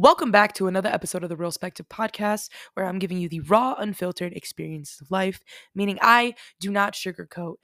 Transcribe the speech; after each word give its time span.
Welcome 0.00 0.30
back 0.30 0.54
to 0.54 0.68
another 0.68 0.88
episode 0.88 1.24
of 1.24 1.28
the 1.28 1.36
Realspective 1.36 1.88
podcast, 1.88 2.50
where 2.74 2.86
I'm 2.86 3.00
giving 3.00 3.18
you 3.18 3.28
the 3.28 3.40
raw, 3.40 3.74
unfiltered 3.76 4.32
experience 4.32 5.00
of 5.00 5.10
life, 5.10 5.40
meaning 5.74 5.98
I 6.00 6.36
do 6.60 6.70
not 6.70 6.92
sugarcoat 6.92 7.56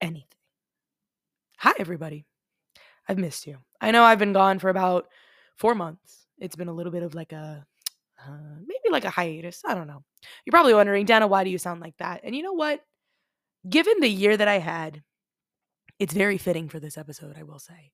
anything. 0.00 0.38
Hi, 1.58 1.72
everybody. 1.80 2.26
I've 3.08 3.18
missed 3.18 3.44
you. 3.44 3.58
I 3.80 3.90
know 3.90 4.04
I've 4.04 4.20
been 4.20 4.32
gone 4.32 4.60
for 4.60 4.68
about 4.68 5.08
four 5.56 5.74
months. 5.74 6.28
It's 6.38 6.54
been 6.54 6.68
a 6.68 6.72
little 6.72 6.92
bit 6.92 7.02
of 7.02 7.16
like 7.16 7.32
a, 7.32 7.66
uh, 8.24 8.54
maybe 8.60 8.92
like 8.92 9.04
a 9.04 9.10
hiatus. 9.10 9.62
I 9.66 9.74
don't 9.74 9.88
know. 9.88 10.04
You're 10.46 10.52
probably 10.52 10.74
wondering, 10.74 11.06
Dana, 11.06 11.26
why 11.26 11.42
do 11.42 11.50
you 11.50 11.58
sound 11.58 11.80
like 11.80 11.96
that? 11.98 12.20
And 12.22 12.36
you 12.36 12.44
know 12.44 12.52
what? 12.52 12.82
Given 13.68 13.98
the 13.98 14.08
year 14.08 14.36
that 14.36 14.46
I 14.46 14.58
had, 14.58 15.02
it's 15.98 16.14
very 16.14 16.38
fitting 16.38 16.68
for 16.68 16.78
this 16.78 16.96
episode, 16.96 17.34
I 17.36 17.42
will 17.42 17.58
say. 17.58 17.90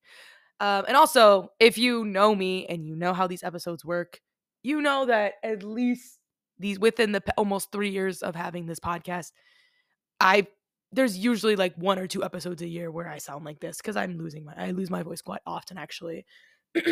Um, 0.61 0.85
and 0.89 0.97
also, 0.97 1.53
if 1.61 1.77
you 1.77 2.05
know 2.05 2.35
me 2.35 2.67
and 2.67 2.87
you 2.87 2.97
know 2.97 3.13
how 3.13 3.27
these 3.27 3.43
episodes 3.45 3.85
work, 3.85 4.21
you 4.63 4.81
know 4.81 5.07
that 5.07 5.35
at 5.43 5.63
least 5.63 6.19
these 6.59 6.79
within 6.79 7.13
the 7.13 7.23
almost 7.37 7.71
three 7.73 7.91
years 7.91 8.23
of 8.23 8.35
having 8.35 8.67
this 8.67 8.81
podcast, 8.81 9.33
I 10.21 10.47
there's 10.93 11.19
usually 11.19 11.57
like 11.57 11.75
one 11.77 11.99
or 11.99 12.07
two 12.07 12.25
episodes 12.25 12.63
a 12.63 12.69
year 12.69 12.91
where 12.91 13.09
I 13.09 13.19
sound 13.19 13.45
like 13.45 13.61
this 13.61 13.79
because 13.79 13.97
I'm 13.97 14.19
losing 14.19 14.45
my 14.45 14.55
I 14.57 14.71
lose 14.71 14.91
my 14.91 15.03
voice 15.03 15.21
quite 15.21 15.43
often 15.47 15.79
actually. 15.79 16.25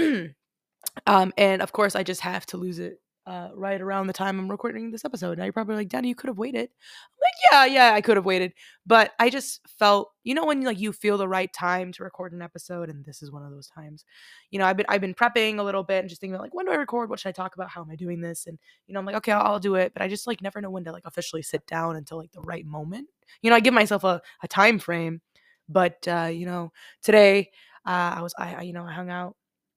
um, 1.06 1.32
and 1.38 1.62
of 1.62 1.72
course, 1.72 1.96
I 1.96 2.02
just 2.02 2.20
have 2.20 2.44
to 2.46 2.56
lose 2.56 2.78
it 2.78 3.00
uh, 3.26 3.48
right 3.54 3.80
around 3.80 4.06
the 4.06 4.12
time 4.12 4.38
I'm 4.38 4.50
recording 4.50 4.90
this 4.90 5.04
episode. 5.04 5.38
Now 5.38 5.44
you're 5.44 5.52
probably 5.52 5.76
like, 5.76 5.88
Danny, 5.88 6.08
you 6.08 6.14
could 6.14 6.28
have 6.28 6.38
waited. 6.38 6.68
I'm 6.68 7.20
like, 7.20 7.34
yeah, 7.50 7.74
yeah, 7.74 7.94
I 7.94 8.00
could 8.00 8.16
have 8.16 8.26
waited, 8.26 8.52
but 8.86 9.12
I 9.18 9.30
just 9.30 9.60
felt, 9.66 10.12
you 10.24 10.34
know, 10.34 10.44
when 10.44 10.60
like 10.62 10.78
you 10.78 10.92
feel 10.92 11.16
the 11.16 11.28
right 11.28 11.52
time 11.52 11.90
to 11.92 12.04
record 12.04 12.32
an 12.32 12.42
episode, 12.42 12.90
and 12.90 13.04
this 13.04 13.22
is 13.22 13.32
one 13.32 13.42
of 13.42 13.50
those 13.50 13.66
times. 13.66 14.04
You 14.50 14.58
know, 14.58 14.66
I've 14.66 14.76
been 14.76 14.86
I've 14.88 15.00
been 15.00 15.14
prepping 15.14 15.58
a 15.58 15.62
little 15.62 15.82
bit 15.82 16.00
and 16.00 16.08
just 16.08 16.20
thinking 16.20 16.34
about 16.34 16.44
like, 16.44 16.54
when 16.54 16.66
do 16.66 16.72
I 16.72 16.76
record? 16.76 17.08
What 17.08 17.18
should 17.18 17.30
I 17.30 17.32
talk 17.32 17.54
about? 17.54 17.70
How 17.70 17.82
am 17.82 17.90
I 17.90 17.96
doing 17.96 18.20
this? 18.20 18.46
And 18.46 18.58
you 18.86 18.92
know, 18.92 19.00
I'm 19.00 19.06
like, 19.06 19.16
okay, 19.16 19.32
I'll, 19.32 19.54
I'll 19.54 19.60
do 19.60 19.74
it, 19.76 19.92
but 19.94 20.02
I 20.02 20.08
just 20.08 20.26
like 20.26 20.42
never 20.42 20.60
know 20.60 20.70
when 20.70 20.84
to 20.84 20.92
like 20.92 21.06
officially 21.06 21.42
sit 21.42 21.66
down 21.66 21.96
until 21.96 22.18
like 22.18 22.32
the 22.32 22.42
right 22.42 22.66
moment. 22.66 23.08
You 23.40 23.50
know, 23.50 23.56
I 23.56 23.60
give 23.60 23.74
myself 23.74 24.04
a 24.04 24.20
a 24.42 24.48
time 24.48 24.78
frame, 24.78 25.22
but 25.68 26.06
uh, 26.06 26.28
you 26.30 26.44
know, 26.44 26.72
today 27.02 27.50
uh, 27.86 28.16
I 28.16 28.22
was 28.22 28.34
I, 28.38 28.54
I 28.56 28.62
you 28.62 28.74
know 28.74 28.84
I 28.84 28.92
hung 28.92 29.10
out 29.10 29.36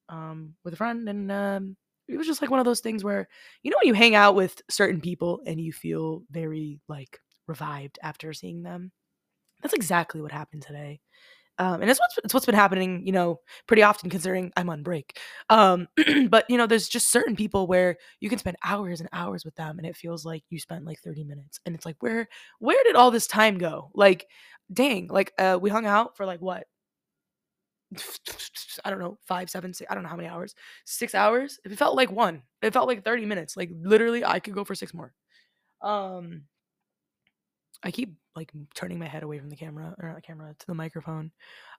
um 0.09 0.55
with 0.63 0.73
a 0.73 0.77
friend 0.77 1.07
and 1.09 1.31
um 1.31 1.77
it 2.07 2.17
was 2.17 2.27
just 2.27 2.41
like 2.41 2.51
one 2.51 2.59
of 2.59 2.65
those 2.65 2.79
things 2.81 3.03
where 3.03 3.27
you 3.63 3.71
know 3.71 3.77
when 3.81 3.87
you 3.87 3.93
hang 3.93 4.15
out 4.15 4.35
with 4.35 4.61
certain 4.69 5.01
people 5.01 5.41
and 5.45 5.59
you 5.59 5.73
feel 5.73 6.23
very 6.31 6.79
like 6.87 7.19
revived 7.47 7.99
after 8.03 8.33
seeing 8.33 8.63
them? 8.63 8.91
That's 9.61 9.73
exactly 9.73 10.21
what 10.21 10.31
happened 10.31 10.63
today. 10.63 11.01
Um, 11.59 11.81
and 11.81 11.89
it's 11.89 11.99
what's, 11.99 12.17
it's 12.23 12.33
what's 12.33 12.45
been 12.45 12.53
happening 12.53 13.05
you 13.05 13.11
know 13.11 13.39
pretty 13.65 13.81
often 13.81 14.09
considering 14.11 14.51
i'm 14.57 14.69
on 14.69 14.83
break. 14.83 15.17
Um, 15.49 15.87
but 16.29 16.45
you 16.49 16.57
know 16.57 16.67
there's 16.67 16.87
just 16.89 17.11
certain 17.11 17.35
people 17.35 17.67
where 17.67 17.97
you 18.19 18.29
can 18.29 18.39
spend 18.39 18.57
hours 18.63 18.99
and 18.99 19.09
hours 19.13 19.43
with 19.43 19.55
them 19.55 19.79
and 19.79 19.87
it 19.87 19.97
feels 19.97 20.25
like 20.25 20.43
you 20.49 20.59
spent 20.59 20.85
like 20.85 20.99
30 21.01 21.23
minutes 21.23 21.59
and 21.65 21.75
it's 21.75 21.85
like 21.85 21.97
where 21.99 22.27
where 22.59 22.83
did 22.83 22.95
all 22.95 23.11
this 23.11 23.27
time 23.27 23.57
go? 23.57 23.89
Like 23.95 24.27
dang 24.71 25.07
like 25.07 25.33
uh, 25.39 25.57
we 25.61 25.69
hung 25.69 25.85
out 25.85 26.15
for 26.17 26.25
like 26.25 26.41
what 26.41 26.67
I 28.83 28.89
don't 28.89 28.99
know, 28.99 29.17
five, 29.25 29.49
seven, 29.49 29.73
six, 29.73 29.89
I 29.89 29.93
don't 29.93 30.03
know 30.03 30.09
how 30.09 30.15
many 30.15 30.29
hours, 30.29 30.55
six 30.85 31.15
hours. 31.15 31.59
It 31.65 31.77
felt 31.77 31.95
like 31.95 32.11
one. 32.11 32.43
It 32.61 32.73
felt 32.73 32.87
like 32.87 33.03
30 33.03 33.25
minutes. 33.25 33.57
Like 33.57 33.69
literally, 33.81 34.25
I 34.25 34.39
could 34.39 34.53
go 34.53 34.63
for 34.63 34.75
six 34.75 34.93
more. 34.93 35.13
Um, 35.81 36.43
I 37.83 37.91
keep 37.91 38.15
like 38.35 38.51
turning 38.73 38.99
my 38.99 39.07
head 39.07 39.23
away 39.23 39.39
from 39.39 39.49
the 39.49 39.55
camera 39.55 39.95
or 40.01 40.13
the 40.15 40.21
camera 40.21 40.55
to 40.57 40.67
the 40.67 40.73
microphone. 40.73 41.31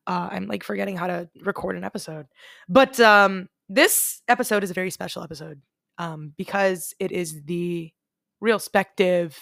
Uh, 0.06 0.28
I'm 0.30 0.46
like 0.46 0.62
forgetting 0.62 0.96
how 0.96 1.06
to 1.06 1.28
record 1.42 1.76
an 1.76 1.84
episode. 1.84 2.26
But 2.68 2.98
um, 3.00 3.48
this 3.68 4.22
episode 4.28 4.64
is 4.64 4.70
a 4.70 4.74
very 4.74 4.90
special 4.90 5.22
episode 5.22 5.60
um, 5.98 6.32
because 6.36 6.94
it 6.98 7.12
is 7.12 7.42
the 7.44 7.92
realspective 8.42 9.34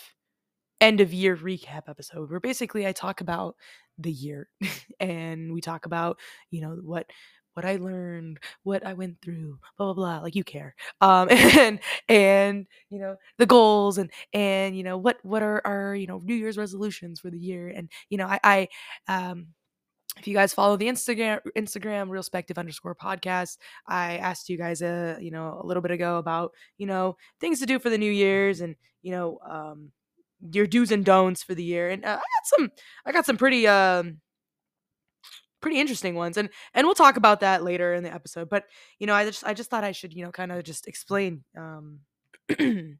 end 0.80 1.00
of 1.00 1.12
year 1.12 1.36
recap 1.36 1.88
episode 1.88 2.30
where 2.30 2.40
basically 2.40 2.86
I 2.86 2.92
talk 2.92 3.20
about 3.20 3.56
the 3.98 4.12
year 4.12 4.48
and 5.00 5.52
we 5.52 5.60
talk 5.60 5.86
about, 5.86 6.18
you 6.50 6.60
know, 6.60 6.78
what 6.82 7.06
what 7.54 7.64
I 7.64 7.76
learned, 7.76 8.38
what 8.64 8.84
I 8.84 8.92
went 8.92 9.22
through, 9.22 9.58
blah 9.78 9.86
blah 9.86 9.94
blah. 9.94 10.18
Like 10.20 10.34
you 10.34 10.44
care, 10.44 10.74
um, 11.00 11.28
and 11.30 11.80
and 12.08 12.66
you 12.90 12.98
know 12.98 13.16
the 13.38 13.46
goals 13.46 13.96
and 13.98 14.10
and 14.34 14.76
you 14.76 14.82
know 14.84 14.98
what 14.98 15.18
what 15.22 15.42
are 15.42 15.62
our 15.66 15.94
you 15.94 16.06
know 16.06 16.18
New 16.22 16.34
Year's 16.34 16.58
resolutions 16.58 17.18
for 17.20 17.30
the 17.30 17.38
year, 17.38 17.68
and 17.68 17.90
you 18.10 18.18
know 18.18 18.26
I 18.26 18.38
I 18.44 18.68
um 19.08 19.48
if 20.18 20.26
you 20.26 20.34
guys 20.34 20.54
follow 20.54 20.76
the 20.76 20.86
Instagram 20.86 21.40
Instagram 21.56 22.08
realspective 22.08 22.58
underscore 22.58 22.94
podcast, 22.94 23.58
I 23.86 24.18
asked 24.18 24.48
you 24.48 24.58
guys 24.58 24.82
a 24.82 25.16
you 25.20 25.30
know 25.30 25.58
a 25.62 25.66
little 25.66 25.82
bit 25.82 25.90
ago 25.92 26.18
about 26.18 26.52
you 26.78 26.86
know 26.86 27.16
things 27.40 27.60
to 27.60 27.66
do 27.66 27.78
for 27.78 27.90
the 27.90 27.98
New 27.98 28.10
Year's 28.12 28.60
and 28.60 28.76
you 29.02 29.12
know 29.12 29.38
um 29.48 29.92
your 30.52 30.66
do's 30.66 30.90
and 30.92 31.04
don'ts 31.04 31.42
for 31.42 31.54
the 31.54 31.64
year, 31.64 31.90
and 31.90 32.04
uh, 32.04 32.08
I 32.08 32.12
got 32.14 32.46
some 32.58 32.70
I 33.06 33.12
got 33.12 33.26
some 33.26 33.36
pretty 33.36 33.66
um 33.68 34.18
pretty 35.60 35.80
interesting 35.80 36.14
ones 36.14 36.36
and 36.36 36.48
and 36.74 36.86
we'll 36.86 36.94
talk 36.94 37.16
about 37.16 37.40
that 37.40 37.64
later 37.64 37.94
in 37.94 38.04
the 38.04 38.12
episode 38.12 38.48
but 38.48 38.64
you 38.98 39.06
know 39.06 39.14
i 39.14 39.24
just 39.24 39.42
i 39.44 39.54
just 39.54 39.70
thought 39.70 39.84
i 39.84 39.90
should 39.92 40.12
you 40.12 40.24
know 40.24 40.30
kind 40.30 40.52
of 40.52 40.62
just 40.62 40.86
explain 40.86 41.42
um 41.56 41.98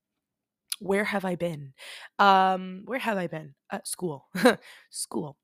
where 0.81 1.05
have 1.05 1.25
i 1.25 1.37
been? 1.37 1.73
Um 2.19 2.83
where 2.87 2.99
have 2.99 3.17
i 3.19 3.27
been? 3.27 3.55
At 3.71 3.87
school. 3.89 4.27
School. 4.91 5.37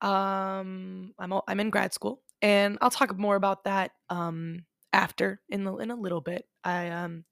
Um 0.00 1.12
i'm 1.18 1.32
all, 1.32 1.44
i'm 1.48 1.60
in 1.60 1.70
grad 1.70 1.92
school 1.92 2.22
and 2.42 2.78
i'll 2.80 2.90
talk 2.90 3.16
more 3.18 3.36
about 3.36 3.64
that 3.64 3.92
um 4.10 4.64
after 4.92 5.40
in 5.48 5.64
the 5.64 5.74
in 5.78 5.90
a 5.90 5.96
little 5.96 6.20
bit. 6.20 6.44
I 6.64 6.88
um 6.90 7.24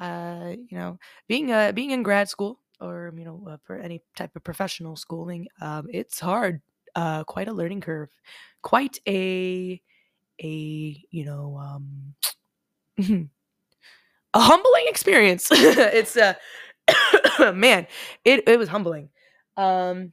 uh 0.00 0.52
you 0.70 0.78
know 0.78 0.98
being 1.28 1.52
uh 1.52 1.72
being 1.72 1.90
in 1.90 2.02
grad 2.02 2.28
school 2.28 2.60
or 2.80 3.12
you 3.16 3.24
know 3.24 3.42
uh, 3.48 3.56
for 3.64 3.76
any 3.78 4.02
type 4.16 4.34
of 4.36 4.44
professional 4.44 4.96
schooling 4.96 5.46
um 5.60 5.86
it's 5.92 6.20
hard 6.20 6.60
uh 6.94 7.24
quite 7.24 7.48
a 7.48 7.52
learning 7.52 7.80
curve 7.80 8.08
quite 8.62 8.98
a 9.08 9.80
a 10.42 11.04
you 11.10 11.24
know 11.24 11.58
um 11.60 12.14
a 14.34 14.40
humbling 14.40 14.84
experience. 14.88 15.48
It's 15.52 16.16
uh 16.16 16.34
man 17.54 17.86
it 18.24 18.44
it 18.48 18.58
was 18.58 18.68
humbling. 18.68 19.10
Um 19.56 20.12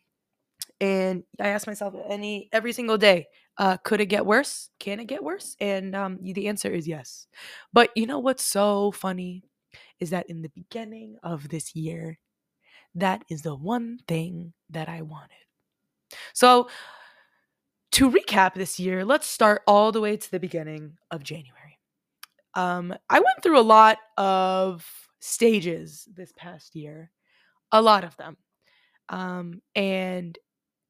and 0.81 1.23
i 1.39 1.49
asked 1.49 1.67
myself 1.67 1.93
any 2.09 2.49
every 2.51 2.73
single 2.73 2.97
day 2.97 3.27
uh 3.57 3.77
could 3.77 4.01
it 4.01 4.07
get 4.07 4.25
worse? 4.25 4.69
Can 4.79 4.99
it 4.99 5.05
get 5.07 5.23
worse? 5.23 5.55
And 5.59 5.95
um 5.95 6.19
the 6.21 6.47
answer 6.47 6.71
is 6.71 6.87
yes. 6.87 7.27
But 7.73 7.91
you 7.95 8.05
know 8.07 8.19
what's 8.19 8.43
so 8.45 8.91
funny 8.91 9.43
is 9.99 10.11
that 10.11 10.29
in 10.29 10.41
the 10.41 10.49
beginning 10.49 11.17
of 11.23 11.49
this 11.49 11.75
year 11.75 12.19
that 12.95 13.23
is 13.29 13.41
the 13.41 13.55
one 13.55 13.99
thing 14.07 14.53
that 14.69 14.89
i 14.89 15.01
wanted 15.01 15.29
so 16.33 16.67
to 17.95 18.11
recap 18.11 18.55
this 18.55 18.77
year, 18.77 19.05
let's 19.05 19.25
start 19.25 19.61
all 19.65 19.93
the 19.93 20.01
way 20.01 20.17
to 20.17 20.29
the 20.29 20.39
beginning 20.39 20.97
of 21.11 21.23
January. 21.23 21.79
Um, 22.53 22.93
I 23.09 23.19
went 23.19 23.41
through 23.41 23.57
a 23.57 23.61
lot 23.61 23.99
of 24.17 24.85
stages 25.21 26.05
this 26.13 26.33
past 26.35 26.75
year, 26.75 27.09
a 27.71 27.81
lot 27.81 28.03
of 28.03 28.17
them. 28.17 28.35
Um, 29.07 29.61
and 29.75 30.37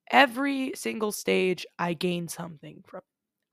every 0.10 0.72
single 0.74 1.12
stage, 1.12 1.68
I 1.78 1.94
gained 1.94 2.32
something 2.32 2.84
from. 2.88 3.02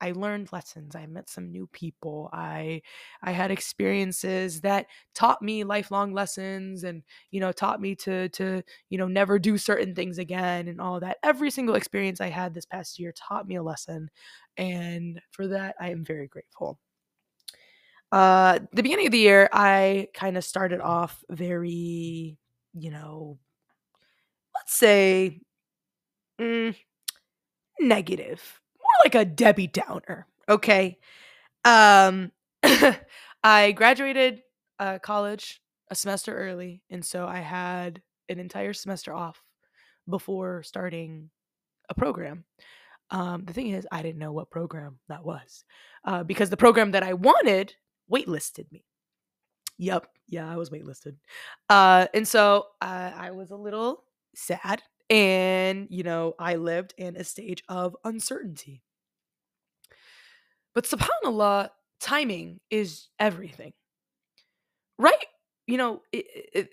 I 0.03 0.11
learned 0.11 0.51
lessons. 0.51 0.97
I 0.97 1.05
met 1.05 1.29
some 1.29 1.49
new 1.49 1.65
people. 1.67 2.29
I 2.33 2.81
I 3.21 3.31
had 3.31 3.51
experiences 3.51 4.59
that 4.61 4.87
taught 5.15 5.41
me 5.41 5.63
lifelong 5.63 6.13
lessons 6.13 6.83
and 6.83 7.03
you 7.31 7.39
know 7.39 7.53
taught 7.53 7.79
me 7.79 7.95
to 7.97 8.27
to 8.29 8.61
you 8.89 8.97
know 8.97 9.07
never 9.07 9.39
do 9.39 9.57
certain 9.57 9.95
things 9.95 10.17
again 10.17 10.67
and 10.67 10.81
all 10.81 10.99
that. 10.99 11.17
Every 11.23 11.49
single 11.51 11.75
experience 11.75 12.19
I 12.19 12.29
had 12.29 12.53
this 12.53 12.65
past 12.65 12.99
year 12.99 13.13
taught 13.13 13.47
me 13.47 13.55
a 13.55 13.63
lesson 13.63 14.09
and 14.57 15.21
for 15.31 15.47
that 15.47 15.75
I 15.79 15.91
am 15.91 16.03
very 16.03 16.27
grateful. 16.27 16.79
Uh 18.11 18.59
the 18.73 18.83
beginning 18.83 19.05
of 19.07 19.13
the 19.13 19.19
year 19.19 19.49
I 19.53 20.09
kind 20.13 20.35
of 20.37 20.43
started 20.43 20.81
off 20.81 21.23
very 21.29 22.37
you 22.73 22.91
know 22.91 23.39
let's 24.55 24.75
say 24.75 25.39
mm, 26.39 26.75
negative 27.79 28.61
like 29.03 29.15
a 29.15 29.25
Debbie 29.25 29.67
Downer, 29.67 30.27
okay? 30.49 30.97
Um 31.65 32.31
I 33.43 33.73
graduated 33.73 34.41
uh, 34.79 34.99
college 34.99 35.61
a 35.89 35.95
semester 35.95 36.35
early, 36.35 36.81
and 36.89 37.03
so 37.03 37.27
I 37.27 37.39
had 37.39 38.01
an 38.29 38.39
entire 38.39 38.73
semester 38.73 39.13
off 39.13 39.41
before 40.09 40.63
starting 40.63 41.29
a 41.89 41.93
program. 41.93 42.45
Um, 43.11 43.43
the 43.45 43.53
thing 43.53 43.69
is, 43.69 43.87
I 43.91 44.01
didn't 44.01 44.19
know 44.19 44.31
what 44.31 44.49
program 44.49 44.99
that 45.09 45.25
was 45.25 45.65
uh, 46.05 46.23
because 46.23 46.49
the 46.49 46.57
program 46.57 46.91
that 46.91 47.03
I 47.03 47.13
wanted 47.13 47.75
waitlisted 48.11 48.71
me. 48.71 48.85
Yep, 49.77 50.07
yeah, 50.27 50.51
I 50.51 50.55
was 50.55 50.69
waitlisted, 50.69 51.15
uh, 51.69 52.07
and 52.13 52.27
so 52.27 52.67
uh, 52.81 53.11
I 53.15 53.31
was 53.31 53.51
a 53.51 53.55
little 53.55 54.03
sad, 54.35 54.83
and 55.09 55.87
you 55.89 56.03
know, 56.03 56.35
I 56.39 56.55
lived 56.55 56.93
in 56.97 57.17
a 57.17 57.23
stage 57.23 57.63
of 57.67 57.95
uncertainty. 58.03 58.83
But 60.75 60.85
subhanAllah, 60.85 61.69
timing 61.99 62.59
is 62.69 63.09
everything. 63.19 63.73
right, 64.97 65.25
you 65.67 65.77
know, 65.77 66.01
it, 66.11 66.25
it, 66.53 66.69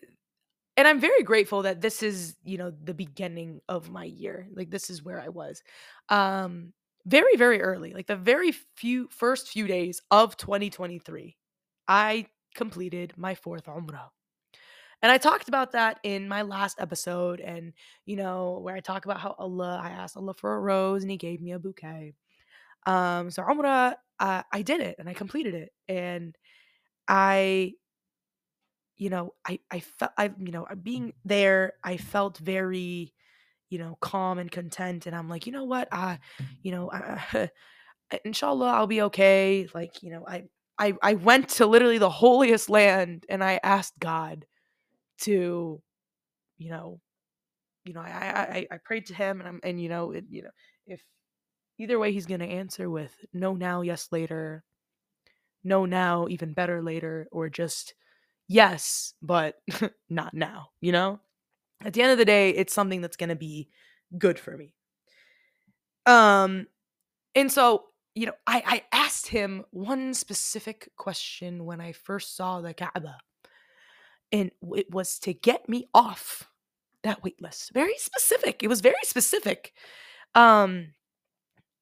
and 0.77 0.89
I'm 0.89 1.01
very 1.01 1.23
grateful 1.23 1.63
that 1.63 1.81
this 1.81 2.03
is, 2.03 2.37
you 2.45 2.59
know, 2.59 2.71
the 2.71 2.95
beginning 2.95 3.61
of 3.69 3.91
my 3.91 4.05
year. 4.05 4.49
Like 4.55 4.71
this 4.71 4.91
is 4.91 5.03
where 5.05 5.21
I 5.21 5.29
was. 5.29 5.63
Um 6.09 6.73
very 7.07 7.37
very 7.37 7.63
early, 7.63 7.93
like 7.95 8.07
the 8.07 8.17
very 8.17 8.53
few 8.77 9.09
first 9.11 9.49
few 9.49 9.67
days 9.67 10.03
of 10.11 10.37
2023. 10.37 11.37
I 11.89 12.27
completed 12.55 13.15
my 13.17 13.35
fourth 13.35 13.67
umrah. 13.67 14.09
And 15.03 15.11
I 15.11 15.19
talked 15.19 15.49
about 15.49 15.73
that 15.73 15.99
in 16.03 16.29
my 16.29 16.43
last 16.43 16.79
episode 16.81 17.41
and 17.41 17.73
you 18.07 18.17
know, 18.17 18.61
where 18.63 18.75
I 18.77 18.81
talk 18.81 19.05
about 19.05 19.21
how 19.21 19.35
Allah 19.39 19.81
I 19.83 19.91
asked 19.91 20.17
Allah 20.17 20.35
for 20.35 20.55
a 20.57 20.61
rose 20.61 21.03
and 21.03 21.11
he 21.11 21.17
gave 21.17 21.41
me 21.41 21.53
a 21.53 21.59
bouquet. 21.59 22.15
Um 22.87 23.31
so 23.31 23.43
umrah 23.43 23.95
uh, 24.21 24.43
I 24.53 24.63
did 24.63 24.81
it 24.81 24.97
and 24.99 25.09
I 25.09 25.15
completed 25.15 25.55
it 25.55 25.71
and 25.89 26.37
I 27.09 27.75
you 28.97 29.11
know, 29.11 29.35
I 29.47 29.61
I 29.71 29.81
felt 29.81 30.13
I 30.19 30.31
you 30.39 30.53
know, 30.53 30.67
being 30.83 31.15
there, 31.25 31.75
I 31.83 31.97
felt 31.97 32.39
very, 32.39 33.13
you 33.71 33.79
know, 33.79 33.99
calm 34.01 34.39
and 34.39 34.51
content 34.51 35.07
and 35.07 35.17
I'm 35.17 35.29
like, 35.29 35.47
"You 35.47 35.53
know 35.53 35.65
what? 35.65 35.89
I, 35.93 36.19
you 36.63 36.73
know, 36.73 36.89
uh, 36.91 37.49
inshallah 38.25 38.73
I'll 38.73 38.87
be 38.89 39.03
okay." 39.05 39.69
Like, 39.75 40.03
you 40.03 40.13
know, 40.13 40.27
I 40.29 40.45
I 40.79 40.95
I 41.03 41.15
went 41.15 41.51
to 41.51 41.67
literally 41.67 41.99
the 41.99 42.11
holiest 42.11 42.71
land 42.71 43.27
and 43.31 43.45
I 43.45 43.61
asked 43.65 43.99
God 44.01 44.47
to, 45.23 45.83
you 46.59 46.71
know, 46.71 47.01
you 47.85 47.95
know, 47.95 48.01
I 48.01 48.67
I 48.71 48.75
I 48.75 48.79
prayed 48.85 49.07
to 49.07 49.15
him 49.15 49.41
and 49.41 49.49
I'm 49.49 49.61
and 49.65 49.81
you 49.83 49.89
know, 49.89 50.13
it, 50.13 50.25
you 50.31 50.43
know, 50.43 50.51
if 50.87 51.03
either 51.81 51.99
way 51.99 52.13
he's 52.13 52.27
going 52.27 52.41
to 52.41 52.47
answer 52.47 52.91
with 52.91 53.15
no 53.33 53.55
now, 53.55 53.81
yes 53.81 54.09
later, 54.13 54.63
no 55.65 55.87
now, 55.87 56.27
even 56.29 56.53
better 56.53 56.83
later 56.83 57.27
or 57.33 57.49
just 57.49 57.95
yes, 58.49 59.15
but 59.23 59.61
not 60.11 60.35
now, 60.35 60.69
you 60.81 60.93
know? 60.93 61.21
At 61.83 61.95
the 61.95 62.03
end 62.03 62.13
of 62.13 62.19
the 62.19 62.27
day, 62.27 62.51
it's 62.51 62.75
something 62.75 63.01
that's 63.01 63.17
going 63.17 63.31
to 63.31 63.37
be 63.37 63.71
good 64.19 64.39
for 64.39 64.57
me. 64.57 64.75
Um 66.07 66.67
and 67.35 67.51
so, 67.51 67.85
you 68.15 68.27
know, 68.27 68.33
I 68.47 68.63
I 68.93 68.97
asked 68.97 69.29
him 69.29 69.65
one 69.71 70.15
specific 70.15 70.91
question 70.97 71.65
when 71.65 71.81
I 71.81 71.93
first 71.93 72.37
saw 72.37 72.61
the 72.61 72.75
Kaaba. 72.75 73.17
And 74.33 74.51
it 74.75 74.91
was 74.91 75.19
to 75.21 75.33
get 75.33 75.69
me 75.69 75.89
off 75.95 76.49
that 77.03 77.23
wait 77.23 77.41
list. 77.41 77.73
Very 77.73 77.97
specific. 77.99 78.63
It 78.63 78.69
was 78.69 78.81
very 78.81 79.03
specific. 79.05 79.73
Um 80.35 80.95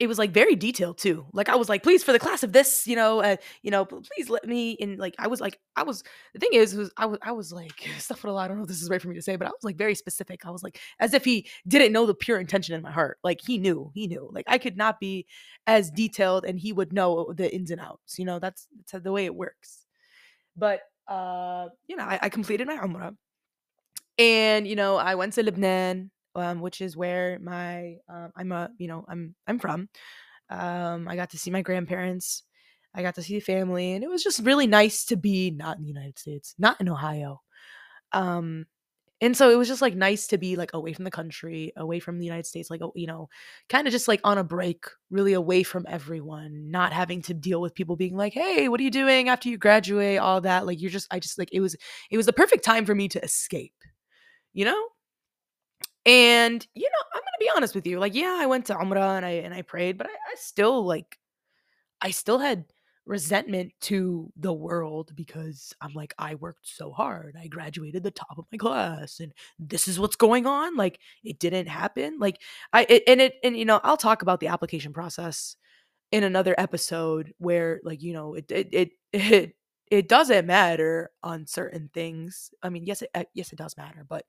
it 0.01 0.07
was 0.07 0.19
like 0.19 0.31
very 0.31 0.55
detailed 0.55 0.97
too. 0.97 1.27
Like 1.33 1.49
I 1.49 1.57
was 1.57 1.69
like, 1.69 1.83
please 1.83 2.05
for 2.05 2.13
the 2.13 2.21
class 2.21 2.45
of 2.45 2.53
this, 2.53 2.87
you 2.87 2.95
know, 2.95 3.21
uh, 3.21 3.37
you 3.63 3.71
know, 3.71 3.85
please 3.85 4.31
let 4.31 4.47
me 4.47 4.73
in. 4.73 4.97
Like 4.97 5.17
I 5.19 5.27
was 5.27 5.41
like, 5.41 5.59
I 5.75 5.83
was. 5.83 6.05
The 6.35 6.39
thing 6.39 6.51
is, 6.53 6.75
was 6.75 6.93
I 6.97 7.07
was 7.07 7.19
I 7.21 7.33
was 7.33 7.53
like, 7.53 7.73
astaghfirullah. 7.99 8.41
I 8.41 8.49
don't 8.49 8.59
know 8.59 8.63
if 8.63 8.69
this 8.69 8.81
is 8.81 8.91
right 8.91 9.03
for 9.03 9.09
me 9.09 9.17
to 9.17 9.23
say, 9.23 9.35
but 9.35 9.49
I 9.49 9.51
was 9.51 9.65
like 9.65 9.77
very 9.77 9.97
specific. 9.97 10.47
I 10.47 10.51
was 10.51 10.63
like, 10.63 10.79
as 11.01 11.15
if 11.15 11.25
he 11.25 11.49
didn't 11.67 11.93
know 11.93 12.07
the 12.07 12.15
pure 12.15 12.39
intention 12.39 12.77
in 12.77 12.83
my 12.83 12.93
heart. 12.93 13.19
Like 13.25 13.41
he 13.45 13.59
knew, 13.59 13.91
he 13.93 14.07
knew. 14.07 14.31
Like 14.33 14.45
I 14.47 14.59
could 14.59 14.77
not 14.77 15.01
be 15.01 15.27
as 15.67 15.91
detailed, 15.91 16.45
and 16.45 16.59
he 16.59 16.73
would 16.73 16.93
know 16.93 17.33
the 17.37 17.53
ins 17.53 17.73
and 17.73 17.81
outs. 17.81 18.19
You 18.19 18.25
know, 18.25 18.39
that's 18.39 18.69
that's 18.77 19.03
the 19.03 19.13
way 19.13 19.25
it 19.25 19.35
works. 19.35 19.85
But 20.57 20.81
uh, 21.09 21.69
you 21.89 21.97
know, 21.97 22.05
I, 22.05 22.21
I 22.23 22.29
completed 22.29 22.69
my 22.69 22.77
umrah, 22.77 23.17
and 24.17 24.67
you 24.67 24.77
know, 24.77 24.97
I 24.97 25.17
went 25.17 25.33
to 25.35 25.43
Lebanon 25.43 26.13
um, 26.41 26.61
which 26.61 26.81
is 26.81 26.97
where 26.97 27.39
my 27.41 27.97
um, 28.09 28.33
I'm 28.37 28.53
a 28.53 28.71
you 28.79 28.89
know 28.89 29.05
I'm 29.09 29.35
I'm 29.47 29.59
from. 29.59 29.89
Um, 30.51 31.09
I 31.09 31.17
got 31.17 31.31
to 31.31 31.39
see 31.39 31.51
my 31.51 31.63
grandparents. 31.63 32.45
I 32.95 33.03
got 33.03 33.17
to 33.17 33.23
see 33.23 33.35
the 33.35 33.41
family, 33.41 33.93
and 33.93 34.05
it 34.05 34.11
was 34.11 34.23
just 34.25 34.41
really 34.45 34.67
nice 34.67 35.05
to 35.07 35.17
be 35.17 35.51
not 35.51 35.77
in 35.79 35.83
the 35.85 35.89
United 35.89 36.19
States, 36.19 36.55
not 36.59 36.81
in 36.81 36.89
Ohio. 36.89 37.43
Um, 38.13 38.67
and 39.21 39.37
so 39.37 39.51
it 39.51 39.57
was 39.59 39.69
just 39.69 39.83
like 39.83 39.97
nice 39.97 40.29
to 40.29 40.39
be 40.39 40.57
like 40.57 40.73
away 40.75 40.93
from 40.95 41.05
the 41.05 41.11
country, 41.11 41.73
away 41.77 42.01
from 42.01 42.19
the 42.19 42.25
United 42.27 42.47
States, 42.47 42.71
like 42.71 42.81
you 42.97 43.07
know, 43.07 43.29
kind 43.69 43.87
of 43.89 43.93
just 43.93 44.09
like 44.09 44.21
on 44.25 44.39
a 44.39 44.45
break, 44.45 44.87
really 45.11 45.35
away 45.35 45.63
from 45.65 45.87
everyone, 45.89 46.71
not 46.71 46.93
having 46.93 47.23
to 47.23 47.35
deal 47.35 47.61
with 47.61 47.75
people 47.75 47.97
being 47.97 48.17
like, 48.17 48.33
"Hey, 48.35 48.69
what 48.69 48.81
are 48.81 48.85
you 48.85 48.91
doing 48.93 49.29
after 49.29 49.49
you 49.49 49.59
graduate?" 49.59 50.19
All 50.21 50.41
that, 50.43 50.67
like 50.67 50.81
you're 50.81 50.91
just, 50.91 51.09
I 51.13 51.19
just 51.21 51.39
like 51.39 51.51
it 51.53 51.61
was, 51.61 51.77
it 52.11 52.17
was 52.17 52.27
the 52.27 52.33
perfect 52.33 52.65
time 52.65 52.87
for 52.87 52.95
me 52.95 53.09
to 53.09 53.23
escape, 53.25 53.75
you 54.55 54.65
know. 54.65 54.89
And, 56.07 56.67
you 56.75 56.85
know, 56.85 57.05
I'm 57.15 57.21
gonna 57.21 57.37
be 57.41 57.51
honest 57.55 57.75
with 57.75 57.87
you. 57.87 57.99
Like, 57.99 58.15
yeah, 58.15 58.37
I 58.41 58.47
went 58.47 58.67
to 58.67 58.75
Umrah 58.75 59.17
and 59.17 59.27
I 59.27 59.31
and 59.31 59.53
I 59.55 59.63
prayed, 59.63 59.99
but 59.99 60.07
I, 60.07 60.11
I 60.13 60.35
still 60.37 60.85
like 60.87 61.19
I 62.03 62.11
still 62.13 62.39
had 62.39 62.67
resentment 63.07 63.73
to 63.83 64.33
the 64.37 64.53
world 64.53 65.13
because 65.17 65.75
I'm 65.83 65.95
like, 65.95 66.15
I 66.19 66.37
worked 66.37 66.69
so 66.69 66.93
hard. 66.93 67.37
I 67.41 67.49
graduated 67.49 68.03
the 68.05 68.11
top 68.13 68.39
of 68.39 68.47
my 68.53 68.59
class 68.59 69.21
and 69.21 69.33
this 69.59 69.89
is 69.89 70.01
what's 70.01 70.17
going 70.17 70.47
on. 70.47 70.77
Like 70.77 71.01
it 71.25 71.39
didn't 71.41 71.69
happen. 71.69 72.19
Like 72.21 72.41
I 72.73 72.87
it, 72.89 73.05
and 73.09 73.21
it 73.21 73.35
and 73.45 73.57
you 73.57 73.65
know, 73.67 73.81
I'll 73.85 73.97
talk 73.99 74.23
about 74.23 74.41
the 74.41 74.49
application 74.49 74.93
process 74.93 75.57
in 76.13 76.25
another 76.25 76.55
episode 76.59 77.35
where 77.39 77.81
like, 77.85 78.03
you 78.03 78.13
know, 78.13 78.35
it 78.35 78.51
it 78.51 78.69
it 78.73 78.91
it, 79.13 79.53
it 79.91 80.09
doesn't 80.09 80.47
matter 80.47 81.11
on 81.23 81.47
certain 81.47 81.91
things. 81.95 82.51
I 82.63 82.69
mean, 82.71 82.87
yes 82.87 83.03
it 83.03 83.11
uh, 83.15 83.25
yes 83.35 83.53
it 83.53 83.59
does 83.59 83.77
matter, 83.77 84.05
but 84.09 84.25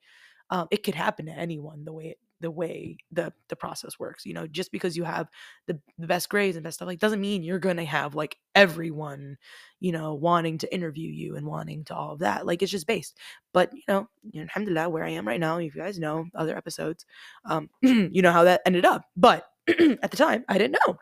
um, 0.49 0.67
it 0.71 0.83
could 0.83 0.95
happen 0.95 1.25
to 1.25 1.31
anyone 1.31 1.83
the 1.85 1.93
way 1.93 2.15
the 2.41 2.51
way 2.51 2.97
the 3.11 3.33
the 3.49 3.55
process 3.55 3.99
works 3.99 4.25
you 4.25 4.33
know 4.33 4.47
just 4.47 4.71
because 4.71 4.95
you 4.95 5.03
have 5.03 5.27
the, 5.67 5.77
the 5.97 6.07
best 6.07 6.29
grades 6.29 6.55
and 6.55 6.63
best 6.63 6.75
stuff 6.75 6.87
like 6.87 6.99
doesn't 6.99 7.21
mean 7.21 7.43
you're 7.43 7.59
gonna 7.59 7.83
have 7.83 8.15
like 8.15 8.37
everyone 8.55 9.37
you 9.79 9.91
know 9.91 10.13
wanting 10.13 10.57
to 10.57 10.73
interview 10.73 11.09
you 11.09 11.35
and 11.35 11.45
wanting 11.45 11.83
to 11.83 11.93
all 11.93 12.13
of 12.13 12.19
that 12.19 12.45
like 12.45 12.61
it's 12.61 12.71
just 12.71 12.87
based. 12.87 13.17
But 13.53 13.71
you 13.73 13.83
know 13.87 14.07
alhamdulillah 14.35 14.89
where 14.89 15.03
i 15.03 15.09
am 15.09 15.27
right 15.27 15.39
now 15.39 15.57
if 15.57 15.75
you 15.75 15.81
guys 15.81 15.99
know 15.99 16.25
other 16.35 16.55
episodes 16.55 17.05
um 17.45 17.69
you 17.81 18.21
know 18.21 18.31
how 18.31 18.43
that 18.43 18.61
ended 18.65 18.85
up 18.85 19.03
but 19.17 19.49
at 19.67 20.11
the 20.11 20.17
time 20.17 20.45
i 20.47 20.57
didn't 20.57 20.77
know. 20.85 20.97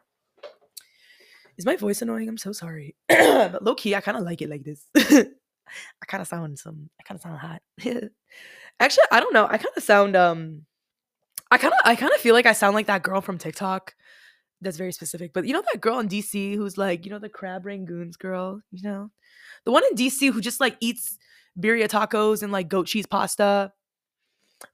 Is 1.57 1.65
my 1.65 1.75
voice 1.75 2.03
annoying? 2.03 2.29
I'm 2.29 2.37
so 2.37 2.51
sorry. 2.51 2.95
But 3.09 3.63
low-key 3.63 3.95
i 3.95 4.01
kind 4.01 4.17
of 4.17 4.23
like 4.23 4.41
it 4.41 4.49
like 4.49 4.63
this 4.63 4.85
i 6.01 6.05
kind 6.05 6.21
of 6.21 6.27
sound 6.27 6.57
some 6.57 6.89
i 6.99 7.03
kind 7.03 7.17
of 7.17 7.21
sound 7.21 7.37
hot 7.39 7.61
Actually, 8.79 9.05
I 9.11 9.19
don't 9.19 9.33
know. 9.33 9.45
I 9.45 9.57
kind 9.57 9.73
of 9.75 9.83
sound 9.83 10.15
um 10.15 10.65
I 11.49 11.57
kind 11.57 11.73
of 11.73 11.79
I 11.85 11.95
kind 11.95 12.13
of 12.13 12.19
feel 12.21 12.33
like 12.33 12.45
I 12.45 12.53
sound 12.53 12.75
like 12.75 12.87
that 12.87 13.03
girl 13.03 13.21
from 13.21 13.37
TikTok. 13.37 13.95
That's 14.61 14.77
very 14.77 14.91
specific. 14.91 15.33
But 15.33 15.45
you 15.45 15.53
know 15.53 15.63
that 15.71 15.81
girl 15.81 15.99
in 15.99 16.07
DC 16.07 16.55
who's 16.55 16.77
like, 16.77 17.05
you 17.05 17.11
know 17.11 17.19
the 17.19 17.29
crab 17.29 17.65
rangoons 17.65 18.17
girl, 18.17 18.61
you 18.71 18.83
know? 18.83 19.11
The 19.65 19.71
one 19.71 19.83
in 19.89 19.95
DC 19.95 20.31
who 20.31 20.41
just 20.41 20.59
like 20.59 20.77
eats 20.79 21.17
birria 21.59 21.87
tacos 21.87 22.43
and 22.43 22.51
like 22.51 22.69
goat 22.69 22.87
cheese 22.87 23.05
pasta. 23.05 23.71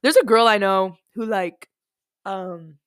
There's 0.02 0.16
a 0.16 0.24
girl 0.24 0.46
I 0.46 0.58
know 0.58 0.96
who 1.14 1.24
like 1.26 1.68
um 2.26 2.78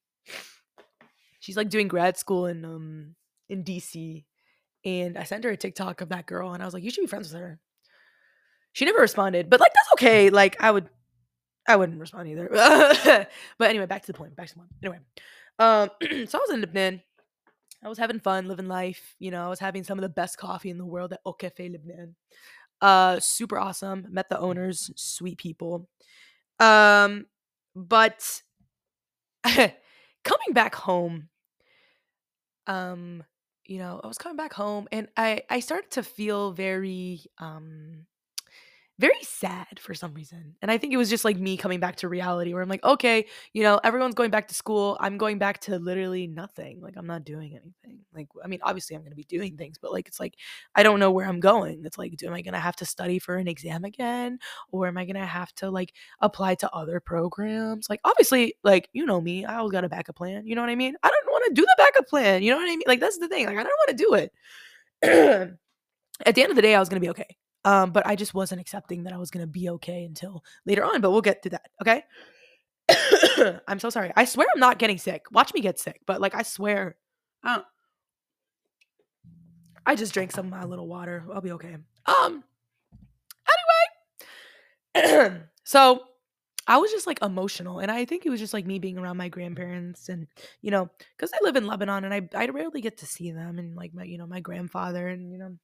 she's 1.40 1.58
like 1.58 1.70
doing 1.70 1.88
grad 1.88 2.18
school 2.18 2.48
in 2.48 2.66
um 2.66 3.16
in 3.50 3.64
DC 3.64 4.26
and 4.86 5.18
I 5.18 5.24
sent 5.24 5.44
her 5.46 5.52
a 5.52 5.58
TikTok 5.58 6.02
of 6.02 6.10
that 6.10 6.28
girl 6.28 6.54
and 6.54 6.62
I 6.62 6.66
was 6.66 6.74
like, 6.74 6.84
you 6.84 6.92
should 6.92 7.02
be 7.02 7.08
friends 7.08 7.32
with 7.32 7.42
her. 7.42 7.60
She 8.78 8.86
never 8.86 9.00
responded, 9.00 9.50
but 9.50 9.60
like 9.60 9.74
that's 9.74 9.92
okay. 9.94 10.30
Like 10.30 10.56
I 10.60 10.70
would 10.70 10.88
I 11.68 11.78
wouldn't 11.78 12.00
respond 12.00 12.30
either. 12.30 12.48
but 13.58 13.70
anyway, 13.72 13.88
back 13.88 14.04
to 14.04 14.08
the 14.08 14.16
point. 14.16 14.36
Back 14.36 14.50
to 14.50 14.54
the 14.54 14.60
point. 14.60 14.70
Anyway, 14.84 15.00
um, 15.58 15.90
so 16.28 16.38
I 16.38 16.42
was 16.42 16.52
in 16.52 16.62
Lebanon. 16.62 17.02
I 17.84 17.90
was 17.90 17.98
having 17.98 18.20
fun, 18.20 18.48
living 18.48 18.68
life. 18.68 19.16
You 19.18 19.32
know, 19.32 19.44
I 19.44 19.48
was 19.48 19.58
having 19.58 19.84
some 19.84 19.98
of 19.98 20.04
the 20.04 20.10
best 20.10 20.38
coffee 20.38 20.70
in 20.70 20.78
the 20.78 20.86
world 20.86 21.12
at 21.12 21.22
Au 21.26 21.34
Café 21.34 21.72
Lebanon. 21.72 22.16
Uh, 22.80 23.20
super 23.20 23.58
awesome. 23.58 24.06
Met 24.12 24.30
the 24.30 24.40
owners, 24.40 24.92
sweet 24.96 25.40
people. 25.40 25.90
Um, 26.60 27.26
but 27.76 28.44
coming 29.44 30.54
back 30.54 30.76
home, 30.76 31.30
um, 32.68 33.24
you 33.66 33.80
know, 33.80 34.00
I 34.04 34.08
was 34.08 34.20
coming 34.20 34.38
back 34.38 34.54
home 34.54 34.88
and 34.92 35.08
I 35.18 35.42
I 35.50 35.62
started 35.62 35.90
to 35.94 36.04
feel 36.04 36.52
very 36.52 37.22
um 37.40 38.06
very 39.00 39.22
sad 39.22 39.80
for 39.80 39.94
some 39.94 40.14
reason. 40.14 40.56
And 40.62 40.72
I 40.72 40.80
think 40.80 40.92
it 40.92 40.98
was 40.98 41.10
just 41.10 41.24
like 41.24 41.38
me 41.38 41.56
coming 41.56 41.80
back 41.80 41.98
to 41.98 42.10
reality 42.10 42.54
where 42.54 42.64
I'm 42.64 42.70
like, 42.70 42.84
okay, 42.84 43.28
you 43.54 43.62
know, 43.62 43.80
everyone's 43.84 44.16
going 44.16 44.32
back 44.32 44.48
to 44.48 44.56
school. 44.56 44.98
I'm 45.00 45.18
going 45.20 45.38
back 45.38 45.60
to 45.62 45.78
literally 45.78 46.26
nothing. 46.26 46.82
Like, 46.82 46.96
I'm 46.98 47.06
not 47.06 47.24
doing 47.24 47.52
anything. 47.52 48.00
Like, 48.12 48.28
I 48.44 48.48
mean, 48.48 48.60
obviously, 48.64 48.96
I'm 48.96 49.04
going 49.04 49.12
to 49.12 49.16
be 49.16 49.24
doing 49.24 49.56
things, 49.56 49.78
but 49.78 49.92
like, 49.92 50.08
it's 50.08 50.20
like, 50.20 50.36
I 50.76 50.82
don't 50.82 51.00
know 51.00 51.12
where 51.12 51.28
I'm 51.28 51.40
going. 51.40 51.84
It's 51.86 52.00
like, 52.00 52.14
am 52.24 52.34
I 52.34 52.42
going 52.42 52.54
to 52.54 52.60
have 52.60 52.76
to 52.78 52.86
study 52.86 53.20
for 53.20 53.36
an 53.36 53.48
exam 53.48 53.86
again? 53.86 54.40
Or 54.72 54.88
am 54.88 54.98
I 54.98 55.06
going 55.06 55.16
to 55.16 55.26
have 55.26 55.54
to 55.56 55.70
like 55.70 55.94
apply 56.20 56.56
to 56.56 56.74
other 56.74 57.00
programs? 57.00 57.92
Like, 57.92 58.00
obviously, 58.04 58.56
like, 58.64 58.90
you 58.94 59.06
know 59.06 59.22
me, 59.22 59.46
I 59.46 59.58
always 59.58 59.72
got 59.74 59.84
a 59.84 59.90
backup 59.90 60.16
plan. 60.16 60.48
You 60.48 60.56
know 60.56 60.62
what 60.62 60.72
I 60.72 60.76
mean? 60.76 60.96
I 61.04 61.10
don't 61.10 61.28
want 61.28 61.46
to 61.48 61.54
do 61.54 61.62
the 61.62 61.76
backup 61.78 62.08
plan. 62.08 62.42
You 62.42 62.52
know 62.52 62.58
what 62.58 62.70
I 62.70 62.76
mean? 62.76 62.82
Like, 62.88 63.00
that's 63.00 63.20
the 63.20 63.28
thing. 63.28 63.46
Like, 63.46 63.58
I 63.58 63.64
don't 63.64 63.80
want 63.88 63.98
to 63.98 64.04
do 64.04 64.14
it. 64.16 64.32
At 66.26 66.34
the 66.34 66.42
end 66.42 66.50
of 66.50 66.56
the 66.56 66.64
day, 66.64 66.74
I 66.74 66.80
was 66.80 66.90
going 66.90 67.00
to 67.00 67.06
be 67.06 67.12
okay. 67.12 67.38
Um, 67.68 67.92
but 67.92 68.08
I 68.08 68.16
just 68.16 68.34
wasn't 68.34 68.62
accepting 68.62 69.04
that 69.04 69.12
I 69.12 69.18
was 69.18 69.30
gonna 69.30 69.46
be 69.46 69.68
okay 69.72 70.06
until 70.06 70.42
later 70.66 70.86
on. 70.86 71.02
But 71.02 71.12
we'll 71.12 71.20
get 71.22 71.44
to 71.44 71.50
that. 71.50 71.68
Okay. 71.82 72.02
I'm 73.68 73.80
so 73.80 73.90
sorry. 73.90 74.14
I 74.16 74.24
swear 74.24 74.48
I'm 74.54 74.62
not 74.62 74.80
getting 74.80 74.98
sick. 74.98 75.26
Watch 75.32 75.54
me 75.54 75.60
get 75.60 75.78
sick. 75.78 76.00
But 76.06 76.22
like 76.22 76.34
I 76.34 76.44
swear, 76.44 76.96
uh, 77.44 77.60
I 79.86 79.96
just 79.96 80.14
drank 80.14 80.32
some 80.32 80.46
of 80.46 80.52
my 80.52 80.64
little 80.64 80.88
water. 80.88 81.26
I'll 81.34 81.42
be 81.42 81.52
okay. 81.52 81.76
Um. 82.06 82.44
Anyway. 84.96 85.42
so 85.66 86.04
I 86.68 86.78
was 86.78 86.90
just 86.92 87.06
like 87.06 87.22
emotional. 87.22 87.80
And 87.80 87.92
I 87.92 88.06
think 88.06 88.26
it 88.26 88.30
was 88.30 88.40
just 88.40 88.54
like 88.54 88.66
me 88.66 88.80
being 88.80 88.98
around 88.98 89.18
my 89.18 89.28
grandparents 89.28 90.08
and, 90.08 90.28
you 90.62 90.72
know, 90.72 90.90
because 91.18 91.34
I 91.34 91.40
live 91.42 91.58
in 91.58 91.68
Lebanon 91.68 92.06
and 92.06 92.14
I, 92.14 92.30
I 92.34 92.46
rarely 92.48 92.80
get 92.80 92.98
to 93.00 93.06
see 93.06 93.32
them 93.32 93.60
and 93.60 93.76
like 93.76 93.94
my, 93.94 94.06
you 94.06 94.18
know, 94.18 94.28
my 94.28 94.40
grandfather 94.40 95.10
and, 95.10 95.34
you 95.34 95.38
know, 95.38 95.58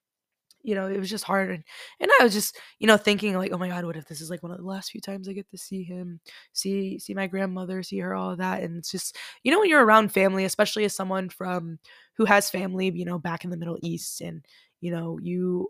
you 0.63 0.75
know, 0.75 0.87
it 0.87 0.99
was 0.99 1.09
just 1.09 1.23
hard. 1.25 1.49
And, 1.51 1.63
and 1.99 2.11
I 2.19 2.23
was 2.23 2.33
just, 2.33 2.57
you 2.79 2.87
know, 2.87 2.97
thinking 2.97 3.37
like, 3.37 3.51
oh 3.53 3.57
my 3.57 3.67
God, 3.67 3.85
what 3.85 3.97
if 3.97 4.07
this 4.07 4.21
is 4.21 4.29
like 4.29 4.41
one 4.43 4.51
of 4.51 4.57
the 4.57 4.63
last 4.65 4.91
few 4.91 5.01
times 5.01 5.27
I 5.29 5.33
get 5.33 5.49
to 5.51 5.57
see 5.57 5.83
him, 5.83 6.19
see, 6.53 6.97
see 6.99 7.13
my 7.13 7.27
grandmother, 7.27 7.83
see 7.83 7.99
her, 7.99 8.15
all 8.15 8.31
of 8.31 8.39
that. 8.39 8.63
And 8.63 8.77
it's 8.77 8.91
just, 8.91 9.17
you 9.43 9.51
know, 9.51 9.59
when 9.59 9.69
you're 9.69 9.85
around 9.85 10.11
family, 10.11 10.45
especially 10.45 10.85
as 10.85 10.95
someone 10.95 11.29
from 11.29 11.79
who 12.17 12.25
has 12.25 12.49
family, 12.49 12.91
you 12.91 13.05
know, 13.05 13.19
back 13.19 13.43
in 13.43 13.49
the 13.49 13.57
Middle 13.57 13.77
East 13.81 14.21
and, 14.21 14.45
you 14.81 14.91
know, 14.91 15.19
you 15.21 15.69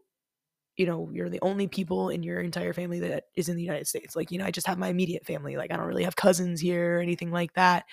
you 0.75 0.85
know, 0.88 1.09
you're 1.13 1.29
the 1.29 1.41
only 1.41 1.67
people 1.67 2.09
in 2.09 2.23
your 2.23 2.39
entire 2.41 2.73
family 2.73 3.00
that 3.00 3.25
is 3.35 3.47
in 3.50 3.55
the 3.55 3.62
United 3.63 3.88
States. 3.88 4.15
Like, 4.15 4.31
you 4.31 4.39
know, 4.39 4.45
I 4.45 4.51
just 4.51 4.65
have 4.67 4.79
my 4.79 4.88
immediate 4.88 5.25
family. 5.25 5.55
Like, 5.55 5.71
I 5.71 5.77
don't 5.77 5.85
really 5.85 6.03
have 6.03 6.15
cousins 6.15 6.59
here 6.59 6.97
or 6.97 7.01
anything 7.01 7.31
like 7.31 7.53
that. 7.53 7.85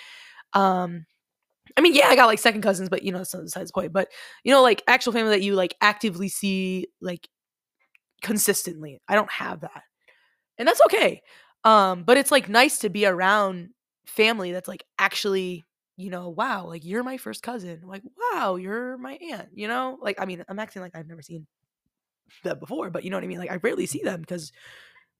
Um, 0.54 1.06
I 1.76 1.80
mean, 1.80 1.94
yeah, 1.94 2.08
I 2.08 2.16
got 2.16 2.26
like 2.26 2.38
second 2.38 2.62
cousins, 2.62 2.88
but 2.88 3.02
you 3.02 3.12
know, 3.12 3.18
that's 3.18 3.34
besides 3.34 3.70
the 3.70 3.74
point. 3.74 3.92
But 3.92 4.08
you 4.44 4.52
know, 4.52 4.62
like 4.62 4.82
actual 4.86 5.12
family 5.12 5.30
that 5.30 5.42
you 5.42 5.54
like 5.54 5.74
actively 5.80 6.28
see 6.28 6.86
like 7.00 7.28
consistently. 8.22 9.00
I 9.08 9.14
don't 9.14 9.30
have 9.30 9.60
that. 9.60 9.82
And 10.58 10.68
that's 10.68 10.80
okay. 10.86 11.22
Um, 11.64 12.04
but 12.04 12.16
it's 12.16 12.30
like 12.30 12.48
nice 12.48 12.78
to 12.80 12.90
be 12.90 13.06
around 13.06 13.70
family 14.06 14.52
that's 14.52 14.68
like 14.68 14.84
actually, 14.98 15.66
you 15.96 16.10
know, 16.10 16.28
wow, 16.28 16.66
like 16.66 16.84
you're 16.84 17.02
my 17.02 17.16
first 17.16 17.42
cousin. 17.42 17.80
Like, 17.84 18.02
wow, 18.32 18.56
you're 18.56 18.96
my 18.98 19.18
aunt, 19.30 19.48
you 19.54 19.68
know? 19.68 19.98
Like, 20.00 20.20
I 20.20 20.26
mean, 20.26 20.44
I'm 20.48 20.58
acting 20.58 20.82
like 20.82 20.96
I've 20.96 21.06
never 21.08 21.22
seen 21.22 21.46
them 22.44 22.58
before, 22.58 22.90
but 22.90 23.04
you 23.04 23.10
know 23.10 23.16
what 23.16 23.24
I 23.24 23.28
mean? 23.28 23.38
Like 23.38 23.50
I 23.50 23.56
rarely 23.56 23.86
see 23.86 24.02
them 24.02 24.20
because 24.20 24.52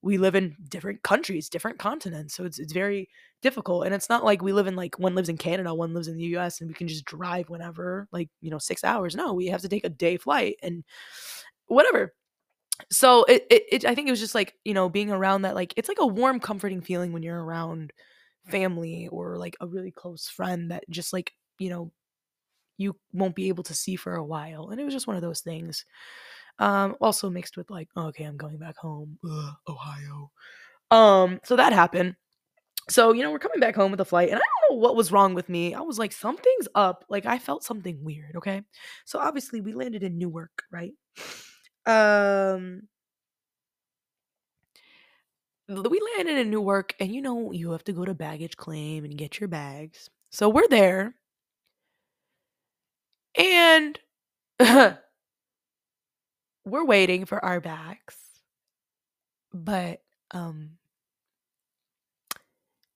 we 0.01 0.17
live 0.17 0.35
in 0.35 0.55
different 0.69 1.03
countries, 1.03 1.49
different 1.49 1.79
continents. 1.79 2.35
So 2.35 2.43
it's 2.45 2.59
it's 2.59 2.73
very 2.73 3.09
difficult. 3.41 3.85
And 3.85 3.93
it's 3.93 4.09
not 4.09 4.23
like 4.25 4.41
we 4.41 4.53
live 4.53 4.67
in 4.67 4.75
like 4.75 4.99
one 4.99 5.15
lives 5.15 5.29
in 5.29 5.37
Canada, 5.37 5.73
one 5.73 5.93
lives 5.93 6.07
in 6.07 6.17
the 6.17 6.23
US 6.37 6.59
and 6.61 6.67
we 6.69 6.73
can 6.73 6.87
just 6.87 7.05
drive 7.05 7.49
whenever, 7.49 8.07
like, 8.11 8.29
you 8.41 8.49
know, 8.51 8.57
six 8.59 8.83
hours. 8.83 9.15
No, 9.15 9.33
we 9.33 9.47
have 9.47 9.61
to 9.61 9.69
take 9.69 9.85
a 9.85 9.89
day 9.89 10.17
flight 10.17 10.57
and 10.63 10.83
whatever. 11.67 12.13
So 12.91 13.23
it, 13.25 13.45
it, 13.49 13.63
it 13.71 13.85
I 13.85 13.95
think 13.95 14.07
it 14.07 14.11
was 14.11 14.19
just 14.19 14.35
like, 14.35 14.55
you 14.65 14.73
know, 14.73 14.89
being 14.89 15.11
around 15.11 15.43
that, 15.43 15.55
like 15.55 15.73
it's 15.77 15.89
like 15.89 15.99
a 15.99 16.07
warm, 16.07 16.39
comforting 16.39 16.81
feeling 16.81 17.13
when 17.13 17.23
you're 17.23 17.43
around 17.43 17.93
family 18.47 19.07
or 19.09 19.37
like 19.37 19.55
a 19.61 19.67
really 19.67 19.91
close 19.91 20.27
friend 20.29 20.71
that 20.71 20.85
just 20.89 21.13
like, 21.13 21.33
you 21.59 21.69
know, 21.69 21.91
you 22.77 22.95
won't 23.13 23.35
be 23.35 23.49
able 23.49 23.63
to 23.63 23.75
see 23.75 23.95
for 23.95 24.15
a 24.15 24.23
while. 24.23 24.69
And 24.69 24.79
it 24.79 24.83
was 24.83 24.93
just 24.93 25.07
one 25.07 25.15
of 25.15 25.21
those 25.21 25.41
things. 25.41 25.85
Um, 26.61 26.95
also 27.01 27.29
mixed 27.29 27.57
with 27.57 27.71
like, 27.71 27.89
okay, 27.97 28.23
I'm 28.25 28.37
going 28.37 28.59
back 28.59 28.77
home, 28.77 29.19
Ugh, 29.29 29.53
Ohio. 29.69 30.31
Um, 30.91 31.39
so 31.43 31.55
that 31.57 31.73
happened. 31.73 32.15
So, 32.89 33.13
you 33.13 33.23
know, 33.23 33.31
we're 33.31 33.39
coming 33.39 33.59
back 33.59 33.75
home 33.75 33.91
with 33.91 34.01
a 34.01 34.05
flight, 34.05 34.29
and 34.29 34.37
I 34.37 34.41
don't 34.41 34.77
know 34.77 34.81
what 34.81 34.95
was 34.95 35.11
wrong 35.11 35.33
with 35.35 35.49
me. 35.49 35.73
I 35.75 35.81
was 35.81 35.99
like, 35.99 36.11
something's 36.11 36.67
up. 36.75 37.05
Like, 37.09 37.25
I 37.25 37.39
felt 37.39 37.63
something 37.63 38.03
weird, 38.03 38.35
okay? 38.37 38.63
So, 39.05 39.19
obviously, 39.19 39.61
we 39.61 39.73
landed 39.73 40.03
in 40.03 40.17
Newark, 40.17 40.63
right? 40.71 40.93
Um, 41.85 42.83
we 45.67 45.99
landed 46.17 46.37
in 46.37 46.49
Newark, 46.49 46.93
and 46.99 47.13
you 47.13 47.21
know, 47.21 47.51
you 47.51 47.71
have 47.71 47.83
to 47.85 47.93
go 47.93 48.05
to 48.05 48.13
baggage 48.13 48.57
claim 48.57 49.05
and 49.05 49.17
get 49.17 49.39
your 49.39 49.47
bags. 49.47 50.09
So, 50.31 50.49
we're 50.49 50.67
there, 50.67 51.15
and 53.37 53.99
we're 56.65 56.85
waiting 56.85 57.25
for 57.25 57.43
our 57.43 57.59
bags, 57.59 58.15
but 59.53 60.01
um, 60.31 60.71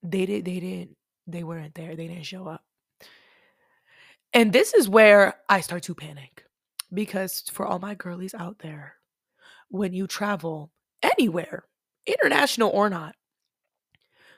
they 0.04 0.26
did 0.26 0.46
they 0.46 0.60
didn't 0.60 0.98
they 1.28 1.44
weren't 1.44 1.74
there. 1.76 1.96
They 1.96 2.08
didn't 2.08 2.26
show 2.26 2.48
up. 2.48 2.64
And 4.34 4.52
this 4.52 4.74
is 4.74 4.90
where 4.90 5.36
I 5.50 5.62
start 5.62 5.84
to 5.84 5.96
panic 5.96 6.46
because 6.94 7.44
for 7.52 7.66
all 7.66 7.80
my 7.80 7.96
girlies 7.96 8.34
out 8.34 8.60
there, 8.60 8.96
when 9.70 9.94
you 9.94 10.08
travel 10.08 10.72
anywhere, 11.02 11.64
international 12.06 12.70
or 12.70 12.90
not, 12.90 13.16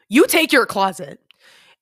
you 0.08 0.26
take 0.28 0.54
your 0.54 0.66
closet 0.66 1.20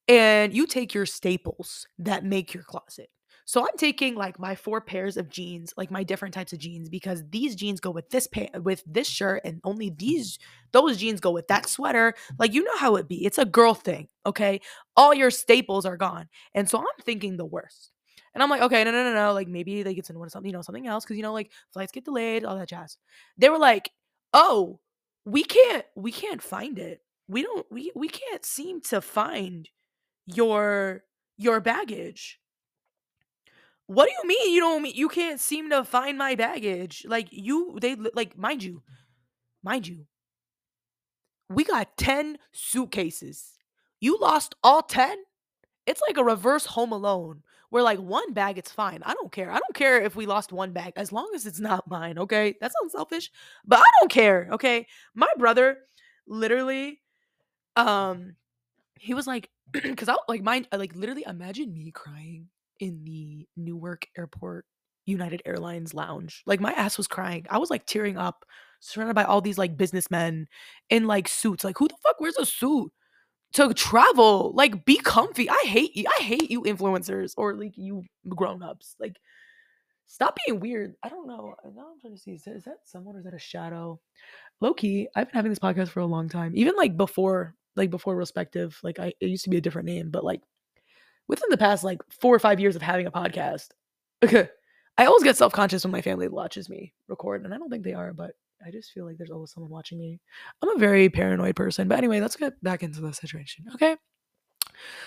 and 0.07 0.53
you 0.53 0.65
take 0.65 0.93
your 0.93 1.05
staples 1.05 1.87
that 1.99 2.23
make 2.23 2.53
your 2.53 2.63
closet. 2.63 3.09
So 3.47 3.61
I'm 3.61 3.77
taking 3.77 4.15
like 4.15 4.39
my 4.39 4.55
four 4.55 4.81
pairs 4.81 5.17
of 5.17 5.29
jeans, 5.29 5.71
like 5.77 5.91
my 5.91 6.03
different 6.03 6.33
types 6.33 6.51
of 6.51 6.57
jeans, 6.57 6.89
because 6.89 7.23
these 7.29 7.55
jeans 7.55 7.79
go 7.79 7.91
with 7.91 8.09
this 8.09 8.25
pa- 8.25 8.59
with 8.63 8.83
this 8.87 9.07
shirt, 9.07 9.41
and 9.45 9.61
only 9.63 9.87
mm-hmm. 9.87 9.97
these 9.97 10.39
those 10.71 10.97
jeans 10.97 11.19
go 11.19 11.29
with 11.29 11.47
that 11.47 11.69
sweater. 11.69 12.15
Like 12.39 12.53
you 12.53 12.63
know 12.63 12.77
how 12.77 12.95
it 12.95 13.07
be. 13.07 13.23
It's 13.23 13.37
a 13.37 13.45
girl 13.45 13.75
thing, 13.75 14.07
okay? 14.25 14.61
All 14.97 15.13
your 15.13 15.29
staples 15.29 15.85
are 15.85 15.95
gone, 15.95 16.27
and 16.55 16.67
so 16.67 16.79
I'm 16.79 16.85
thinking 17.03 17.37
the 17.37 17.45
worst. 17.45 17.91
And 18.33 18.43
I'm 18.43 18.49
like, 18.49 18.63
okay, 18.63 18.83
no, 18.83 18.91
no, 18.91 19.03
no, 19.03 19.13
no. 19.13 19.33
Like 19.33 19.47
maybe 19.47 19.83
they 19.83 19.93
get 19.93 20.05
to 20.05 20.13
something, 20.13 20.49
you 20.49 20.51
know, 20.51 20.63
something 20.63 20.87
else, 20.87 21.05
because 21.05 21.15
you 21.15 21.23
know, 21.23 21.33
like 21.33 21.51
flights 21.71 21.91
get 21.91 22.03
delayed, 22.03 22.43
all 22.45 22.57
that 22.57 22.67
jazz. 22.67 22.97
They 23.37 23.49
were 23.49 23.59
like, 23.59 23.91
oh, 24.33 24.79
we 25.23 25.43
can't, 25.43 25.85
we 25.95 26.11
can't 26.11 26.41
find 26.41 26.79
it. 26.79 27.01
We 27.27 27.43
don't, 27.43 27.65
we 27.71 27.91
we 27.95 28.09
can't 28.09 28.43
seem 28.43 28.81
to 28.89 29.01
find 29.01 29.69
your 30.25 31.03
your 31.37 31.59
baggage 31.59 32.39
what 33.87 34.05
do 34.07 34.11
you 34.11 34.27
mean 34.27 34.53
you 34.53 34.59
don't 34.59 34.95
you 34.95 35.09
can't 35.09 35.39
seem 35.39 35.69
to 35.69 35.83
find 35.83 36.17
my 36.17 36.35
baggage? 36.35 37.05
Like 37.07 37.27
you 37.31 37.77
they 37.81 37.95
like 37.95 38.37
mind 38.37 38.63
you, 38.63 38.81
mind 39.63 39.87
you. 39.87 40.05
We 41.49 41.63
got 41.63 41.95
10 41.97 42.37
suitcases. 42.51 43.57
You 43.99 44.17
lost 44.19 44.55
all 44.63 44.81
10? 44.81 45.15
It's 45.85 46.01
like 46.07 46.17
a 46.17 46.23
reverse 46.23 46.65
home 46.65 46.91
alone 46.91 47.43
where 47.69 47.83
like 47.83 47.99
one 47.99 48.33
bag 48.33 48.57
it's 48.57 48.71
fine. 48.71 49.03
I 49.05 49.13
don't 49.13 49.31
care. 49.31 49.51
I 49.51 49.59
don't 49.59 49.75
care 49.75 50.01
if 50.01 50.15
we 50.15 50.25
lost 50.25 50.51
one 50.51 50.71
bag 50.71 50.93
as 50.95 51.11
long 51.11 51.31
as 51.35 51.45
it's 51.45 51.59
not 51.59 51.87
mine, 51.87 52.17
okay? 52.17 52.55
That 52.61 52.71
sounds 52.73 52.93
selfish, 52.93 53.31
but 53.65 53.79
I 53.79 53.85
don't 53.99 54.11
care, 54.11 54.49
okay? 54.53 54.87
My 55.13 55.29
brother 55.37 55.77
literally 56.27 57.01
um 57.75 58.35
he 58.99 59.13
was 59.13 59.27
like 59.27 59.49
cuz 59.73 60.09
I 60.09 60.15
like 60.27 60.41
mind 60.41 60.67
like 60.73 60.95
literally 60.95 61.23
imagine 61.27 61.73
me 61.73 61.91
crying 61.91 62.49
in 62.79 63.03
the 63.03 63.47
Newark 63.55 64.07
Airport 64.17 64.65
United 65.05 65.41
Airlines 65.45 65.93
lounge. 65.93 66.43
Like 66.45 66.59
my 66.59 66.71
ass 66.73 66.97
was 66.97 67.07
crying. 67.07 67.45
I 67.49 67.57
was 67.57 67.69
like 67.69 67.85
tearing 67.85 68.17
up, 68.17 68.45
surrounded 68.79 69.13
by 69.13 69.23
all 69.23 69.41
these 69.41 69.57
like 69.57 69.77
businessmen 69.77 70.47
in 70.89 71.05
like 71.05 71.27
suits. 71.27 71.63
Like 71.63 71.77
who 71.77 71.87
the 71.87 71.95
fuck 72.03 72.19
wears 72.19 72.37
a 72.37 72.45
suit 72.45 72.91
to 73.53 73.73
travel? 73.73 74.51
Like 74.55 74.85
be 74.85 74.97
comfy. 74.97 75.49
I 75.49 75.63
hate 75.65 75.95
you. 75.95 76.05
I 76.19 76.23
hate 76.23 76.49
you 76.49 76.63
influencers 76.63 77.33
or 77.37 77.55
like 77.55 77.73
you 77.75 78.03
grown-ups. 78.29 78.95
Like 78.99 79.17
stop 80.07 80.37
being 80.45 80.59
weird. 80.59 80.93
I 81.03 81.09
don't 81.09 81.27
know. 81.27 81.53
Now 81.75 81.87
I'm 81.93 81.99
trying 82.01 82.15
to 82.15 82.19
see. 82.19 82.31
Is 82.31 82.43
that, 82.43 82.55
is 82.55 82.63
that 82.65 82.77
someone 82.85 83.15
or 83.15 83.19
is 83.19 83.25
that 83.25 83.33
a 83.33 83.39
shadow? 83.39 83.99
Low 84.61 84.73
key, 84.73 85.07
I've 85.15 85.27
been 85.27 85.35
having 85.35 85.51
this 85.51 85.59
podcast 85.59 85.89
for 85.89 85.99
a 85.99 86.05
long 86.05 86.29
time. 86.29 86.53
Even 86.55 86.75
like 86.77 86.95
before, 86.95 87.55
like 87.75 87.89
before 87.89 88.15
Realspective, 88.15 88.75
like 88.83 88.99
I 88.99 89.13
it 89.19 89.27
used 89.27 89.43
to 89.43 89.49
be 89.49 89.57
a 89.57 89.61
different 89.61 89.87
name, 89.87 90.09
but 90.09 90.23
like 90.23 90.41
within 91.27 91.49
the 91.49 91.57
past 91.57 91.83
like 91.83 92.01
four 92.09 92.35
or 92.35 92.39
five 92.39 92.59
years 92.59 92.75
of 92.75 92.81
having 92.81 93.07
a 93.07 93.11
podcast, 93.11 93.69
I 94.23 95.05
always 95.05 95.23
get 95.23 95.37
self 95.37 95.53
conscious 95.53 95.83
when 95.83 95.91
my 95.91 96.01
family 96.01 96.27
watches 96.27 96.69
me 96.69 96.93
record, 97.07 97.43
and 97.43 97.53
I 97.53 97.57
don't 97.57 97.69
think 97.69 97.83
they 97.83 97.93
are, 97.93 98.13
but 98.13 98.31
I 98.65 98.71
just 98.71 98.91
feel 98.91 99.05
like 99.05 99.17
there's 99.17 99.31
always 99.31 99.51
someone 99.51 99.71
watching 99.71 99.99
me. 99.99 100.19
I'm 100.61 100.75
a 100.75 100.79
very 100.79 101.09
paranoid 101.09 101.55
person, 101.55 101.87
but 101.87 101.97
anyway, 101.97 102.21
let's 102.21 102.35
get 102.35 102.61
back 102.63 102.83
into 102.83 103.01
the 103.01 103.13
situation, 103.13 103.65
okay? 103.75 103.97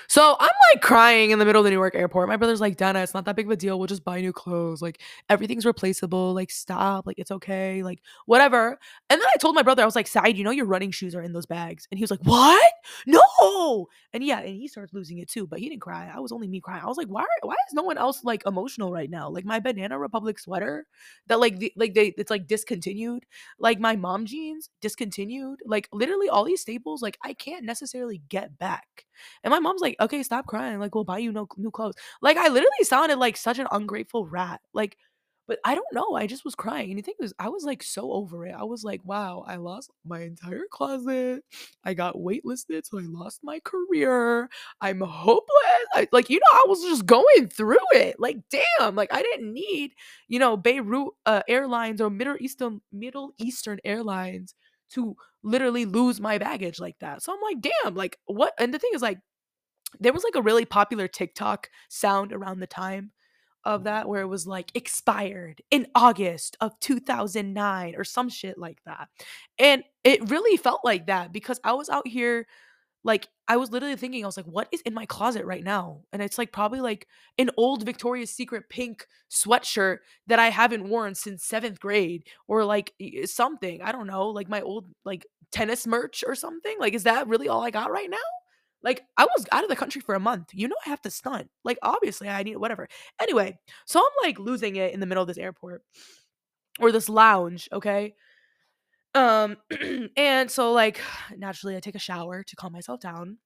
So 0.09 0.37
I'm 0.41 0.49
like 0.73 0.83
crying 0.83 1.33
in 1.33 1.39
the 1.39 1.45
middle 1.45 1.61
of 1.61 1.65
the 1.65 1.71
Newark 1.71 1.95
airport. 1.95 2.29
My 2.29 2.37
brother's 2.37 2.61
like, 2.61 2.77
Dana, 2.77 3.01
it's 3.01 3.13
not 3.13 3.27
that 3.27 3.37
big 3.37 3.47
of 3.47 3.53
a 3.53 3.57
deal. 3.57 3.79
We'll 3.79 3.87
just 3.87 4.05
buy 4.05 4.21
new 4.21 4.33
clothes. 4.33 4.81
Like 4.81 5.03
everything's 5.29 5.67
replaceable. 5.67 6.33
Like 6.33 6.51
stop. 6.51 7.07
Like 7.07 7.19
it's 7.19 7.31
okay. 7.31 7.83
Like 7.83 8.01
whatever. 8.25 8.79
And 9.11 9.21
then 9.21 9.29
I 9.35 9.37
told 9.39 9.55
my 9.55 9.63
brother, 9.63 9.83
I 9.83 9.87
was 9.87 9.97
like, 9.97 10.07
Side, 10.07 10.37
you 10.39 10.45
know 10.45 10.51
your 10.51 10.65
running 10.67 10.91
shoes 10.91 11.15
are 11.15 11.23
in 11.23 11.33
those 11.35 11.47
bags. 11.47 11.87
And 11.91 11.99
he 11.99 12.03
was 12.03 12.11
like, 12.11 12.23
What? 12.23 12.73
No. 13.07 13.89
And 14.13 14.25
yeah, 14.25 14.41
and 14.41 14.55
he 14.55 14.69
starts 14.69 14.95
losing 14.95 15.19
it 15.19 15.29
too. 15.29 15.47
But 15.47 15.59
he 15.59 15.69
didn't 15.69 15.83
cry. 15.83 16.11
I 16.15 16.21
was 16.21 16.33
only 16.33 16.49
me 16.49 16.61
crying. 16.61 16.83
I 16.83 16.87
was 16.87 16.97
like, 16.97 17.09
why 17.09 17.25
why 17.43 17.55
is 17.69 17.75
no 17.75 17.83
one 17.83 17.99
else 17.99 18.25
like 18.25 18.43
emotional 18.47 18.93
right 18.93 19.11
now? 19.11 19.29
Like 19.29 19.45
my 19.45 19.61
Banana 19.61 19.99
Republic 19.99 20.39
sweater 20.39 20.87
that 21.27 21.41
like 21.41 21.59
the, 21.59 21.73
like 21.77 21.95
they 21.95 22.15
it's 22.17 22.31
like 22.31 22.47
discontinued. 22.47 23.27
Like 23.59 23.79
my 23.79 23.97
mom 23.97 24.27
jeans 24.27 24.71
discontinued. 24.81 25.61
Like 25.67 25.89
literally 25.93 26.29
all 26.29 26.45
these 26.45 26.63
staples, 26.63 27.03
like 27.03 27.19
I 27.23 27.35
can't 27.35 27.65
necessarily 27.65 28.23
get 28.29 28.59
back. 28.59 29.05
And 29.45 29.51
my 29.51 29.59
mom's 29.59 29.81
like, 29.81 29.97
okay, 30.01 30.23
stop 30.23 30.47
crying. 30.47 30.79
Like, 30.79 30.95
we'll 30.95 31.05
buy 31.05 31.19
you 31.19 31.33
no 31.33 31.47
new 31.57 31.71
clothes. 31.71 31.97
Like, 32.23 32.37
I 32.37 32.49
literally 32.49 32.85
sounded 32.85 33.19
like 33.19 33.37
such 33.37 33.59
an 33.59 33.69
ungrateful 33.71 34.27
rat. 34.27 34.61
Like, 34.73 34.97
but 35.49 35.59
I 35.65 35.75
don't 35.75 35.87
know. 35.95 36.15
I 36.15 36.27
just 36.27 36.45
was 36.45 36.55
crying. 36.55 36.91
And 36.91 36.99
the 36.99 37.03
thing 37.03 37.15
was, 37.19 37.33
I 37.39 37.49
was 37.49 37.65
like 37.65 37.83
so 37.83 38.13
over 38.13 38.45
it. 38.45 38.55
I 38.55 38.65
was 38.65 38.85
like, 38.85 39.01
wow, 39.05 39.45
I 39.47 39.57
lost 39.57 39.91
my 40.05 40.21
entire 40.21 40.65
closet. 40.71 41.43
I 41.83 41.95
got 41.95 42.17
waitlisted, 42.17 42.85
so 42.85 42.99
I 42.99 43.05
lost 43.07 43.41
my 43.43 43.59
career. 43.65 44.51
I'm 44.83 45.01
hopeless. 45.01 45.87
I, 45.95 46.07
like, 46.13 46.29
you 46.29 46.39
know, 46.39 46.53
I 46.53 46.65
was 46.69 46.83
just 46.83 47.07
going 47.07 47.49
through 47.49 47.79
it. 47.93 48.17
Like, 48.19 48.37
damn. 48.51 48.95
Like, 48.95 49.09
I 49.11 49.23
didn't 49.23 49.55
need, 49.55 49.93
you 50.29 50.39
know, 50.39 50.59
Beirut 50.59 51.15
uh, 51.25 51.43
Airlines 51.49 52.03
or 52.03 52.11
Middle 52.11 52.37
Eastern 52.39 52.83
Middle 52.93 53.33
Eastern 53.39 53.79
Airlines 53.87 54.55
to 54.91 55.17
literally 55.43 55.85
lose 55.85 56.21
my 56.21 56.39
baggage 56.39 56.81
like 56.81 56.99
that. 57.01 57.23
So 57.23 57.33
I'm 57.33 57.41
like, 57.43 57.61
damn, 57.61 57.95
like 57.95 58.19
what? 58.27 58.53
And 58.59 58.73
the 58.73 58.79
thing 58.79 58.91
is, 58.95 59.03
like, 59.03 59.19
there 60.01 60.13
was 60.13 60.25
like 60.25 60.35
a 60.35 60.43
really 60.43 60.65
popular 60.65 61.09
TikTok 61.09 61.71
sound 61.89 62.33
around 62.33 62.61
the 62.61 62.67
time 62.67 63.13
of 63.65 63.81
mm-hmm. 63.81 63.85
that 63.85 64.09
where 64.09 64.23
it 64.23 64.27
was 64.27 64.47
like 64.47 64.71
expired 64.75 65.63
in 65.71 65.87
August 65.95 66.57
of 66.61 66.79
2009 66.81 67.95
or 67.97 68.05
some 68.05 68.29
shit 68.29 68.59
like 68.59 68.83
that. 68.85 69.09
And 69.59 69.83
it 70.05 70.31
really 70.31 70.57
felt 70.57 70.81
like 70.85 71.07
that 71.07 71.33
because 71.33 71.61
I 71.65 71.73
was 71.73 71.89
out 71.89 72.07
here 72.07 72.47
like 73.05 73.29
I 73.47 73.57
was 73.57 73.71
literally 73.71 73.97
thinking 73.97 74.25
I 74.25 74.27
was 74.27 74.37
like 74.37 74.47
what 74.47 74.69
is 74.73 74.81
in 74.83 74.95
my 74.95 75.07
closet 75.07 75.45
right 75.47 75.65
now? 75.65 76.03
And 76.13 76.23
it's 76.23 76.39
like 76.39 76.53
probably 76.53 76.81
like 76.81 77.07
an 77.39 77.51
old 77.57 77.85
Victoria's 77.85 78.31
Secret 78.31 78.69
pink 78.69 79.07
sweatshirt 79.31 79.99
that 80.27 80.39
I 80.39 80.51
haven't 80.51 80.89
worn 80.89 81.15
since 81.15 81.47
7th 81.49 81.79
grade 81.81 82.25
or 82.47 82.65
like 82.65 82.93
something. 83.25 83.83
I 83.83 83.93
don't 83.93 84.07
know, 84.07 84.29
like 84.29 84.49
my 84.49 84.61
old 84.61 84.87
like 85.05 85.27
tennis 85.53 85.87
merch 85.87 86.25
or 86.27 86.35
something. 86.35 86.77
Like 86.79 86.95
is 86.95 87.05
that 87.05 87.29
really 87.29 87.49
all 87.49 87.63
I 87.65 87.71
got 87.71 87.91
right 87.91 88.11
now? 88.11 88.17
Like 88.83 89.05
I 89.17 89.25
was 89.25 89.47
out 89.53 89.65
of 89.65 89.71
the 89.71 89.77
country 89.77 90.01
for 90.01 90.15
a 90.15 90.21
month. 90.21 90.51
You 90.53 90.69
know 90.69 90.77
I 90.87 90.91
have 90.91 91.03
to 91.03 91.11
stunt. 91.11 91.49
Like 91.65 91.79
obviously 91.83 92.29
I 92.29 92.43
need 92.43 92.57
whatever. 92.57 92.89
Anyway, 93.21 93.59
so 93.87 94.01
I'm 94.01 94.27
like 94.29 94.39
losing 94.39 94.77
it 94.77 94.93
in 94.93 95.01
the 95.01 95.07
middle 95.07 95.23
of 95.23 95.29
this 95.29 95.39
airport 95.39 95.83
or 96.81 96.93
this 96.93 97.09
lounge, 97.09 97.69
okay? 97.73 98.15
Um 99.19 99.57
and 100.17 100.51
so 100.51 100.73
like 100.73 101.01
naturally 101.37 101.77
I 101.77 101.81
take 101.81 101.95
a 101.97 101.99
shower 102.01 102.43
to 102.45 102.57
calm 102.57 102.73
myself 102.73 103.01
down. 103.01 103.39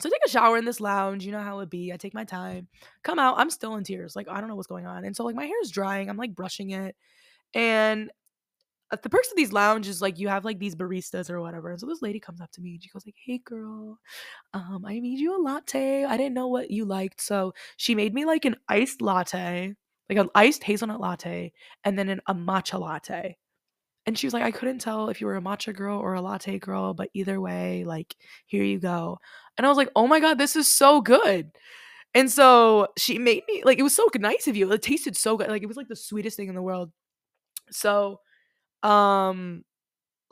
So 0.00 0.08
I 0.08 0.10
take 0.12 0.26
a 0.26 0.30
shower 0.30 0.56
in 0.58 0.64
this 0.64 0.80
lounge, 0.80 1.24
you 1.26 1.32
know 1.32 1.40
how 1.42 1.60
it 1.60 1.70
be. 1.70 1.92
I 1.92 1.98
take 1.98 2.14
my 2.14 2.24
time. 2.24 2.68
Come 3.04 3.18
out, 3.18 3.36
I'm 3.38 3.50
still 3.50 3.76
in 3.76 3.84
tears. 3.84 4.16
Like 4.16 4.28
I 4.28 4.40
don't 4.40 4.48
know 4.48 4.56
what's 4.56 4.68
going 4.68 4.86
on. 4.86 5.04
And 5.04 5.16
so 5.16 5.24
like 5.24 5.36
my 5.36 5.46
hair 5.46 5.60
is 5.62 5.70
drying. 5.70 6.08
I'm 6.10 6.16
like 6.16 6.34
brushing 6.34 6.70
it. 6.70 6.96
And 7.54 8.10
uh, 8.92 8.96
the 9.02 9.10
perks 9.10 9.30
of 9.30 9.36
these 9.36 9.52
lounges, 9.52 10.02
like 10.02 10.18
you 10.18 10.28
have 10.28 10.44
like 10.44 10.58
these 10.58 10.76
baristas 10.76 11.30
or 11.30 11.40
whatever. 11.40 11.70
And 11.70 11.80
so 11.80 11.86
this 11.86 12.02
lady 12.02 12.20
comes 12.20 12.40
up 12.40 12.50
to 12.52 12.60
me 12.62 12.72
and 12.74 12.82
she 12.82 12.90
goes 12.90 13.06
like, 13.06 13.16
"Hey 13.24 13.38
girl, 13.44 13.98
um, 14.54 14.84
I 14.86 15.00
made 15.00 15.18
you 15.20 15.36
a 15.38 15.42
latte. 15.42 16.04
I 16.04 16.16
didn't 16.18 16.34
know 16.34 16.48
what 16.48 16.70
you 16.70 16.84
liked, 16.86 17.22
so 17.22 17.54
she 17.78 17.94
made 17.94 18.14
me 18.14 18.24
like 18.26 18.44
an 18.46 18.56
iced 18.68 19.02
latte, 19.02 19.74
like 20.10 20.18
an 20.18 20.30
iced 20.34 20.64
hazelnut 20.64 21.00
latte, 21.00 21.52
and 21.84 21.98
then 21.98 22.08
an, 22.10 22.20
a 22.28 22.34
matcha 22.34 22.80
latte." 22.80 23.36
And 24.06 24.18
she 24.18 24.26
was 24.26 24.34
like, 24.34 24.42
"I 24.42 24.50
couldn't 24.50 24.80
tell 24.80 25.08
if 25.08 25.20
you 25.20 25.26
were 25.28 25.36
a 25.36 25.40
matcha 25.42 25.74
girl 25.74 25.98
or 26.00 26.14
a 26.14 26.20
latte 26.22 26.58
girl, 26.58 26.94
but 26.94 27.10
either 27.14 27.40
way, 27.40 27.84
like 27.84 28.16
here 28.46 28.64
you 28.64 28.78
go." 28.80 29.18
And 29.56 29.66
I 29.66 29.70
was 29.70 29.76
like, 29.78 29.90
"Oh 29.96 30.06
my 30.08 30.20
god, 30.20 30.38
this 30.38 30.56
is 30.56 30.68
so 30.70 31.00
good." 31.00 31.52
And 32.14 32.30
so 32.30 32.88
she 32.98 33.18
made 33.18 33.44
me 33.48 33.62
like 33.64 33.78
it 33.78 33.82
was 33.84 33.96
so 33.96 34.08
nice 34.16 34.48
of 34.48 34.56
you. 34.56 34.70
It 34.72 34.82
tasted 34.82 35.16
so 35.16 35.36
good. 35.36 35.48
Like 35.48 35.62
it 35.62 35.68
was 35.68 35.76
like 35.78 35.88
the 35.88 35.96
sweetest 35.96 36.36
thing 36.36 36.48
in 36.48 36.54
the 36.54 36.62
world. 36.62 36.92
So 37.70 38.20
um, 38.82 39.64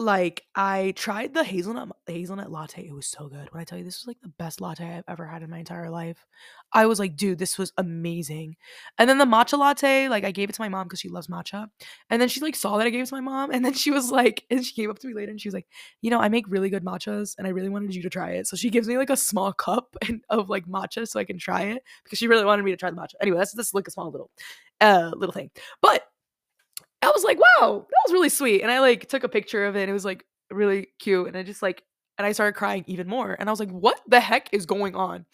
like 0.00 0.44
I 0.54 0.94
tried 0.96 1.34
the 1.34 1.44
hazelnut 1.44 1.90
hazelnut 2.06 2.50
latte. 2.50 2.86
It 2.86 2.94
was 2.94 3.06
so 3.06 3.28
good. 3.28 3.52
When 3.52 3.60
I 3.60 3.64
tell 3.64 3.76
you 3.76 3.84
this 3.84 4.00
was 4.00 4.06
like 4.06 4.20
the 4.22 4.28
best 4.28 4.60
latte 4.60 4.96
I've 4.96 5.04
ever 5.06 5.26
had 5.26 5.42
in 5.42 5.50
my 5.50 5.58
entire 5.58 5.90
life. 5.90 6.26
I 6.72 6.86
was 6.86 6.98
like, 6.98 7.16
dude, 7.16 7.38
this 7.38 7.58
was 7.58 7.72
amazing. 7.76 8.56
And 8.98 9.10
then 9.10 9.18
the 9.18 9.26
matcha 9.26 9.58
latte, 9.58 10.08
like 10.08 10.24
I 10.24 10.30
gave 10.30 10.48
it 10.48 10.54
to 10.54 10.62
my 10.62 10.70
mom 10.70 10.86
because 10.86 11.00
she 11.00 11.10
loves 11.10 11.26
matcha. 11.26 11.68
And 12.08 12.20
then 12.20 12.30
she 12.30 12.40
like 12.40 12.56
saw 12.56 12.78
that 12.78 12.86
I 12.86 12.90
gave 12.90 13.02
it 13.02 13.08
to 13.08 13.14
my 13.14 13.20
mom. 13.20 13.50
And 13.50 13.62
then 13.62 13.72
she 13.74 13.90
was 13.90 14.10
like, 14.10 14.44
and 14.50 14.64
she 14.64 14.72
came 14.72 14.90
up 14.90 14.98
to 15.00 15.06
me 15.06 15.12
later 15.12 15.30
and 15.30 15.40
she 15.40 15.48
was 15.48 15.54
like, 15.54 15.66
you 16.00 16.10
know, 16.10 16.18
I 16.18 16.30
make 16.30 16.46
really 16.48 16.70
good 16.70 16.84
matchas 16.84 17.34
and 17.36 17.46
I 17.46 17.50
really 17.50 17.68
wanted 17.68 17.94
you 17.94 18.02
to 18.02 18.10
try 18.10 18.30
it. 18.30 18.46
So 18.46 18.56
she 18.56 18.70
gives 18.70 18.88
me 18.88 18.96
like 18.96 19.10
a 19.10 19.16
small 19.16 19.52
cup 19.52 19.96
of 20.30 20.48
like 20.48 20.66
matcha 20.66 21.06
so 21.06 21.20
I 21.20 21.24
can 21.24 21.38
try 21.38 21.62
it 21.62 21.82
because 22.04 22.18
she 22.18 22.26
really 22.26 22.46
wanted 22.46 22.64
me 22.64 22.70
to 22.70 22.76
try 22.78 22.90
the 22.90 22.96
matcha. 22.96 23.14
Anyway, 23.20 23.36
that's 23.36 23.52
this 23.52 23.74
like 23.74 23.86
a 23.86 23.90
small 23.90 24.10
little 24.10 24.30
uh 24.80 25.10
little 25.14 25.34
thing. 25.34 25.50
But 25.82 26.04
I 27.02 27.10
was 27.10 27.24
like, 27.24 27.38
wow, 27.38 27.86
that 27.88 28.02
was 28.06 28.12
really 28.12 28.28
sweet. 28.28 28.62
And 28.62 28.70
I 28.70 28.80
like 28.80 29.08
took 29.08 29.24
a 29.24 29.28
picture 29.28 29.64
of 29.66 29.76
it. 29.76 29.82
And 29.82 29.90
it 29.90 29.94
was 29.94 30.04
like 30.04 30.24
really 30.50 30.88
cute. 30.98 31.28
And 31.28 31.36
I 31.36 31.42
just 31.42 31.62
like, 31.62 31.82
and 32.18 32.26
I 32.26 32.32
started 32.32 32.52
crying 32.54 32.84
even 32.86 33.08
more. 33.08 33.34
And 33.38 33.48
I 33.48 33.52
was 33.52 33.60
like, 33.60 33.70
what 33.70 34.00
the 34.06 34.20
heck 34.20 34.48
is 34.52 34.66
going 34.66 34.94
on? 34.94 35.24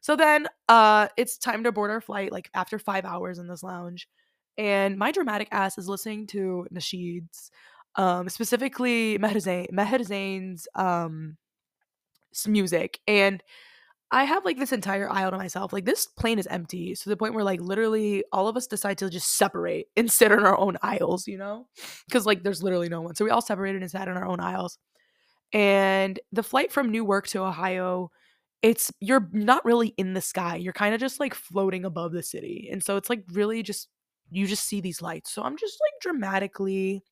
So 0.00 0.16
then 0.16 0.46
uh 0.68 1.08
it's 1.16 1.38
time 1.38 1.64
to 1.64 1.72
board 1.72 1.90
our 1.90 2.00
flight, 2.00 2.30
like 2.30 2.50
after 2.54 2.78
five 2.78 3.04
hours 3.04 3.38
in 3.38 3.48
this 3.48 3.62
lounge. 3.62 4.06
And 4.56 4.96
my 4.98 5.10
dramatic 5.10 5.48
ass 5.50 5.78
is 5.78 5.88
listening 5.88 6.28
to 6.28 6.66
Nasheed's, 6.72 7.50
um, 7.96 8.28
specifically 8.28 9.18
Maher 9.18 10.04
Zain's 10.04 10.68
um 10.74 11.36
music. 12.46 13.00
And 13.08 13.42
I 14.10 14.24
have 14.24 14.44
like 14.44 14.58
this 14.58 14.72
entire 14.72 15.10
aisle 15.10 15.32
to 15.32 15.36
myself. 15.36 15.72
Like 15.72 15.84
this 15.84 16.06
plane 16.06 16.38
is 16.38 16.46
empty 16.46 16.94
to 16.94 17.08
the 17.08 17.16
point 17.16 17.34
where 17.34 17.44
like 17.44 17.60
literally 17.60 18.24
all 18.32 18.48
of 18.48 18.56
us 18.56 18.66
decide 18.66 18.98
to 18.98 19.10
just 19.10 19.36
separate 19.36 19.88
and 19.96 20.10
sit 20.10 20.30
in 20.30 20.38
our 20.40 20.56
own 20.56 20.76
aisles, 20.82 21.26
you 21.26 21.38
know? 21.38 21.66
Because 22.06 22.26
like 22.26 22.42
there's 22.42 22.62
literally 22.62 22.88
no 22.88 23.00
one. 23.00 23.14
So 23.14 23.24
we 23.24 23.30
all 23.30 23.42
separated 23.42 23.82
and 23.82 23.90
sat 23.90 24.08
in 24.08 24.16
our 24.16 24.26
own 24.26 24.40
aisles. 24.40 24.78
And 25.52 26.18
the 26.32 26.42
flight 26.42 26.72
from 26.72 26.90
Newark 26.90 27.26
to 27.28 27.42
Ohio, 27.42 28.10
it's 28.62 28.92
you're 29.00 29.28
not 29.32 29.64
really 29.64 29.88
in 29.96 30.14
the 30.14 30.20
sky. 30.20 30.56
You're 30.56 30.72
kind 30.72 30.94
of 30.94 31.00
just 31.00 31.20
like 31.20 31.34
floating 31.34 31.84
above 31.84 32.12
the 32.12 32.22
city. 32.22 32.68
And 32.70 32.82
so 32.82 32.96
it's 32.96 33.10
like 33.10 33.24
really 33.32 33.62
just 33.62 33.88
you 34.30 34.46
just 34.46 34.64
see 34.64 34.80
these 34.80 35.02
lights. 35.02 35.32
So 35.32 35.42
I'm 35.42 35.56
just 35.56 35.78
like 35.80 36.00
dramatically 36.00 37.02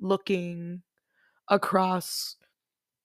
looking 0.00 0.82
across 1.48 2.36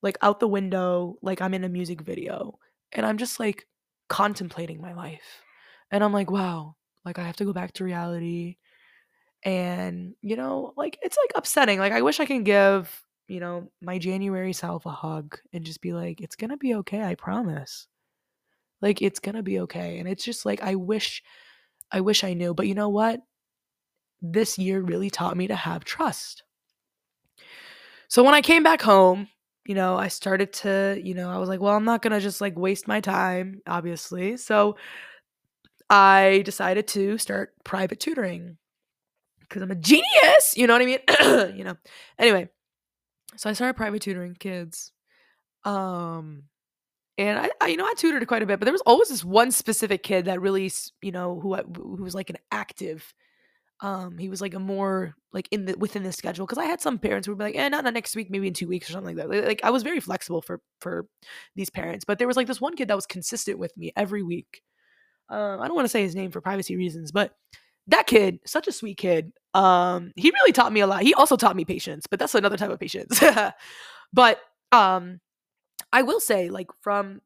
like 0.02 0.18
out 0.22 0.40
the 0.40 0.48
window 0.48 1.18
like 1.22 1.42
I'm 1.42 1.54
in 1.54 1.64
a 1.64 1.70
music 1.70 2.02
video 2.02 2.60
and 2.92 3.06
I'm 3.06 3.18
just 3.18 3.40
like 3.40 3.68
contemplating 4.10 4.82
my 4.82 4.94
life. 4.94 5.44
And 5.92 6.04
I'm 6.04 6.14
like, 6.14 6.32
wow, 6.32 6.76
like 7.04 7.20
I 7.20 7.24
have 7.24 7.36
to 7.38 7.46
go 7.46 7.54
back 7.54 7.74
to 7.74 7.84
reality. 7.84 8.58
And, 9.44 10.16
you 10.22 10.36
know, 10.36 10.74
like 10.76 10.98
it's 11.02 11.18
like 11.18 11.32
upsetting. 11.36 11.80
Like 11.80 11.94
I 11.94 12.02
wish 12.02 12.20
I 12.20 12.26
can 12.26 12.44
give, 12.44 13.02
you 13.28 13.40
know, 13.40 13.72
my 13.82 14.00
January 14.00 14.54
self 14.54 14.86
a 14.86 14.92
hug 14.92 15.38
and 15.54 15.64
just 15.64 15.82
be 15.82 15.94
like, 15.94 16.22
it's 16.22 16.36
going 16.36 16.50
to 16.50 16.58
be 16.58 16.76
okay. 16.76 17.04
I 17.04 17.16
promise. 17.16 17.88
Like 18.82 19.02
it's 19.02 19.20
going 19.20 19.36
to 19.36 19.44
be 19.44 19.60
okay. 19.62 20.00
And 20.00 20.08
it's 20.08 20.24
just 20.24 20.46
like, 20.46 20.62
I 20.62 20.76
wish, 20.76 21.24
I 21.92 22.02
wish 22.02 22.24
I 22.24 22.34
knew. 22.34 22.54
But 22.54 22.68
you 22.68 22.76
know 22.76 22.90
what? 22.90 23.22
This 24.22 24.58
year 24.58 24.82
really 24.82 25.10
taught 25.10 25.38
me 25.38 25.48
to 25.48 25.56
have 25.56 25.84
trust. 25.84 26.44
So 28.08 28.24
when 28.24 28.34
I 28.34 28.42
came 28.42 28.64
back 28.64 28.82
home, 28.82 29.28
you 29.66 29.74
know, 29.76 29.98
I 29.98 30.10
started 30.10 30.54
to, 30.54 31.00
you 31.04 31.16
know, 31.16 31.30
I 31.30 31.38
was 31.38 31.50
like, 31.50 31.60
well, 31.60 31.76
I'm 31.76 31.86
not 31.86 32.02
going 32.02 32.14
to 32.14 32.20
just 32.20 32.40
like 32.40 32.58
waste 32.58 32.88
my 32.88 33.02
time, 33.02 33.62
obviously. 33.68 34.38
So 34.38 34.78
I 35.90 36.44
decided 36.46 36.88
to 36.90 37.18
start 37.18 37.54
private 37.64 38.00
tutoring 38.00 38.58
because 39.42 39.62
I'm 39.62 39.72
a 39.72 39.76
genius. 39.76 40.54
You 40.56 40.68
know 40.68 40.74
what 40.74 40.82
I 40.82 40.86
mean? 40.86 41.56
you 41.58 41.64
know. 41.64 41.76
Anyway, 42.20 42.50
so 43.38 43.50
I 43.50 43.54
started 43.54 43.76
private 43.76 44.02
tutoring 44.02 44.36
kids. 44.36 44.92
Um, 45.64 46.44
and 47.18 47.40
I, 47.40 47.50
I, 47.60 47.68
you 47.68 47.78
know, 47.78 47.86
I 47.86 47.94
tutored 47.98 48.28
quite 48.28 48.44
a 48.44 48.46
bit, 48.46 48.60
but 48.60 48.66
there 48.66 48.74
was 48.74 48.82
always 48.82 49.10
this 49.10 49.24
one 49.24 49.52
specific 49.52 50.04
kid 50.04 50.26
that 50.26 50.42
really, 50.42 50.72
you 51.02 51.12
know, 51.12 51.40
who 51.40 51.56
who 51.56 52.04
was 52.04 52.14
like 52.14 52.30
an 52.30 52.38
active 52.52 53.14
um 53.82 54.18
he 54.18 54.30
was 54.30 54.42
like 54.42 54.54
a 54.54 54.60
more 54.60 55.16
like 55.34 55.48
in 55.52 55.66
the 55.66 55.78
within 55.78 56.04
the 56.04 56.12
schedule 56.12 56.46
because 56.46 56.58
i 56.58 56.66
had 56.66 56.80
some 56.80 56.98
parents 56.98 57.26
who 57.26 57.32
would 57.34 57.38
be 57.38 57.44
like 57.44 57.56
eh 57.56 57.68
not, 57.68 57.84
not 57.84 57.94
next 57.94 58.16
week 58.16 58.30
maybe 58.30 58.48
in 58.48 58.54
two 58.54 58.68
weeks 58.68 58.90
or 58.90 58.94
something 58.94 59.16
like 59.16 59.30
that 59.30 59.46
like 59.48 59.64
i 59.64 59.70
was 59.70 59.84
very 59.84 60.00
flexible 60.00 60.42
for 60.42 60.62
for 60.80 61.08
these 61.56 61.70
parents 61.70 62.06
but 62.06 62.18
there 62.18 62.28
was 62.28 62.38
like 62.38 62.48
this 62.48 62.62
one 62.62 62.76
kid 62.76 62.88
that 62.88 62.96
was 62.96 63.06
consistent 63.06 63.60
with 63.60 63.76
me 63.76 63.92
every 63.98 64.24
week 64.24 64.62
um 65.30 65.60
i 65.60 65.68
don't 65.68 65.76
want 65.76 65.86
to 65.86 65.90
say 65.90 66.04
his 66.04 66.16
name 66.16 66.32
for 66.32 66.40
privacy 66.40 66.78
reasons 66.78 67.12
but 67.12 67.34
that 67.88 68.08
kid 68.08 68.40
such 68.46 68.68
a 68.68 68.72
sweet 68.72 68.98
kid 68.98 69.32
um 69.54 70.12
he 70.16 70.32
really 70.32 70.52
taught 70.54 70.74
me 70.74 70.80
a 70.80 70.88
lot 70.88 71.02
he 71.02 71.14
also 71.14 71.36
taught 71.36 71.56
me 71.56 71.66
patience 71.66 72.08
but 72.08 72.18
that's 72.18 72.36
another 72.36 72.58
type 72.58 72.72
of 72.72 72.80
patience 72.80 73.22
but 74.14 74.40
um 74.72 75.20
i 75.92 76.02
will 76.02 76.22
say 76.22 76.50
like 76.50 76.68
from 76.82 77.22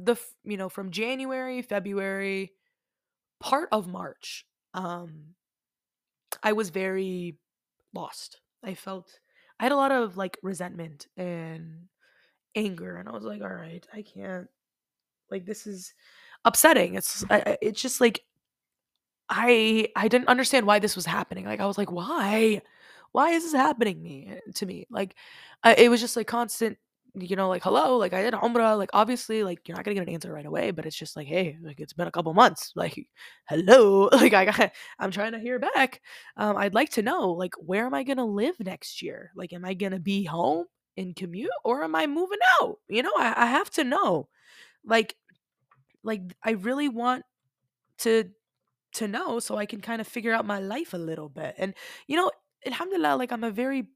the 0.00 0.16
you 0.42 0.56
know 0.56 0.68
from 0.68 0.90
january 0.90 1.62
february 1.62 2.52
part 3.40 3.68
of 3.70 3.86
march 3.86 4.44
um 4.74 5.34
I 6.44 6.52
was 6.52 6.70
very 6.70 7.38
lost. 7.94 8.40
I 8.62 8.74
felt 8.74 9.18
I 9.58 9.64
had 9.64 9.72
a 9.72 9.76
lot 9.76 9.90
of 9.92 10.16
like 10.16 10.38
resentment 10.42 11.06
and 11.16 11.88
anger 12.54 12.96
and 12.96 13.08
I 13.08 13.12
was 13.12 13.24
like, 13.24 13.42
all 13.42 13.48
right, 13.48 13.84
I 13.92 14.02
can't 14.02 14.46
like 15.30 15.46
this 15.46 15.66
is 15.66 15.94
upsetting. 16.44 16.94
It's 16.94 17.24
I, 17.30 17.56
it's 17.62 17.80
just 17.80 18.00
like 18.00 18.22
I 19.28 19.88
I 19.96 20.08
didn't 20.08 20.28
understand 20.28 20.66
why 20.66 20.78
this 20.78 20.96
was 20.96 21.06
happening. 21.06 21.46
Like 21.46 21.60
I 21.60 21.66
was 21.66 21.78
like, 21.78 21.90
why? 21.90 22.62
Why 23.12 23.30
is 23.30 23.44
this 23.44 23.52
happening 23.52 24.02
me 24.02 24.38
to 24.54 24.66
me? 24.66 24.86
Like 24.90 25.14
I, 25.62 25.74
it 25.74 25.88
was 25.88 26.00
just 26.00 26.16
like 26.16 26.26
constant 26.26 26.78
you 27.14 27.36
know, 27.36 27.48
like, 27.48 27.62
hello, 27.62 27.96
like 27.98 28.12
I 28.12 28.22
did 28.22 28.34
Umrah, 28.34 28.76
like 28.78 28.90
obviously, 28.92 29.44
like 29.44 29.68
you're 29.68 29.76
not 29.76 29.84
gonna 29.84 29.94
get 29.94 30.06
an 30.08 30.12
answer 30.14 30.32
right 30.32 30.46
away, 30.46 30.70
but 30.72 30.86
it's 30.86 30.96
just 30.96 31.16
like, 31.16 31.26
hey, 31.28 31.56
like 31.62 31.80
it's 31.80 31.92
been 31.92 32.08
a 32.08 32.10
couple 32.12 32.34
months, 32.34 32.72
like, 32.76 33.06
hello, 33.48 34.08
like 34.12 34.34
I 34.34 34.44
got, 34.46 34.72
I'm 34.98 35.10
trying 35.10 35.32
to 35.32 35.38
hear 35.38 35.58
back. 35.58 36.00
Um, 36.36 36.56
I'd 36.56 36.74
like 36.74 36.90
to 36.90 37.02
know, 37.02 37.30
like, 37.32 37.54
where 37.58 37.86
am 37.86 37.94
I 37.94 38.02
gonna 38.04 38.26
live 38.26 38.56
next 38.60 39.02
year? 39.02 39.30
Like, 39.36 39.52
am 39.52 39.64
I 39.64 39.74
gonna 39.74 40.00
be 40.00 40.24
home 40.24 40.66
and 40.96 41.14
commute, 41.16 41.50
or 41.64 41.82
am 41.84 41.94
I 41.94 42.06
moving 42.06 42.38
out? 42.60 42.78
You 42.88 43.02
know, 43.02 43.12
I, 43.18 43.34
I 43.36 43.46
have 43.46 43.70
to 43.72 43.84
know, 43.84 44.28
like, 44.84 45.16
like 46.02 46.22
I 46.44 46.52
really 46.52 46.88
want 46.88 47.24
to 47.98 48.30
to 48.94 49.08
know 49.08 49.40
so 49.40 49.56
I 49.56 49.66
can 49.66 49.80
kind 49.80 50.00
of 50.00 50.08
figure 50.08 50.32
out 50.32 50.46
my 50.46 50.60
life 50.60 50.94
a 50.94 50.98
little 50.98 51.28
bit, 51.28 51.54
and 51.58 51.74
you 52.08 52.16
know, 52.16 52.30
alhamdulillah, 52.66 53.16
like 53.16 53.32
I'm 53.32 53.44
a 53.44 53.50
very 53.50 53.88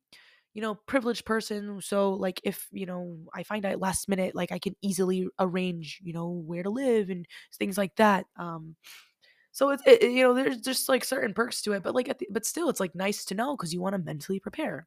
you 0.58 0.62
know, 0.62 0.74
privileged 0.74 1.24
person. 1.24 1.80
So 1.80 2.14
like 2.14 2.40
if, 2.42 2.66
you 2.72 2.84
know, 2.84 3.16
I 3.32 3.44
find 3.44 3.64
out 3.64 3.78
last 3.80 4.08
minute, 4.08 4.34
like 4.34 4.50
I 4.50 4.58
can 4.58 4.74
easily 4.82 5.28
arrange, 5.38 6.00
you 6.02 6.12
know, 6.12 6.28
where 6.30 6.64
to 6.64 6.70
live 6.70 7.10
and 7.10 7.26
things 7.58 7.78
like 7.78 7.94
that. 7.96 8.26
Um 8.36 8.74
so 9.52 9.70
it's 9.70 9.82
it, 9.86 10.02
you 10.02 10.22
know, 10.22 10.34
there's 10.34 10.60
just 10.60 10.88
like 10.88 11.04
certain 11.04 11.34
perks 11.34 11.62
to 11.62 11.72
it, 11.72 11.82
but 11.82 11.94
like 11.94 12.08
the, 12.18 12.26
but 12.30 12.46
still 12.46 12.68
it's 12.70 12.80
like 12.80 12.94
nice 12.94 13.24
to 13.26 13.34
know 13.34 13.56
because 13.56 13.74
you 13.74 13.80
want 13.80 13.94
to 13.94 13.98
mentally 14.02 14.40
prepare. 14.40 14.86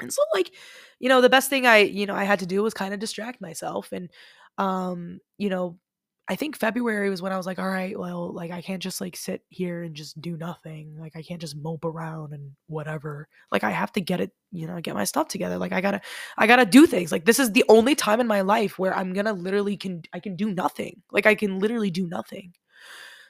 And 0.00 0.12
so 0.12 0.22
like, 0.34 0.52
you 0.98 1.08
know, 1.08 1.20
the 1.20 1.30
best 1.30 1.50
thing 1.50 1.66
I, 1.66 1.78
you 1.78 2.06
know, 2.06 2.14
I 2.16 2.24
had 2.24 2.40
to 2.40 2.46
do 2.46 2.62
was 2.62 2.74
kind 2.74 2.92
of 2.94 3.00
distract 3.00 3.40
myself 3.40 3.92
and 3.92 4.10
um, 4.58 5.20
you 5.38 5.50
know, 5.50 5.78
I 6.26 6.36
think 6.36 6.56
February 6.56 7.10
was 7.10 7.20
when 7.20 7.32
I 7.32 7.36
was 7.36 7.44
like, 7.44 7.58
all 7.58 7.68
right, 7.68 7.98
well, 7.98 8.32
like 8.32 8.50
I 8.50 8.62
can't 8.62 8.82
just 8.82 8.98
like 8.98 9.14
sit 9.14 9.42
here 9.50 9.82
and 9.82 9.94
just 9.94 10.18
do 10.22 10.38
nothing. 10.38 10.96
Like 10.98 11.16
I 11.16 11.22
can't 11.22 11.40
just 11.40 11.54
mope 11.54 11.84
around 11.84 12.32
and 12.32 12.52
whatever. 12.66 13.28
Like 13.52 13.62
I 13.62 13.70
have 13.70 13.92
to 13.92 14.00
get 14.00 14.20
it, 14.20 14.30
you 14.50 14.66
know, 14.66 14.80
get 14.80 14.94
my 14.94 15.04
stuff 15.04 15.28
together. 15.28 15.58
Like 15.58 15.72
I 15.72 15.82
gotta, 15.82 16.00
I 16.38 16.46
gotta 16.46 16.64
do 16.64 16.86
things. 16.86 17.12
Like 17.12 17.26
this 17.26 17.38
is 17.38 17.52
the 17.52 17.64
only 17.68 17.94
time 17.94 18.20
in 18.20 18.26
my 18.26 18.40
life 18.40 18.78
where 18.78 18.96
I'm 18.96 19.12
gonna 19.12 19.34
literally 19.34 19.76
can 19.76 20.02
I 20.14 20.20
can 20.20 20.34
do 20.34 20.50
nothing. 20.50 21.02
Like 21.12 21.26
I 21.26 21.34
can 21.34 21.58
literally 21.58 21.90
do 21.90 22.06
nothing. 22.06 22.54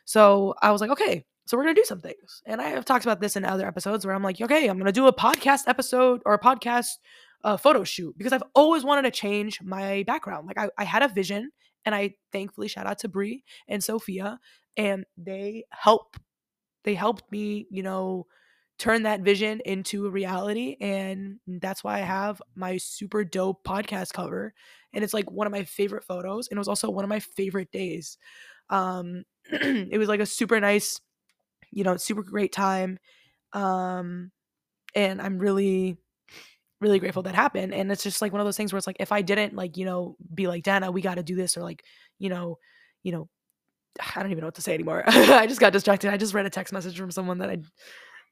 So 0.05 0.55
I 0.63 0.71
was 0.71 0.81
like, 0.81 0.91
okay, 0.91 1.25
so 1.47 1.57
we're 1.57 1.65
gonna 1.65 1.75
do 1.75 1.85
some 1.85 2.01
things. 2.01 2.43
And 2.47 2.61
I 2.61 2.69
have 2.69 2.85
talked 2.85 3.05
about 3.05 3.21
this 3.21 3.35
in 3.35 3.45
other 3.45 3.67
episodes 3.67 4.07
where 4.07 4.15
I'm 4.15 4.23
like, 4.23 4.41
okay, 4.41 4.69
I'm 4.69 4.79
gonna 4.79 4.93
do 4.93 5.09
a 5.09 5.13
podcast 5.13 5.63
episode 5.67 6.23
or 6.25 6.35
a 6.35 6.39
podcast 6.39 6.87
uh, 7.43 7.57
photo 7.57 7.83
shoot 7.83 8.17
because 8.17 8.33
I've 8.33 8.45
always 8.55 8.85
wanted 8.85 9.03
to 9.03 9.11
change 9.11 9.61
my 9.63 10.05
background. 10.07 10.47
Like 10.47 10.59
I, 10.59 10.71
I 10.79 10.85
had 10.85 11.03
a 11.03 11.09
vision 11.09 11.51
and 11.85 11.95
I 11.95 12.15
thankfully 12.33 12.69
shout 12.69 12.87
out 12.87 12.99
to 13.01 13.09
Brie 13.09 13.45
and 13.69 13.83
Sophia, 13.83 14.39
and 14.77 15.05
they 15.17 15.65
help 15.71 16.17
they 16.85 16.95
helped 16.95 17.31
me, 17.33 17.67
you 17.71 17.83
know, 17.83 18.27
turn 18.79 19.05
that 19.05 19.21
vision 19.21 19.61
into 19.65 20.07
a 20.07 20.11
reality. 20.11 20.77
And 20.81 21.39
that's 21.47 21.85
why 21.85 21.97
I 21.97 22.01
have 22.01 22.43
my 22.55 22.77
super 22.77 23.25
dope 23.25 23.65
podcast 23.65 24.13
cover. 24.13 24.53
And 24.93 25.03
it's 25.05 25.15
like 25.15 25.31
one 25.31 25.47
of 25.47 25.53
my 25.53 25.65
favorite 25.65 26.05
photos. 26.05 26.49
And 26.49 26.57
it 26.57 26.61
was 26.61 26.69
also 26.69 26.91
one 26.91 27.05
of 27.05 27.09
my 27.09 27.21
favorite 27.21 27.71
days. 27.73 28.19
Um, 28.71 29.25
it 29.51 29.99
was 29.99 30.09
like 30.09 30.21
a 30.21 30.27
super 30.27 30.61
nice, 30.61 31.01
you 31.71 31.85
know, 31.85 31.97
super 31.97 32.23
great 32.23 32.53
time. 32.53 32.99
Um, 33.53 34.33
and 34.95 35.21
I'm 35.23 35.39
really 35.39 35.99
really 36.85 36.99
grateful 37.01 37.23
that 37.23 37.35
happened. 37.35 37.73
And 37.73 37.91
it's 37.91 38.03
just 38.03 38.23
like 38.23 38.31
one 38.31 38.41
of 38.41 38.47
those 38.47 38.57
things 38.57 38.73
where 38.73 38.79
it's 38.79 38.87
like 38.87 38.99
if 39.01 39.11
I 39.11 39.23
didn't 39.23 39.57
like, 39.57 39.77
you 39.77 39.87
know, 39.87 40.17
be 40.35 40.47
like, 40.47 40.63
Dana, 40.63 40.93
we 40.93 41.01
gotta 41.01 41.23
do 41.23 41.35
this, 41.35 41.57
or 41.57 41.63
like, 41.63 41.83
you 42.19 42.29
know, 42.29 42.59
you 43.03 43.11
know, 43.11 43.29
I 44.01 44.21
don't 44.21 44.31
even 44.31 44.43
know 44.43 44.49
what 44.49 44.57
to 44.57 44.63
say 44.63 44.75
anymore. 44.75 45.03
I 45.07 45.47
just 45.47 45.61
got 45.61 45.73
distracted. 45.73 46.13
I 46.13 46.17
just 46.17 46.35
read 46.35 46.47
a 46.47 46.51
text 46.51 46.73
message 46.73 46.99
from 46.99 47.11
someone 47.11 47.39
that 47.39 47.51
I 47.51 47.59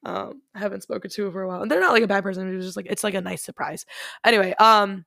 um 0.05 0.41
haven't 0.53 0.83
spoken 0.83 1.09
to 1.11 1.31
for 1.31 1.41
a 1.41 1.47
while. 1.47 1.61
And 1.61 1.71
they're 1.71 1.79
not 1.79 1.93
like 1.93 2.03
a 2.03 2.07
bad 2.07 2.23
person. 2.23 2.47
It 2.47 2.55
was 2.55 2.65
just 2.65 2.77
like 2.77 2.87
it's 2.87 3.03
like 3.03 3.15
a 3.15 3.21
nice 3.21 3.43
surprise. 3.43 3.85
Anyway, 4.23 4.53
um 4.59 5.05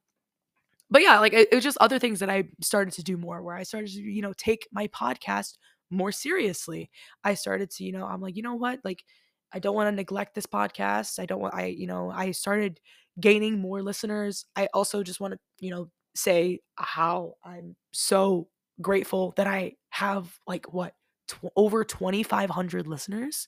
but 0.90 1.02
yeah, 1.02 1.18
like 1.20 1.32
it, 1.32 1.48
it 1.50 1.54
was 1.54 1.64
just 1.64 1.78
other 1.80 1.98
things 1.98 2.20
that 2.20 2.30
I 2.30 2.44
started 2.60 2.94
to 2.94 3.02
do 3.02 3.16
more 3.16 3.42
where 3.42 3.56
I 3.56 3.64
started 3.64 3.90
to, 3.92 4.00
you 4.00 4.22
know, 4.22 4.32
take 4.36 4.68
my 4.72 4.86
podcast 4.88 5.58
more 5.90 6.12
seriously. 6.12 6.90
I 7.24 7.34
started 7.34 7.70
to, 7.72 7.84
you 7.84 7.92
know, 7.92 8.06
I'm 8.06 8.20
like, 8.20 8.36
you 8.36 8.42
know 8.42 8.54
what? 8.54 8.80
Like 8.84 9.04
I 9.52 9.58
don't 9.58 9.74
want 9.74 9.88
to 9.88 9.92
neglect 9.92 10.34
this 10.34 10.46
podcast. 10.46 11.18
I 11.18 11.26
don't 11.26 11.40
want 11.40 11.54
I, 11.54 11.66
you 11.66 11.86
know, 11.86 12.10
I 12.10 12.32
started 12.32 12.80
gaining 13.20 13.58
more 13.58 13.82
listeners. 13.82 14.44
I 14.56 14.68
also 14.74 15.02
just 15.02 15.20
want 15.20 15.34
to, 15.34 15.38
you 15.58 15.70
know, 15.70 15.90
say 16.14 16.60
how 16.76 17.34
I'm 17.44 17.76
so 17.92 18.48
grateful 18.80 19.32
that 19.36 19.46
I 19.46 19.74
have 19.90 20.38
like 20.46 20.72
what 20.72 20.94
tw- 21.28 21.52
over 21.56 21.84
2500 21.84 22.86
listeners. 22.86 23.46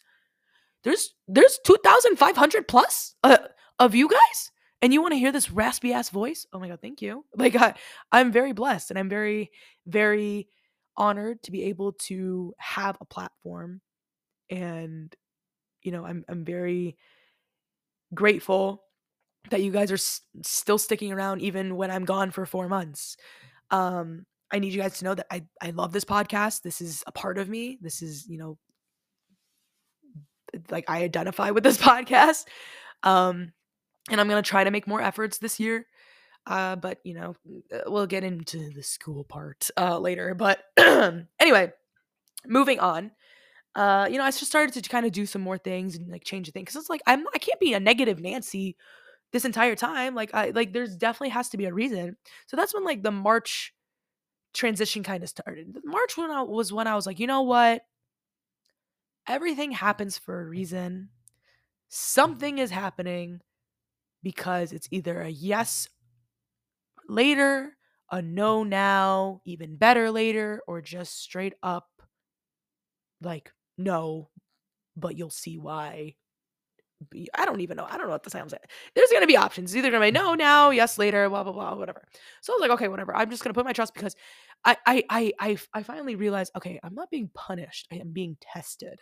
There's 0.84 1.14
there's 1.26 1.58
2500 1.66 2.68
plus 2.68 3.14
uh, 3.24 3.38
of 3.78 3.94
you 3.94 4.08
guys 4.08 4.50
and 4.80 4.92
you 4.92 5.02
want 5.02 5.12
to 5.12 5.18
hear 5.18 5.32
this 5.32 5.50
raspy 5.50 5.92
ass 5.92 6.10
voice? 6.10 6.46
Oh 6.52 6.58
my 6.58 6.68
god, 6.68 6.80
thank 6.80 7.02
you. 7.02 7.24
Like 7.36 7.56
I, 7.56 7.74
I'm 8.12 8.32
very 8.32 8.52
blessed 8.52 8.90
and 8.90 8.98
I'm 8.98 9.08
very 9.08 9.50
very 9.86 10.48
honored 10.96 11.42
to 11.44 11.52
be 11.52 11.64
able 11.64 11.92
to 11.92 12.54
have 12.58 12.96
a 13.00 13.04
platform 13.04 13.80
and 14.50 15.14
you 15.88 15.92
know, 15.92 16.04
I'm 16.06 16.24
I'm 16.28 16.44
very 16.44 16.96
grateful 18.14 18.82
that 19.50 19.62
you 19.62 19.72
guys 19.72 19.92
are 19.92 19.96
s- 19.96 20.22
still 20.42 20.78
sticking 20.78 21.12
around 21.12 21.42
even 21.42 21.76
when 21.76 21.90
I'm 21.90 22.06
gone 22.06 22.30
for 22.30 22.46
4 22.46 22.68
months. 22.68 23.16
Um 23.70 24.26
I 24.52 24.60
need 24.60 24.74
you 24.74 24.82
guys 24.82 24.98
to 25.00 25.04
know 25.06 25.14
that 25.14 25.26
I 25.30 25.44
I 25.62 25.70
love 25.70 25.92
this 25.92 26.04
podcast. 26.06 26.62
This 26.62 26.80
is 26.82 27.04
a 27.06 27.12
part 27.12 27.38
of 27.38 27.48
me. 27.48 27.78
This 27.82 28.02
is, 28.02 28.28
you 28.28 28.38
know, 28.38 28.58
like 30.70 30.84
I 30.88 31.02
identify 31.02 31.50
with 31.50 31.64
this 31.64 31.78
podcast. 31.90 32.44
Um 33.02 33.52
and 34.10 34.20
I'm 34.20 34.28
going 34.28 34.42
to 34.42 34.48
try 34.48 34.64
to 34.64 34.70
make 34.72 34.88
more 34.88 35.02
efforts 35.02 35.38
this 35.38 35.60
year. 35.60 35.86
Uh 36.46 36.76
but, 36.76 36.98
you 37.04 37.14
know, 37.14 37.36
uh, 37.74 37.80
we'll 37.88 38.06
get 38.06 38.24
into 38.24 38.70
the 38.72 38.82
school 38.84 39.24
part 39.24 39.70
uh 39.78 39.98
later. 39.98 40.34
But 40.34 40.60
anyway, 41.40 41.72
moving 42.46 42.80
on 42.80 43.12
uh, 43.78 44.08
you 44.10 44.18
know, 44.18 44.24
I 44.24 44.32
just 44.32 44.46
started 44.46 44.74
to 44.74 44.88
kind 44.88 45.06
of 45.06 45.12
do 45.12 45.24
some 45.24 45.40
more 45.40 45.56
things 45.56 45.94
and 45.94 46.10
like 46.10 46.24
change 46.24 46.46
the 46.46 46.52
thing 46.52 46.62
because 46.64 46.74
it's 46.74 46.90
like 46.90 47.00
I'm 47.06 47.24
I 47.32 47.38
can't 47.38 47.60
be 47.60 47.74
a 47.74 47.80
negative 47.80 48.18
Nancy 48.18 48.76
this 49.32 49.44
entire 49.44 49.76
time. 49.76 50.16
Like 50.16 50.34
I 50.34 50.50
like 50.50 50.72
there's 50.72 50.96
definitely 50.96 51.28
has 51.28 51.48
to 51.50 51.56
be 51.56 51.66
a 51.66 51.72
reason. 51.72 52.16
So 52.48 52.56
that's 52.56 52.74
when 52.74 52.84
like 52.84 53.04
the 53.04 53.12
March 53.12 53.72
transition 54.52 55.04
kind 55.04 55.22
of 55.22 55.28
started. 55.28 55.76
March 55.84 56.16
when 56.16 56.28
I 56.32 56.42
was 56.42 56.72
when 56.72 56.88
I 56.88 56.96
was 56.96 57.06
like, 57.06 57.20
you 57.20 57.28
know 57.28 57.42
what? 57.42 57.82
Everything 59.28 59.70
happens 59.70 60.18
for 60.18 60.40
a 60.40 60.48
reason. 60.48 61.10
Something 61.88 62.58
is 62.58 62.72
happening 62.72 63.42
because 64.24 64.72
it's 64.72 64.88
either 64.90 65.20
a 65.20 65.28
yes 65.28 65.88
later, 67.08 67.76
a 68.10 68.20
no 68.22 68.64
now, 68.64 69.40
even 69.44 69.76
better 69.76 70.10
later, 70.10 70.62
or 70.66 70.82
just 70.82 71.20
straight 71.22 71.54
up 71.62 71.86
like 73.20 73.52
no, 73.78 74.28
but 74.96 75.16
you'll 75.16 75.30
see 75.30 75.58
why. 75.58 76.16
I 77.34 77.44
don't 77.44 77.60
even 77.60 77.76
know. 77.76 77.86
I 77.88 77.96
don't 77.96 78.06
know 78.06 78.12
what 78.12 78.24
the 78.24 78.30
sounds. 78.30 78.52
There's 78.96 79.10
gonna 79.12 79.28
be 79.28 79.36
options. 79.36 79.70
It's 79.70 79.76
either 79.76 79.92
gonna 79.92 80.04
be 80.04 80.10
no 80.10 80.30
mm-hmm. 80.30 80.38
now, 80.38 80.70
yes 80.70 80.98
later, 80.98 81.28
blah 81.28 81.44
blah 81.44 81.52
blah, 81.52 81.76
whatever. 81.76 82.02
So 82.40 82.52
I 82.52 82.56
was 82.56 82.60
like, 82.60 82.72
okay, 82.72 82.88
whatever. 82.88 83.14
I'm 83.14 83.30
just 83.30 83.44
gonna 83.44 83.54
put 83.54 83.64
my 83.64 83.72
trust 83.72 83.94
because 83.94 84.16
I 84.64 84.76
I 84.84 85.04
I 85.08 85.32
I, 85.38 85.58
I 85.72 85.82
finally 85.84 86.16
realized, 86.16 86.52
okay, 86.56 86.80
I'm 86.82 86.94
not 86.94 87.10
being 87.10 87.30
punished. 87.34 87.86
I 87.92 87.96
am 87.96 88.12
being 88.12 88.36
tested, 88.40 88.98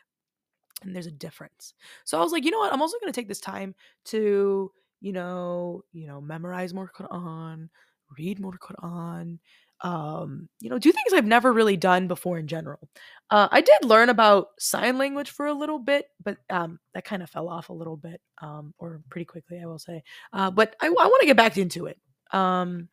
and 0.82 0.94
there's 0.94 1.06
a 1.06 1.10
difference. 1.12 1.72
So 2.04 2.18
I 2.18 2.22
was 2.22 2.32
like, 2.32 2.44
you 2.44 2.50
know 2.50 2.58
what? 2.58 2.72
I'm 2.72 2.82
also 2.82 2.98
gonna 3.00 3.12
take 3.12 3.28
this 3.28 3.40
time 3.40 3.74
to 4.06 4.70
you 5.00 5.12
know 5.12 5.82
you 5.92 6.06
know 6.06 6.20
memorize 6.20 6.74
more 6.74 6.92
Quran, 6.94 7.70
read 8.18 8.40
more 8.40 8.58
Quran, 8.58 9.38
um, 9.82 10.48
you 10.60 10.70
know, 10.70 10.78
do 10.78 10.90
things 10.90 11.12
I've 11.12 11.26
never 11.26 11.52
really 11.52 11.76
done 11.76 12.08
before 12.08 12.38
in 12.38 12.46
general. 12.46 12.88
Uh, 13.30 13.48
I 13.50 13.60
did 13.60 13.84
learn 13.84 14.08
about 14.08 14.48
sign 14.58 14.98
language 14.98 15.30
for 15.30 15.46
a 15.46 15.52
little 15.52 15.78
bit, 15.78 16.06
but 16.22 16.38
um, 16.48 16.78
that 16.94 17.04
kind 17.04 17.22
of 17.22 17.30
fell 17.30 17.48
off 17.48 17.68
a 17.68 17.74
little 17.74 17.96
bit, 17.96 18.20
um, 18.40 18.72
or 18.78 19.02
pretty 19.10 19.26
quickly, 19.26 19.60
I 19.60 19.66
will 19.66 19.78
say. 19.78 20.02
Uh, 20.32 20.50
but 20.50 20.74
I, 20.80 20.86
I 20.86 20.90
want 20.90 21.20
to 21.20 21.26
get 21.26 21.36
back 21.36 21.58
into 21.58 21.86
it, 21.86 21.98
um, 22.32 22.88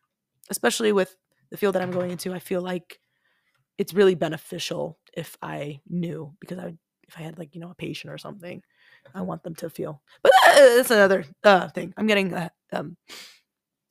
especially 0.50 0.92
with 0.92 1.14
the 1.50 1.56
field 1.56 1.74
that 1.74 1.82
I'm 1.82 1.90
going 1.90 2.10
into. 2.10 2.34
I 2.34 2.38
feel 2.38 2.60
like 2.60 3.00
it's 3.78 3.94
really 3.94 4.14
beneficial 4.14 4.98
if 5.16 5.36
I 5.40 5.80
knew 5.88 6.34
because 6.40 6.58
I, 6.58 6.74
if 7.08 7.16
I 7.16 7.22
had 7.22 7.38
like 7.38 7.54
you 7.54 7.60
know 7.60 7.70
a 7.70 7.74
patient 7.74 8.12
or 8.12 8.18
something, 8.18 8.62
I 9.14 9.22
want 9.22 9.42
them 9.42 9.54
to 9.56 9.70
feel. 9.70 10.02
But 10.22 10.32
that's 10.46 10.90
another 10.90 11.24
uh, 11.44 11.68
thing. 11.68 11.94
I'm 11.96 12.06
getting. 12.06 12.34
Uh, 12.34 12.50
um, 12.72 12.96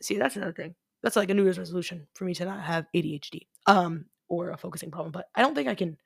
see, 0.01 0.17
that's 0.17 0.36
another 0.36 0.53
thing 0.53 0.75
that's 1.03 1.15
like 1.15 1.29
a 1.29 1.33
New 1.33 1.43
Year's 1.43 1.59
resolution 1.59 2.07
for 2.13 2.25
me 2.25 2.33
to 2.35 2.45
not 2.45 2.61
have 2.63 2.87
ADHD 2.95 3.47
um 3.67 4.05
or 4.27 4.49
a 4.49 4.57
focusing 4.57 4.91
problem. 4.91 5.11
But 5.11 5.27
I 5.35 5.41
don't 5.41 5.55
think 5.55 5.67
I 5.67 5.75
can. 5.75 5.97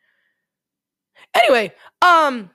Anyway, 1.33 1.73
um, 2.01 2.49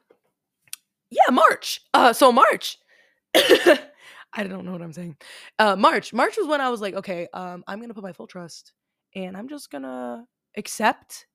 yeah, 1.11 1.31
March. 1.31 1.81
Uh, 1.95 2.13
so 2.13 2.31
March. 2.33 2.79
I 3.35 4.45
don't 4.45 4.65
know 4.65 4.73
what 4.73 4.83
I'm 4.83 4.93
saying. 4.93 5.17
Uh, 5.59 5.77
March. 5.77 6.13
March 6.13 6.37
was 6.37 6.47
when 6.47 6.61
I 6.61 6.71
was 6.71 6.81
like, 6.81 6.95
okay, 6.95 7.29
um, 7.35 7.65
I'm 7.67 7.81
gonna 7.81 7.95
put 7.95 8.05
my 8.05 8.13
full 8.13 8.27
trust, 8.27 8.73
and 9.15 9.37
I'm 9.37 9.49
just 9.49 9.71
gonna 9.71 10.25
accept 10.57 11.27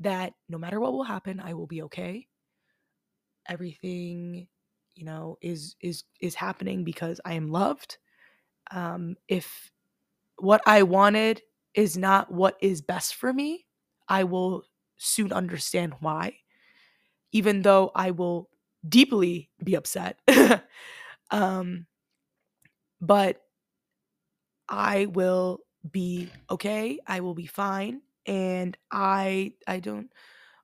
that 0.00 0.32
no 0.48 0.58
matter 0.58 0.80
what 0.80 0.92
will 0.92 1.04
happen, 1.04 1.40
I 1.40 1.54
will 1.54 1.66
be 1.66 1.82
okay. 1.82 2.26
Everything, 3.48 4.48
you 4.94 5.04
know, 5.04 5.38
is 5.40 5.76
is 5.80 6.04
is 6.20 6.34
happening 6.34 6.84
because 6.84 7.20
I 7.24 7.34
am 7.34 7.50
loved. 7.50 7.98
Um, 8.70 9.16
if 9.28 9.70
what 10.38 10.62
I 10.66 10.82
wanted 10.82 11.42
is 11.74 11.96
not 11.96 12.32
what 12.32 12.56
is 12.60 12.80
best 12.80 13.14
for 13.14 13.32
me, 13.32 13.66
I 14.08 14.24
will 14.24 14.64
soon 14.96 15.32
understand 15.32 15.94
why, 16.00 16.38
even 17.32 17.62
though 17.62 17.90
I 17.94 18.10
will 18.10 18.48
deeply 18.88 19.50
be 19.62 19.74
upset. 19.74 20.18
um, 21.30 21.86
but 23.00 23.42
I 24.68 25.06
will 25.06 25.60
be 25.90 26.30
okay. 26.50 26.98
I 27.06 27.20
will 27.20 27.34
be 27.34 27.46
fine. 27.46 28.02
And 28.26 28.76
I, 28.90 29.52
I 29.66 29.80
don't, 29.80 30.12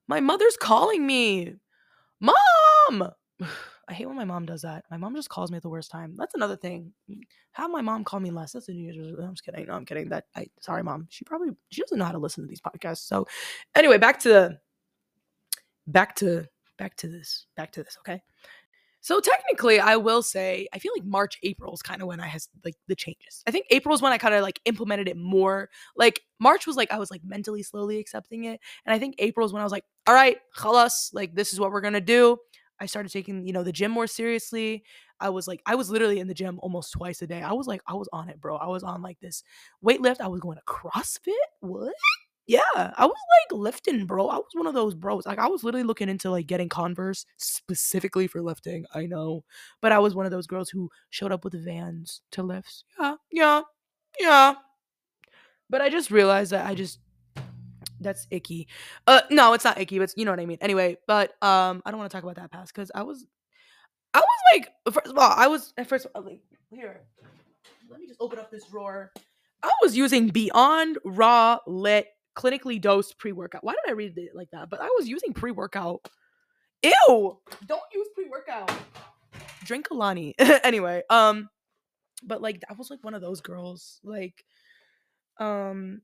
my 0.07 0.21
mother's 0.21 0.57
calling 0.57 1.07
me. 1.07 1.55
Mom! 2.21 3.11
I 3.89 3.95
hate 3.95 4.07
when 4.07 4.17
my 4.17 4.25
mom 4.25 4.47
does 4.47 4.63
that. 4.63 4.85
My 4.91 4.97
mom 4.97 5.15
just 5.15 5.29
calls 5.29 5.51
me 5.51 5.57
at 5.57 5.63
the 5.63 5.69
worst 5.69 5.91
time. 5.91 6.15
That's 6.17 6.35
another 6.35 6.57
thing. 6.57 6.93
Mm, 7.11 7.21
Have 7.53 7.71
my 7.71 7.83
mom 7.83 8.05
call 8.05 8.21
me 8.21 8.31
less. 8.31 8.53
That's 8.53 8.69
a 8.69 8.73
New 8.73 8.83
Year's 8.83 8.99
resolution. 8.99 9.25
I'm 9.25 9.35
just 9.35 9.45
kidding. 9.45 9.67
No, 9.67 9.75
I'm 9.75 9.85
kidding. 9.85 10.09
That 10.09 10.25
I 10.37 10.47
sorry, 10.61 10.83
mom. 10.83 11.07
She 11.11 11.25
probably 11.25 11.51
she 11.71 11.81
doesn't 11.83 11.99
know 11.99 12.05
how 12.05 12.13
to 12.13 12.19
listen 12.19 12.45
to 12.45 12.49
these 12.49 12.61
podcasts. 12.61 13.07
So 13.07 13.27
anyway, 13.75 13.99
back 13.99 14.21
to 14.21 14.59
back 15.87 16.17
to 16.17 16.47
back 16.79 16.97
to 16.99 17.09
this. 17.09 17.47
Back 17.57 17.73
to 17.73 17.83
this, 17.83 17.97
okay? 18.01 18.23
So 19.01 19.21
technically, 19.21 19.81
I 19.81 19.97
will 19.97 20.23
say 20.23 20.67
I 20.73 20.79
feel 20.79 20.93
like 20.97 21.05
March, 21.05 21.39
April 21.43 21.75
is 21.75 21.83
kind 21.83 22.01
of 22.01 22.09
when 22.09 22.21
I 22.21 22.27
has 22.27 22.49
like 22.65 22.75
the 22.89 22.97
changes. 22.97 23.43
I 23.47 23.51
think 23.51 23.67
April 23.69 23.95
is 23.95 24.01
when 24.01 24.13
I 24.13 24.19
kind 24.19 24.33
of 24.35 24.43
like 24.43 24.61
implemented 24.65 25.09
it 25.09 25.19
more. 25.19 25.69
Like 25.95 26.21
March 26.41 26.67
was 26.67 26.77
like 26.77 26.91
I 26.91 26.99
was 26.99 27.11
like 27.11 27.21
mentally 27.23 27.63
slowly 27.63 27.99
accepting 27.99 28.45
it, 28.45 28.61
and 28.87 28.95
I 28.95 28.99
think 28.99 29.17
April 29.19 29.47
is 29.47 29.53
when 29.53 29.61
I 29.61 29.65
was 29.65 29.73
like, 29.73 29.85
all 30.07 30.15
right, 30.15 30.39
khalas, 30.57 31.11
like 31.13 31.35
this 31.35 31.53
is 31.53 31.61
what 31.61 31.71
we're 31.71 31.83
gonna 31.83 32.01
do. 32.01 32.39
I 32.81 32.87
started 32.87 33.13
taking 33.13 33.47
you 33.47 33.53
know 33.53 33.63
the 33.63 33.73
gym 33.73 33.91
more 33.91 34.07
seriously. 34.07 34.85
I 35.21 35.29
was 35.31 35.47
like 35.47 35.63
I 35.67 35.75
was 35.75 35.91
literally 35.91 36.21
in 36.21 36.29
the 36.29 36.35
gym 36.35 36.59
almost 36.63 36.93
twice 36.93 37.23
a 37.23 37.27
day. 37.27 37.43
I 37.43 37.53
was 37.53 37.67
like 37.67 37.83
I 37.87 37.95
was 37.95 38.09
on 38.13 38.29
it, 38.29 38.41
bro. 38.41 38.57
I 38.57 38.67
was 38.67 38.83
on 38.83 39.03
like 39.03 39.21
this 39.21 39.43
weight. 39.81 40.01
I 40.21 40.29
was 40.29 40.41
going 40.41 40.59
to 40.59 40.65
CrossFit. 40.65 41.33
What? 41.61 41.95
Yeah, 42.47 42.61
I 42.75 43.07
was 43.07 43.17
like 43.51 43.59
lifting, 43.59 44.05
bro. 44.05 44.29
I 44.29 44.37
was 44.37 44.51
one 44.53 44.67
of 44.67 44.75
those 44.75 44.95
bros. 44.95 45.25
Like 45.25 45.39
I 45.39 45.47
was 45.47 45.65
literally 45.65 45.85
looking 45.85 46.11
into 46.11 46.31
like 46.31 46.47
getting 46.47 46.69
Converse 46.69 47.25
specifically 47.39 48.27
for 48.27 48.43
lifting. 48.43 48.85
I 48.95 49.07
know, 49.07 49.45
but 49.81 49.93
I 49.93 49.99
was 49.99 50.15
one 50.15 50.27
of 50.27 50.33
those 50.33 50.47
girls 50.47 50.69
who 50.69 50.91
showed 51.09 51.33
up 51.33 51.45
with 51.45 51.65
Vans 51.65 52.21
to 52.33 52.43
lifts. 52.43 52.85
Yeah, 53.01 53.15
yeah, 53.33 53.63
yeah. 54.21 54.55
But 55.71 55.81
I 55.81 55.89
just 55.89 56.11
realized 56.11 56.53
that 56.53 56.67
I 56.67 56.75
just 56.75 56.99
that's 58.05 58.27
icky. 58.31 58.69
Uh, 59.07 59.23
no, 59.31 59.53
it's 59.53 59.65
not 59.65 59.81
icky, 59.81 59.99
but 59.99 60.13
you 60.17 60.25
know 60.25 60.31
what 60.31 60.41
I 60.41 60.47
mean. 60.47 60.59
Anyway, 60.61 60.97
but 61.07 61.31
um, 61.43 61.83
I 61.85 61.91
don't 61.91 61.99
want 61.99 62.11
to 62.11 62.17
talk 62.17 62.23
about 62.23 62.37
that 62.37 62.53
past 62.53 62.73
because 62.75 62.91
I 62.95 63.03
was, 63.03 63.27
I 64.13 64.21
was 64.21 64.39
like, 64.53 64.95
first 64.95 65.11
of 65.11 65.19
all, 65.19 65.33
I 65.35 65.49
was 65.49 65.73
at 65.77 65.89
first 65.89 66.07
like 66.15 66.41
here. 66.71 67.01
Let 67.91 68.01
me 68.01 68.07
just 68.07 68.21
open 68.21 68.39
up 68.39 68.51
this 68.51 68.65
drawer. 68.67 69.13
I 69.63 69.73
was 69.83 69.97
using 69.97 70.29
Beyond 70.29 70.99
Raw 71.05 71.59
Lit 71.67 72.09
clinically 72.37 72.81
dosed 72.81 73.19
pre-workout. 73.19 73.65
Why 73.65 73.73
did 73.73 73.91
I 73.91 73.95
read 73.95 74.19
it 74.19 74.35
like 74.35 74.51
that? 74.51 74.69
But 74.69 74.81
I 74.81 74.89
was 74.97 75.09
using 75.09 75.33
pre-workout. 75.33 76.09
Ew! 76.83 77.39
Don't 77.67 77.83
use 77.95 78.09
pre-workout. 78.15 78.71
Drink 79.65 79.89
Alani. 79.91 80.35
anyway, 80.39 81.03
um, 81.09 81.49
but 82.23 82.43
like 82.43 82.63
I 82.69 82.75
was 82.75 82.91
like 82.91 83.03
one 83.03 83.15
of 83.15 83.23
those 83.23 83.41
girls. 83.41 84.01
Like, 84.05 84.45
um, 85.39 86.03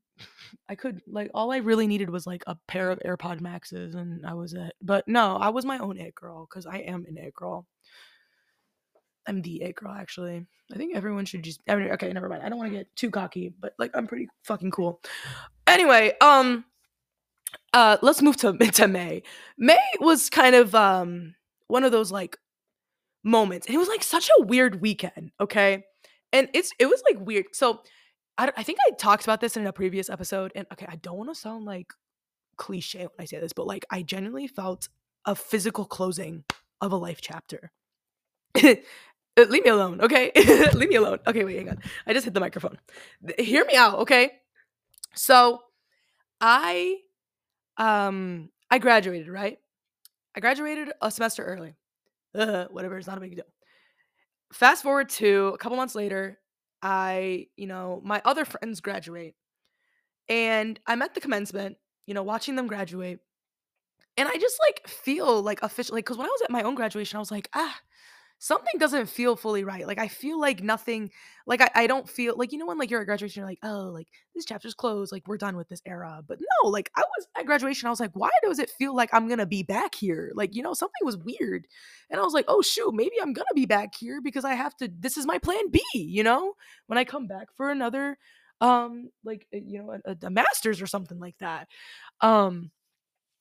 I 0.69 0.75
could 0.75 1.01
like 1.07 1.31
all 1.33 1.51
I 1.51 1.57
really 1.57 1.87
needed 1.87 2.09
was 2.09 2.27
like 2.27 2.43
a 2.47 2.57
pair 2.67 2.91
of 2.91 2.99
AirPod 3.05 3.41
Maxes, 3.41 3.95
and 3.95 4.25
I 4.25 4.33
was 4.33 4.53
it. 4.53 4.73
But 4.81 5.07
no, 5.07 5.37
I 5.37 5.49
was 5.49 5.65
my 5.65 5.77
own 5.79 5.97
it 5.97 6.15
girl 6.15 6.47
because 6.49 6.65
I 6.65 6.77
am 6.77 7.05
an 7.07 7.17
it 7.17 7.33
girl. 7.33 7.67
I'm 9.27 9.41
the 9.41 9.61
it 9.61 9.75
girl, 9.75 9.91
actually. 9.91 10.45
I 10.73 10.77
think 10.77 10.95
everyone 10.95 11.25
should 11.25 11.43
just. 11.43 11.61
I 11.67 11.75
mean, 11.75 11.91
Okay, 11.91 12.11
never 12.11 12.29
mind. 12.29 12.43
I 12.43 12.49
don't 12.49 12.57
want 12.57 12.71
to 12.71 12.77
get 12.77 12.95
too 12.95 13.11
cocky, 13.11 13.53
but 13.59 13.73
like 13.77 13.91
I'm 13.93 14.07
pretty 14.07 14.27
fucking 14.43 14.71
cool. 14.71 15.01
Anyway, 15.67 16.13
um, 16.21 16.65
uh, 17.73 17.97
let's 18.01 18.21
move 18.21 18.37
to 18.37 18.53
to 18.73 18.87
May. 18.87 19.23
May 19.57 19.79
was 19.99 20.29
kind 20.29 20.55
of 20.55 20.73
um 20.75 21.35
one 21.67 21.83
of 21.83 21.91
those 21.91 22.11
like 22.11 22.37
moments, 23.23 23.67
and 23.67 23.75
it 23.75 23.79
was 23.79 23.89
like 23.89 24.03
such 24.03 24.29
a 24.39 24.43
weird 24.43 24.81
weekend. 24.81 25.31
Okay, 25.39 25.83
and 26.33 26.49
it's 26.53 26.71
it 26.79 26.87
was 26.87 27.03
like 27.09 27.19
weird. 27.25 27.45
So 27.53 27.81
I 28.41 28.51
I 28.57 28.63
think 28.63 28.79
I 28.87 28.91
talked 28.91 29.23
about 29.23 29.41
this 29.41 29.55
in 29.57 29.65
a 29.67 29.73
previous 29.73 30.09
episode, 30.09 30.51
and 30.55 30.65
okay, 30.73 30.87
I 30.89 30.95
don't 30.97 31.17
want 31.17 31.29
to 31.29 31.35
sound 31.35 31.65
like 31.65 31.93
cliche 32.57 33.01
when 33.01 33.09
I 33.19 33.25
say 33.25 33.39
this, 33.39 33.53
but 33.53 33.67
like 33.67 33.85
I 33.89 34.01
genuinely 34.01 34.47
felt 34.47 34.89
a 35.25 35.35
physical 35.35 35.85
closing 35.85 36.43
of 36.81 36.91
a 36.91 36.95
life 36.95 37.21
chapter. 37.21 37.71
Leave 39.37 39.63
me 39.63 39.69
alone, 39.69 40.01
okay? 40.01 40.31
leave 40.73 40.89
me 40.89 40.95
alone. 40.95 41.19
Okay, 41.25 41.45
wait, 41.45 41.55
hang 41.57 41.69
on. 41.69 41.79
I 42.05 42.11
just 42.13 42.25
hit 42.25 42.33
the 42.33 42.41
microphone. 42.41 42.77
Hear 43.39 43.63
me 43.65 43.75
out, 43.75 43.99
okay? 43.99 44.29
So, 45.15 45.61
I 46.41 46.97
um 47.77 48.49
I 48.69 48.77
graduated, 48.77 49.29
right? 49.29 49.57
I 50.35 50.41
graduated 50.41 50.91
a 51.01 51.09
semester 51.09 51.43
early. 51.43 51.75
Uh, 52.35 52.65
whatever, 52.71 52.97
it's 52.97 53.07
not 53.07 53.17
a 53.17 53.21
big 53.21 53.35
deal. 53.35 53.45
Fast 54.53 54.83
forward 54.83 55.09
to 55.09 55.51
a 55.53 55.57
couple 55.57 55.77
months 55.77 55.95
later, 55.95 56.37
I, 56.81 57.47
you 57.57 57.67
know, 57.67 58.01
my 58.03 58.21
other 58.25 58.45
friends 58.45 58.81
graduate. 58.81 59.35
And 60.29 60.79
I'm 60.87 61.01
at 61.01 61.13
the 61.15 61.21
commencement, 61.21 61.77
you 62.07 62.13
know, 62.13 62.23
watching 62.23 62.55
them 62.55 62.67
graduate. 62.67 63.19
And 64.17 64.27
I 64.29 64.35
just 64.37 64.59
like 64.67 64.87
feel 64.87 65.41
like 65.41 65.61
official 65.63 65.95
like 65.95 66.05
cuz 66.05 66.17
when 66.17 66.27
I 66.27 66.29
was 66.29 66.41
at 66.43 66.51
my 66.51 66.63
own 66.63 66.75
graduation, 66.75 67.17
I 67.17 67.19
was 67.19 67.31
like, 67.31 67.49
"Ah, 67.53 67.79
something 68.41 68.79
doesn't 68.79 69.05
feel 69.05 69.35
fully 69.35 69.63
right. 69.63 69.85
Like 69.85 69.99
I 69.99 70.07
feel 70.07 70.41
like 70.41 70.63
nothing, 70.63 71.11
like 71.45 71.61
I, 71.61 71.69
I 71.75 71.87
don't 71.87 72.09
feel 72.09 72.35
like 72.35 72.51
you 72.51 72.57
know 72.57 72.65
when 72.65 72.79
like 72.79 72.89
you're 72.89 72.99
at 72.99 73.05
graduation, 73.05 73.41
you're 73.41 73.47
like, 73.47 73.59
oh, 73.61 73.91
like 73.93 74.07
this 74.33 74.45
chapter's 74.45 74.73
closed, 74.73 75.11
like 75.11 75.27
we're 75.27 75.37
done 75.37 75.55
with 75.55 75.69
this 75.69 75.83
era. 75.85 76.23
But 76.27 76.39
no, 76.39 76.69
like 76.69 76.89
I 76.95 77.01
was 77.01 77.27
at 77.37 77.45
graduation, 77.45 77.85
I 77.85 77.91
was 77.91 77.99
like, 77.99 78.15
why 78.15 78.31
does 78.41 78.57
it 78.57 78.71
feel 78.71 78.95
like 78.95 79.11
I'm 79.13 79.27
gonna 79.29 79.45
be 79.45 79.61
back 79.61 79.93
here? 79.93 80.31
Like, 80.33 80.55
you 80.55 80.63
know, 80.63 80.73
something 80.73 81.05
was 81.05 81.17
weird. 81.17 81.67
And 82.09 82.19
I 82.19 82.23
was 82.23 82.33
like, 82.33 82.45
oh 82.47 82.63
shoot, 82.63 82.95
maybe 82.95 83.13
I'm 83.21 83.31
gonna 83.31 83.45
be 83.53 83.67
back 83.67 83.93
here 83.93 84.21
because 84.21 84.43
I 84.43 84.55
have 84.55 84.75
to, 84.77 84.89
this 84.99 85.17
is 85.17 85.27
my 85.27 85.37
plan 85.37 85.69
B, 85.69 85.83
you 85.93 86.23
know, 86.23 86.53
when 86.87 86.97
I 86.97 87.03
come 87.03 87.27
back 87.27 87.49
for 87.55 87.69
another 87.69 88.17
um 88.59 89.09
like 89.23 89.47
uh, 89.53 89.57
you 89.57 89.79
know 89.79 89.99
a, 90.05 90.15
a 90.21 90.29
master's 90.29 90.83
or 90.83 90.85
something 90.85 91.19
like 91.19 91.35
that 91.39 91.67
um 92.21 92.69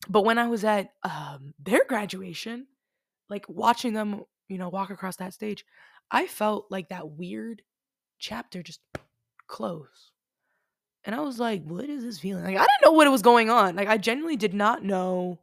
but 0.09 0.25
when 0.25 0.39
i 0.39 0.47
was 0.47 0.65
at 0.65 0.89
um 1.03 1.53
their 1.63 1.85
graduation 1.87 2.67
like 3.29 3.45
watching 3.47 3.93
them 3.93 4.25
you 4.51 4.59
know, 4.59 4.69
walk 4.69 4.91
across 4.91 5.17
that 5.17 5.33
stage, 5.33 5.65
I 6.11 6.27
felt 6.27 6.67
like 6.71 6.89
that 6.89 7.11
weird 7.11 7.63
chapter 8.19 8.63
just 8.63 8.81
close. 9.47 10.13
And 11.05 11.15
I 11.15 11.21
was 11.21 11.39
like, 11.39 11.65
what 11.65 11.89
is 11.89 12.05
this 12.05 12.19
feeling? 12.19 12.45
Like 12.45 12.57
I 12.57 12.67
didn't 12.67 12.85
know 12.85 12.93
what 12.93 13.11
was 13.11 13.23
going 13.23 13.49
on. 13.49 13.77
Like 13.77 13.89
I 13.89 13.97
genuinely 13.97 14.37
did 14.37 14.53
not 14.53 14.85
know 14.85 15.39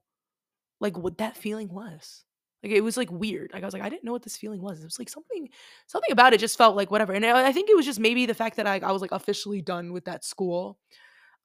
like 0.79 0.97
what 0.97 1.17
that 1.17 1.35
feeling 1.35 1.69
was. 1.69 2.23
Like 2.63 2.71
it 2.71 2.81
was 2.81 2.97
like 2.97 3.11
weird. 3.11 3.51
Like 3.53 3.63
I 3.63 3.65
was 3.65 3.73
like, 3.73 3.83
I 3.83 3.89
didn't 3.89 4.03
know 4.03 4.11
what 4.11 4.23
this 4.23 4.37
feeling 4.37 4.61
was. 4.61 4.79
It 4.79 4.83
was 4.83 4.99
like 4.99 5.09
something, 5.09 5.49
something 5.87 6.11
about 6.11 6.33
it 6.33 6.39
just 6.39 6.57
felt 6.57 6.75
like 6.75 6.91
whatever. 6.91 7.13
And 7.13 7.25
I, 7.25 7.51
think 7.51 7.69
it 7.69 7.75
was 7.75 7.85
just 7.85 7.99
maybe 7.99 8.25
the 8.25 8.33
fact 8.33 8.57
that 8.57 8.67
I, 8.67 8.79
I 8.79 8.91
was 8.91 9.01
like 9.01 9.11
officially 9.11 9.61
done 9.61 9.93
with 9.93 10.05
that 10.05 10.25
school, 10.25 10.77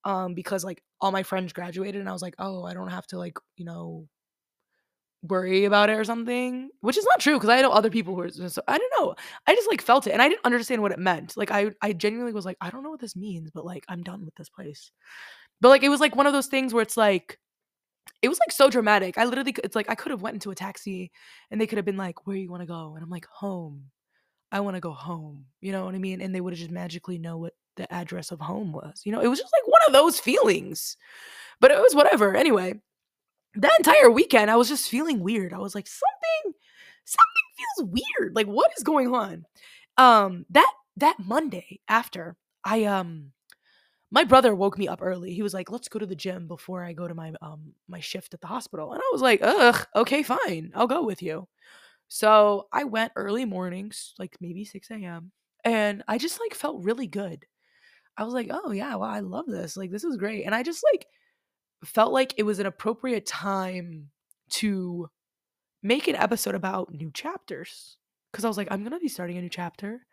um, 0.05 0.35
because 0.35 0.65
like 0.65 0.83
all 1.01 1.13
my 1.13 1.23
friends 1.23 1.53
graduated, 1.53 2.01
and 2.01 2.09
I 2.09 2.13
was 2.13 2.23
like, 2.23 2.35
oh, 2.39 2.65
I 2.65 2.75
don't 2.75 2.91
have 2.91 3.07
to 3.09 3.19
like 3.19 3.39
you 3.57 3.65
know 3.65 4.09
worry 5.23 5.65
about 5.65 5.91
it 5.91 5.95
or 5.95 6.05
something, 6.05 6.71
which 6.81 6.97
is 6.97 7.07
not 7.07 7.21
true 7.21 7.35
because 7.35 7.49
I 7.49 7.63
know 7.63 7.71
other 7.71 7.91
people 7.91 8.15
who 8.15 8.23
are. 8.23 8.31
So, 8.31 8.63
I 8.67 8.79
don't 8.79 8.93
know. 8.99 9.15
I 9.47 9.55
just 9.55 9.71
like 9.71 9.83
felt 9.83 10.07
it 10.07 10.13
and 10.13 10.23
I 10.23 10.29
didn't 10.29 10.45
understand 10.45 10.83
what 10.83 10.93
it 10.93 10.99
meant. 10.99 11.37
Like 11.37 11.51
I, 11.51 11.71
I 11.81 11.93
genuinely 11.93 12.33
was 12.33 12.45
like, 12.45 12.57
I 12.61 12.71
don't 12.71 12.83
know 12.83 12.91
what 12.91 13.01
this 13.01 13.17
means, 13.17 13.51
but 13.51 13.65
like 13.65 13.85
I'm 13.89 14.03
done 14.03 14.25
with 14.25 14.35
this 14.35 14.49
place. 14.49 14.91
But 15.61 15.69
like 15.69 15.83
it 15.85 15.89
was 15.89 16.01
like 16.01 16.17
one 16.17 16.27
of 16.27 16.33
those 16.33 16.49
things 16.49 16.75
where 16.75 16.83
it's 16.83 16.97
like, 16.97 17.39
it 18.21 18.29
was 18.29 18.41
like 18.41 18.53
so 18.53 18.69
dramatic. 18.69 19.17
I 19.19 19.25
literally, 19.25 19.55
it's 19.63 19.77
like 19.77 19.89
I 19.89 19.95
could 19.95 20.11
have 20.11 20.23
went 20.23 20.35
into 20.35 20.51
a 20.51 20.57
taxi 20.57 21.13
and 21.51 21.61
they 21.61 21.67
could 21.67 21.79
have 21.79 21.85
been 21.85 21.97
like, 21.97 22.27
"Where 22.27 22.37
you 22.37 22.51
want 22.51 22.63
to 22.63 22.67
go?" 22.67 22.95
And 22.95 23.03
I'm 23.03 23.11
like, 23.11 23.27
"Home." 23.27 23.91
I 24.53 24.61
want 24.61 24.77
to 24.77 24.81
go 24.81 24.93
home. 24.93 25.47
You 25.61 25.73
know 25.73 25.87
what 25.87 25.95
I 25.95 25.99
mean? 25.99 26.21
And 26.21 26.35
they 26.35 26.41
would 26.41 26.53
have 26.53 26.59
just 26.59 26.71
magically 26.71 27.19
know 27.19 27.39
what 27.39 27.55
the 27.77 27.91
address 27.93 28.31
of 28.31 28.41
home 28.41 28.73
was. 28.73 29.03
You 29.05 29.13
know, 29.13 29.21
it 29.21 29.29
was 29.29 29.39
just 29.41 29.53
like 29.53 29.67
one 29.67 29.81
of 29.87 29.95
those 29.95 30.21
feelings. 30.21 30.97
But 31.61 31.71
it 31.71 31.79
was 31.79 31.95
whatever. 31.95 32.37
Anyway, 32.37 32.75
that 33.57 33.73
entire 33.79 34.11
weekend 34.11 34.51
I 34.51 34.57
was 34.57 34.69
just 34.69 34.89
feeling 34.89 35.21
weird. 35.21 35.53
I 35.53 35.59
was 35.59 35.75
like 35.75 35.87
something 35.87 36.55
something 37.05 37.47
feels 37.57 37.91
weird. 38.21 38.35
Like 38.37 38.47
what 38.47 38.71
is 38.77 38.85
going 38.85 39.15
on? 39.15 39.45
Um 39.99 40.47
that 40.51 40.73
that 40.99 41.19
Monday 41.19 41.81
after 41.89 42.37
I 42.65 42.85
um 42.85 43.33
my 44.11 44.25
brother 44.25 44.55
woke 44.55 44.79
me 44.79 44.89
up 44.89 45.01
early. 45.03 45.33
He 45.35 45.43
was 45.43 45.55
like, 45.55 45.71
"Let's 45.71 45.89
go 45.89 45.99
to 45.99 46.07
the 46.07 46.15
gym 46.17 46.47
before 46.49 46.85
I 46.85 46.93
go 46.93 47.09
to 47.09 47.15
my 47.15 47.33
um 47.43 47.75
my 47.89 48.01
shift 48.01 48.35
at 48.35 48.41
the 48.41 48.47
hospital." 48.47 48.93
And 48.93 49.01
I 49.03 49.11
was 49.13 49.23
like, 49.23 49.41
"Ugh, 49.43 49.87
okay, 49.97 50.23
fine. 50.23 50.73
I'll 50.75 50.87
go 50.87 51.03
with 51.05 51.23
you." 51.23 51.49
So 52.09 52.69
I 52.73 52.85
went 52.85 53.13
early 53.17 53.45
mornings, 53.47 54.15
like 54.19 54.37
maybe 54.41 54.65
6 54.65 54.95
a.m. 54.95 55.33
And 55.65 56.03
I 56.09 56.19
just 56.19 56.41
like 56.41 56.55
felt 56.55 56.85
really 56.85 57.07
good. 57.07 57.47
I 58.17 58.25
was 58.25 58.35
like, 58.35 58.49
oh 58.51 58.73
yeah, 58.73 58.95
well, 58.97 59.09
I 59.11 59.21
love 59.21 59.47
this. 59.47 59.77
Like 59.77 59.91
this 59.91 60.05
is 60.05 60.17
great. 60.17 60.45
And 60.45 60.55
I 60.55 60.63
just 60.63 60.85
like 60.93 61.07
felt 61.85 62.13
like 62.13 62.35
it 62.37 62.45
was 62.45 62.59
an 62.59 62.67
appropriate 62.67 63.27
time 63.27 64.11
to 64.51 65.09
make 65.83 66.09
an 66.09 66.17
episode 66.17 66.55
about 66.55 66.93
new 66.93 67.11
chapters 67.13 67.97
because 68.31 68.45
I 68.45 68.49
was 68.49 68.57
like, 68.57 68.69
I'm 68.71 68.83
gonna 68.83 69.01
be 69.01 69.09
starting 69.09 69.39
a 69.39 69.43
new 69.43 69.49
chapter. 69.49 70.07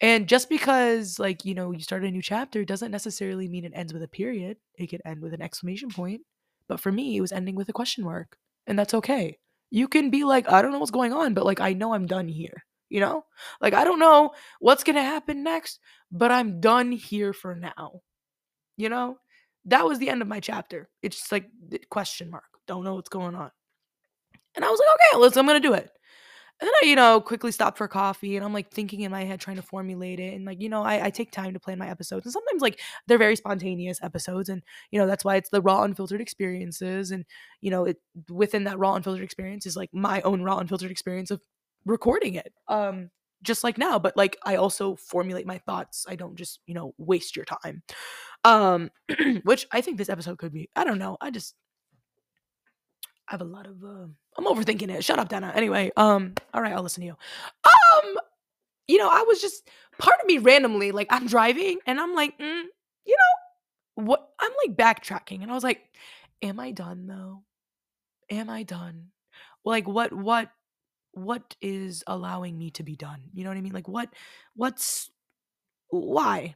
And 0.00 0.28
just 0.28 0.50
because, 0.50 1.18
like, 1.18 1.44
you 1.44 1.54
know, 1.54 1.70
you 1.70 1.80
start 1.80 2.04
a 2.04 2.10
new 2.10 2.20
chapter 2.20 2.64
doesn't 2.64 2.90
necessarily 2.90 3.48
mean 3.48 3.64
it 3.64 3.72
ends 3.74 3.94
with 3.94 4.02
a 4.02 4.08
period. 4.08 4.58
It 4.78 4.88
could 4.88 5.00
end 5.06 5.22
with 5.22 5.32
an 5.32 5.40
exclamation 5.40 5.88
point. 5.88 6.20
But 6.68 6.80
for 6.80 6.92
me, 6.92 7.16
it 7.16 7.20
was 7.20 7.32
ending 7.32 7.54
with 7.54 7.68
a 7.68 7.72
question 7.72 8.04
mark. 8.04 8.36
And 8.66 8.78
that's 8.78 8.94
okay. 8.94 9.38
You 9.70 9.88
can 9.88 10.10
be 10.10 10.24
like, 10.24 10.50
I 10.50 10.60
don't 10.60 10.72
know 10.72 10.78
what's 10.78 10.90
going 10.90 11.12
on, 11.12 11.32
but 11.32 11.46
like, 11.46 11.60
I 11.60 11.72
know 11.72 11.94
I'm 11.94 12.06
done 12.06 12.28
here. 12.28 12.64
You 12.90 13.00
know? 13.00 13.24
Like, 13.60 13.72
I 13.72 13.84
don't 13.84 13.98
know 13.98 14.32
what's 14.60 14.84
going 14.84 14.96
to 14.96 15.02
happen 15.02 15.42
next, 15.42 15.80
but 16.12 16.30
I'm 16.30 16.60
done 16.60 16.92
here 16.92 17.32
for 17.32 17.54
now. 17.54 18.02
You 18.76 18.90
know? 18.90 19.16
That 19.66 19.84
was 19.84 19.98
the 19.98 20.08
end 20.08 20.22
of 20.22 20.28
my 20.28 20.40
chapter. 20.40 20.88
It's 21.02 21.16
just 21.16 21.32
like 21.32 21.48
question 21.90 22.30
mark. 22.30 22.44
Don't 22.66 22.84
know 22.84 22.94
what's 22.94 23.08
going 23.08 23.34
on. 23.34 23.50
And 24.54 24.64
I 24.64 24.70
was 24.70 24.80
like, 24.80 24.88
okay, 24.94 25.22
let's 25.22 25.36
I'm 25.36 25.46
gonna 25.46 25.60
do 25.60 25.74
it. 25.74 25.90
And 26.58 26.66
then 26.66 26.74
I, 26.82 26.86
you 26.86 26.96
know, 26.96 27.20
quickly 27.20 27.52
stopped 27.52 27.76
for 27.76 27.86
coffee 27.86 28.36
and 28.36 28.44
I'm 28.44 28.54
like 28.54 28.70
thinking 28.70 29.02
in 29.02 29.10
my 29.10 29.24
head, 29.24 29.40
trying 29.40 29.56
to 29.56 29.62
formulate 29.62 30.18
it. 30.18 30.32
And 30.32 30.46
like, 30.46 30.62
you 30.62 30.70
know, 30.70 30.82
I, 30.82 31.06
I 31.06 31.10
take 31.10 31.30
time 31.30 31.52
to 31.52 31.60
plan 31.60 31.78
my 31.78 31.90
episodes. 31.90 32.24
And 32.24 32.32
sometimes 32.32 32.62
like 32.62 32.80
they're 33.06 33.18
very 33.18 33.36
spontaneous 33.36 34.02
episodes. 34.02 34.48
And, 34.48 34.62
you 34.90 34.98
know, 34.98 35.06
that's 35.06 35.22
why 35.22 35.36
it's 35.36 35.50
the 35.50 35.60
raw, 35.60 35.82
unfiltered 35.82 36.22
experiences. 36.22 37.10
And, 37.10 37.26
you 37.60 37.70
know, 37.70 37.84
it 37.84 37.98
within 38.30 38.64
that 38.64 38.78
raw, 38.78 38.94
unfiltered 38.94 39.22
experience 39.22 39.66
is 39.66 39.76
like 39.76 39.90
my 39.92 40.22
own 40.22 40.40
raw, 40.40 40.56
unfiltered 40.56 40.90
experience 40.90 41.30
of 41.30 41.42
recording 41.84 42.34
it. 42.36 42.54
Um, 42.68 43.10
just 43.42 43.62
like 43.62 43.76
now, 43.76 43.98
but 43.98 44.16
like 44.16 44.38
I 44.42 44.56
also 44.56 44.96
formulate 44.96 45.46
my 45.46 45.58
thoughts. 45.58 46.06
I 46.08 46.16
don't 46.16 46.36
just, 46.36 46.60
you 46.66 46.72
know, 46.72 46.94
waste 46.96 47.36
your 47.36 47.44
time. 47.44 47.82
Um, 48.46 48.90
which 49.42 49.66
I 49.72 49.80
think 49.80 49.98
this 49.98 50.08
episode 50.08 50.38
could 50.38 50.52
be. 50.52 50.70
I 50.76 50.84
don't 50.84 50.98
know. 50.98 51.16
I 51.20 51.30
just 51.30 51.54
I 53.28 53.32
have 53.32 53.40
a 53.40 53.44
lot 53.44 53.66
of 53.66 53.82
uh, 53.82 54.06
I'm 54.38 54.44
overthinking 54.46 54.88
it. 54.90 55.04
Shut 55.04 55.18
up, 55.18 55.28
Dana. 55.28 55.52
Anyway, 55.54 55.90
um, 55.96 56.34
all 56.54 56.62
right, 56.62 56.72
I'll 56.72 56.82
listen 56.82 57.00
to 57.00 57.06
you. 57.06 57.16
Um, 57.64 58.16
you 58.86 58.98
know, 58.98 59.08
I 59.10 59.22
was 59.22 59.40
just 59.40 59.68
part 59.98 60.16
of 60.20 60.26
me 60.26 60.38
randomly, 60.38 60.92
like 60.92 61.08
I'm 61.10 61.26
driving 61.26 61.78
and 61.86 61.98
I'm 61.98 62.14
like, 62.14 62.38
mm, 62.38 62.62
you 63.04 63.16
know, 63.16 64.04
what 64.04 64.28
I'm 64.38 64.52
like 64.64 64.76
backtracking, 64.76 65.42
and 65.42 65.50
I 65.50 65.54
was 65.54 65.64
like, 65.64 65.82
am 66.42 66.60
I 66.60 66.70
done 66.70 67.06
though? 67.06 67.42
Am 68.30 68.48
I 68.48 68.62
done? 68.62 69.08
Like 69.64 69.88
what 69.88 70.12
what 70.12 70.50
what 71.12 71.56
is 71.60 72.04
allowing 72.06 72.56
me 72.56 72.70
to 72.72 72.84
be 72.84 72.94
done? 72.94 73.22
You 73.32 73.42
know 73.42 73.50
what 73.50 73.58
I 73.58 73.62
mean? 73.62 73.72
Like 73.72 73.88
what 73.88 74.10
what's 74.54 75.10
why? 75.90 76.54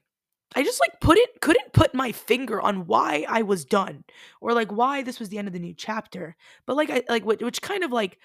I 0.54 0.64
just 0.64 0.80
like 0.80 1.00
put 1.00 1.16
it 1.16 1.40
couldn't 1.40 1.72
put 1.72 1.94
my 1.94 2.12
finger 2.12 2.60
on 2.60 2.86
why 2.86 3.24
I 3.28 3.42
was 3.42 3.64
done 3.64 4.04
or 4.40 4.52
like 4.52 4.70
why 4.72 5.02
this 5.02 5.20
was 5.20 5.28
the 5.28 5.38
end 5.38 5.48
of 5.48 5.54
the 5.54 5.60
new 5.60 5.74
chapter. 5.74 6.36
But 6.66 6.76
like 6.76 6.90
I 6.90 7.02
like 7.08 7.24
which 7.24 7.62
kind 7.62 7.84
of 7.84 7.92
like 7.92 8.18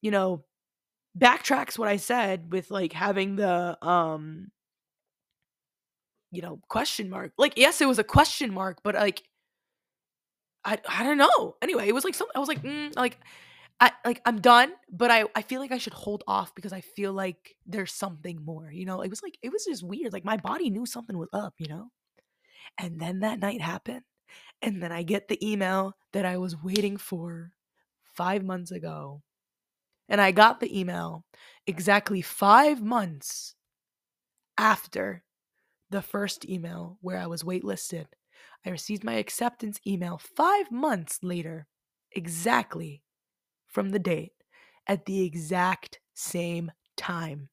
you 0.00 0.10
know 0.10 0.44
backtracks 1.18 1.78
what 1.78 1.88
I 1.88 1.96
said 1.96 2.52
with 2.52 2.70
like 2.70 2.92
having 2.92 3.36
the 3.36 3.76
um 3.84 4.50
you 6.30 6.42
know 6.42 6.60
question 6.68 7.10
mark. 7.10 7.32
Like 7.38 7.54
yes, 7.56 7.80
it 7.80 7.88
was 7.88 7.98
a 7.98 8.04
question 8.04 8.52
mark, 8.52 8.78
but 8.84 8.94
like 8.94 9.22
I 10.64 10.78
I 10.88 11.02
don't 11.02 11.18
know. 11.18 11.56
Anyway, 11.62 11.88
it 11.88 11.94
was 11.94 12.04
like 12.04 12.14
some 12.14 12.28
I 12.34 12.38
was 12.38 12.48
like 12.48 12.62
mm, 12.62 12.94
like 12.96 13.18
I 13.80 13.92
like 14.04 14.20
I'm 14.26 14.40
done, 14.40 14.72
but 14.90 15.10
I 15.10 15.24
I 15.36 15.42
feel 15.42 15.60
like 15.60 15.70
I 15.72 15.78
should 15.78 15.92
hold 15.94 16.24
off 16.26 16.54
because 16.54 16.72
I 16.72 16.80
feel 16.80 17.12
like 17.12 17.56
there's 17.66 17.92
something 17.92 18.44
more, 18.44 18.70
you 18.72 18.84
know? 18.84 19.02
It 19.02 19.10
was 19.10 19.22
like 19.22 19.38
it 19.42 19.52
was 19.52 19.64
just 19.66 19.84
weird. 19.84 20.12
Like 20.12 20.24
my 20.24 20.36
body 20.36 20.68
knew 20.70 20.84
something 20.86 21.16
was 21.16 21.28
up, 21.32 21.54
you 21.58 21.68
know? 21.68 21.90
And 22.78 23.00
then 23.00 23.20
that 23.20 23.40
night 23.40 23.60
happened. 23.62 24.02
And 24.62 24.82
then 24.82 24.92
I 24.92 25.02
get 25.04 25.28
the 25.28 25.38
email 25.46 25.94
that 26.12 26.24
I 26.26 26.38
was 26.38 26.62
waiting 26.62 26.96
for 26.98 27.52
5 28.14 28.44
months 28.44 28.72
ago. 28.72 29.22
And 30.08 30.20
I 30.20 30.32
got 30.32 30.60
the 30.60 30.78
email 30.78 31.24
exactly 31.66 32.22
5 32.22 32.82
months 32.82 33.54
after 34.56 35.24
the 35.90 36.02
first 36.02 36.48
email 36.48 36.98
where 37.00 37.18
I 37.18 37.26
was 37.26 37.44
waitlisted. 37.44 38.06
I 38.66 38.70
received 38.70 39.04
my 39.04 39.14
acceptance 39.14 39.80
email 39.86 40.18
5 40.18 40.70
months 40.72 41.20
later. 41.22 41.68
Exactly 42.12 43.02
from 43.68 43.90
the 43.90 43.98
date 43.98 44.32
at 44.86 45.06
the 45.06 45.22
exact 45.22 46.00
same 46.14 46.72
time. 46.96 47.48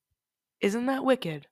Isn't 0.61 0.87
that 0.87 1.05
wicked? 1.05 1.47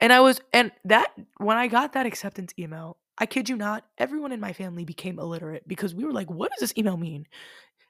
And 0.00 0.12
I 0.12 0.20
was, 0.20 0.40
and 0.52 0.72
that, 0.84 1.12
when 1.36 1.58
I 1.58 1.66
got 1.66 1.92
that 1.92 2.06
acceptance 2.06 2.54
email, 2.58 2.96
I 3.18 3.26
kid 3.26 3.50
you 3.50 3.56
not, 3.56 3.84
everyone 3.98 4.32
in 4.32 4.40
my 4.40 4.54
family 4.54 4.84
became 4.84 5.18
illiterate 5.18 5.68
because 5.68 5.94
we 5.94 6.04
were 6.04 6.12
like, 6.12 6.30
what 6.30 6.50
does 6.52 6.60
this 6.60 6.78
email 6.78 6.96
mean? 6.96 7.26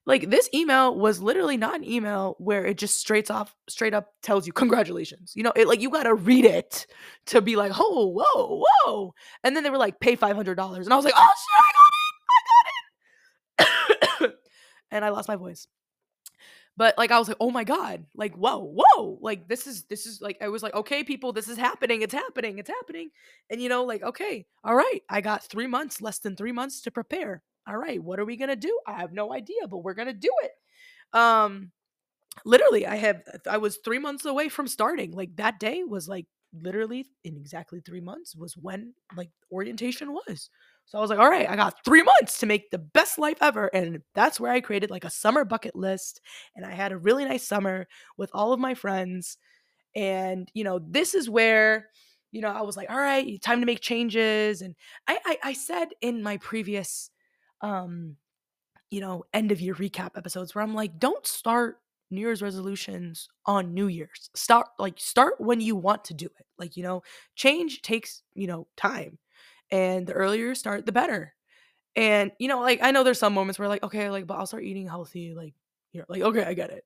Like, 0.07 0.31
this 0.31 0.49
email 0.53 0.99
was 0.99 1.23
literally 1.23 1.57
not 1.57 1.77
an 1.77 1.85
email 1.85 2.35
where 2.39 2.65
it 2.65 2.79
just 2.79 2.97
straight 2.99 3.31
off, 3.31 3.55
straight 3.69 3.95
up 3.95 4.15
tells 4.23 4.47
you, 4.47 4.53
congratulations. 4.53 5.35
You 5.37 5.45
know, 5.45 5.53
it 5.55 5.69
like, 5.69 5.81
you 5.81 5.91
got 5.91 6.05
to 6.05 6.15
read 6.15 6.47
it 6.47 6.87
to 7.27 7.41
be 7.41 7.55
like, 7.55 7.71
oh, 7.77 8.07
whoa, 8.07 8.65
whoa. 8.67 9.15
And 9.45 9.55
then 9.55 9.63
they 9.63 9.71
were 9.71 9.79
like, 9.79 10.01
pay 10.01 10.17
$500. 10.17 10.39
And 10.39 10.59
I 10.59 10.97
was 10.97 11.05
like, 11.05 11.15
oh 11.17 11.33
shit, 11.37 11.61
I 11.61 11.73
and 14.91 15.05
I 15.05 15.11
lost 15.11 15.29
my 15.29 15.37
voice. 15.37 15.67
But 16.77 16.97
like 16.97 17.11
I 17.11 17.19
was 17.19 17.29
like, 17.29 17.37
oh 17.41 17.51
my 17.51 17.65
god, 17.65 18.07
like 18.15 18.35
whoa, 18.37 18.59
whoa, 18.75 19.19
like 19.21 19.49
this 19.49 19.67
is 19.67 19.85
this 19.85 20.07
is 20.07 20.21
like 20.23 20.39
I 20.41 20.49
was 20.49 20.63
like, 20.63 20.75
okay, 20.75 21.05
people, 21.05 21.33
this 21.33 21.49
is 21.49 21.59
happening, 21.59 22.01
it's 22.03 22.15
happening, 22.15 22.59
it's 22.59 22.71
happening, 22.71 23.11
and 23.51 23.61
you 23.61 23.69
know, 23.69 23.85
like 23.85 24.03
okay, 24.03 24.47
all 24.65 24.75
right, 24.75 25.01
I 25.11 25.21
got 25.21 25.45
three 25.45 25.67
months, 25.67 26.01
less 26.01 26.21
than 26.21 26.37
three 26.37 26.53
months 26.53 26.81
to 26.83 26.91
prepare. 26.91 27.43
All 27.69 27.77
right, 27.77 28.03
what 28.03 28.19
are 28.19 28.25
we 28.25 28.37
gonna 28.37 28.57
do? 28.57 28.79
I 28.87 28.95
have 28.95 29.13
no 29.13 29.33
idea, 29.35 29.69
but 29.69 29.79
we're 29.79 29.95
gonna 29.95 30.15
do 30.15 30.31
it. 30.43 30.53
Um, 31.19 31.73
literally, 32.45 32.87
I 32.87 32.97
have 32.97 33.23
I 33.49 33.59
was 33.59 33.79
three 33.79 33.99
months 33.99 34.25
away 34.25 34.49
from 34.49 34.69
starting. 34.69 35.13
Like 35.13 35.37
that 35.37 35.61
day 35.61 35.85
was 35.85 36.09
like 36.09 36.27
literally 36.55 37.07
in 37.25 37.37
exactly 37.37 37.81
three 37.81 38.01
months 38.01 38.37
was 38.37 38.57
when 38.57 38.95
like 39.17 39.31
orientation 39.53 40.13
was. 40.13 40.51
So 40.91 40.99
I 40.99 41.01
was 41.01 41.09
like, 41.09 41.21
all 41.21 41.31
right, 41.31 41.49
I 41.49 41.55
got 41.55 41.85
three 41.85 42.03
months 42.03 42.41
to 42.41 42.47
make 42.47 42.73
the 42.73 42.79
best 42.79 43.17
life 43.17 43.39
ever. 43.41 43.69
And 43.69 44.03
that's 44.17 44.41
where 44.41 44.51
I 44.51 44.61
created 44.61 44.91
like 44.91 45.05
a 45.05 45.11
summer 45.11 45.45
bucket 45.45 45.77
list. 45.77 46.21
And 46.57 46.67
I 46.67 46.73
had 46.73 46.91
a 46.91 46.99
really 46.99 47.25
nice 47.25 47.47
summer 47.47 47.87
with 48.17 48.29
all 48.35 48.53
of 48.53 48.59
my 48.59 48.75
friends. 48.75 49.39
And, 49.97 50.51
you 50.55 50.65
know, 50.65 50.81
this 50.81 51.15
is 51.15 51.31
where, 51.31 51.89
you 52.33 52.41
know, 52.43 52.51
I 52.51 52.63
was 52.63 52.77
like, 52.77 52.91
all 52.91 52.99
right, 52.99 53.41
time 53.43 53.61
to 53.61 53.67
make 53.67 53.81
changes. 53.81 54.63
And 54.63 54.75
I, 55.09 55.19
I, 55.25 55.39
I 55.45 55.53
said 55.53 55.91
in 56.03 56.23
my 56.23 56.39
previous, 56.39 57.11
um, 57.61 58.17
you 58.91 59.01
know, 59.01 59.25
end 59.33 59.53
of 59.53 59.61
year 59.61 59.75
recap 59.75 60.17
episodes 60.17 60.55
where 60.55 60.63
I'm 60.65 60.75
like, 60.75 60.99
don't 60.99 61.27
start 61.27 61.79
New 62.11 62.21
Year's 62.23 62.43
resolutions 62.43 63.29
on 63.47 63.73
New 63.75 63.87
Year's. 63.87 64.31
Start 64.35 64.67
like 64.79 64.95
start 64.99 65.35
when 65.41 65.61
you 65.61 65.77
want 65.77 66.05
to 66.07 66.15
do 66.15 66.27
it. 66.27 66.47
Like, 66.59 66.77
you 66.77 66.83
know, 66.83 67.03
change 67.37 67.83
takes, 67.83 68.23
you 68.35 68.49
know, 68.49 68.67
time 68.77 69.19
and 69.71 70.07
the 70.07 70.13
earlier 70.13 70.49
you 70.49 70.55
start 70.55 70.87
the 70.87 70.93
better 70.93 71.35
and 71.97 72.31
you 72.39 72.49
know 72.49 72.61
like 72.61 72.81
i 72.83 72.91
know 72.91 73.03
there's 73.03 73.19
some 73.19 73.35
moments 73.35 73.59
where 73.59 73.69
like 73.69 73.83
okay 73.83 74.11
like 74.11 74.27
but 74.27 74.37
i'll 74.37 74.47
start 74.47 74.65
eating 74.65 74.87
healthy 74.87 75.35
like 75.35 75.55
you 75.93 76.01
know 76.01 76.07
like 76.09 76.23
okay 76.23 76.45
i 76.45 76.55
get 76.55 76.71
it 76.71 76.85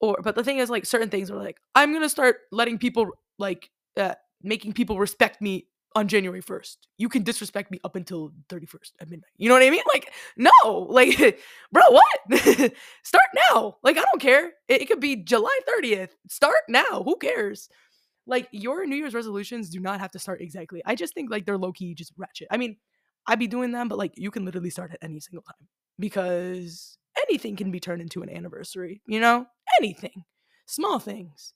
or 0.00 0.18
but 0.22 0.34
the 0.34 0.44
thing 0.44 0.58
is 0.58 0.70
like 0.70 0.86
certain 0.86 1.10
things 1.10 1.30
are 1.30 1.36
like 1.36 1.58
i'm 1.74 1.92
gonna 1.92 2.08
start 2.08 2.40
letting 2.50 2.78
people 2.78 3.06
like 3.38 3.70
uh, 3.96 4.14
making 4.42 4.72
people 4.72 4.98
respect 4.98 5.40
me 5.40 5.66
on 5.96 6.08
January 6.08 6.42
1st. 6.42 6.76
You 6.98 7.08
can 7.08 7.22
disrespect 7.22 7.70
me 7.70 7.80
up 7.82 7.96
until 7.96 8.30
31st 8.50 8.92
at 9.00 9.08
midnight. 9.08 9.30
You 9.38 9.48
know 9.48 9.54
what 9.54 9.62
I 9.62 9.70
mean? 9.70 9.82
Like, 9.92 10.12
no, 10.36 10.52
like, 10.90 11.40
bro, 11.72 11.82
what? 11.88 12.72
Start 13.02 13.24
now. 13.50 13.78
Like, 13.82 13.96
I 13.96 14.02
don't 14.02 14.20
care. 14.20 14.52
It, 14.68 14.82
it, 14.82 14.88
could 14.88 15.00
be 15.00 15.16
July 15.16 15.58
30th. 15.66 16.10
Start 16.28 16.60
now. 16.68 17.02
Who 17.02 17.16
cares? 17.16 17.70
Like 18.26 18.48
your 18.50 18.86
New 18.86 18.96
Year's 18.96 19.14
resolutions 19.14 19.70
do 19.70 19.80
not 19.80 20.00
have 20.00 20.10
to 20.12 20.18
start 20.18 20.40
exactly. 20.40 20.82
I 20.84 20.94
just 20.94 21.14
think 21.14 21.30
like 21.30 21.46
they're 21.46 21.58
low 21.58 21.72
key 21.72 21.94
just 21.94 22.12
ratchet. 22.16 22.48
I 22.50 22.56
mean, 22.56 22.76
I'd 23.26 23.38
be 23.38 23.46
doing 23.46 23.72
them, 23.72 23.88
but 23.88 23.98
like 23.98 24.12
you 24.16 24.30
can 24.30 24.44
literally 24.44 24.70
start 24.70 24.92
at 24.92 24.98
any 25.02 25.20
single 25.20 25.42
time 25.42 25.68
because 25.98 26.98
anything 27.28 27.56
can 27.56 27.70
be 27.70 27.80
turned 27.80 28.02
into 28.02 28.22
an 28.22 28.30
anniversary, 28.30 29.00
you 29.06 29.20
know? 29.20 29.46
Anything. 29.80 30.24
Small 30.66 30.98
things. 30.98 31.52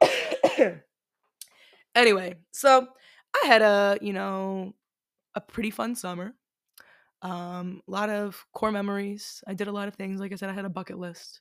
anyway, 1.94 2.36
so 2.50 2.86
I 3.42 3.46
had 3.46 3.62
a, 3.62 3.98
you 4.00 4.12
know, 4.12 4.74
a 5.34 5.40
pretty 5.40 5.70
fun 5.70 5.94
summer. 5.94 6.34
Um, 7.20 7.82
a 7.88 7.90
lot 7.90 8.10
of 8.10 8.44
core 8.52 8.72
memories. 8.72 9.42
I 9.46 9.54
did 9.54 9.68
a 9.68 9.72
lot 9.72 9.88
of 9.88 9.94
things. 9.94 10.20
Like 10.20 10.32
I 10.32 10.36
said, 10.36 10.50
I 10.50 10.54
had 10.54 10.64
a 10.64 10.70
bucket 10.70 10.98
list. 10.98 11.40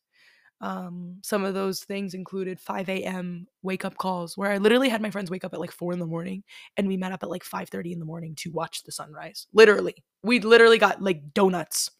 Um, 0.59 1.17
some 1.23 1.43
of 1.45 1.53
those 1.53 1.83
things 1.83 2.13
included 2.13 2.59
5 2.59 2.89
a.m. 2.89 3.47
wake 3.61 3.85
up 3.85 3.97
calls 3.97 4.37
where 4.37 4.51
I 4.51 4.57
literally 4.57 4.89
had 4.89 5.01
my 5.01 5.11
friends 5.11 5.29
wake 5.29 5.43
up 5.43 5.53
at 5.53 5.59
like 5.59 5.71
four 5.71 5.93
in 5.93 5.99
the 5.99 6.05
morning 6.05 6.43
and 6.77 6.87
we 6.87 6.97
met 6.97 7.11
up 7.11 7.21
at 7.23 7.29
like 7.29 7.43
5:30 7.43 7.93
in 7.93 7.99
the 7.99 8.05
morning 8.05 8.35
to 8.37 8.51
watch 8.51 8.83
the 8.83 8.91
sunrise. 8.91 9.47
Literally, 9.53 9.95
we 10.23 10.39
literally 10.39 10.79
got 10.79 11.01
like 11.01 11.33
donuts 11.33 11.91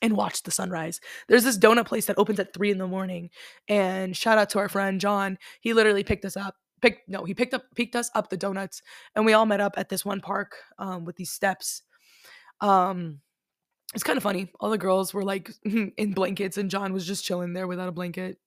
and 0.00 0.16
watched 0.16 0.44
the 0.44 0.50
sunrise. 0.50 1.00
There's 1.28 1.44
this 1.44 1.58
donut 1.58 1.86
place 1.86 2.06
that 2.06 2.18
opens 2.18 2.40
at 2.40 2.54
three 2.54 2.70
in 2.70 2.78
the 2.78 2.86
morning, 2.86 3.30
and 3.68 4.16
shout 4.16 4.38
out 4.38 4.50
to 4.50 4.58
our 4.58 4.68
friend 4.68 5.00
John. 5.00 5.38
He 5.60 5.74
literally 5.74 6.04
picked 6.04 6.24
us 6.24 6.36
up. 6.36 6.54
Picked 6.80 7.08
no, 7.08 7.24
he 7.24 7.34
picked 7.34 7.54
up 7.54 7.64
picked 7.76 7.94
us 7.94 8.10
up 8.14 8.30
the 8.30 8.36
donuts, 8.36 8.82
and 9.14 9.24
we 9.26 9.34
all 9.34 9.46
met 9.46 9.60
up 9.60 9.74
at 9.76 9.88
this 9.88 10.04
one 10.04 10.20
park 10.20 10.56
um, 10.78 11.04
with 11.04 11.16
these 11.16 11.30
steps. 11.30 11.82
Um, 12.60 13.20
it's 13.94 14.04
kind 14.04 14.16
of 14.16 14.22
funny. 14.22 14.50
All 14.60 14.70
the 14.70 14.78
girls 14.78 15.12
were 15.12 15.24
like 15.24 15.50
in 15.64 16.12
blankets, 16.12 16.58
and 16.58 16.70
John 16.70 16.92
was 16.92 17.06
just 17.06 17.24
chilling 17.24 17.52
there 17.52 17.66
without 17.66 17.88
a 17.88 17.92
blanket. 17.92 18.38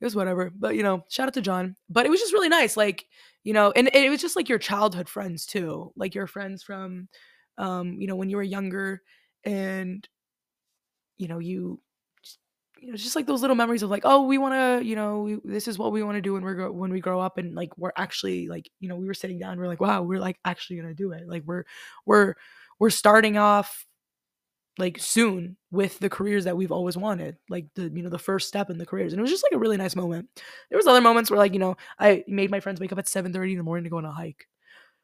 It 0.00 0.04
was 0.04 0.16
whatever. 0.16 0.52
But 0.54 0.76
you 0.76 0.82
know, 0.82 1.04
shout 1.08 1.28
out 1.28 1.34
to 1.34 1.40
John. 1.40 1.76
But 1.88 2.06
it 2.06 2.10
was 2.10 2.20
just 2.20 2.32
really 2.32 2.48
nice. 2.48 2.76
Like, 2.76 3.06
you 3.44 3.52
know, 3.52 3.72
and 3.74 3.88
it 3.92 4.10
was 4.10 4.20
just 4.20 4.36
like 4.36 4.48
your 4.48 4.58
childhood 4.58 5.08
friends 5.08 5.46
too. 5.46 5.92
Like 5.96 6.14
your 6.14 6.26
friends 6.26 6.62
from 6.62 7.08
um, 7.58 8.00
you 8.00 8.06
know, 8.06 8.16
when 8.16 8.28
you 8.28 8.36
were 8.36 8.42
younger 8.42 9.02
and 9.44 10.06
you 11.16 11.28
know, 11.28 11.38
you 11.38 11.80
you 12.80 12.90
know, 12.90 12.96
just 12.96 13.16
like 13.16 13.26
those 13.26 13.40
little 13.40 13.56
memories 13.56 13.82
of 13.82 13.90
like, 13.90 14.02
oh, 14.04 14.22
we 14.26 14.36
want 14.36 14.54
to, 14.54 14.86
you 14.86 14.94
know, 14.96 15.20
we, 15.20 15.38
this 15.44 15.66
is 15.66 15.78
what 15.78 15.92
we 15.92 16.02
want 16.02 16.16
to 16.16 16.20
do 16.20 16.34
when 16.34 16.42
we're 16.42 16.70
when 16.70 16.92
we 16.92 17.00
grow 17.00 17.20
up, 17.20 17.38
and 17.38 17.54
like 17.54 17.76
we're 17.78 17.92
actually 17.96 18.48
like, 18.48 18.70
you 18.80 18.88
know, 18.88 18.96
we 18.96 19.06
were 19.06 19.14
sitting 19.14 19.38
down, 19.38 19.58
we're 19.58 19.66
like, 19.66 19.80
wow, 19.80 20.02
we're 20.02 20.20
like 20.20 20.38
actually 20.44 20.76
gonna 20.76 20.94
do 20.94 21.12
it. 21.12 21.26
Like 21.26 21.42
we're 21.46 21.64
we're 22.04 22.34
we're 22.78 22.90
starting 22.90 23.38
off 23.38 23.86
like 24.78 24.98
soon 24.98 25.56
with 25.70 25.98
the 25.98 26.10
careers 26.10 26.44
that 26.44 26.56
we've 26.56 26.72
always 26.72 26.96
wanted 26.96 27.36
like 27.48 27.66
the 27.74 27.90
you 27.94 28.02
know 28.02 28.10
the 28.10 28.18
first 28.18 28.48
step 28.48 28.70
in 28.70 28.78
the 28.78 28.86
careers 28.86 29.12
and 29.12 29.20
it 29.20 29.22
was 29.22 29.30
just 29.30 29.44
like 29.44 29.56
a 29.56 29.58
really 29.58 29.76
nice 29.76 29.96
moment. 29.96 30.28
There 30.70 30.76
was 30.78 30.86
other 30.86 31.00
moments 31.00 31.30
where 31.30 31.38
like 31.38 31.52
you 31.52 31.58
know 31.58 31.76
i 31.98 32.24
made 32.28 32.50
my 32.50 32.60
friends 32.60 32.80
wake 32.80 32.92
up 32.92 32.98
at 32.98 33.06
7.30 33.06 33.52
in 33.52 33.58
the 33.58 33.62
morning 33.62 33.84
to 33.84 33.90
go 33.90 33.98
on 33.98 34.04
a 34.04 34.12
hike. 34.12 34.46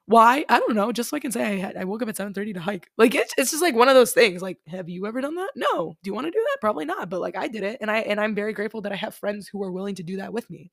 Why? 0.07 0.45
I 0.49 0.59
don't 0.59 0.75
know 0.75 0.93
just 0.93 1.11
so 1.11 1.17
i 1.17 1.21
can 1.21 1.33
say 1.33 1.45
i 1.45 1.57
had 1.57 1.77
i 1.77 1.85
woke 1.85 2.03
up 2.03 2.09
at 2.09 2.17
7.30 2.17 2.55
to 2.55 2.61
hike. 2.61 2.91
Like 2.99 3.15
it's, 3.15 3.33
it's 3.39 3.51
just 3.51 3.63
like 3.63 3.75
one 3.75 3.89
of 3.89 3.95
those 3.95 4.13
things 4.13 4.43
like 4.43 4.59
have 4.67 4.89
you 4.89 5.07
ever 5.07 5.21
done 5.21 5.37
that? 5.37 5.51
No. 5.57 5.97
Do 6.03 6.09
you 6.09 6.15
want 6.15 6.27
to 6.27 6.31
do 6.33 6.45
that? 6.51 6.61
Probably 6.61 6.85
not 6.85 7.09
but 7.09 7.21
like 7.21 7.37
i 7.37 7.49
did 7.49 7.63
it 7.63 7.79
and 7.81 7.91
i 7.91 8.01
and 8.01 8.21
i'm 8.21 8.35
very 8.35 8.53
grateful 8.53 8.83
that 8.83 8.93
i 8.93 8.97
have 8.97 9.15
friends 9.15 9.49
who 9.49 9.63
are 9.63 9.73
willing 9.73 9.95
to 9.97 10.03
do 10.03 10.17
that 10.19 10.33
with 10.33 10.49
me. 10.51 10.71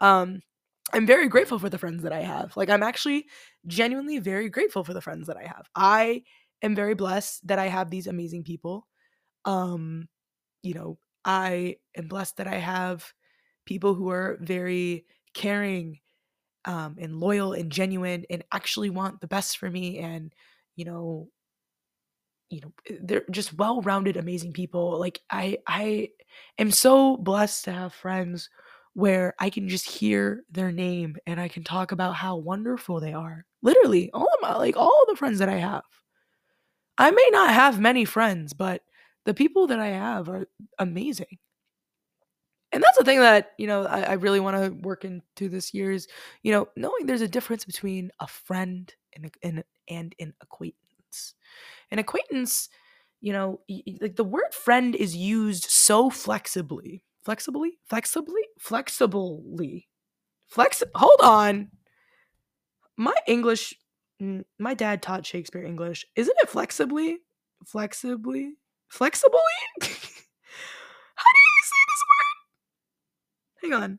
Um 0.00 0.40
i'm 0.92 1.06
very 1.06 1.28
grateful 1.28 1.58
for 1.58 1.68
the 1.68 1.78
friends 1.78 2.02
that 2.04 2.12
i 2.12 2.20
have. 2.20 2.56
Like 2.56 2.70
i'm 2.70 2.82
actually 2.82 3.26
genuinely 3.66 4.18
very 4.18 4.48
grateful 4.48 4.84
for 4.84 4.94
the 4.94 5.02
friends 5.02 5.26
that 5.26 5.36
i 5.36 5.44
have. 5.44 5.66
I 5.74 6.22
am 6.62 6.74
very 6.74 6.94
blessed 6.94 7.46
that 7.48 7.58
I 7.58 7.66
have 7.66 7.90
these 7.90 8.06
amazing 8.06 8.44
people. 8.44 8.86
Um, 9.44 10.08
you 10.62 10.74
know, 10.74 10.98
I 11.24 11.76
am 11.96 12.08
blessed 12.08 12.36
that 12.38 12.46
I 12.46 12.56
have 12.56 13.12
people 13.66 13.94
who 13.94 14.10
are 14.10 14.38
very 14.40 15.06
caring 15.34 15.98
um, 16.64 16.96
and 17.00 17.20
loyal 17.20 17.52
and 17.52 17.70
genuine 17.70 18.24
and 18.30 18.44
actually 18.52 18.90
want 18.90 19.20
the 19.20 19.26
best 19.26 19.58
for 19.58 19.70
me 19.70 19.98
and 19.98 20.32
you 20.76 20.84
know 20.84 21.28
you 22.50 22.60
know 22.60 22.72
eh, 22.88 22.98
they're 23.02 23.24
just 23.30 23.54
well-rounded 23.54 24.16
amazing 24.16 24.52
people. 24.52 24.98
Like 24.98 25.20
i 25.30 25.58
i 25.66 26.10
am 26.58 26.70
so 26.70 27.16
blessed 27.16 27.64
to 27.64 27.72
have 27.72 27.94
friends 27.94 28.50
where 28.94 29.34
i 29.38 29.48
can 29.48 29.68
just 29.68 29.88
hear 29.88 30.42
their 30.50 30.72
name 30.72 31.16
and 31.26 31.40
i 31.40 31.48
can 31.48 31.62
talk 31.64 31.92
about 31.92 32.14
how 32.16 32.36
wonderful 32.36 33.00
they 33.00 33.12
are. 33.12 33.46
Literally 33.62 34.10
all 34.12 34.26
of 34.26 34.40
my 34.42 34.56
like 34.56 34.76
all 34.76 35.04
the 35.08 35.16
friends 35.16 35.38
that 35.38 35.48
i 35.48 35.56
have 35.56 35.84
I 37.00 37.10
may 37.10 37.28
not 37.32 37.50
have 37.54 37.80
many 37.80 38.04
friends, 38.04 38.52
but 38.52 38.82
the 39.24 39.32
people 39.32 39.66
that 39.68 39.80
I 39.80 39.88
have 39.88 40.28
are 40.28 40.46
amazing. 40.78 41.38
And 42.72 42.82
that's 42.82 42.98
the 42.98 43.04
thing 43.04 43.20
that, 43.20 43.52
you 43.58 43.66
know, 43.66 43.86
I, 43.86 44.02
I 44.02 44.12
really 44.12 44.38
want 44.38 44.56
to 44.56 44.70
work 44.82 45.04
into 45.04 45.48
this 45.48 45.72
year 45.72 45.90
is, 45.90 46.06
you 46.42 46.52
know, 46.52 46.68
knowing 46.76 47.06
there's 47.06 47.22
a 47.22 47.28
difference 47.28 47.64
between 47.64 48.10
a 48.20 48.26
friend 48.26 48.94
and, 49.14 49.32
and, 49.42 49.64
and 49.88 50.14
an 50.20 50.34
acquaintance. 50.42 51.34
An 51.90 51.98
acquaintance, 51.98 52.68
you 53.20 53.32
know, 53.32 53.60
like 54.00 54.16
the 54.16 54.22
word 54.22 54.52
friend 54.52 54.94
is 54.94 55.16
used 55.16 55.64
so 55.64 56.10
flexibly. 56.10 57.02
Flexibly? 57.24 57.78
Flexibly? 57.88 58.42
Flexibly. 58.58 59.88
Flex 60.48 60.82
hold 60.94 61.20
on. 61.22 61.70
My 62.96 63.14
English 63.26 63.74
Mm, 64.20 64.44
my 64.58 64.74
dad 64.74 65.02
taught 65.02 65.24
Shakespeare 65.26 65.64
English. 65.64 66.06
Isn't 66.14 66.36
it 66.42 66.48
flexibly? 66.48 67.18
Flexibly? 67.66 68.52
Flexibly? 68.88 69.40
How 69.80 71.26
do 71.26 71.40
you 71.46 71.62
say 71.64 71.82
this 71.88 72.02
word? 72.10 73.62
Hang 73.62 73.72
on. 73.74 73.98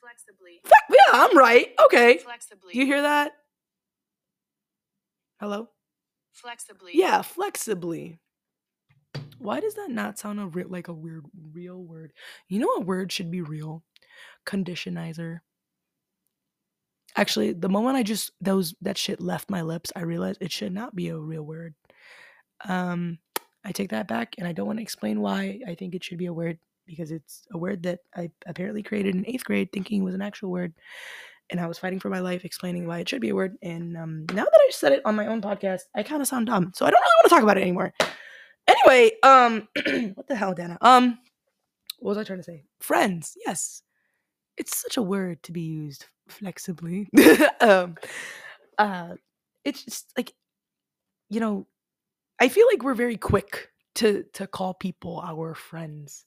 Flexibly. 0.00 0.60
Fle- 0.64 0.94
yeah, 0.94 1.12
I'm 1.12 1.36
right. 1.36 1.68
Okay. 1.84 2.18
Flexibly. 2.18 2.74
You 2.74 2.86
hear 2.86 3.02
that? 3.02 3.32
Hello? 5.38 5.68
Flexibly. 6.32 6.92
Yeah, 6.94 7.22
flexibly. 7.22 8.18
Why 9.38 9.60
does 9.60 9.74
that 9.74 9.90
not 9.90 10.18
sound 10.18 10.40
a 10.40 10.46
re- 10.46 10.64
like 10.64 10.88
a 10.88 10.92
weird 10.92 11.24
real 11.52 11.82
word? 11.82 12.12
You 12.48 12.60
know 12.60 12.68
what 12.68 12.86
word 12.86 13.10
should 13.10 13.30
be 13.30 13.42
real? 13.42 13.82
Conditionizer. 14.46 15.40
Actually, 17.16 17.52
the 17.52 17.68
moment 17.68 17.96
I 17.96 18.02
just 18.02 18.30
those 18.40 18.74
that 18.80 18.96
shit 18.96 19.20
left 19.20 19.50
my 19.50 19.62
lips, 19.62 19.92
I 19.94 20.02
realized 20.02 20.40
it 20.40 20.52
should 20.52 20.72
not 20.72 20.94
be 20.94 21.08
a 21.08 21.18
real 21.18 21.42
word. 21.42 21.74
Um, 22.64 23.18
I 23.64 23.72
take 23.72 23.90
that 23.90 24.08
back, 24.08 24.34
and 24.38 24.48
I 24.48 24.52
don't 24.52 24.66
want 24.66 24.78
to 24.78 24.82
explain 24.82 25.20
why 25.20 25.60
I 25.66 25.74
think 25.74 25.94
it 25.94 26.02
should 26.02 26.18
be 26.18 26.26
a 26.26 26.32
word 26.32 26.58
because 26.86 27.12
it's 27.12 27.44
a 27.52 27.58
word 27.58 27.82
that 27.84 28.00
I 28.16 28.30
apparently 28.46 28.82
created 28.82 29.14
in 29.14 29.26
eighth 29.26 29.44
grade, 29.44 29.70
thinking 29.72 30.00
it 30.00 30.04
was 30.04 30.14
an 30.14 30.22
actual 30.22 30.50
word, 30.50 30.72
and 31.50 31.60
I 31.60 31.66
was 31.66 31.78
fighting 31.78 32.00
for 32.00 32.08
my 32.08 32.20
life, 32.20 32.44
explaining 32.44 32.86
why 32.86 32.98
it 33.00 33.08
should 33.08 33.20
be 33.20 33.28
a 33.28 33.34
word. 33.34 33.56
And 33.62 33.96
um, 33.96 34.24
now 34.32 34.44
that 34.44 34.60
I 34.60 34.70
said 34.70 34.92
it 34.92 35.02
on 35.04 35.14
my 35.14 35.26
own 35.26 35.42
podcast, 35.42 35.82
I 35.94 36.02
kind 36.02 36.22
of 36.22 36.28
sound 36.28 36.46
dumb, 36.46 36.72
so 36.74 36.86
I 36.86 36.90
don't 36.90 37.00
really 37.00 37.16
want 37.18 37.24
to 37.24 37.34
talk 37.34 37.42
about 37.42 37.58
it 37.58 37.62
anymore. 37.62 37.92
Anyway, 38.66 39.12
um, 39.22 39.68
what 40.14 40.28
the 40.28 40.36
hell, 40.36 40.54
Dana? 40.54 40.78
Um, 40.80 41.18
what 41.98 42.10
was 42.10 42.18
I 42.18 42.24
trying 42.24 42.38
to 42.38 42.44
say? 42.44 42.64
Friends, 42.80 43.36
yes, 43.44 43.82
it's 44.56 44.76
such 44.76 44.96
a 44.96 45.02
word 45.02 45.42
to 45.44 45.52
be 45.52 45.62
used 45.62 46.06
flexibly. 46.32 47.08
um, 47.60 47.96
uh, 48.78 49.14
it's 49.64 49.84
just 49.84 50.12
like, 50.16 50.32
you 51.28 51.40
know, 51.40 51.66
I 52.40 52.48
feel 52.48 52.66
like 52.70 52.82
we're 52.82 52.94
very 52.94 53.16
quick 53.16 53.70
to 53.96 54.24
to 54.34 54.46
call 54.46 54.74
people 54.74 55.22
our 55.24 55.54
friends. 55.54 56.24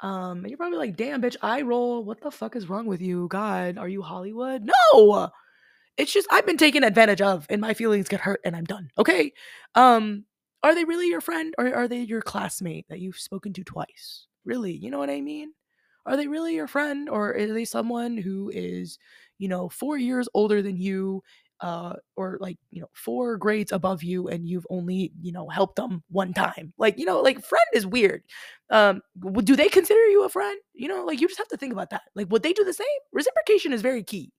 Um, 0.00 0.40
and 0.40 0.48
you're 0.48 0.58
probably 0.58 0.78
like, 0.78 0.96
damn, 0.96 1.22
bitch, 1.22 1.36
I 1.40 1.62
roll. 1.62 2.04
What 2.04 2.20
the 2.20 2.30
fuck 2.30 2.54
is 2.56 2.68
wrong 2.68 2.86
with 2.86 3.00
you? 3.00 3.28
God, 3.28 3.78
are 3.78 3.88
you 3.88 4.02
Hollywood? 4.02 4.68
No. 4.92 5.30
It's 5.96 6.12
just 6.12 6.28
I've 6.30 6.44
been 6.44 6.58
taken 6.58 6.84
advantage 6.84 7.22
of 7.22 7.46
and 7.48 7.60
my 7.60 7.72
feelings 7.72 8.08
get 8.08 8.20
hurt 8.20 8.40
and 8.44 8.54
I'm 8.54 8.64
done. 8.64 8.90
Okay. 8.98 9.32
Um, 9.74 10.24
are 10.62 10.74
they 10.74 10.84
really 10.84 11.08
your 11.08 11.22
friend 11.22 11.54
or 11.56 11.72
are 11.74 11.88
they 11.88 12.00
your 12.00 12.20
classmate 12.20 12.86
that 12.88 13.00
you've 13.00 13.18
spoken 13.18 13.52
to 13.54 13.64
twice? 13.64 14.26
Really? 14.44 14.72
You 14.72 14.90
know 14.90 14.98
what 14.98 15.10
I 15.10 15.20
mean? 15.20 15.52
Are 16.06 16.16
they 16.16 16.28
really 16.28 16.54
your 16.54 16.68
friend 16.68 17.08
or 17.08 17.36
are 17.36 17.46
they 17.46 17.64
someone 17.64 18.16
who 18.16 18.50
is 18.54 18.98
you 19.38 19.48
know, 19.48 19.68
four 19.68 19.98
years 19.98 20.28
older 20.34 20.62
than 20.62 20.76
you, 20.76 21.22
uh, 21.60 21.94
or 22.16 22.38
like, 22.40 22.58
you 22.70 22.80
know, 22.80 22.88
four 22.92 23.36
grades 23.36 23.72
above 23.72 24.02
you, 24.02 24.28
and 24.28 24.46
you've 24.46 24.66
only, 24.70 25.12
you 25.20 25.32
know, 25.32 25.48
helped 25.48 25.76
them 25.76 26.02
one 26.10 26.32
time. 26.32 26.72
Like, 26.78 26.98
you 26.98 27.04
know, 27.04 27.20
like 27.20 27.44
friend 27.44 27.66
is 27.72 27.86
weird. 27.86 28.22
Um, 28.70 29.00
do 29.44 29.56
they 29.56 29.68
consider 29.68 30.04
you 30.06 30.24
a 30.24 30.28
friend? 30.28 30.58
You 30.74 30.88
know, 30.88 31.04
like 31.04 31.20
you 31.20 31.28
just 31.28 31.38
have 31.38 31.48
to 31.48 31.56
think 31.56 31.72
about 31.72 31.90
that. 31.90 32.02
Like, 32.14 32.30
would 32.30 32.42
they 32.42 32.52
do 32.52 32.64
the 32.64 32.72
same? 32.72 32.86
Reciprocation 33.12 33.72
is 33.72 33.82
very 33.82 34.02
key. 34.02 34.32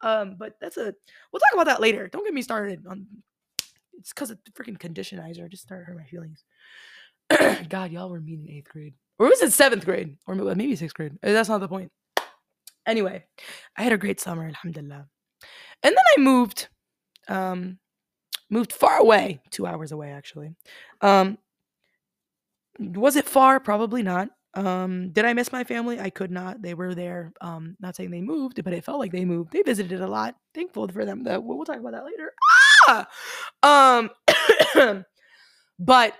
Um, 0.00 0.36
but 0.38 0.54
that's 0.60 0.76
a 0.76 0.92
we'll 1.32 1.40
talk 1.40 1.54
about 1.54 1.66
that 1.66 1.80
later. 1.80 2.08
Don't 2.08 2.24
get 2.24 2.34
me 2.34 2.42
started 2.42 2.84
on 2.88 3.06
it's 3.96 4.12
because 4.12 4.30
of 4.30 4.38
the 4.44 4.50
freaking 4.50 4.78
conditionizer. 4.78 5.48
Just 5.48 5.62
started 5.62 5.84
hurt 5.84 5.96
my 5.96 6.04
feelings. 6.04 6.44
God, 7.68 7.90
y'all 7.90 8.10
were 8.10 8.20
mean 8.20 8.44
in 8.46 8.50
eighth 8.50 8.68
grade. 8.68 8.94
Or 9.18 9.28
was 9.28 9.42
it 9.42 9.52
seventh 9.52 9.84
grade? 9.84 10.16
Or 10.26 10.34
maybe 10.34 10.76
sixth 10.76 10.96
grade. 10.96 11.12
That's 11.22 11.48
not 11.48 11.60
the 11.60 11.68
point. 11.68 11.90
Anyway, 12.86 13.24
I 13.76 13.82
had 13.82 13.92
a 13.92 13.98
great 13.98 14.20
summer, 14.20 14.46
alhamdulillah. 14.46 15.06
And 15.82 15.96
then 15.96 16.04
I 16.16 16.20
moved, 16.20 16.68
um, 17.28 17.78
moved 18.50 18.72
far 18.72 18.98
away, 18.98 19.40
two 19.50 19.66
hours 19.66 19.92
away 19.92 20.10
actually. 20.10 20.54
Um, 21.00 21.38
was 22.78 23.16
it 23.16 23.26
far? 23.26 23.60
Probably 23.60 24.02
not. 24.02 24.28
Um, 24.54 25.10
did 25.10 25.24
I 25.24 25.32
miss 25.32 25.52
my 25.52 25.64
family? 25.64 25.98
I 26.00 26.10
could 26.10 26.30
not. 26.30 26.62
They 26.62 26.74
were 26.74 26.94
there. 26.94 27.32
Um, 27.40 27.76
not 27.80 27.96
saying 27.96 28.10
they 28.10 28.20
moved, 28.20 28.62
but 28.62 28.72
it 28.72 28.84
felt 28.84 29.00
like 29.00 29.12
they 29.12 29.24
moved. 29.24 29.52
They 29.52 29.62
visited 29.62 30.00
a 30.00 30.06
lot. 30.06 30.36
Thankful 30.54 30.88
for 30.88 31.04
them. 31.04 31.24
That 31.24 31.42
we'll, 31.42 31.56
we'll 31.56 31.66
talk 31.66 31.78
about 31.78 31.92
that 31.92 32.04
later. 32.04 32.32
Ah! 32.88 33.08
Um, 33.62 35.04
but 35.78 36.14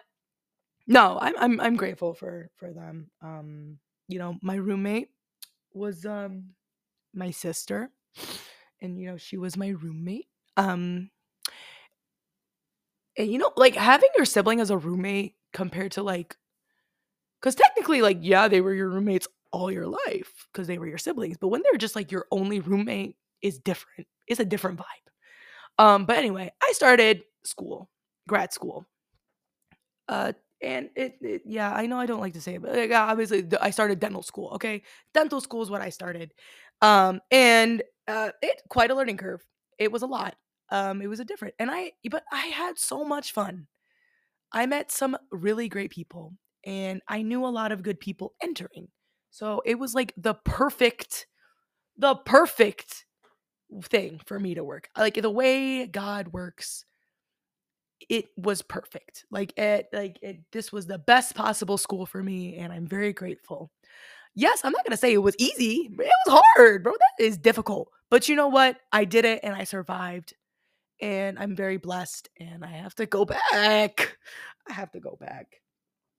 no, 0.87 1.19
I'm 1.21 1.35
I'm 1.39 1.61
I'm 1.61 1.77
grateful 1.77 2.15
for 2.15 2.51
for 2.57 2.73
them. 2.73 3.11
Um, 3.23 3.79
you 4.09 4.19
know, 4.19 4.37
my 4.43 4.57
roommate 4.57 5.09
was 5.73 6.05
um 6.07 6.51
my 7.15 7.31
sister 7.31 7.91
and 8.81 8.99
you 8.99 9.07
know 9.07 9.17
she 9.17 9.37
was 9.37 9.57
my 9.57 9.69
roommate. 9.69 10.29
Um 10.57 11.11
and 13.17 13.31
you 13.31 13.39
know 13.39 13.53
like 13.57 13.75
having 13.75 14.09
your 14.17 14.25
sibling 14.25 14.61
as 14.61 14.71
a 14.71 14.77
roommate 14.79 15.35
compared 15.53 15.93
to 15.93 16.03
like 16.03 16.37
because 17.41 17.55
technically 17.55 18.03
like 18.03 18.19
yeah 18.21 18.49
they 18.49 18.61
were 18.61 18.75
your 18.75 18.89
roommates 18.89 19.29
all 19.53 19.71
your 19.71 19.87
life 19.87 20.49
because 20.53 20.67
they 20.67 20.79
were 20.79 20.87
your 20.87 20.99
siblings 20.99 21.37
but 21.41 21.49
when 21.49 21.63
they're 21.63 21.79
just 21.79 21.97
like 21.97 22.11
your 22.11 22.27
only 22.31 22.61
roommate 22.61 23.17
is 23.43 23.59
different 23.59 24.07
it's 24.27 24.41
a 24.41 24.45
different 24.45 24.79
vibe. 24.79 25.29
Um 25.85 26.07
but 26.07 26.17
anyway 26.17 26.53
i 26.63 26.73
started 26.73 27.23
school 27.45 27.91
grad 28.29 28.53
school. 28.53 28.87
Uh 30.09 30.33
and 30.63 30.89
it, 30.97 31.17
it, 31.21 31.43
yeah 31.45 31.73
i 31.75 31.87
know 31.87 31.99
i 31.99 32.07
don't 32.07 32.21
like 32.21 32.33
to 32.33 32.41
say 32.41 32.55
it 32.55 32.63
but 32.63 32.75
like, 32.75 32.91
obviously 32.93 33.47
i 33.61 33.71
started 33.71 34.01
dental 34.01 34.23
school 34.23 34.51
okay? 34.55 34.83
Dental 35.13 35.41
school 35.41 35.63
is 35.63 35.71
what 35.71 35.81
i 35.81 35.91
started 35.91 36.33
um 36.83 37.21
and 37.31 37.83
uh 38.09 38.31
it 38.43 38.63
quite 38.69 38.91
a 38.91 38.95
learning 38.95 39.17
curve. 39.17 39.45
It 39.79 39.91
was 39.91 40.03
a 40.03 40.07
lot 40.07 40.37
um 40.71 41.03
it 41.03 41.07
was 41.09 41.21
a 41.21 41.25
different 41.25 41.55
and 41.59 41.71
i 41.71 41.93
but 42.11 42.25
i 42.33 42.47
had 42.47 42.79
so 42.79 43.05
much 43.05 43.33
fun. 43.33 43.67
I 44.53 44.67
met 44.67 44.93
some 44.93 45.17
really 45.31 45.69
great 45.69 45.91
people 45.91 46.35
and 46.65 47.03
i 47.09 47.23
knew 47.23 47.45
a 47.45 47.49
lot 47.49 47.73
of 47.73 47.83
good 47.83 48.01
people 48.01 48.35
entering 48.43 48.89
so 49.31 49.63
it 49.65 49.79
was 49.79 49.95
like 49.95 50.15
the 50.17 50.35
perfect 50.35 51.27
the 51.97 52.15
perfect 52.15 53.05
thing 53.85 54.21
for 54.27 54.39
me 54.39 54.55
to 54.55 54.65
work 54.65 54.89
like 54.97 55.21
the 55.21 55.31
way 55.31 55.87
god 55.87 56.29
works 56.29 56.85
it 58.09 58.27
was 58.37 58.63
perfect. 58.63 59.25
Like 59.31 59.57
it 59.59 59.89
like 59.93 60.19
it 60.23 60.41
this 60.53 60.73
was 60.73 60.87
the 60.87 60.99
best 60.99 61.35
possible 61.35 61.79
school 61.79 62.07
for 62.07 62.23
me 62.23 62.57
and 62.57 62.73
I'm 62.73 62.87
very 62.87 63.13
grateful. 63.13 63.71
Yes, 64.35 64.63
I'm 64.65 64.73
not 64.73 64.85
going 64.85 64.93
to 64.93 64.97
say 64.97 65.13
it 65.13 65.19
was 65.19 65.37
easy. 65.39 65.89
It 65.93 66.11
was 66.27 66.43
hard, 66.57 66.83
bro. 66.83 66.93
That 66.93 67.25
is 67.25 67.39
difficult. 67.39 67.91
But 68.11 68.29
you 68.29 68.35
know 68.35 68.49
what? 68.49 68.79
I 68.93 69.05
did 69.05 69.25
it 69.25 69.41
and 69.45 69.55
I 69.55 69.65
survived. 69.65 70.35
And 71.01 71.39
I'm 71.39 71.55
very 71.55 71.77
blessed 71.77 72.29
and 72.39 72.65
I 72.65 72.69
have 72.69 72.95
to 72.97 73.07
go 73.07 73.25
back. 73.25 74.17
I 74.69 74.73
have 74.73 74.91
to 74.93 75.01
go 75.01 75.17
back. 75.21 75.61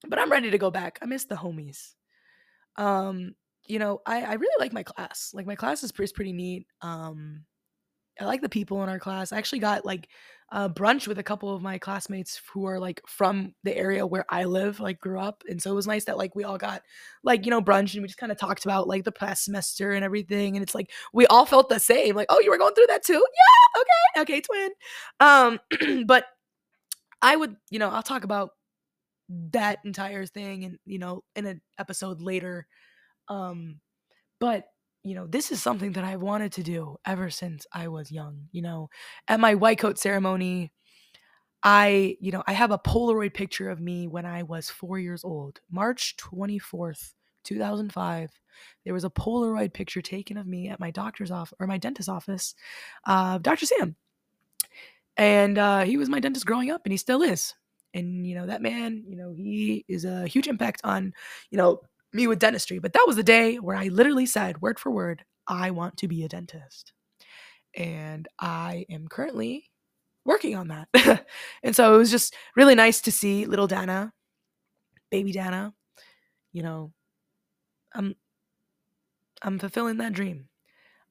but 0.07 0.19
I'm 0.19 0.31
ready 0.31 0.51
to 0.51 0.57
go 0.57 0.71
back. 0.71 0.99
I 1.01 1.05
miss 1.05 1.25
the 1.25 1.35
homies. 1.35 1.93
Um, 2.77 3.35
you 3.67 3.79
know, 3.79 4.01
I, 4.05 4.21
I 4.21 4.33
really 4.33 4.55
like 4.59 4.73
my 4.73 4.83
class. 4.83 5.31
Like 5.33 5.47
my 5.47 5.55
class 5.55 5.83
is 5.83 5.91
pretty, 5.91 6.13
pretty 6.13 6.33
neat. 6.33 6.67
Um, 6.81 7.45
I 8.19 8.25
like 8.25 8.41
the 8.41 8.49
people 8.49 8.83
in 8.83 8.89
our 8.89 8.99
class. 8.99 9.31
I 9.31 9.37
actually 9.37 9.59
got 9.59 9.85
like 9.85 10.07
uh, 10.51 10.69
brunch 10.69 11.07
with 11.07 11.17
a 11.17 11.23
couple 11.23 11.53
of 11.53 11.61
my 11.61 11.77
classmates 11.77 12.39
who 12.53 12.65
are 12.65 12.79
like 12.79 13.01
from 13.07 13.53
the 13.63 13.75
area 13.75 14.05
where 14.05 14.25
I 14.29 14.43
live, 14.43 14.79
like 14.79 14.99
grew 14.99 15.19
up, 15.19 15.43
and 15.49 15.61
so 15.61 15.71
it 15.71 15.75
was 15.75 15.87
nice 15.87 16.05
that 16.05 16.17
like 16.17 16.35
we 16.35 16.43
all 16.43 16.57
got 16.57 16.83
like 17.23 17.45
you 17.45 17.51
know 17.51 17.61
brunch 17.61 17.93
and 17.93 18.01
we 18.01 18.07
just 18.07 18.19
kind 18.19 18.31
of 18.31 18.37
talked 18.37 18.65
about 18.65 18.87
like 18.87 19.03
the 19.03 19.11
past 19.11 19.43
semester 19.45 19.93
and 19.93 20.05
everything, 20.05 20.55
and 20.55 20.63
it's 20.63 20.75
like 20.75 20.91
we 21.13 21.25
all 21.27 21.45
felt 21.45 21.69
the 21.69 21.79
same. 21.79 22.15
Like, 22.15 22.27
oh, 22.29 22.39
you 22.39 22.51
were 22.51 22.57
going 22.57 22.75
through 22.75 22.87
that 22.87 23.03
too? 23.03 23.13
Yeah, 23.13 23.81
okay, 23.81 24.21
okay, 24.21 24.41
twin. 24.41 24.71
Um, 25.19 26.03
but 26.05 26.25
I 27.21 27.35
would, 27.35 27.55
you 27.71 27.79
know, 27.79 27.89
I'll 27.89 28.03
talk 28.03 28.23
about 28.23 28.51
that 29.29 29.79
entire 29.85 30.25
thing 30.25 30.65
and 30.65 30.77
you 30.85 30.99
know 30.99 31.23
in 31.35 31.45
an 31.47 31.61
episode 31.79 32.21
later. 32.21 32.67
Um, 33.27 33.79
but 34.39 34.65
you 35.05 35.13
know, 35.13 35.27
this 35.27 35.51
is 35.51 35.61
something 35.61 35.91
that 35.93 36.03
I 36.03 36.15
wanted 36.15 36.51
to 36.53 36.63
do 36.63 36.97
ever 37.05 37.29
since 37.29 37.67
I 37.71 37.87
was 37.89 38.11
young. 38.11 38.47
You 38.51 38.63
know, 38.63 38.89
at 39.27 39.39
my 39.39 39.53
white 39.53 39.77
coat 39.77 39.99
ceremony, 39.99 40.71
I, 41.61 42.17
you 42.19 42.31
know, 42.31 42.43
I 42.47 42.53
have 42.53 42.71
a 42.71 42.79
Polaroid 42.79 43.35
picture 43.35 43.69
of 43.69 43.79
me 43.79 44.07
when 44.07 44.25
I 44.25 44.41
was 44.41 44.69
four 44.69 44.97
years 44.97 45.23
old, 45.23 45.61
March 45.71 46.15
24th, 46.17 47.13
2005. 47.43 48.31
There 48.83 48.93
was 48.95 49.03
a 49.03 49.09
Polaroid 49.11 49.73
picture 49.73 50.01
taken 50.01 50.37
of 50.37 50.47
me 50.47 50.69
at 50.69 50.79
my 50.79 50.89
doctor's 50.89 51.31
office 51.31 51.53
or 51.59 51.67
my 51.67 51.77
dentist's 51.77 52.09
office, 52.09 52.55
uh, 53.05 53.37
Dr. 53.37 53.67
Sam. 53.67 53.95
And 55.17 55.59
uh, 55.59 55.83
he 55.83 55.97
was 55.97 56.09
my 56.09 56.19
dentist 56.19 56.47
growing 56.47 56.71
up, 56.71 56.81
and 56.83 56.91
he 56.91 56.97
still 56.97 57.21
is. 57.21 57.53
And, 57.93 58.27
you 58.27 58.35
know, 58.35 58.47
that 58.47 58.61
man, 58.61 59.03
you 59.07 59.15
know, 59.15 59.31
he 59.31 59.85
is 59.87 60.03
a 60.03 60.27
huge 60.27 60.47
impact 60.47 60.81
on, 60.83 61.13
you 61.51 61.57
know, 61.57 61.81
me 62.15 62.27
with 62.27 62.39
dentistry, 62.39 62.79
but 62.79 62.93
that 62.93 63.05
was 63.07 63.15
the 63.17 63.23
day 63.23 63.57
where 63.57 63.75
I 63.75 63.87
literally 63.87 64.25
said, 64.25 64.61
word 64.61 64.79
for 64.79 64.91
word, 64.91 65.23
I 65.47 65.71
want 65.71 65.97
to 65.97 66.07
be 66.07 66.23
a 66.23 66.29
dentist. 66.29 66.93
And 67.75 68.27
I 68.39 68.85
am 68.89 69.07
currently 69.07 69.69
working 70.25 70.55
on 70.55 70.69
that. 70.69 71.25
and 71.63 71.75
so 71.75 71.93
it 71.95 71.97
was 71.97 72.11
just 72.11 72.35
really 72.55 72.75
nice 72.75 73.01
to 73.01 73.11
see 73.11 73.45
little 73.45 73.67
Dana, 73.67 74.13
baby 75.11 75.31
Dana, 75.31 75.73
you 76.53 76.63
know, 76.63 76.91
I'm 77.93 78.15
I'm 79.41 79.59
fulfilling 79.59 79.97
that 79.97 80.13
dream. 80.13 80.47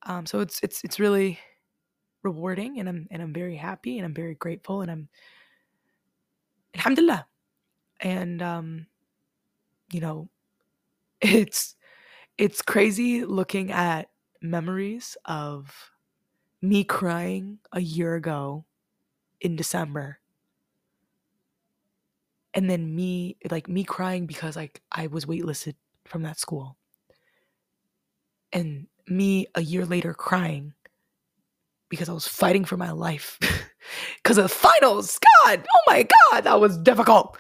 Um, 0.06 0.26
so 0.26 0.40
it's 0.40 0.60
it's 0.62 0.82
it's 0.84 1.00
really 1.00 1.38
rewarding 2.22 2.80
and 2.80 2.88
I'm 2.88 3.06
and 3.10 3.22
I'm 3.22 3.32
very 3.32 3.56
happy 3.56 3.98
and 3.98 4.06
I'm 4.06 4.14
very 4.14 4.34
grateful 4.34 4.80
and 4.82 4.90
I'm 4.90 5.08
alhamdulillah. 6.74 7.26
And 8.00 8.42
um, 8.42 8.86
you 9.92 10.00
know, 10.00 10.28
it's 11.24 11.74
it's 12.36 12.62
crazy 12.62 13.24
looking 13.24 13.72
at 13.72 14.08
memories 14.42 15.16
of 15.24 15.90
me 16.60 16.84
crying 16.84 17.58
a 17.72 17.80
year 17.80 18.14
ago 18.14 18.64
in 19.40 19.56
December. 19.56 20.18
And 22.52 22.68
then 22.70 22.94
me 22.94 23.36
like 23.50 23.68
me 23.68 23.84
crying 23.84 24.26
because 24.26 24.56
like 24.56 24.82
I 24.92 25.06
was 25.08 25.24
waitlisted 25.24 25.74
from 26.04 26.22
that 26.22 26.38
school. 26.38 26.76
And 28.52 28.86
me 29.08 29.46
a 29.54 29.62
year 29.62 29.84
later 29.86 30.14
crying 30.14 30.74
because 31.88 32.08
I 32.08 32.12
was 32.12 32.28
fighting 32.28 32.64
for 32.64 32.76
my 32.76 32.92
life 32.92 33.38
because 34.22 34.38
of 34.38 34.44
the 34.44 34.48
finals. 34.48 35.18
God, 35.44 35.66
oh 35.74 35.80
my 35.86 36.06
God, 36.30 36.42
that 36.44 36.60
was 36.60 36.78
difficult. 36.78 37.36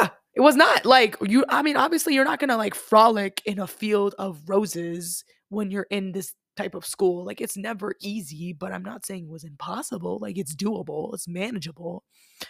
Ah, 0.00 0.14
it 0.40 0.42
was 0.42 0.56
not 0.56 0.86
like 0.86 1.16
you, 1.20 1.44
I 1.50 1.60
mean, 1.60 1.76
obviously, 1.76 2.14
you're 2.14 2.24
not 2.24 2.40
gonna 2.40 2.56
like 2.56 2.74
frolic 2.74 3.42
in 3.44 3.58
a 3.58 3.66
field 3.66 4.14
of 4.18 4.48
roses 4.48 5.22
when 5.50 5.70
you're 5.70 5.86
in 5.90 6.12
this 6.12 6.32
type 6.56 6.74
of 6.74 6.86
school. 6.86 7.26
Like, 7.26 7.42
it's 7.42 7.58
never 7.58 7.94
easy, 8.00 8.54
but 8.54 8.72
I'm 8.72 8.82
not 8.82 9.04
saying 9.04 9.24
it 9.24 9.30
was 9.30 9.44
impossible. 9.44 10.18
Like, 10.18 10.38
it's 10.38 10.56
doable, 10.56 11.12
it's 11.12 11.28
manageable. 11.28 12.04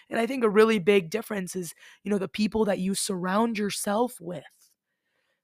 And 0.09 0.20
I 0.20 0.26
think 0.28 0.45
a 0.45 0.49
really 0.49 0.78
big 0.78 1.11
difference 1.11 1.57
is, 1.57 1.74
you 2.05 2.12
know, 2.12 2.18
the 2.18 2.28
people 2.28 2.64
that 2.66 2.78
you 2.78 2.95
surround 2.95 3.59
yourself 3.59 4.14
with. 4.20 4.45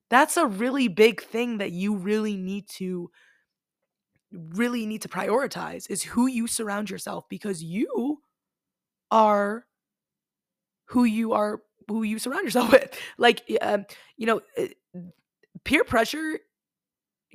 That's 0.09 0.36
a 0.36 0.47
really 0.47 0.86
big 0.86 1.24
thing 1.24 1.59
that 1.59 1.72
you 1.72 1.97
really 1.97 2.36
need 2.36 2.68
to 2.76 3.11
really 4.30 4.86
need 4.86 5.03
to 5.03 5.09
prioritize 5.09 5.90
is 5.90 6.05
who 6.05 6.28
you 6.28 6.47
surround 6.47 6.90
yourself 6.90 7.24
because 7.28 7.61
you 7.61 8.20
are 9.11 9.66
who 10.84 11.03
you 11.03 11.32
are 11.32 11.61
who 11.89 12.03
you 12.03 12.18
surround 12.18 12.45
yourself 12.45 12.70
with. 12.72 12.99
Like, 13.18 13.43
um, 13.61 13.87
you 14.16 14.26
know, 14.26 14.41
eh, 14.57 14.68
peer 15.64 15.84
pressure 15.84 16.39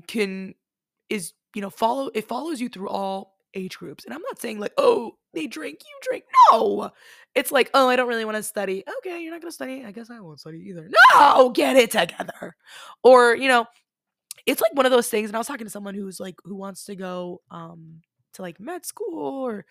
can 0.08 0.56
is 1.10 1.34
you 1.54 1.62
know 1.62 1.70
follow 1.70 2.10
it 2.16 2.28
follows 2.28 2.60
you 2.62 2.70
through 2.70 2.89
all 2.89 3.36
age 3.54 3.78
groups. 3.78 4.06
And 4.06 4.14
I'm 4.14 4.22
not 4.22 4.39
saying 4.39 4.60
like, 4.60 4.74
oh, 4.78 5.18
they 5.34 5.47
drink, 5.47 5.80
you 5.82 6.10
drink. 6.10 6.24
No, 6.52 6.91
it's 7.36 7.52
like, 7.52 7.70
oh, 7.74 7.89
I 7.89 7.95
don't 7.95 8.08
really 8.08 8.26
want 8.26 8.38
to 8.38 8.43
study. 8.43 8.84
Okay, 8.99 9.22
you're 9.22 9.32
not 9.32 9.41
gonna 9.41 9.52
study. 9.52 9.84
I 9.86 9.91
guess 9.91 10.10
I 10.10 10.20
won't 10.20 10.39
study 10.39 10.60
either. 10.70 10.89
No, 11.14 11.49
get 11.49 11.76
it 11.76 11.91
together. 11.91 12.56
Or 13.04 13.36
you 13.36 13.47
know, 13.47 13.66
it's 14.45 14.62
like 14.62 14.74
one 14.74 14.86
of 14.86 14.91
those 14.91 15.10
things. 15.10 15.30
And 15.30 15.36
I 15.36 15.39
was 15.39 15.47
talking 15.47 15.66
to 15.66 15.72
someone 15.72 15.95
who's 15.95 16.20
like 16.20 16.36
who 16.43 16.56
wants 16.56 16.86
to 16.86 16.95
go 16.95 17.41
um 17.52 18.02
to 18.34 18.41
like 18.41 18.60
med 18.60 18.86
school 18.86 19.20
or 19.20 19.66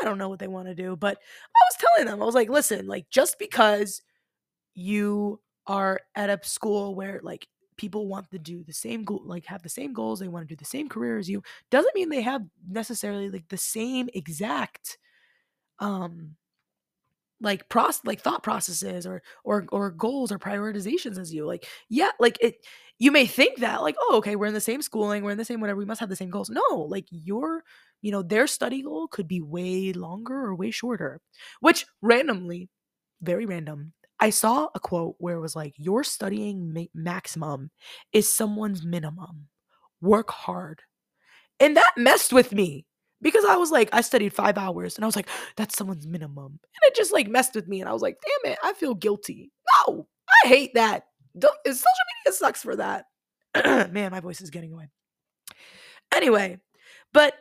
I 0.00 0.04
don't 0.04 0.18
know 0.18 0.28
what 0.28 0.38
they 0.38 0.48
want 0.48 0.68
to 0.68 0.74
do, 0.74 0.96
but 0.96 1.18
I 1.18 1.60
was 1.68 1.76
telling 1.78 2.10
them, 2.10 2.22
I 2.22 2.24
was 2.26 2.34
like, 2.34 2.48
listen, 2.48 2.86
like 2.86 3.10
just 3.10 3.38
because 3.38 4.02
you 4.74 5.40
are 5.66 6.00
at 6.14 6.30
a 6.30 6.38
school 6.46 6.94
where 6.94 7.20
like 7.22 7.46
people 7.76 8.06
want 8.06 8.30
to 8.30 8.38
do 8.38 8.62
the 8.64 8.72
same 8.72 9.04
goal 9.04 9.22
like 9.24 9.44
have 9.46 9.62
the 9.62 9.68
same 9.68 9.92
goals 9.92 10.20
they 10.20 10.28
want 10.28 10.46
to 10.46 10.54
do 10.54 10.58
the 10.58 10.64
same 10.64 10.88
career 10.88 11.18
as 11.18 11.28
you 11.28 11.42
doesn't 11.70 11.94
mean 11.94 12.08
they 12.08 12.22
have 12.22 12.42
necessarily 12.68 13.30
like 13.30 13.48
the 13.48 13.56
same 13.56 14.08
exact 14.14 14.98
um 15.78 16.36
like 17.40 17.68
process 17.68 18.00
like 18.04 18.20
thought 18.20 18.42
processes 18.42 19.06
or 19.06 19.22
or 19.44 19.66
or 19.72 19.90
goals 19.90 20.30
or 20.30 20.38
prioritizations 20.38 21.18
as 21.18 21.34
you 21.34 21.44
like 21.44 21.66
yeah 21.88 22.10
like 22.20 22.38
it 22.40 22.64
you 22.98 23.10
may 23.10 23.26
think 23.26 23.58
that 23.58 23.82
like 23.82 23.96
oh 23.98 24.16
okay 24.18 24.36
we're 24.36 24.46
in 24.46 24.54
the 24.54 24.60
same 24.60 24.80
schooling 24.80 25.24
we're 25.24 25.32
in 25.32 25.38
the 25.38 25.44
same 25.44 25.60
whatever 25.60 25.78
we 25.78 25.84
must 25.84 25.98
have 26.00 26.08
the 26.08 26.16
same 26.16 26.30
goals. 26.30 26.50
No 26.50 26.86
like 26.88 27.06
your 27.10 27.64
you 28.00 28.12
know 28.12 28.22
their 28.22 28.46
study 28.46 28.82
goal 28.82 29.08
could 29.08 29.26
be 29.26 29.40
way 29.40 29.92
longer 29.92 30.34
or 30.34 30.54
way 30.54 30.70
shorter 30.70 31.20
which 31.60 31.84
randomly 32.00 32.68
very 33.20 33.44
random 33.44 33.92
I 34.22 34.30
saw 34.30 34.68
a 34.72 34.78
quote 34.78 35.16
where 35.18 35.34
it 35.34 35.40
was 35.40 35.56
like, 35.56 35.74
Your 35.76 36.04
studying 36.04 36.72
ma- 36.72 36.84
maximum 36.94 37.72
is 38.12 38.32
someone's 38.32 38.84
minimum. 38.84 39.48
Work 40.00 40.30
hard. 40.30 40.80
And 41.58 41.76
that 41.76 41.92
messed 41.96 42.32
with 42.32 42.52
me 42.52 42.86
because 43.20 43.44
I 43.44 43.56
was 43.56 43.72
like, 43.72 43.88
I 43.92 44.00
studied 44.00 44.32
five 44.32 44.56
hours 44.56 44.94
and 44.94 45.04
I 45.04 45.08
was 45.08 45.16
like, 45.16 45.28
That's 45.56 45.76
someone's 45.76 46.06
minimum. 46.06 46.46
And 46.46 46.82
it 46.84 46.94
just 46.94 47.12
like 47.12 47.26
messed 47.26 47.56
with 47.56 47.66
me. 47.66 47.80
And 47.80 47.90
I 47.90 47.92
was 47.92 48.00
like, 48.00 48.16
Damn 48.44 48.52
it, 48.52 48.58
I 48.62 48.74
feel 48.74 48.94
guilty. 48.94 49.50
No, 49.88 50.06
I 50.44 50.48
hate 50.48 50.74
that. 50.74 51.06
Don't, 51.36 51.58
eh, 51.66 51.72
social 51.72 51.84
media 52.24 52.32
sucks 52.32 52.62
for 52.62 52.76
that. 52.76 53.06
Man, 53.92 54.12
my 54.12 54.20
voice 54.20 54.40
is 54.40 54.50
getting 54.50 54.72
away. 54.72 54.88
Anyway, 56.14 56.60
but 57.12 57.34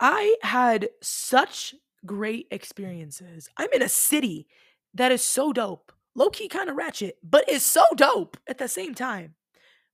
I 0.00 0.34
had 0.40 0.88
such 1.02 1.74
great 2.06 2.46
experiences. 2.50 3.50
I'm 3.58 3.68
in 3.74 3.82
a 3.82 3.88
city 3.90 4.46
that 4.94 5.12
is 5.12 5.22
so 5.24 5.52
dope. 5.52 5.92
Low 6.14 6.28
key 6.30 6.48
kind 6.48 6.68
of 6.68 6.76
ratchet, 6.76 7.16
but 7.22 7.48
is 7.48 7.64
so 7.64 7.84
dope 7.96 8.36
at 8.46 8.58
the 8.58 8.68
same 8.68 8.94
time. 8.94 9.34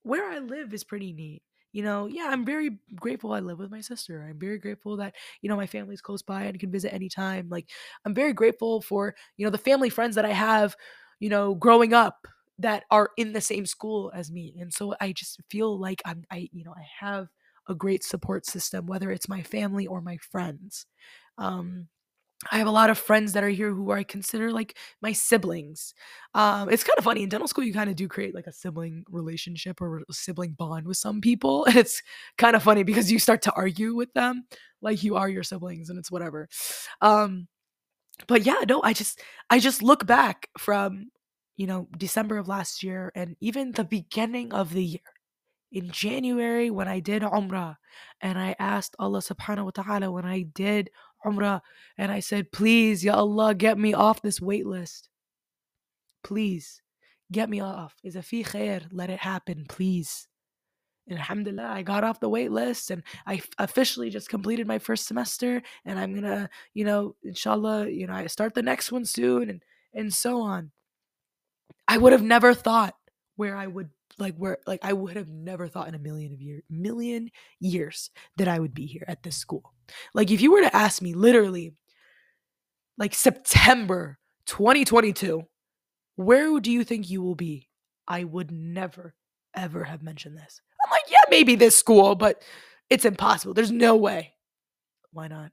Where 0.02 0.30
I 0.30 0.38
live 0.38 0.72
is 0.74 0.84
pretty 0.84 1.12
neat. 1.12 1.42
You 1.72 1.82
know, 1.82 2.06
yeah, 2.06 2.28
I'm 2.30 2.44
very 2.46 2.78
grateful 2.96 3.32
I 3.32 3.40
live 3.40 3.58
with 3.58 3.70
my 3.70 3.82
sister. 3.82 4.26
I'm 4.28 4.38
very 4.38 4.58
grateful 4.58 4.96
that, 4.96 5.14
you 5.42 5.48
know, 5.48 5.56
my 5.56 5.66
family's 5.66 6.00
close 6.00 6.22
by 6.22 6.44
and 6.44 6.58
can 6.58 6.70
visit 6.72 6.94
anytime. 6.94 7.48
Like, 7.50 7.68
I'm 8.04 8.14
very 8.14 8.32
grateful 8.32 8.80
for, 8.80 9.14
you 9.36 9.44
know, 9.46 9.50
the 9.50 9.58
family 9.58 9.90
friends 9.90 10.14
that 10.16 10.24
I 10.24 10.32
have, 10.32 10.74
you 11.20 11.28
know, 11.28 11.54
growing 11.54 11.92
up 11.92 12.26
that 12.58 12.84
are 12.90 13.10
in 13.18 13.32
the 13.32 13.40
same 13.40 13.66
school 13.66 14.10
as 14.14 14.32
me. 14.32 14.56
And 14.58 14.72
so 14.72 14.94
I 15.00 15.12
just 15.12 15.40
feel 15.50 15.78
like 15.78 16.02
I'm, 16.06 16.24
I, 16.30 16.48
you 16.52 16.64
know, 16.64 16.74
I 16.76 16.86
have 17.00 17.28
a 17.68 17.74
great 17.74 18.02
support 18.02 18.46
system, 18.46 18.86
whether 18.86 19.10
it's 19.10 19.28
my 19.28 19.42
family 19.42 19.86
or 19.86 20.00
my 20.00 20.16
friends. 20.16 20.86
Um, 21.36 21.88
I 22.52 22.58
have 22.58 22.68
a 22.68 22.72
lot 22.72 22.88
of 22.88 22.98
friends 22.98 23.32
that 23.32 23.42
are 23.42 23.48
here 23.48 23.72
who 23.72 23.90
I 23.90 24.04
consider 24.04 24.52
like 24.52 24.76
my 25.02 25.12
siblings. 25.12 25.92
Um, 26.34 26.70
it's 26.70 26.84
kind 26.84 26.96
of 26.96 27.04
funny 27.04 27.24
in 27.24 27.28
dental 27.28 27.48
school. 27.48 27.64
You 27.64 27.72
kind 27.72 27.90
of 27.90 27.96
do 27.96 28.06
create 28.06 28.34
like 28.34 28.46
a 28.46 28.52
sibling 28.52 29.04
relationship 29.08 29.80
or 29.80 30.02
a 30.08 30.12
sibling 30.12 30.52
bond 30.52 30.86
with 30.86 30.96
some 30.98 31.20
people, 31.20 31.64
and 31.66 31.76
it's 31.76 32.00
kind 32.36 32.54
of 32.54 32.62
funny 32.62 32.84
because 32.84 33.10
you 33.10 33.18
start 33.18 33.42
to 33.42 33.52
argue 33.54 33.94
with 33.94 34.12
them 34.14 34.44
like 34.80 35.02
you 35.02 35.16
are 35.16 35.28
your 35.28 35.42
siblings, 35.42 35.90
and 35.90 35.98
it's 35.98 36.10
whatever. 36.12 36.48
Um, 37.00 37.48
but 38.26 38.44
yeah, 38.44 38.64
no, 38.68 38.82
I 38.82 38.92
just 38.92 39.20
I 39.50 39.58
just 39.58 39.82
look 39.82 40.06
back 40.06 40.48
from 40.58 41.10
you 41.56 41.66
know 41.66 41.88
December 41.96 42.38
of 42.38 42.48
last 42.48 42.82
year 42.82 43.12
and 43.14 43.36
even 43.40 43.72
the 43.72 43.84
beginning 43.84 44.52
of 44.52 44.72
the 44.72 44.84
year 44.84 45.00
in 45.72 45.90
January 45.90 46.70
when 46.70 46.88
I 46.88 47.00
did 47.00 47.22
Umrah 47.22 47.76
and 48.20 48.38
I 48.38 48.56
asked 48.58 48.96
Allah 48.98 49.20
subhanahu 49.20 49.64
wa 49.64 49.70
ta'ala 49.70 50.10
when 50.10 50.24
I 50.24 50.42
did 50.42 50.90
Umrah 51.24 51.60
and 51.96 52.12
I 52.12 52.20
said, 52.20 52.52
please, 52.52 53.04
Ya 53.04 53.14
Allah, 53.14 53.54
get 53.54 53.78
me 53.78 53.94
off 53.94 54.22
this 54.22 54.40
wait 54.40 54.66
list. 54.66 55.08
please 56.22 56.82
get 57.32 57.50
me 57.50 57.60
off. 57.60 57.94
Is 58.02 58.16
a 58.16 58.22
fi 58.22 58.42
khair, 58.44 58.86
let 58.92 59.10
it 59.10 59.18
happen, 59.20 59.66
please. 59.68 60.28
And 61.08 61.18
alhamdulillah, 61.18 61.68
I 61.68 61.82
got 61.82 62.04
off 62.04 62.20
the 62.20 62.28
wait 62.28 62.52
list 62.52 62.90
and 62.90 63.02
I 63.26 63.40
officially 63.58 64.10
just 64.10 64.28
completed 64.28 64.66
my 64.66 64.78
first 64.78 65.06
semester 65.06 65.62
and 65.84 65.98
I'm 65.98 66.14
gonna, 66.14 66.50
you 66.74 66.84
know, 66.84 67.16
inshallah, 67.24 67.88
you 67.88 68.06
know, 68.06 68.12
I 68.12 68.26
start 68.26 68.54
the 68.54 68.62
next 68.62 68.92
one 68.92 69.04
soon 69.04 69.48
and 69.50 69.62
and 69.94 70.12
so 70.12 70.42
on. 70.42 70.70
I 71.88 71.96
would 71.98 72.12
have 72.12 72.22
never 72.22 72.52
thought 72.54 72.94
where 73.36 73.56
I 73.56 73.66
would 73.66 73.90
like 74.18 74.34
where 74.36 74.58
like 74.66 74.80
I 74.82 74.92
would 74.92 75.16
have 75.16 75.28
never 75.28 75.68
thought 75.68 75.88
in 75.88 75.94
a 75.94 75.98
million 75.98 76.32
of 76.32 76.40
year 76.40 76.62
million 76.68 77.30
years 77.60 78.10
that 78.36 78.48
I 78.48 78.58
would 78.58 78.74
be 78.74 78.86
here 78.86 79.04
at 79.06 79.22
this 79.22 79.36
school. 79.36 79.72
Like 80.14 80.30
if 80.30 80.40
you 80.40 80.52
were 80.52 80.62
to 80.62 80.76
ask 80.76 81.00
me 81.00 81.14
literally 81.14 81.74
like 82.96 83.14
September 83.14 84.18
2022, 84.46 85.42
where 86.16 86.60
do 86.60 86.70
you 86.70 86.84
think 86.84 87.08
you 87.08 87.22
will 87.22 87.36
be? 87.36 87.68
I 88.06 88.24
would 88.24 88.50
never 88.50 89.14
ever 89.54 89.84
have 89.84 90.02
mentioned 90.02 90.36
this. 90.36 90.60
I'm 90.84 90.90
like, 90.90 91.10
yeah, 91.10 91.18
maybe 91.30 91.56
this 91.56 91.76
school, 91.76 92.14
but 92.14 92.42
it's 92.90 93.04
impossible. 93.04 93.54
There's 93.54 93.72
no 93.72 93.96
way. 93.96 94.34
Why 95.12 95.28
not? 95.28 95.52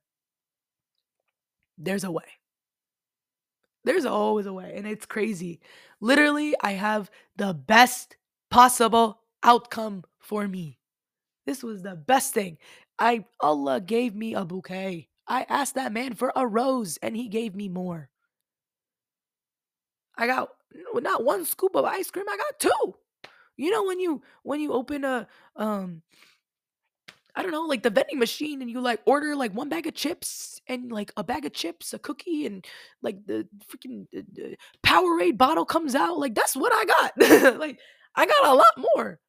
There's 1.78 2.04
a 2.04 2.12
way. 2.12 2.24
There's 3.84 4.06
always 4.06 4.46
a 4.46 4.54
way. 4.54 4.74
And 4.76 4.88
it's 4.88 5.06
crazy. 5.06 5.60
Literally, 6.02 6.56
I 6.62 6.72
have 6.72 7.12
the 7.36 7.54
best 7.54 8.16
possible 8.56 9.20
outcome 9.44 10.02
for 10.18 10.48
me. 10.48 10.80
This 11.46 11.62
was 11.62 11.82
the 11.82 11.94
best 11.94 12.34
thing. 12.34 12.58
I 12.98 13.26
Allah 13.42 13.82
gave 13.82 14.16
me 14.16 14.34
a 14.34 14.46
bouquet. 14.46 15.10
I 15.28 15.46
asked 15.50 15.76
that 15.76 15.92
man 15.92 16.14
for 16.14 16.32
a 16.38 16.48
rose 16.48 16.98
and 17.02 17.18
he 17.18 17.28
gave 17.28 17.54
me 17.54 17.68
more. 17.68 18.10
I 20.18 20.28
got 20.28 20.52
not 20.94 21.26
one 21.26 21.44
scoop 21.44 21.76
of 21.76 21.84
ice 21.84 22.10
cream, 22.10 22.30
I 22.30 22.38
got 22.38 22.60
two. 22.62 22.96
You 23.58 23.72
know 23.72 23.84
when 23.84 24.00
you 24.00 24.22
when 24.44 24.62
you 24.62 24.72
open 24.72 25.04
a 25.04 25.28
um 25.58 26.02
I 27.36 27.42
don't 27.42 27.52
know, 27.52 27.64
like 27.64 27.84
the 27.84 27.90
vending 27.90 28.20
machine 28.20 28.62
and 28.62 28.72
you 28.72 28.80
like 28.80 29.02
order 29.06 29.36
like 29.36 29.52
one 29.52 29.68
bag 29.68 29.86
of 29.86 29.96
chips 29.96 30.62
and 30.70 30.90
like 30.94 31.12
a 31.18 31.26
bag 31.26 31.46
of 31.46 31.52
chips, 31.52 31.94
a 31.94 32.00
cookie 32.00 32.46
and 32.46 32.64
like 33.02 33.18
the 33.26 33.46
freaking 33.70 34.08
uh, 34.16 34.20
uh, 34.42 34.56
Powerade 34.82 35.38
bottle 35.38 35.66
comes 35.66 35.94
out. 35.94 36.18
Like 36.18 36.36
that's 36.36 36.56
what 36.56 36.72
I 36.74 36.86
got. 36.86 37.60
like 37.60 37.80
I 38.16 38.26
got 38.26 38.46
a 38.48 38.54
lot 38.54 38.88
more. 38.96 39.20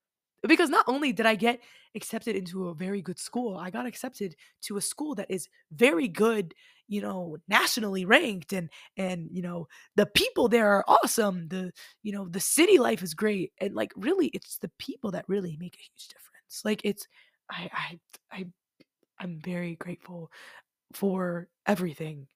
Because 0.46 0.70
not 0.70 0.84
only 0.86 1.12
did 1.12 1.26
I 1.26 1.34
get 1.34 1.60
accepted 1.96 2.36
into 2.36 2.68
a 2.68 2.74
very 2.74 3.02
good 3.02 3.18
school, 3.18 3.56
I 3.56 3.70
got 3.70 3.86
accepted 3.86 4.36
to 4.62 4.76
a 4.76 4.80
school 4.82 5.14
that 5.16 5.30
is 5.30 5.48
very 5.72 6.08
good 6.08 6.54
you 6.88 7.00
know 7.00 7.36
nationally 7.48 8.04
ranked 8.04 8.52
and 8.52 8.70
and 8.96 9.28
you 9.30 9.42
know 9.42 9.66
the 9.96 10.06
people 10.06 10.48
there 10.48 10.68
are 10.70 10.84
awesome 10.88 11.48
the 11.48 11.72
you 12.02 12.12
know 12.12 12.28
the 12.28 12.40
city 12.40 12.78
life 12.78 13.02
is 13.02 13.14
great 13.14 13.52
and 13.60 13.74
like 13.74 13.92
really 13.96 14.28
it's 14.28 14.58
the 14.58 14.70
people 14.78 15.10
that 15.10 15.24
really 15.28 15.56
make 15.58 15.74
a 15.74 15.78
huge 15.78 16.08
difference 16.08 16.62
like 16.64 16.80
it's 16.84 17.06
i 17.50 17.68
i 17.72 17.98
i 18.32 18.46
i'm 19.18 19.40
very 19.40 19.74
grateful 19.76 20.30
for 20.92 21.48
everything 21.66 22.26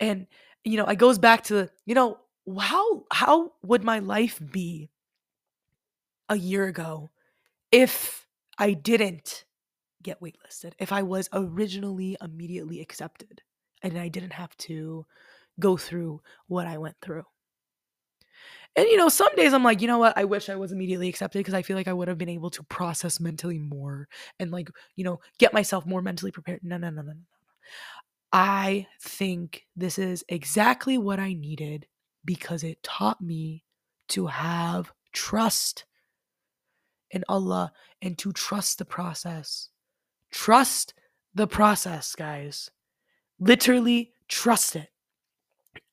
and 0.00 0.26
you 0.64 0.76
know 0.76 0.86
it 0.86 0.96
goes 0.96 1.18
back 1.18 1.44
to 1.44 1.68
you 1.86 1.94
know 1.94 2.18
how 2.60 3.04
how 3.12 3.52
would 3.62 3.84
my 3.84 3.98
life 3.98 4.40
be 4.52 4.90
a 6.28 6.36
year 6.36 6.66
ago 6.66 7.10
if 7.72 8.26
i 8.58 8.72
didn't 8.72 9.44
get 10.02 10.20
waitlisted 10.20 10.72
if 10.78 10.92
i 10.92 11.02
was 11.02 11.28
originally 11.32 12.16
immediately 12.22 12.80
accepted 12.80 13.42
and 13.84 13.98
I 13.98 14.08
didn't 14.08 14.32
have 14.32 14.56
to 14.56 15.06
go 15.60 15.76
through 15.76 16.22
what 16.48 16.66
I 16.66 16.78
went 16.78 16.96
through. 17.00 17.24
And 18.74 18.88
you 18.88 18.96
know, 18.96 19.08
some 19.08 19.32
days 19.36 19.52
I'm 19.52 19.62
like, 19.62 19.80
you 19.80 19.86
know 19.86 19.98
what? 19.98 20.18
I 20.18 20.24
wish 20.24 20.48
I 20.48 20.56
was 20.56 20.72
immediately 20.72 21.08
accepted 21.08 21.38
because 21.38 21.54
I 21.54 21.62
feel 21.62 21.76
like 21.76 21.86
I 21.86 21.92
would 21.92 22.08
have 22.08 22.18
been 22.18 22.28
able 22.28 22.50
to 22.50 22.64
process 22.64 23.20
mentally 23.20 23.58
more 23.58 24.08
and 24.40 24.50
like, 24.50 24.68
you 24.96 25.04
know, 25.04 25.20
get 25.38 25.52
myself 25.52 25.86
more 25.86 26.02
mentally 26.02 26.32
prepared. 26.32 26.60
No, 26.64 26.76
no, 26.76 26.90
no, 26.90 27.02
no, 27.02 27.12
no. 27.12 27.20
I 28.32 28.88
think 29.00 29.64
this 29.76 29.96
is 29.96 30.24
exactly 30.28 30.98
what 30.98 31.20
I 31.20 31.34
needed 31.34 31.86
because 32.24 32.64
it 32.64 32.82
taught 32.82 33.20
me 33.20 33.62
to 34.08 34.26
have 34.26 34.92
trust 35.12 35.84
in 37.14 37.24
Allah 37.28 37.72
and 38.02 38.18
to 38.18 38.32
trust 38.32 38.78
the 38.78 38.84
process. 38.84 39.70
Trust 40.30 40.92
the 41.34 41.46
process, 41.46 42.14
guys 42.14 42.70
literally 43.38 44.12
trust 44.28 44.76
it. 44.76 44.88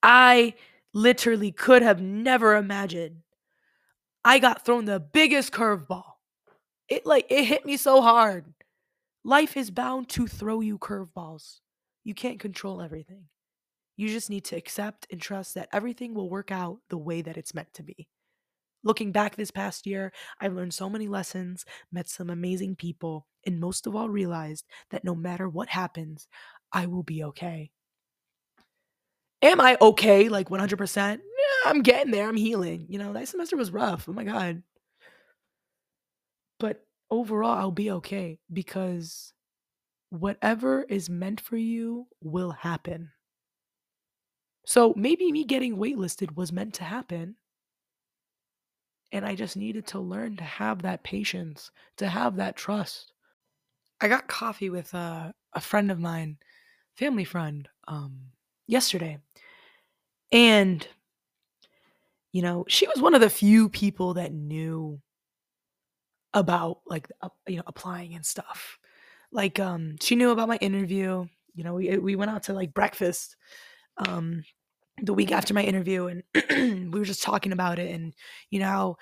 I 0.04 0.56
literally 0.94 1.52
could 1.52 1.82
have 1.82 2.02
never 2.02 2.56
imagined. 2.56 3.18
I 4.24 4.40
got 4.40 4.66
thrown 4.66 4.86
the 4.86 5.00
biggest 5.00 5.52
curveball. 5.52 6.04
It 6.88 7.06
like 7.06 7.26
it 7.30 7.46
hit 7.46 7.66
me 7.66 7.78
so 7.78 8.02
hard. 8.02 8.46
Life 9.24 9.56
is 9.56 9.72
bound 9.72 10.10
to 10.10 10.28
throw 10.28 10.62
you 10.62 10.78
curveballs. 10.78 11.60
You 12.04 12.14
can't 12.14 12.40
control 12.40 12.82
everything. 12.82 13.26
You 13.96 14.10
just 14.10 14.30
need 14.30 14.46
to 14.46 14.56
accept 14.56 15.08
and 15.12 15.22
trust 15.22 15.56
that 15.56 15.70
everything 15.72 16.14
will 16.14 16.30
work 16.30 16.52
out 16.52 16.80
the 16.90 16.98
way 16.98 17.22
that 17.22 17.38
it's 17.38 17.54
meant 17.54 17.74
to 17.76 17.84
be. 17.84 18.08
Looking 18.84 19.12
back 19.12 19.36
this 19.36 19.52
past 19.52 19.86
year, 19.86 20.12
I've 20.40 20.54
learned 20.54 20.74
so 20.74 20.90
many 20.90 21.08
lessons, 21.08 21.66
met 21.92 22.10
some 22.10 22.30
amazing 22.30 22.76
people, 22.76 23.28
and 23.46 23.60
most 23.60 23.86
of 23.86 23.96
all, 23.96 24.10
realized 24.10 24.66
that 24.90 25.04
no 25.04 25.14
matter 25.16 25.48
what 25.48 25.70
happens, 25.70 26.28
I 26.72 26.88
will 26.88 27.04
be 27.04 27.24
okay. 27.26 27.72
Am 29.42 29.60
I 29.60 29.78
okay? 29.82 30.30
Like 30.30 30.50
100%? 30.50 31.18
Yeah, 31.18 31.70
I'm 31.70 31.82
getting 31.82 32.12
there. 32.12 32.28
I'm 32.28 32.38
healing. 32.38 32.86
You 32.90 33.00
know, 33.00 33.14
that 33.14 33.28
semester 33.28 33.58
was 33.58 33.72
rough. 33.72 34.08
Oh 34.08 34.14
my 34.14 34.24
God. 34.24 34.62
But 36.60 36.86
overall, 37.10 37.58
I'll 37.58 37.72
be 37.72 37.92
okay 37.92 38.40
because 38.52 39.34
whatever 40.10 40.84
is 40.84 41.10
meant 41.10 41.42
for 41.42 41.58
you 41.58 42.08
will 42.22 42.52
happen. 42.52 43.12
So 44.66 44.94
maybe 44.96 45.32
me 45.32 45.44
getting 45.44 45.78
waitlisted 45.78 46.36
was 46.36 46.52
meant 46.52 46.76
to 46.76 46.84
happen. 46.84 47.36
And 49.12 49.26
I 49.26 49.36
just 49.36 49.58
needed 49.58 49.88
to 49.88 50.00
learn 50.00 50.38
to 50.38 50.44
have 50.44 50.84
that 50.84 51.04
patience, 51.04 51.72
to 51.98 52.08
have 52.08 52.38
that 52.38 52.56
trust. 52.56 53.12
I 54.00 54.08
got 54.08 54.28
coffee 54.28 54.70
with 54.70 54.94
uh, 54.96 55.32
a 55.54 55.62
friend 55.62 55.92
of 55.92 56.00
mine 56.00 56.38
family 56.96 57.24
friend 57.24 57.68
um, 57.88 58.20
yesterday. 58.68 59.18
And, 60.32 60.88
you 62.32 62.42
know, 62.42 62.66
she 62.68 62.88
was 62.88 63.02
one 63.02 63.14
of 63.14 63.22
the 63.22 63.30
few 63.30 63.70
people 63.70 64.14
that 64.16 64.34
knew 64.34 65.02
about 66.34 66.80
like, 66.86 67.10
you 67.48 67.58
know, 67.58 67.64
applying 67.68 68.16
and 68.16 68.26
stuff. 68.26 68.78
Like, 69.32 69.60
um, 69.60 69.96
she 70.02 70.16
knew 70.16 70.32
about 70.32 70.48
my 70.48 70.58
interview. 70.58 71.26
You 71.54 71.64
know, 71.64 71.74
we, 71.74 71.98
we 71.98 72.16
went 72.16 72.32
out 72.32 72.44
to 72.44 72.54
like 72.54 72.74
breakfast 72.74 73.36
um, 73.98 74.44
the 75.02 75.14
week 75.14 75.32
after 75.32 75.54
my 75.54 75.64
interview 75.64 76.08
and 76.08 76.24
we 76.94 77.00
were 77.00 77.06
just 77.06 77.24
talking 77.24 77.52
about 77.52 77.80
it 77.80 77.94
and, 77.94 78.14
you 78.50 78.60
know, 78.60 78.98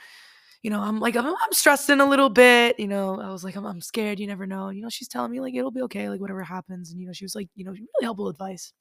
you 0.62 0.70
know, 0.70 0.82
I'm 0.82 1.00
like, 1.00 1.16
I'm, 1.16 1.26
I'm 1.26 1.54
stressing 1.54 2.02
a 2.02 2.06
little 2.06 2.30
bit. 2.30 2.80
You 2.80 2.88
know, 2.88 3.22
I 3.22 3.32
was 3.32 3.43
like, 3.43 3.56
I'm, 3.56 3.66
I'm 3.66 3.82
scared. 3.82 4.20
You 4.20 4.28
never 4.28 4.45
know. 4.45 4.70
You 4.70 4.82
know, 4.82 4.89
she's 4.89 5.08
telling 5.08 5.32
me 5.32 5.39
like 5.39 5.56
it'll 5.56 5.72
be 5.72 5.84
okay, 5.84 6.10
like 6.10 6.20
whatever 6.20 6.43
happens. 6.43 6.91
And 6.91 7.00
you 7.00 7.08
know, 7.08 7.14
she 7.14 7.24
was 7.24 7.36
like, 7.36 7.47
you 7.56 7.64
know, 7.64 7.72
really 7.72 7.88
helpful 8.02 8.28
advice. 8.28 8.74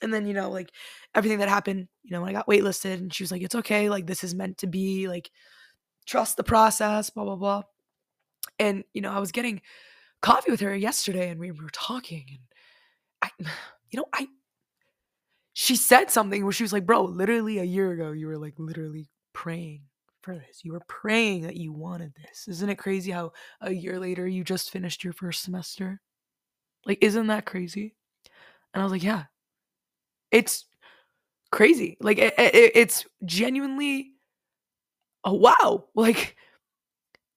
And 0.00 0.12
then 0.12 0.26
you 0.26 0.34
know, 0.34 0.50
like 0.50 0.70
everything 1.14 1.38
that 1.38 1.48
happened, 1.48 1.88
you 2.02 2.10
know, 2.10 2.22
when 2.22 2.30
I 2.30 2.32
got 2.32 2.46
waitlisted, 2.46 2.94
and 2.94 3.12
she 3.12 3.22
was 3.22 3.30
like, 3.30 3.42
it's 3.42 3.54
okay, 3.54 3.90
like 3.90 4.06
this 4.06 4.24
is 4.24 4.34
meant 4.34 4.58
to 4.58 4.66
be, 4.66 5.08
like 5.08 5.30
trust 6.06 6.36
the 6.36 6.44
process, 6.44 7.10
blah 7.10 7.24
blah 7.24 7.36
blah. 7.36 7.62
And 8.58 8.84
you 8.94 9.02
know, 9.02 9.12
I 9.12 9.18
was 9.18 9.32
getting 9.32 9.60
coffee 10.22 10.50
with 10.50 10.60
her 10.60 10.74
yesterday, 10.74 11.30
and 11.30 11.38
we 11.38 11.50
were 11.50 11.70
talking, 11.72 12.24
and 12.30 12.40
I, 13.22 13.50
you 13.90 13.98
know, 13.98 14.06
I 14.12 14.26
she 15.54 15.76
said 15.76 16.10
something 16.10 16.42
where 16.44 16.52
she 16.52 16.64
was 16.64 16.72
like, 16.72 16.84
bro, 16.86 17.04
literally 17.04 17.58
a 17.58 17.64
year 17.64 17.92
ago, 17.92 18.12
you 18.12 18.26
were 18.26 18.36
like 18.38 18.54
literally 18.58 19.08
praying 19.32 19.82
for 20.20 20.34
this. 20.34 20.60
You 20.64 20.72
were 20.72 20.82
praying 20.88 21.42
that 21.42 21.56
you 21.56 21.72
wanted 21.72 22.12
this. 22.16 22.48
Isn't 22.48 22.70
it 22.70 22.76
crazy 22.76 23.12
how 23.12 23.32
a 23.60 23.72
year 23.72 23.98
later 24.00 24.26
you 24.26 24.42
just 24.44 24.70
finished 24.70 25.04
your 25.04 25.12
first 25.12 25.42
semester? 25.42 26.00
Like, 26.86 26.98
isn't 27.02 27.28
that 27.28 27.46
crazy? 27.46 27.94
And 28.74 28.80
I 28.82 28.84
was 28.84 28.92
like, 28.92 29.04
yeah, 29.04 29.24
it's 30.30 30.64
crazy. 31.52 31.96
Like, 32.00 32.18
it, 32.18 32.34
it, 32.38 32.72
it's 32.74 33.06
genuinely 33.24 34.12
a 35.24 35.34
wow. 35.34 35.84
Like, 35.94 36.36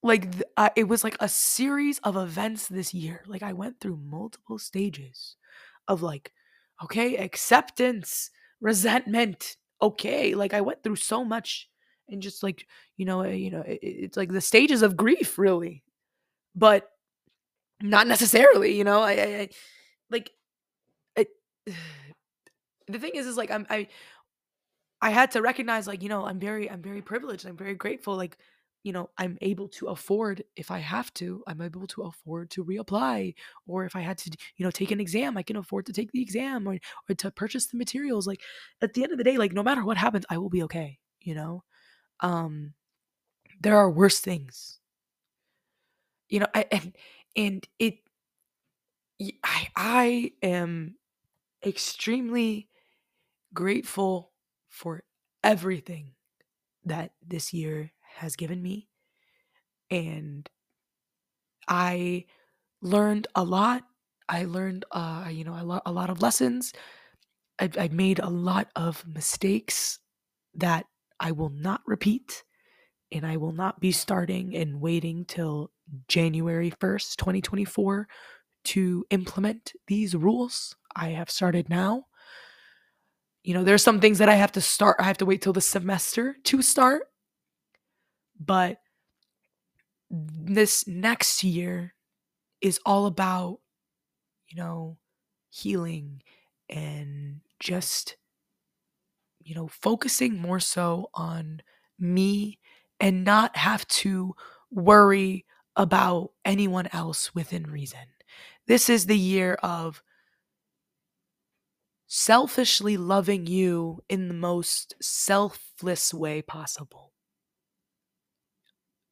like 0.03 0.27
uh, 0.55 0.69
it 0.75 0.85
was 0.87 1.03
like 1.03 1.17
a 1.19 1.27
series 1.29 1.99
of 1.99 2.15
events 2.15 2.67
this 2.67 2.93
year. 2.93 3.23
Like, 3.27 3.43
I 3.43 3.53
went 3.53 3.79
through 3.79 3.97
multiple 3.97 4.57
stages 4.59 5.35
of 5.87 6.01
like, 6.01 6.31
okay, 6.83 7.17
acceptance, 7.17 8.29
resentment. 8.61 9.57
Okay, 9.81 10.35
like 10.35 10.53
I 10.53 10.61
went 10.61 10.83
through 10.83 10.95
so 10.95 11.23
much 11.23 11.69
and 12.09 12.21
just 12.21 12.43
like 12.43 12.65
you 12.95 13.05
know 13.05 13.21
eh, 13.21 13.33
you 13.33 13.51
know 13.51 13.61
it, 13.61 13.79
it's 13.81 14.17
like 14.17 14.31
the 14.31 14.41
stages 14.41 14.81
of 14.81 14.95
grief 14.95 15.37
really 15.37 15.83
but 16.55 16.89
not 17.81 18.07
necessarily 18.07 18.77
you 18.77 18.83
know 18.83 19.01
i, 19.01 19.11
I, 19.11 19.39
I 19.41 19.49
like 20.09 20.31
I, 21.17 21.27
the 22.87 22.99
thing 22.99 23.15
is 23.15 23.27
is 23.27 23.37
like 23.37 23.51
i'm 23.51 23.67
i 23.69 23.87
I 25.01 25.11
had 25.11 25.31
to 25.31 25.41
recognize 25.41 25.87
like, 25.87 26.01
you 26.01 26.09
know, 26.09 26.25
I'm 26.25 26.39
very 26.39 26.69
I'm 26.69 26.81
very 26.81 27.01
privileged. 27.01 27.45
I'm 27.45 27.57
very 27.57 27.75
grateful 27.75 28.15
like, 28.15 28.37
you 28.87 28.93
know, 28.93 29.09
I'm 29.19 29.37
able 29.41 29.69
to 29.69 29.87
afford 29.89 30.43
if 30.55 30.71
I 30.71 30.79
have 30.79 31.13
to, 31.15 31.43
I'm 31.47 31.61
able 31.61 31.87
to 31.87 32.03
afford 32.03 32.51
to 32.51 32.65
reapply 32.65 33.35
or 33.67 33.85
if 33.85 33.95
I 33.97 34.01
had 34.01 34.17
to, 34.19 34.31
you 34.57 34.65
know, 34.65 34.71
take 34.71 34.91
an 34.91 35.01
exam, 35.01 35.37
I 35.37 35.43
can 35.43 35.57
afford 35.57 35.87
to 35.87 35.93
take 35.93 36.11
the 36.13 36.21
exam 36.23 36.67
or 36.67 36.77
or 37.09 37.15
to 37.15 37.31
purchase 37.31 37.67
the 37.67 37.77
materials. 37.77 38.27
Like 38.27 38.41
at 38.81 38.93
the 38.95 39.03
end 39.03 39.13
of 39.13 39.19
the 39.19 39.25
day, 39.25 39.37
like 39.37 39.53
no 39.53 39.63
matter 39.63 39.85
what 39.85 39.97
happens, 39.97 40.25
I 40.31 40.39
will 40.39 40.49
be 40.49 40.63
okay, 40.65 40.99
you 41.21 41.35
know? 41.35 41.63
Um 42.21 42.73
there 43.61 43.77
are 43.77 43.89
worse 43.91 44.19
things. 44.19 44.79
You 46.29 46.41
know, 46.41 46.47
I, 46.53 46.65
and 46.71 46.93
and 47.35 47.67
it 47.79 47.99
I 49.43 49.67
I 49.75 50.31
am 50.41 50.95
extremely 51.65 52.69
grateful 53.53 54.31
for 54.69 55.03
everything 55.43 56.13
that 56.85 57.13
this 57.25 57.53
year 57.53 57.91
has 58.17 58.35
given 58.35 58.61
me. 58.61 58.87
And 59.89 60.49
I 61.67 62.25
learned 62.81 63.27
a 63.35 63.43
lot. 63.43 63.83
I 64.29 64.45
learned, 64.45 64.85
uh, 64.91 65.27
you 65.31 65.43
know, 65.43 65.55
a 65.57 65.63
lot, 65.63 65.83
a 65.85 65.91
lot 65.91 66.09
of 66.09 66.21
lessons. 66.21 66.73
I've, 67.59 67.77
I've 67.77 67.93
made 67.93 68.19
a 68.19 68.29
lot 68.29 68.69
of 68.75 69.05
mistakes 69.07 69.99
that 70.55 70.85
I 71.19 71.31
will 71.31 71.49
not 71.49 71.81
repeat. 71.85 72.43
And 73.11 73.25
I 73.25 73.37
will 73.37 73.53
not 73.53 73.79
be 73.79 73.93
starting 73.93 74.55
and 74.55 74.81
waiting 74.81 75.23
till 75.25 75.71
January 76.09 76.71
1st, 76.71 77.15
2024 77.15 78.07
to 78.65 79.05
implement 79.11 79.71
these 79.87 80.13
rules. 80.13 80.75
I 80.93 81.09
have 81.09 81.29
started 81.29 81.69
now. 81.69 82.07
You 83.43 83.53
know, 83.53 83.63
there's 83.63 83.83
some 83.83 84.01
things 84.01 84.17
that 84.17 84.27
I 84.27 84.35
have 84.35 84.51
to 84.53 84.61
start, 84.61 84.97
I 84.99 85.03
have 85.03 85.19
to 85.19 85.25
wait 85.25 85.41
till 85.41 85.53
the 85.53 85.61
semester 85.61 86.35
to 86.45 86.61
start. 86.61 87.03
But 88.39 88.79
this 90.09 90.87
next 90.87 91.43
year 91.43 91.93
is 92.61 92.79
all 92.85 93.05
about, 93.05 93.59
you 94.47 94.57
know, 94.57 94.97
healing 95.49 96.21
and 96.69 97.41
just, 97.59 98.17
you 99.43 99.55
know, 99.55 99.67
focusing 99.67 100.39
more 100.39 100.59
so 100.59 101.09
on 101.13 101.61
me 101.99 102.59
and 102.99 103.23
not 103.23 103.55
have 103.57 103.87
to 103.87 104.35
worry 104.71 105.45
about 105.75 106.31
anyone 106.45 106.87
else 106.91 107.33
within 107.35 107.63
reason. 107.69 107.99
This 108.67 108.89
is 108.89 109.05
the 109.05 109.17
year 109.17 109.55
of 109.63 110.01
selfishly 112.07 112.97
loving 112.97 113.45
you 113.45 114.01
in 114.09 114.27
the 114.27 114.33
most 114.33 114.95
selfless 115.01 116.13
way 116.13 116.41
possible. 116.41 117.13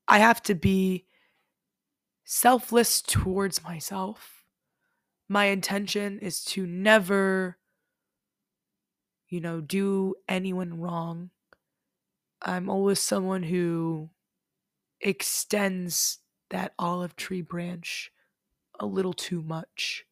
I 0.07 0.19
have 0.19 0.41
to 0.43 0.55
be 0.55 1.05
selfless 2.23 3.01
towards 3.01 3.63
myself. 3.63 4.43
My 5.27 5.45
intention 5.45 6.19
is 6.19 6.43
to 6.45 6.65
never, 6.65 7.57
you 9.29 9.41
know, 9.41 9.61
do 9.61 10.15
anyone 10.27 10.79
wrong. 10.79 11.31
I'm 12.41 12.69
always 12.69 12.99
someone 12.99 13.43
who 13.43 14.09
extends 15.01 16.19
that 16.49 16.73
olive 16.77 17.15
tree 17.15 17.41
branch 17.41 18.11
a 18.79 18.85
little 18.85 19.13
too 19.13 19.41
much 19.41 20.05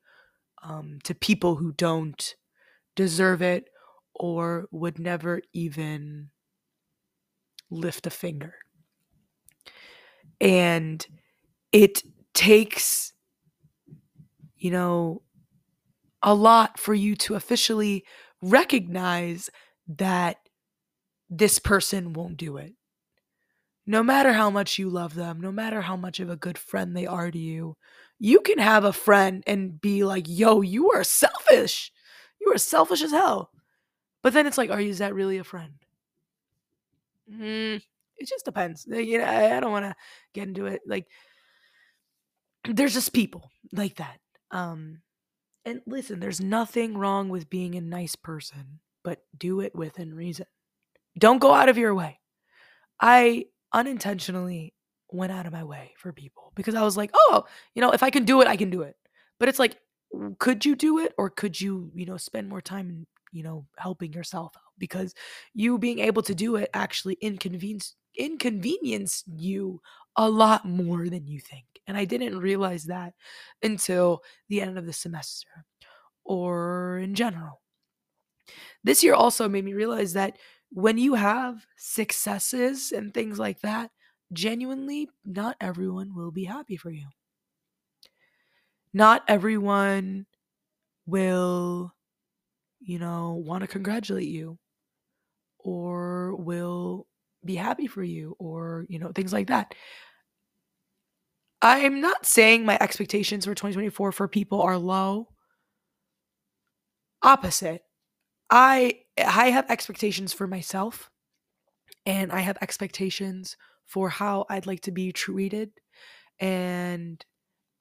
um, 0.63 0.99
to 1.03 1.13
people 1.13 1.55
who 1.55 1.73
don't 1.73 2.35
deserve 2.95 3.41
it 3.41 3.69
or 4.15 4.67
would 4.71 4.99
never 4.99 5.41
even 5.53 6.29
lift 7.69 8.07
a 8.07 8.09
finger. 8.09 8.55
And 10.43 11.05
it 11.71 12.03
takes, 12.33 13.13
you 14.57 14.71
know, 14.71 15.21
a 16.21 16.33
lot 16.33 16.77
for 16.77 16.93
you 16.93 17.15
to 17.15 17.35
officially 17.35 18.03
recognize 18.41 19.49
that 19.87 20.37
this 21.29 21.59
person 21.59 22.11
won't 22.11 22.37
do 22.37 22.57
it. 22.57 22.73
No 23.85 24.03
matter 24.03 24.33
how 24.33 24.49
much 24.49 24.77
you 24.77 24.89
love 24.89 25.15
them, 25.15 25.39
no 25.39 25.51
matter 25.51 25.81
how 25.81 25.95
much 25.95 26.19
of 26.19 26.29
a 26.29 26.35
good 26.35 26.57
friend 26.57 26.95
they 26.95 27.05
are 27.05 27.31
to 27.31 27.39
you, 27.39 27.77
you 28.19 28.41
can 28.41 28.59
have 28.59 28.83
a 28.83 28.93
friend 28.93 29.43
and 29.47 29.79
be 29.79 30.03
like, 30.03 30.25
yo, 30.27 30.61
you 30.61 30.91
are 30.91 31.03
selfish. 31.03 31.91
You 32.39 32.51
are 32.53 32.57
selfish 32.57 33.01
as 33.01 33.11
hell. 33.11 33.49
But 34.21 34.33
then 34.33 34.45
it's 34.45 34.57
like, 34.57 34.69
are 34.69 34.79
you, 34.79 34.89
is 34.89 34.99
that 34.99 35.15
really 35.15 35.37
a 35.37 35.43
friend? 35.43 35.73
Mm, 37.31 37.81
it 38.17 38.27
just 38.27 38.45
depends. 38.45 38.85
You 38.89 39.19
know, 39.19 39.25
I, 39.25 39.57
I 39.57 39.59
don't 39.59 39.71
want 39.71 39.85
to 39.85 39.95
get 40.33 40.47
into 40.47 40.65
it. 40.65 40.81
Like, 40.85 41.07
there's 42.67 42.93
just 42.93 43.13
people 43.13 43.49
like 43.71 43.95
that. 43.95 44.19
Um, 44.51 45.01
and 45.65 45.81
listen, 45.85 46.19
there's 46.19 46.41
nothing 46.41 46.97
wrong 46.97 47.29
with 47.29 47.49
being 47.49 47.75
a 47.75 47.81
nice 47.81 48.15
person, 48.15 48.79
but 49.03 49.19
do 49.37 49.61
it 49.61 49.75
within 49.75 50.13
reason. 50.13 50.45
Don't 51.17 51.39
go 51.39 51.53
out 51.53 51.69
of 51.69 51.77
your 51.77 51.93
way. 51.95 52.19
I 52.99 53.45
unintentionally 53.73 54.73
went 55.11 55.31
out 55.31 55.45
of 55.45 55.53
my 55.53 55.63
way 55.63 55.93
for 55.97 56.11
people 56.11 56.51
because 56.55 56.75
I 56.75 56.83
was 56.83 56.97
like, 56.97 57.11
oh, 57.13 57.45
you 57.75 57.81
know, 57.81 57.91
if 57.91 58.03
I 58.03 58.09
can 58.09 58.25
do 58.25 58.41
it, 58.41 58.47
I 58.47 58.57
can 58.57 58.69
do 58.69 58.81
it. 58.81 58.95
But 59.39 59.49
it's 59.49 59.59
like, 59.59 59.77
could 60.39 60.65
you 60.65 60.75
do 60.75 60.99
it 60.99 61.13
or 61.17 61.29
could 61.29 61.59
you, 61.59 61.91
you 61.95 62.05
know, 62.05 62.17
spend 62.17 62.49
more 62.49 62.61
time, 62.61 63.07
you 63.31 63.43
know, 63.43 63.65
helping 63.77 64.13
yourself 64.13 64.53
out? 64.55 64.61
Because 64.77 65.13
you 65.53 65.77
being 65.77 65.99
able 65.99 66.21
to 66.23 66.35
do 66.35 66.55
it 66.55 66.69
actually 66.73 67.17
inconvenience 67.21 67.95
inconvenience 68.17 69.23
you 69.27 69.81
a 70.15 70.29
lot 70.29 70.65
more 70.65 71.09
than 71.09 71.27
you 71.27 71.39
think. 71.39 71.65
And 71.87 71.97
I 71.97 72.05
didn't 72.05 72.39
realize 72.39 72.85
that 72.85 73.13
until 73.61 74.23
the 74.49 74.61
end 74.61 74.77
of 74.77 74.85
the 74.85 74.93
semester 74.93 75.65
or 76.23 76.99
in 76.99 77.15
general. 77.15 77.61
This 78.83 79.03
year 79.03 79.13
also 79.13 79.47
made 79.49 79.65
me 79.65 79.73
realize 79.73 80.13
that 80.13 80.37
when 80.69 80.97
you 80.97 81.13
have 81.15 81.65
successes 81.77 82.91
and 82.91 83.13
things 83.13 83.39
like 83.39 83.61
that, 83.61 83.91
genuinely, 84.31 85.09
not 85.23 85.55
everyone 85.61 86.15
will 86.15 86.31
be 86.31 86.45
happy 86.45 86.77
for 86.77 86.89
you. 86.89 87.07
Not 88.93 89.23
everyone 89.27 90.25
will, 91.05 91.93
you 92.81 92.99
know, 92.99 93.33
want 93.33 93.61
to 93.61 93.67
congratulate 93.67 94.27
you 94.27 94.59
or 95.59 96.35
will 96.35 97.07
be 97.45 97.55
happy 97.55 97.87
for 97.87 98.03
you 98.03 98.35
or, 98.39 98.85
you 98.89 98.99
know, 98.99 99.11
things 99.13 99.33
like 99.33 99.47
that. 99.47 99.73
I'm 101.61 102.01
not 102.01 102.25
saying 102.25 102.65
my 102.65 102.77
expectations 102.81 103.45
for 103.45 103.55
2024 103.55 104.11
for 104.11 104.27
people 104.27 104.61
are 104.61 104.77
low. 104.77 105.29
Opposite. 107.21 107.83
I 108.49 108.99
I 109.17 109.49
have 109.51 109.69
expectations 109.69 110.33
for 110.33 110.45
myself 110.45 111.09
and 112.05 112.31
I 112.31 112.41
have 112.41 112.57
expectations 112.61 113.55
for 113.85 114.09
how 114.09 114.45
I'd 114.49 114.65
like 114.65 114.81
to 114.81 114.91
be 114.91 115.11
treated 115.13 115.71
and 116.39 117.23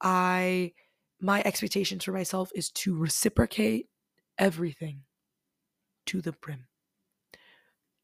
I 0.01 0.73
my 1.19 1.41
expectations 1.45 2.03
for 2.05 2.13
myself 2.13 2.51
is 2.55 2.69
to 2.71 2.95
reciprocate 2.95 3.87
everything 4.37 5.01
to 6.05 6.21
the 6.21 6.31
brim 6.31 6.67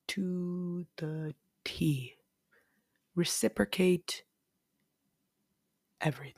to 0.10 0.86
the 0.98 1.34
reciprocate 3.16 4.24
everything. 6.02 6.36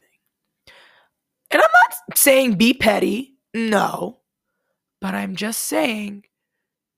And 1.50 1.62
I'm 1.62 1.70
not 2.10 2.18
saying 2.18 2.56
be 2.56 2.74
petty 2.74 3.36
no 3.54 4.20
but 5.02 5.16
I'm 5.16 5.36
just 5.36 5.60
saying 5.64 6.24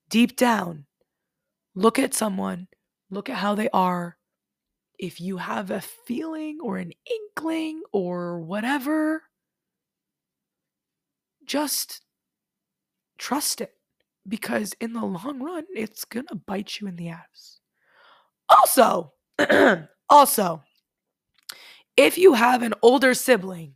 deep 0.08 0.36
down 0.36 0.84
look 1.74 1.98
at 1.98 2.14
someone 2.14 2.68
look 3.10 3.30
at 3.30 3.36
how 3.36 3.54
they 3.54 3.68
are. 3.70 4.16
If 4.98 5.20
you 5.20 5.38
have 5.38 5.70
a 5.70 5.80
feeling 5.80 6.58
or 6.62 6.78
an 6.78 6.92
inkling 7.10 7.82
or 7.92 8.40
whatever, 8.40 9.24
just 11.44 12.02
trust 13.18 13.60
it 13.60 13.74
because 14.26 14.74
in 14.80 14.92
the 14.92 15.04
long 15.04 15.42
run, 15.42 15.64
it's 15.74 16.04
going 16.04 16.26
to 16.26 16.36
bite 16.36 16.80
you 16.80 16.86
in 16.86 16.96
the 16.96 17.08
ass. 17.08 17.60
Also, 18.54 19.12
also, 20.08 20.62
if 21.96 22.18
you 22.18 22.34
have 22.34 22.62
an 22.62 22.74
older 22.82 23.14
sibling 23.14 23.74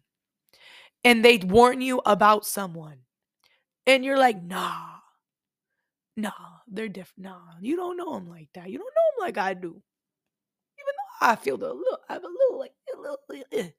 and 1.05 1.25
they 1.25 1.39
warn 1.39 1.81
you 1.81 2.01
about 2.05 2.47
someone 2.47 2.99
and 3.87 4.05
you're 4.05 4.19
like, 4.19 4.43
nah, 4.43 4.99
nah, 6.17 6.31
they're 6.67 6.89
different. 6.89 7.25
Nah, 7.25 7.41
you 7.61 7.77
don't 7.77 7.97
know 7.97 8.15
them 8.15 8.29
like 8.29 8.49
that. 8.55 8.71
You 8.71 8.79
don't 8.79 8.87
know 8.87 9.17
them 9.17 9.27
like 9.27 9.39
I 9.39 9.55
do. 9.55 9.69
Even 9.71 10.95
though 10.97 11.27
I 11.27 11.37
feel 11.37 11.57
the 11.57 11.73
little, 11.73 11.99
I 12.09 12.15
have 12.15 12.25
a 12.25 12.27
little 12.27 12.59
like 12.59 12.73
a 12.95 13.01
little, 13.01 13.19
uh, 13.59 13.71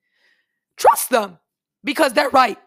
trust 0.77 1.09
them 1.09 1.37
because 1.83 2.13
they're 2.13 2.29
right. 2.29 2.57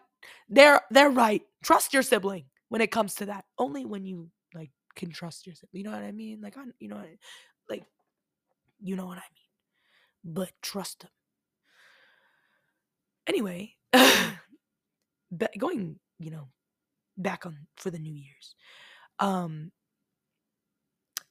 They're 0.49 0.81
they're 0.91 1.09
right. 1.09 1.41
Trust 1.63 1.93
your 1.93 2.03
sibling 2.03 2.45
when 2.69 2.81
it 2.81 2.91
comes 2.91 3.15
to 3.15 3.25
that. 3.27 3.45
Only 3.57 3.85
when 3.85 4.05
you 4.05 4.29
like 4.53 4.71
can 4.95 5.11
trust 5.11 5.47
yourself. 5.47 5.69
You 5.73 5.83
know 5.83 5.91
what 5.91 6.03
I 6.03 6.11
mean? 6.11 6.41
Like 6.41 6.57
on 6.57 6.73
you 6.79 6.87
know 6.89 6.97
I, 6.97 7.17
like 7.69 7.83
you 8.81 8.95
know 8.95 9.05
what 9.05 9.17
I 9.17 9.27
mean. 9.33 10.33
But 10.35 10.51
trust 10.61 11.01
them. 11.01 11.09
Anyway, 13.27 13.75
going, 15.57 15.99
you 16.19 16.31
know, 16.31 16.47
back 17.17 17.45
on 17.45 17.67
for 17.77 17.89
the 17.89 17.99
New 17.99 18.13
Year's. 18.13 18.55
Um 19.19 19.71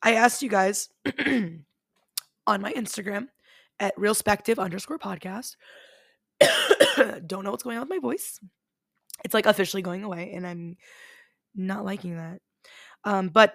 I 0.02 0.14
asked 0.14 0.42
you 0.42 0.48
guys 0.48 0.88
on 2.46 2.60
my 2.60 2.72
Instagram 2.72 3.28
at 3.78 3.96
realspective 3.96 4.58
underscore 4.58 4.98
podcast. 4.98 5.56
Don't 7.26 7.44
know 7.44 7.52
what's 7.52 7.62
going 7.62 7.76
on 7.76 7.82
with 7.82 7.90
my 7.90 7.98
voice. 7.98 8.40
It's 9.24 9.34
like 9.34 9.46
officially 9.46 9.82
going 9.82 10.02
away, 10.02 10.32
and 10.34 10.46
I'm 10.46 10.76
not 11.54 11.84
liking 11.84 12.16
that. 12.16 12.40
Um, 13.04 13.28
but 13.28 13.54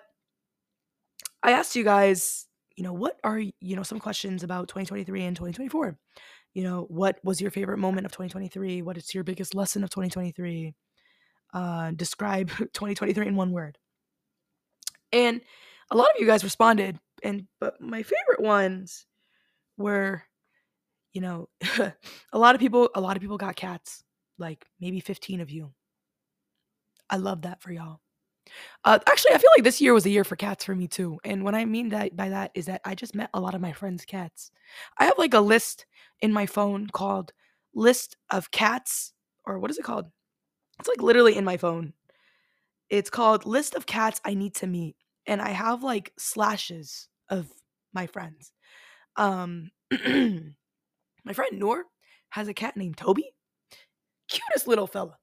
I 1.44 1.52
asked 1.52 1.76
you 1.76 1.84
guys, 1.84 2.48
you 2.78 2.84
know, 2.84 2.94
what 2.94 3.20
are 3.24 3.40
you 3.40 3.76
know 3.76 3.84
some 3.84 4.00
questions 4.00 4.44
about 4.44 4.70
2023 4.70 5.24
and 5.26 5.36
2024. 5.36 5.98
You 6.54 6.64
know, 6.64 6.86
what 6.90 7.20
was 7.24 7.42
your 7.42 7.52
favorite 7.52 7.80
moment 7.80 8.06
of 8.06 8.12
2023? 8.12 8.84
What 8.84 8.98
is 8.98 9.14
your 9.14 9.24
biggest 9.24 9.56
lesson 9.56 9.84
of 9.84 9.90
2023? 9.90 10.74
Uh, 11.54 11.92
describe 11.96 12.50
2023 12.58 13.28
in 13.28 13.36
one 13.36 13.52
word. 13.52 13.78
And 15.12 15.42
a 15.90 15.98
lot 15.98 16.10
of 16.14 16.22
you 16.22 16.28
guys 16.28 16.44
responded, 16.44 17.00
and 17.24 17.48
but 17.60 17.82
my 17.82 18.04
favorite 18.04 18.42
ones 18.42 19.08
were, 19.78 20.24
you 21.14 21.22
know, 21.22 21.50
a 22.32 22.38
lot 22.38 22.54
of 22.54 22.62
people. 22.62 22.90
A 22.94 23.02
lot 23.02 23.18
of 23.18 23.22
people 23.22 23.38
got 23.38 23.56
cats. 23.56 24.04
Like 24.38 24.68
maybe 24.80 25.00
15 25.00 25.42
of 25.42 25.50
you. 25.50 25.74
I 27.10 27.16
love 27.18 27.42
that 27.42 27.64
for 27.64 27.72
y'all. 27.72 28.02
Uh, 28.84 29.00
actually, 29.08 29.34
I 29.34 29.38
feel 29.38 29.50
like 29.58 29.64
this 29.64 29.82
year 29.82 29.94
was 29.94 30.06
a 30.06 30.10
year 30.10 30.24
for 30.24 30.36
cats 30.36 30.64
for 30.64 30.76
me 30.76 30.88
too. 30.88 31.20
And 31.24 31.44
what 31.44 31.56
I 31.56 31.66
mean 31.66 31.90
that 31.90 32.16
by 32.16 32.30
that 32.30 32.52
is 32.54 32.66
that 32.68 32.82
I 32.86 32.96
just 32.96 33.16
met 33.16 33.30
a 33.34 33.40
lot 33.40 33.56
of 33.56 33.62
my 33.62 33.74
friends' 33.74 34.06
cats. 34.06 34.52
I 34.98 35.06
have 35.06 35.18
like 35.18 35.34
a 35.34 35.40
list 35.40 35.86
in 36.22 36.32
my 36.32 36.46
phone 36.46 36.88
called 36.88 37.34
"List 37.74 38.18
of 38.30 38.52
Cats," 38.52 39.14
or 39.46 39.60
what 39.60 39.72
is 39.72 39.78
it 39.78 39.84
called? 39.84 40.08
It's 40.80 40.90
like 40.90 41.02
literally 41.02 41.36
in 41.38 41.46
my 41.46 41.58
phone. 41.58 41.94
It's 42.90 43.10
called 43.10 43.46
"List 43.46 43.76
of 43.76 43.86
Cats 43.86 44.22
I 44.26 44.34
Need 44.34 44.56
to 44.56 44.68
Meet," 44.68 44.96
and 45.26 45.42
I 45.42 45.50
have 45.50 45.84
like 45.84 46.14
slashes 46.18 47.10
of 47.30 47.48
my 47.94 48.08
friends. 48.08 48.52
Um, 49.18 49.72
my 49.92 51.34
friend 51.34 51.60
Noor 51.60 51.86
has 52.30 52.48
a 52.48 52.54
cat 52.54 52.78
named 52.78 52.98
Toby. 52.98 53.32
Cutest 54.30 54.68
little 54.68 54.88
fella. 54.88 55.18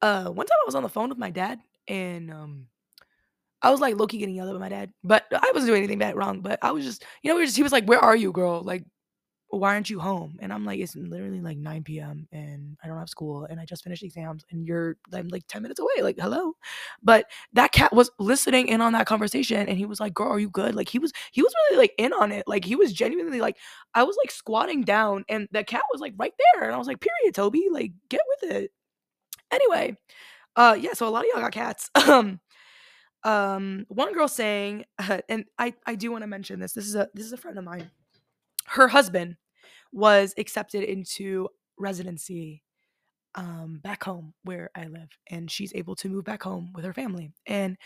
Uh, 0.00 0.26
one 0.30 0.46
time 0.46 0.58
I 0.62 0.66
was 0.66 0.74
on 0.74 0.82
the 0.82 0.88
phone 0.88 1.08
with 1.08 1.18
my 1.18 1.30
dad 1.30 1.60
and 1.88 2.30
um 2.30 2.66
I 3.62 3.70
was 3.70 3.80
like 3.80 3.96
Loki 3.96 4.18
getting 4.18 4.34
yelled 4.34 4.50
at 4.50 4.54
by 4.54 4.58
my 4.58 4.68
dad, 4.68 4.92
but 5.04 5.24
I 5.32 5.50
wasn't 5.54 5.68
doing 5.70 5.78
anything 5.78 5.98
bad 5.98 6.16
wrong. 6.16 6.40
But 6.40 6.58
I 6.62 6.72
was 6.72 6.84
just, 6.84 7.04
you 7.22 7.30
know, 7.30 7.36
we 7.38 7.44
just, 7.44 7.56
he 7.56 7.62
was 7.62 7.72
like, 7.72 7.84
"Where 7.86 8.00
are 8.00 8.16
you, 8.16 8.32
girl? 8.32 8.62
Like, 8.62 8.84
why 9.50 9.74
aren't 9.74 9.90
you 9.90 10.00
home?" 10.00 10.38
And 10.40 10.52
I'm 10.52 10.64
like, 10.64 10.80
"It's 10.80 10.96
literally 10.96 11.40
like 11.42 11.58
9 11.58 12.00
p.m. 12.00 12.28
and 12.32 12.76
I 12.84 12.88
don't 12.88 12.98
have 12.98 13.08
school 13.10 13.44
and 13.46 13.60
I 13.60 13.66
just 13.66 13.84
finished 13.84 14.02
exams 14.04 14.44
and 14.50 14.66
you're 14.66 14.96
I'm 15.12 15.28
like 15.28 15.46
10 15.48 15.62
minutes 15.62 15.80
away. 15.80 16.02
Like, 16.02 16.18
hello." 16.20 16.54
But 17.02 17.26
that 17.54 17.72
cat 17.72 17.92
was 17.92 18.10
listening 18.18 18.68
in 18.68 18.80
on 18.80 18.92
that 18.94 19.06
conversation 19.06 19.68
and 19.68 19.78
he 19.78 19.86
was 19.86 20.00
like, 20.00 20.14
"Girl, 20.14 20.28
are 20.32 20.40
you 20.40 20.50
good?" 20.50 20.74
Like 20.74 20.88
he 20.88 20.98
was 20.98 21.12
he 21.32 21.42
was 21.42 21.52
really 21.70 21.78
like 21.82 21.94
in 21.98 22.12
on 22.14 22.32
it. 22.32 22.44
Like 22.48 22.64
he 22.64 22.76
was 22.76 22.92
genuinely 22.92 23.40
like 23.40 23.58
I 23.94 24.04
was 24.04 24.16
like 24.22 24.30
squatting 24.32 24.82
down 24.82 25.24
and 25.28 25.48
the 25.52 25.64
cat 25.64 25.82
was 25.92 26.00
like 26.00 26.14
right 26.18 26.34
there 26.54 26.64
and 26.64 26.74
I 26.74 26.78
was 26.78 26.86
like, 26.88 27.00
"Period, 27.00 27.34
Toby. 27.34 27.68
Like, 27.70 27.92
get 28.08 28.22
with 28.40 28.52
it." 28.52 28.72
Anyway, 29.52 29.96
uh, 30.56 30.76
yeah, 30.78 30.92
so 30.92 31.08
a 31.08 31.10
lot 31.10 31.24
of 31.24 31.30
y'all 31.32 31.42
got 31.42 31.52
cats. 31.52 31.90
um, 32.08 32.40
um, 33.24 33.86
one 33.88 34.12
girl 34.12 34.28
saying, 34.28 34.84
uh, 34.98 35.18
and 35.28 35.44
I 35.58 35.74
I 35.86 35.94
do 35.94 36.10
want 36.10 36.22
to 36.22 36.28
mention 36.28 36.60
this. 36.60 36.72
This 36.72 36.86
is 36.86 36.94
a 36.94 37.08
this 37.14 37.26
is 37.26 37.32
a 37.32 37.36
friend 37.36 37.58
of 37.58 37.64
mine. 37.64 37.90
Her 38.66 38.88
husband 38.88 39.36
was 39.92 40.34
accepted 40.38 40.84
into 40.84 41.48
residency 41.78 42.62
um 43.34 43.80
back 43.82 44.04
home 44.04 44.34
where 44.44 44.70
I 44.74 44.86
live 44.86 45.08
and 45.30 45.50
she's 45.50 45.72
able 45.74 45.94
to 45.96 46.08
move 46.08 46.24
back 46.24 46.42
home 46.42 46.70
with 46.74 46.84
her 46.84 46.92
family 46.92 47.32
and 47.46 47.76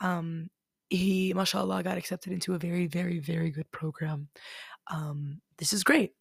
um 0.00 0.50
he 0.90 1.32
mashallah 1.34 1.82
got 1.82 1.96
accepted 1.96 2.32
into 2.32 2.54
a 2.54 2.58
very 2.58 2.86
very 2.86 3.18
very 3.18 3.50
good 3.50 3.70
program 3.72 4.28
um 4.90 5.40
this 5.58 5.72
is 5.72 5.84
great 5.84 6.12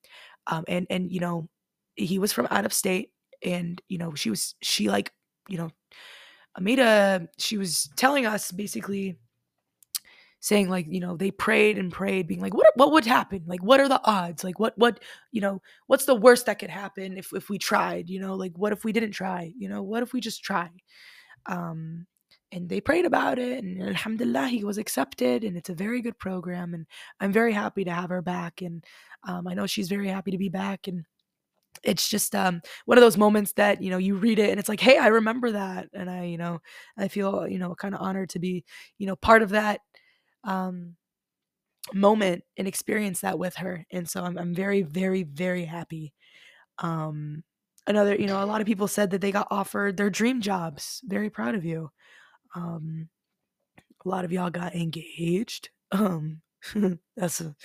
um 0.47 0.63
and 0.67 0.87
and 0.89 1.11
you 1.11 1.19
know 1.19 1.49
he 1.95 2.19
was 2.19 2.31
from 2.31 2.47
out 2.51 2.65
of 2.65 2.73
state 2.73 3.09
and 3.43 3.81
you 3.89 3.97
know 3.97 4.13
she 4.15 4.29
was 4.29 4.55
she 4.61 4.89
like 4.89 5.11
you 5.49 5.57
know 5.57 5.69
amita 6.55 7.27
she 7.37 7.57
was 7.57 7.89
telling 7.95 8.25
us 8.25 8.51
basically 8.51 9.17
saying 10.41 10.69
like 10.69 10.85
you 10.89 10.99
know 10.99 11.17
they 11.17 11.31
prayed 11.31 11.77
and 11.77 11.91
prayed 11.91 12.27
being 12.27 12.39
like 12.39 12.53
what 12.53 12.67
what 12.75 12.91
would 12.91 13.05
happen? 13.05 13.43
Like 13.45 13.61
what 13.61 13.79
are 13.79 13.89
the 13.89 14.01
odds? 14.05 14.43
Like 14.43 14.59
what 14.59 14.77
what 14.77 15.01
you 15.31 15.41
know 15.41 15.61
what's 15.87 16.05
the 16.05 16.15
worst 16.15 16.45
that 16.45 16.59
could 16.59 16.69
happen 16.69 17.17
if 17.17 17.33
if 17.33 17.49
we 17.49 17.57
tried 17.57 18.09
you 18.09 18.19
know? 18.19 18.35
Like 18.35 18.53
what 18.57 18.71
if 18.73 18.83
we 18.85 18.91
didn't 18.91 19.11
try? 19.11 19.51
You 19.57 19.69
know 19.69 19.83
what 19.83 20.03
if 20.03 20.13
we 20.13 20.21
just 20.21 20.43
try? 20.43 20.69
Um 21.45 22.07
and 22.51 22.67
they 22.69 22.81
prayed 22.81 23.05
about 23.05 23.37
it 23.37 23.63
and 23.63 23.81
alhamdulillah 23.81 24.47
he 24.47 24.63
was 24.63 24.77
accepted 24.77 25.43
and 25.43 25.55
it's 25.57 25.69
a 25.69 25.75
very 25.75 26.01
good 26.01 26.17
program 26.17 26.73
and 26.73 26.85
i'm 27.19 27.31
very 27.31 27.53
happy 27.53 27.83
to 27.83 27.91
have 27.91 28.09
her 28.09 28.21
back 28.21 28.61
and 28.61 28.83
um, 29.27 29.47
i 29.47 29.53
know 29.53 29.67
she's 29.67 29.87
very 29.87 30.07
happy 30.07 30.31
to 30.31 30.37
be 30.37 30.49
back 30.49 30.87
and 30.87 31.05
it's 31.83 32.07
just 32.09 32.35
um, 32.35 32.61
one 32.85 32.97
of 32.97 33.01
those 33.03 33.17
moments 33.17 33.53
that 33.53 33.81
you 33.81 33.89
know 33.91 33.97
you 33.97 34.15
read 34.15 34.39
it 34.39 34.49
and 34.49 34.59
it's 34.59 34.69
like 34.69 34.79
hey 34.79 34.97
i 34.97 35.07
remember 35.07 35.51
that. 35.51 35.87
And 35.93 36.09
i 36.09 36.25
you 36.25 36.37
know 36.37 36.59
i 36.97 37.07
feel 37.07 37.47
you 37.47 37.59
know 37.59 37.75
kind 37.75 37.95
of 37.95 38.01
honored 38.01 38.29
to 38.31 38.39
be 38.39 38.65
you 38.97 39.07
know 39.07 39.15
part 39.15 39.41
of 39.41 39.49
that 39.49 39.81
um, 40.43 40.95
moment 41.93 42.43
and 42.57 42.67
experience 42.67 43.21
that 43.21 43.39
with 43.39 43.55
her. 43.57 43.85
And 43.91 44.07
so 44.09 44.23
i'm, 44.23 44.37
I'm 44.37 44.53
very 44.55 44.81
very 44.83 45.23
very 45.23 45.65
happy. 45.65 46.13
Um, 46.79 47.43
another 47.87 48.15
you 48.15 48.27
know 48.27 48.43
a 48.43 48.45
lot 48.45 48.61
of 48.61 48.67
people 48.67 48.87
said 48.87 49.11
that 49.11 49.21
they 49.21 49.31
got 49.31 49.47
offered 49.51 49.97
their 49.97 50.09
dream 50.09 50.41
jobs. 50.41 51.01
Very 51.05 51.29
proud 51.29 51.55
of 51.55 51.65
you. 51.65 51.91
Um, 52.55 53.09
a 54.05 54.09
lot 54.09 54.25
of 54.25 54.31
y'all 54.31 54.49
got 54.49 54.75
engaged. 54.75 55.69
Um, 55.91 56.41
that's 57.17 57.41
a 57.41 57.55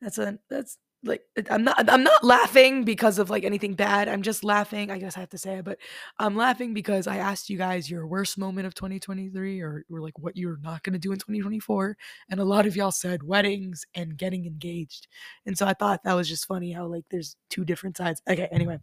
that's 0.00 0.18
a 0.18 0.38
that's 0.48 0.78
like 1.04 1.22
I'm 1.50 1.64
not 1.64 1.88
I'm 1.90 2.04
not 2.04 2.22
laughing 2.22 2.84
because 2.84 3.18
of 3.18 3.28
like 3.28 3.44
anything 3.44 3.74
bad. 3.74 4.08
I'm 4.08 4.22
just 4.22 4.44
laughing. 4.44 4.90
I 4.90 4.98
guess 4.98 5.16
I 5.16 5.20
have 5.20 5.30
to 5.30 5.38
say 5.38 5.54
it, 5.58 5.64
but 5.64 5.78
I'm 6.18 6.36
laughing 6.36 6.74
because 6.74 7.06
I 7.06 7.16
asked 7.16 7.50
you 7.50 7.58
guys 7.58 7.90
your 7.90 8.06
worst 8.06 8.38
moment 8.38 8.66
of 8.66 8.74
2023 8.74 9.60
or, 9.60 9.84
or 9.90 10.00
like 10.00 10.18
what 10.18 10.36
you're 10.36 10.58
not 10.62 10.82
gonna 10.84 10.98
do 10.98 11.12
in 11.12 11.18
2024. 11.18 11.96
And 12.30 12.40
a 12.40 12.44
lot 12.44 12.66
of 12.66 12.76
y'all 12.76 12.92
said 12.92 13.22
weddings 13.22 13.84
and 13.94 14.16
getting 14.16 14.46
engaged. 14.46 15.08
And 15.44 15.58
so 15.58 15.66
I 15.66 15.74
thought 15.74 16.04
that 16.04 16.14
was 16.14 16.28
just 16.28 16.46
funny 16.46 16.70
how 16.70 16.86
like 16.86 17.04
there's 17.10 17.36
two 17.50 17.64
different 17.64 17.96
sides. 17.96 18.22
Okay, 18.28 18.48
anyway. 18.52 18.78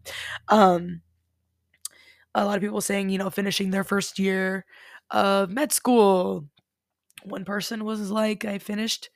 Um 0.49 1.01
a 2.35 2.45
lot 2.45 2.57
of 2.57 2.61
people 2.61 2.81
saying, 2.81 3.09
you 3.09 3.17
know, 3.17 3.29
finishing 3.29 3.71
their 3.71 3.83
first 3.83 4.19
year 4.19 4.65
of 5.09 5.49
med 5.49 5.71
school. 5.71 6.45
One 7.23 7.43
person 7.43 7.83
was 7.85 8.11
like, 8.11 8.45
I 8.45 8.59
finished 8.59 9.09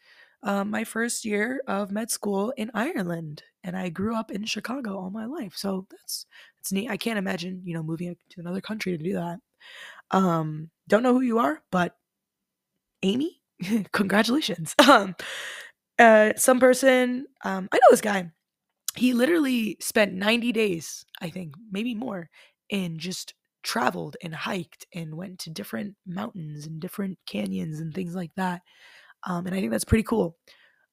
um, 0.43 0.69
my 0.71 0.83
first 0.83 1.25
year 1.25 1.61
of 1.67 1.91
med 1.91 2.11
school 2.11 2.53
in 2.57 2.71
Ireland, 2.73 3.43
and 3.63 3.77
I 3.77 3.89
grew 3.89 4.15
up 4.15 4.31
in 4.31 4.45
Chicago 4.45 4.97
all 4.97 5.09
my 5.09 5.25
life. 5.25 5.53
So 5.55 5.87
that's 5.89 6.25
that's 6.59 6.71
neat. 6.71 6.89
I 6.89 6.97
can't 6.97 7.19
imagine 7.19 7.61
you 7.65 7.73
know 7.73 7.83
moving 7.83 8.15
to 8.31 8.39
another 8.41 8.61
country 8.61 8.97
to 8.97 9.03
do 9.03 9.13
that. 9.13 9.39
Um, 10.11 10.69
don't 10.87 11.03
know 11.03 11.13
who 11.13 11.21
you 11.21 11.39
are, 11.39 11.61
but 11.71 11.95
Amy, 13.03 13.41
congratulations. 13.91 14.75
Um, 14.89 15.15
uh, 15.99 16.33
some 16.37 16.59
person, 16.59 17.27
um, 17.45 17.69
I 17.71 17.77
know 17.77 17.87
this 17.91 18.01
guy. 18.01 18.31
He 18.95 19.13
literally 19.13 19.77
spent 19.79 20.13
90 20.13 20.51
days, 20.51 21.05
I 21.21 21.29
think, 21.29 21.55
maybe 21.71 21.95
more, 21.95 22.29
and 22.71 22.99
just 22.99 23.35
traveled 23.63 24.17
and 24.23 24.33
hiked 24.35 24.85
and 24.93 25.15
went 25.15 25.39
to 25.39 25.49
different 25.49 25.95
mountains 26.05 26.65
and 26.65 26.79
different 26.79 27.19
canyons 27.27 27.79
and 27.79 27.93
things 27.93 28.15
like 28.15 28.31
that 28.35 28.61
um, 29.25 29.45
and 29.45 29.55
I 29.55 29.59
think 29.59 29.71
that's 29.71 29.85
pretty 29.85 30.03
cool. 30.03 30.37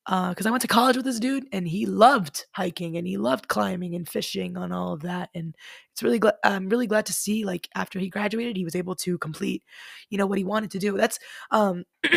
Because 0.06 0.46
uh, 0.46 0.48
I 0.48 0.50
went 0.50 0.62
to 0.62 0.68
college 0.68 0.96
with 0.96 1.04
this 1.04 1.20
dude, 1.20 1.46
and 1.52 1.68
he 1.68 1.86
loved 1.86 2.46
hiking, 2.52 2.96
and 2.96 3.06
he 3.06 3.16
loved 3.16 3.48
climbing 3.48 3.94
and 3.94 4.08
fishing 4.08 4.56
on 4.56 4.72
all 4.72 4.94
of 4.94 5.02
that. 5.02 5.28
And 5.34 5.54
it's 5.92 6.02
really, 6.02 6.18
glad 6.18 6.34
I'm 6.42 6.68
really 6.68 6.86
glad 6.86 7.06
to 7.06 7.12
see, 7.12 7.44
like 7.44 7.68
after 7.74 7.98
he 7.98 8.08
graduated, 8.08 8.56
he 8.56 8.64
was 8.64 8.74
able 8.74 8.96
to 8.96 9.18
complete, 9.18 9.62
you 10.08 10.18
know, 10.18 10.26
what 10.26 10.38
he 10.38 10.44
wanted 10.44 10.70
to 10.72 10.78
do. 10.78 10.96
That's, 10.96 11.18
um, 11.50 11.84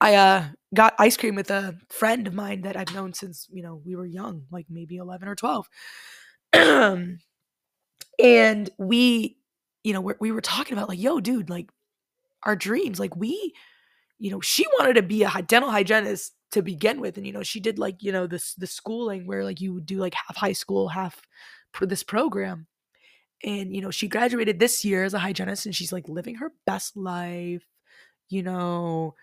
I 0.00 0.14
uh, 0.14 0.44
got 0.74 0.94
ice 0.98 1.16
cream 1.16 1.36
with 1.36 1.50
a 1.50 1.78
friend 1.88 2.26
of 2.26 2.34
mine 2.34 2.62
that 2.62 2.76
I've 2.76 2.94
known 2.94 3.14
since 3.14 3.46
you 3.50 3.62
know 3.62 3.80
we 3.84 3.96
were 3.96 4.06
young, 4.06 4.42
like 4.50 4.66
maybe 4.68 4.96
eleven 4.96 5.28
or 5.28 5.34
twelve. 5.34 5.68
and 6.52 7.20
we, 8.78 9.36
you 9.84 9.92
know, 9.92 10.12
we 10.20 10.32
were 10.32 10.40
talking 10.40 10.76
about 10.76 10.88
like, 10.88 11.00
yo, 11.00 11.20
dude, 11.20 11.50
like 11.50 11.70
our 12.44 12.56
dreams, 12.56 13.00
like 13.00 13.16
we 13.16 13.54
you 14.18 14.30
know, 14.30 14.40
she 14.40 14.66
wanted 14.78 14.94
to 14.94 15.02
be 15.02 15.24
a 15.24 15.42
dental 15.42 15.70
hygienist 15.70 16.32
to 16.52 16.62
begin 16.62 17.00
with, 17.00 17.16
and 17.18 17.26
you 17.26 17.32
know, 17.32 17.42
she 17.42 17.60
did 17.60 17.78
like 17.78 18.02
you 18.02 18.12
know 18.12 18.26
this 18.26 18.54
the 18.54 18.66
schooling 18.66 19.26
where 19.26 19.44
like 19.44 19.60
you 19.60 19.74
would 19.74 19.86
do 19.86 19.98
like 19.98 20.14
half 20.14 20.36
high 20.36 20.52
school, 20.54 20.88
half 20.88 21.20
for 21.72 21.86
this 21.86 22.02
program, 22.02 22.66
and 23.44 23.74
you 23.74 23.82
know, 23.82 23.90
she 23.90 24.08
graduated 24.08 24.58
this 24.60 24.84
year 24.84 25.04
as 25.04 25.14
a 25.14 25.18
hygienist, 25.18 25.66
and 25.66 25.74
she's 25.74 25.92
like 25.92 26.08
living 26.08 26.36
her 26.36 26.52
best 26.66 26.96
life. 26.96 27.64
you 28.28 28.42
know, 28.42 29.14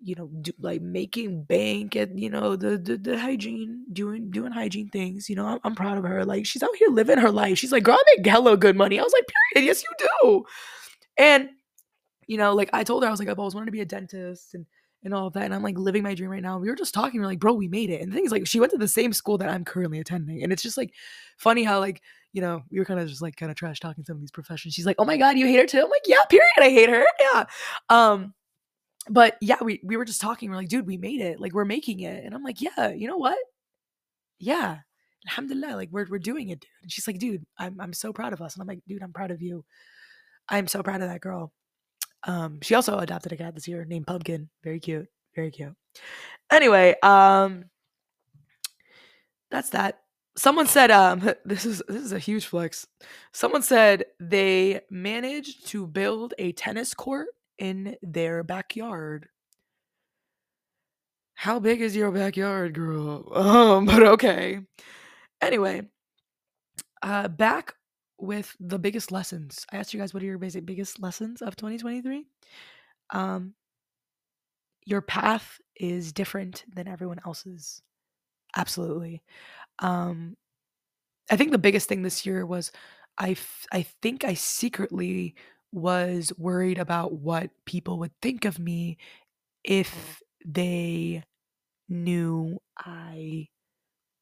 you 0.00 0.14
know, 0.16 0.28
do, 0.42 0.52
like 0.60 0.80
making 0.82 1.44
bank 1.44 1.96
and 1.96 2.20
you 2.20 2.30
know 2.30 2.56
the, 2.56 2.78
the 2.78 2.96
the 2.98 3.18
hygiene, 3.18 3.84
doing 3.92 4.30
doing 4.30 4.52
hygiene 4.52 4.88
things. 4.90 5.28
You 5.30 5.36
know, 5.36 5.46
I'm, 5.46 5.60
I'm 5.64 5.74
proud 5.74 5.98
of 5.98 6.04
her. 6.04 6.24
Like 6.24 6.46
she's 6.46 6.62
out 6.62 6.76
here 6.78 6.88
living 6.90 7.18
her 7.18 7.30
life. 7.32 7.58
She's 7.58 7.72
like, 7.72 7.84
girl, 7.84 7.96
I 8.00 8.16
make 8.16 8.26
hella 8.26 8.56
good 8.56 8.76
money. 8.76 9.00
I 9.00 9.02
was 9.04 9.12
like, 9.12 9.26
period. 9.54 9.66
Yes, 9.68 9.82
you 9.84 10.08
do. 10.22 10.44
And 11.18 11.50
you 12.28 12.36
know, 12.38 12.54
like 12.54 12.70
I 12.72 12.84
told 12.84 13.02
her, 13.02 13.08
I 13.08 13.10
was 13.10 13.18
like, 13.18 13.28
I've 13.28 13.38
always 13.40 13.54
wanted 13.54 13.66
to 13.66 13.72
be 13.72 13.80
a 13.80 13.84
dentist 13.84 14.54
and 14.54 14.66
and 15.02 15.14
all 15.14 15.28
of 15.28 15.32
that. 15.32 15.44
And 15.44 15.54
I'm 15.54 15.62
like 15.62 15.78
living 15.78 16.02
my 16.02 16.14
dream 16.14 16.30
right 16.30 16.42
now. 16.42 16.58
We 16.58 16.68
were 16.68 16.76
just 16.76 16.94
talking. 16.94 17.20
We 17.20 17.24
are 17.24 17.28
like, 17.28 17.38
bro, 17.38 17.54
we 17.54 17.68
made 17.68 17.90
it. 17.90 18.00
And 18.00 18.10
the 18.10 18.16
thing 18.16 18.26
is, 18.26 18.32
like, 18.32 18.46
she 18.46 18.60
went 18.60 18.72
to 18.72 18.78
the 18.78 18.88
same 18.88 19.12
school 19.12 19.38
that 19.38 19.48
I'm 19.48 19.64
currently 19.64 20.00
attending. 20.00 20.42
And 20.42 20.52
it's 20.52 20.62
just 20.62 20.76
like 20.76 20.92
funny 21.36 21.62
how, 21.64 21.78
like, 21.78 22.02
you 22.32 22.42
know, 22.42 22.62
we 22.70 22.78
were 22.78 22.84
kind 22.84 23.00
of 23.00 23.08
just 23.08 23.22
like 23.22 23.36
kind 23.36 23.50
of 23.50 23.56
trash 23.56 23.80
talking 23.80 24.04
some 24.04 24.16
of 24.16 24.20
these 24.20 24.30
professions. 24.30 24.74
She's 24.74 24.86
like, 24.86 24.96
oh 24.98 25.04
my 25.04 25.16
God, 25.16 25.38
you 25.38 25.46
hate 25.46 25.60
her 25.60 25.66
too? 25.66 25.82
I'm 25.84 25.90
like, 25.90 26.02
yeah, 26.06 26.24
period. 26.28 26.50
I 26.58 26.70
hate 26.70 26.90
her. 26.90 27.06
Yeah. 27.20 27.44
Um, 27.88 28.34
but 29.08 29.36
yeah, 29.40 29.56
we 29.62 29.80
we 29.84 29.96
were 29.96 30.04
just 30.04 30.20
talking. 30.20 30.50
We're 30.50 30.56
like, 30.56 30.68
dude, 30.68 30.86
we 30.86 30.98
made 30.98 31.20
it. 31.20 31.40
Like, 31.40 31.54
we're 31.54 31.64
making 31.64 32.00
it. 32.00 32.24
And 32.24 32.34
I'm 32.34 32.44
like, 32.44 32.60
yeah, 32.60 32.90
you 32.90 33.08
know 33.08 33.16
what? 33.16 33.38
Yeah. 34.38 34.78
Alhamdulillah, 35.26 35.76
like 35.76 35.88
we're 35.90 36.06
we're 36.08 36.18
doing 36.18 36.48
it, 36.50 36.60
dude. 36.60 36.70
And 36.82 36.92
she's 36.92 37.06
like, 37.06 37.18
dude, 37.18 37.44
I'm 37.58 37.80
I'm 37.80 37.92
so 37.92 38.12
proud 38.12 38.32
of 38.32 38.40
us. 38.40 38.54
And 38.54 38.62
I'm 38.62 38.68
like, 38.68 38.80
dude, 38.86 39.02
I'm 39.02 39.12
proud 39.12 39.30
of 39.30 39.42
you. 39.42 39.64
I'm 40.48 40.66
so 40.66 40.82
proud 40.82 41.02
of 41.02 41.08
that 41.08 41.20
girl. 41.20 41.52
Um, 42.28 42.60
she 42.60 42.74
also 42.74 42.98
adopted 42.98 43.32
a 43.32 43.36
cat 43.36 43.54
this 43.54 43.66
year 43.66 43.84
named 43.86 44.06
Pumpkin. 44.06 44.50
Very 44.62 44.78
cute. 44.78 45.08
Very 45.34 45.50
cute. 45.50 45.74
Anyway, 46.52 46.94
um, 47.02 47.64
that's 49.50 49.70
that. 49.70 50.00
Someone 50.36 50.66
said, 50.66 50.90
um, 50.90 51.20
this 51.44 51.64
is 51.64 51.82
this 51.88 52.04
is 52.04 52.12
a 52.12 52.18
huge 52.18 52.46
flex. 52.46 52.86
Someone 53.32 53.62
said 53.62 54.04
they 54.20 54.82
managed 54.90 55.66
to 55.68 55.86
build 55.86 56.34
a 56.38 56.52
tennis 56.52 56.92
court 56.92 57.28
in 57.58 57.96
their 58.02 58.44
backyard. 58.44 59.28
How 61.34 61.58
big 61.58 61.80
is 61.80 61.96
your 61.96 62.12
backyard, 62.12 62.74
girl? 62.74 63.32
Um, 63.34 63.86
but 63.86 64.02
okay. 64.02 64.60
Anyway, 65.40 65.82
uh, 67.02 67.28
back 67.28 67.74
with 68.18 68.56
the 68.60 68.78
biggest 68.78 69.12
lessons. 69.12 69.66
I 69.72 69.76
asked 69.78 69.94
you 69.94 70.00
guys 70.00 70.14
what 70.14 70.22
are 70.22 70.26
your 70.26 70.38
basic 70.38 70.66
biggest 70.66 71.00
lessons 71.00 71.42
of 71.42 71.56
2023. 71.56 72.26
Um, 73.10 73.54
your 74.84 75.02
path 75.02 75.60
is 75.76 76.12
different 76.12 76.64
than 76.74 76.88
everyone 76.88 77.20
else's. 77.26 77.82
Absolutely. 78.56 79.22
Um, 79.80 80.36
I 81.30 81.36
think 81.36 81.52
the 81.52 81.58
biggest 81.58 81.88
thing 81.88 82.02
this 82.02 82.26
year 82.26 82.46
was 82.46 82.72
I, 83.18 83.32
f- 83.32 83.66
I 83.72 83.82
think 84.02 84.24
I 84.24 84.34
secretly 84.34 85.34
was 85.72 86.32
worried 86.38 86.78
about 86.78 87.12
what 87.14 87.50
people 87.66 87.98
would 87.98 88.12
think 88.22 88.44
of 88.44 88.58
me 88.58 88.98
if 89.64 90.22
they 90.44 91.24
knew 91.88 92.60
I 92.78 93.48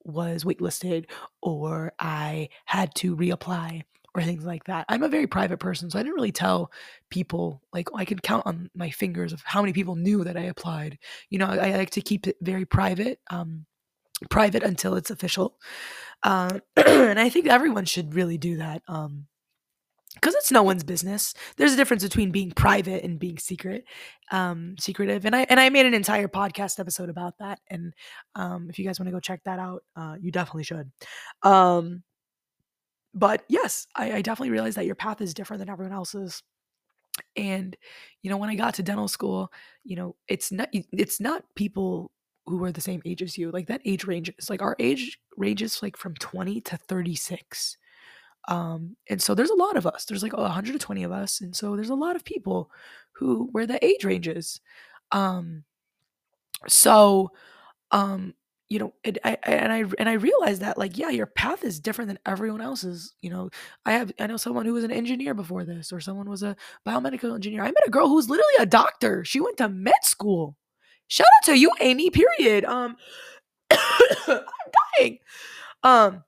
was 0.07 0.45
waitlisted 0.45 1.07
or 1.43 1.93
I 1.99 2.49
had 2.65 2.95
to 2.97 3.17
reapply 3.17 3.83
or 4.15 4.23
things 4.23 4.45
like 4.45 4.65
that. 4.65 4.87
I'm 4.89 5.03
a 5.03 5.09
very 5.09 5.27
private 5.27 5.59
person, 5.59 5.91
so 5.91 5.99
I 5.99 6.03
didn't 6.03 6.15
really 6.15 6.33
tell 6.33 6.73
people 7.11 7.63
like 7.73 7.89
I 7.95 8.05
can 8.07 8.19
count 8.19 8.47
on 8.47 8.71
my 8.75 8.91
fingers 8.91 9.33
of 9.33 9.43
how 9.45 9.61
many 9.61 9.73
people 9.73 9.95
knew 9.95 10.25
that 10.25 10.37
I 10.37 10.45
applied. 10.45 10.99
You 11.29 11.39
know, 11.39 11.47
I, 11.47 11.71
I 11.71 11.77
like 11.77 11.91
to 11.91 12.01
keep 12.01 12.27
it 12.27 12.37
very 12.41 12.65
private, 12.65 13.21
um, 13.31 13.67
private 14.31 14.63
until 14.63 14.95
it's 14.95 15.11
official. 15.11 15.59
Uh, 16.23 16.61
and 16.77 17.21
I 17.21 17.29
think 17.29 17.47
everyone 17.47 17.85
should 17.85 18.15
really 18.15 18.39
do 18.39 18.57
that. 18.57 18.83
Um, 18.89 19.27
because 20.17 20.35
it's 20.35 20.51
no 20.51 20.63
one's 20.63 20.83
business. 20.83 21.35
There's 21.57 21.75
a 21.75 21.77
difference 21.77 22.03
between 22.03 22.31
being 22.31 22.51
private 22.51 23.05
and 23.05 23.19
being 23.19 23.39
secret, 23.39 23.85
um, 24.33 24.75
secretive. 24.79 25.25
And 25.27 25.37
I 25.37 25.47
and 25.49 25.61
I 25.61 25.69
made 25.69 25.87
an 25.87 25.95
entire 25.95 26.27
podcast 26.27 26.81
episode 26.81 27.11
about 27.11 27.35
that. 27.39 27.61
And 27.71 27.93
um, 28.35 28.69
if 28.71 28.79
you 28.79 28.85
guys 28.85 28.99
want 28.99 29.09
to 29.09 29.13
go 29.13 29.21
check 29.21 29.43
that 29.45 29.59
out, 29.59 29.85
uh, 29.95 30.17
you 30.19 30.33
definitely 30.33 30.65
should. 30.65 30.91
Um, 31.43 32.03
but 33.15 33.45
yes, 33.49 33.87
I, 33.95 34.15
I 34.15 34.23
definitely 34.23 34.51
realized 34.51 34.77
that 34.79 34.87
your 34.87 34.95
path 34.95 35.21
is 35.21 35.35
different 35.35 35.61
than 35.61 35.71
everyone 35.71 35.95
else's. 35.95 36.43
And 37.37 37.77
you 38.23 38.31
know, 38.31 38.37
when 38.39 38.51
I 38.51 38.55
got 38.55 38.75
to 38.75 38.83
dental 38.83 39.09
school, 39.09 39.53
you 39.85 39.97
know, 39.97 40.17
it's 40.29 40.51
not 40.51 40.71
it's 40.73 41.21
not 41.21 41.45
people 41.55 42.11
who 42.47 42.63
are 42.65 42.73
the 42.73 42.81
same 42.81 43.03
age 43.05 43.23
as 43.23 43.37
you. 43.37 43.51
Like 43.51 43.67
that 43.67 43.83
age 43.85 44.05
range 44.05 44.33
is 44.39 44.49
like 44.49 44.63
our 44.63 44.77
age 44.79 45.19
ranges 45.37 45.83
like 45.83 45.97
from 45.97 46.15
20 46.15 46.61
to 46.63 46.77
36 46.77 47.77
um, 48.49 48.97
and 49.09 49.21
so 49.21 49.35
there's 49.35 49.51
a 49.51 49.55
lot 49.55 49.77
of 49.77 49.87
us. 49.87 50.05
There's 50.05 50.23
like 50.23 50.37
120 50.37 51.03
of 51.05 51.13
us, 51.13 51.41
and 51.41 51.55
so 51.55 51.75
there's 51.75 51.91
a 51.91 51.95
lot 51.95 52.17
of 52.17 52.25
people 52.25 52.71
who 53.13 53.49
where 53.53 53.67
the 53.67 53.85
age 53.85 54.05
ranges. 54.05 54.61
Um, 55.13 55.65
so, 56.69 57.33
um, 57.91 58.35
you 58.69 58.79
know, 58.79 58.95
and 59.05 59.19
I 59.25 59.39
and 59.45 59.73
I 59.73 59.85
and 59.99 60.09
I 60.09 60.15
realized 60.15 60.63
that 60.63 60.79
like 60.79 60.97
yeah, 60.99 61.11
your 61.11 61.27
path 61.27 61.65
is 61.65 61.81
different 61.81 62.09
than 62.09 62.19
everyone 62.27 62.61
else's. 62.61 63.15
You 63.21 63.31
know, 63.31 63.51
I 63.85 63.93
have 63.93 64.13
I 64.19 64.27
know 64.27 64.37
someone 64.37 64.67
who 64.67 64.75
was 64.75 64.85
an 64.85 64.93
engineer 64.93 65.35
before 65.35 65.65
this, 65.65 65.93
or 65.93 66.01
someone 66.01 66.29
was 66.29 66.43
a 66.43 66.57
biomedical 66.87 67.35
engineer. 67.35 67.63
I 67.63 67.67
met 67.67 67.87
a 67.87 67.91
girl 67.91 68.09
who 68.09 68.17
was 68.17 68.31
literally 68.31 68.55
a 68.61 68.67
doctor. 68.67 69.25
She 69.25 69.41
went 69.41 69.57
to 69.59 69.69
med 69.69 69.95
school. 70.03 70.57
Shout 71.09 71.27
out 71.27 71.47
to 71.47 71.59
you, 71.59 71.73
Amy. 71.81 72.11
Period. 72.11 72.65
Um, 72.65 72.97
I'm 73.71 74.41
dying. 74.99 75.19
Um, 75.83 76.25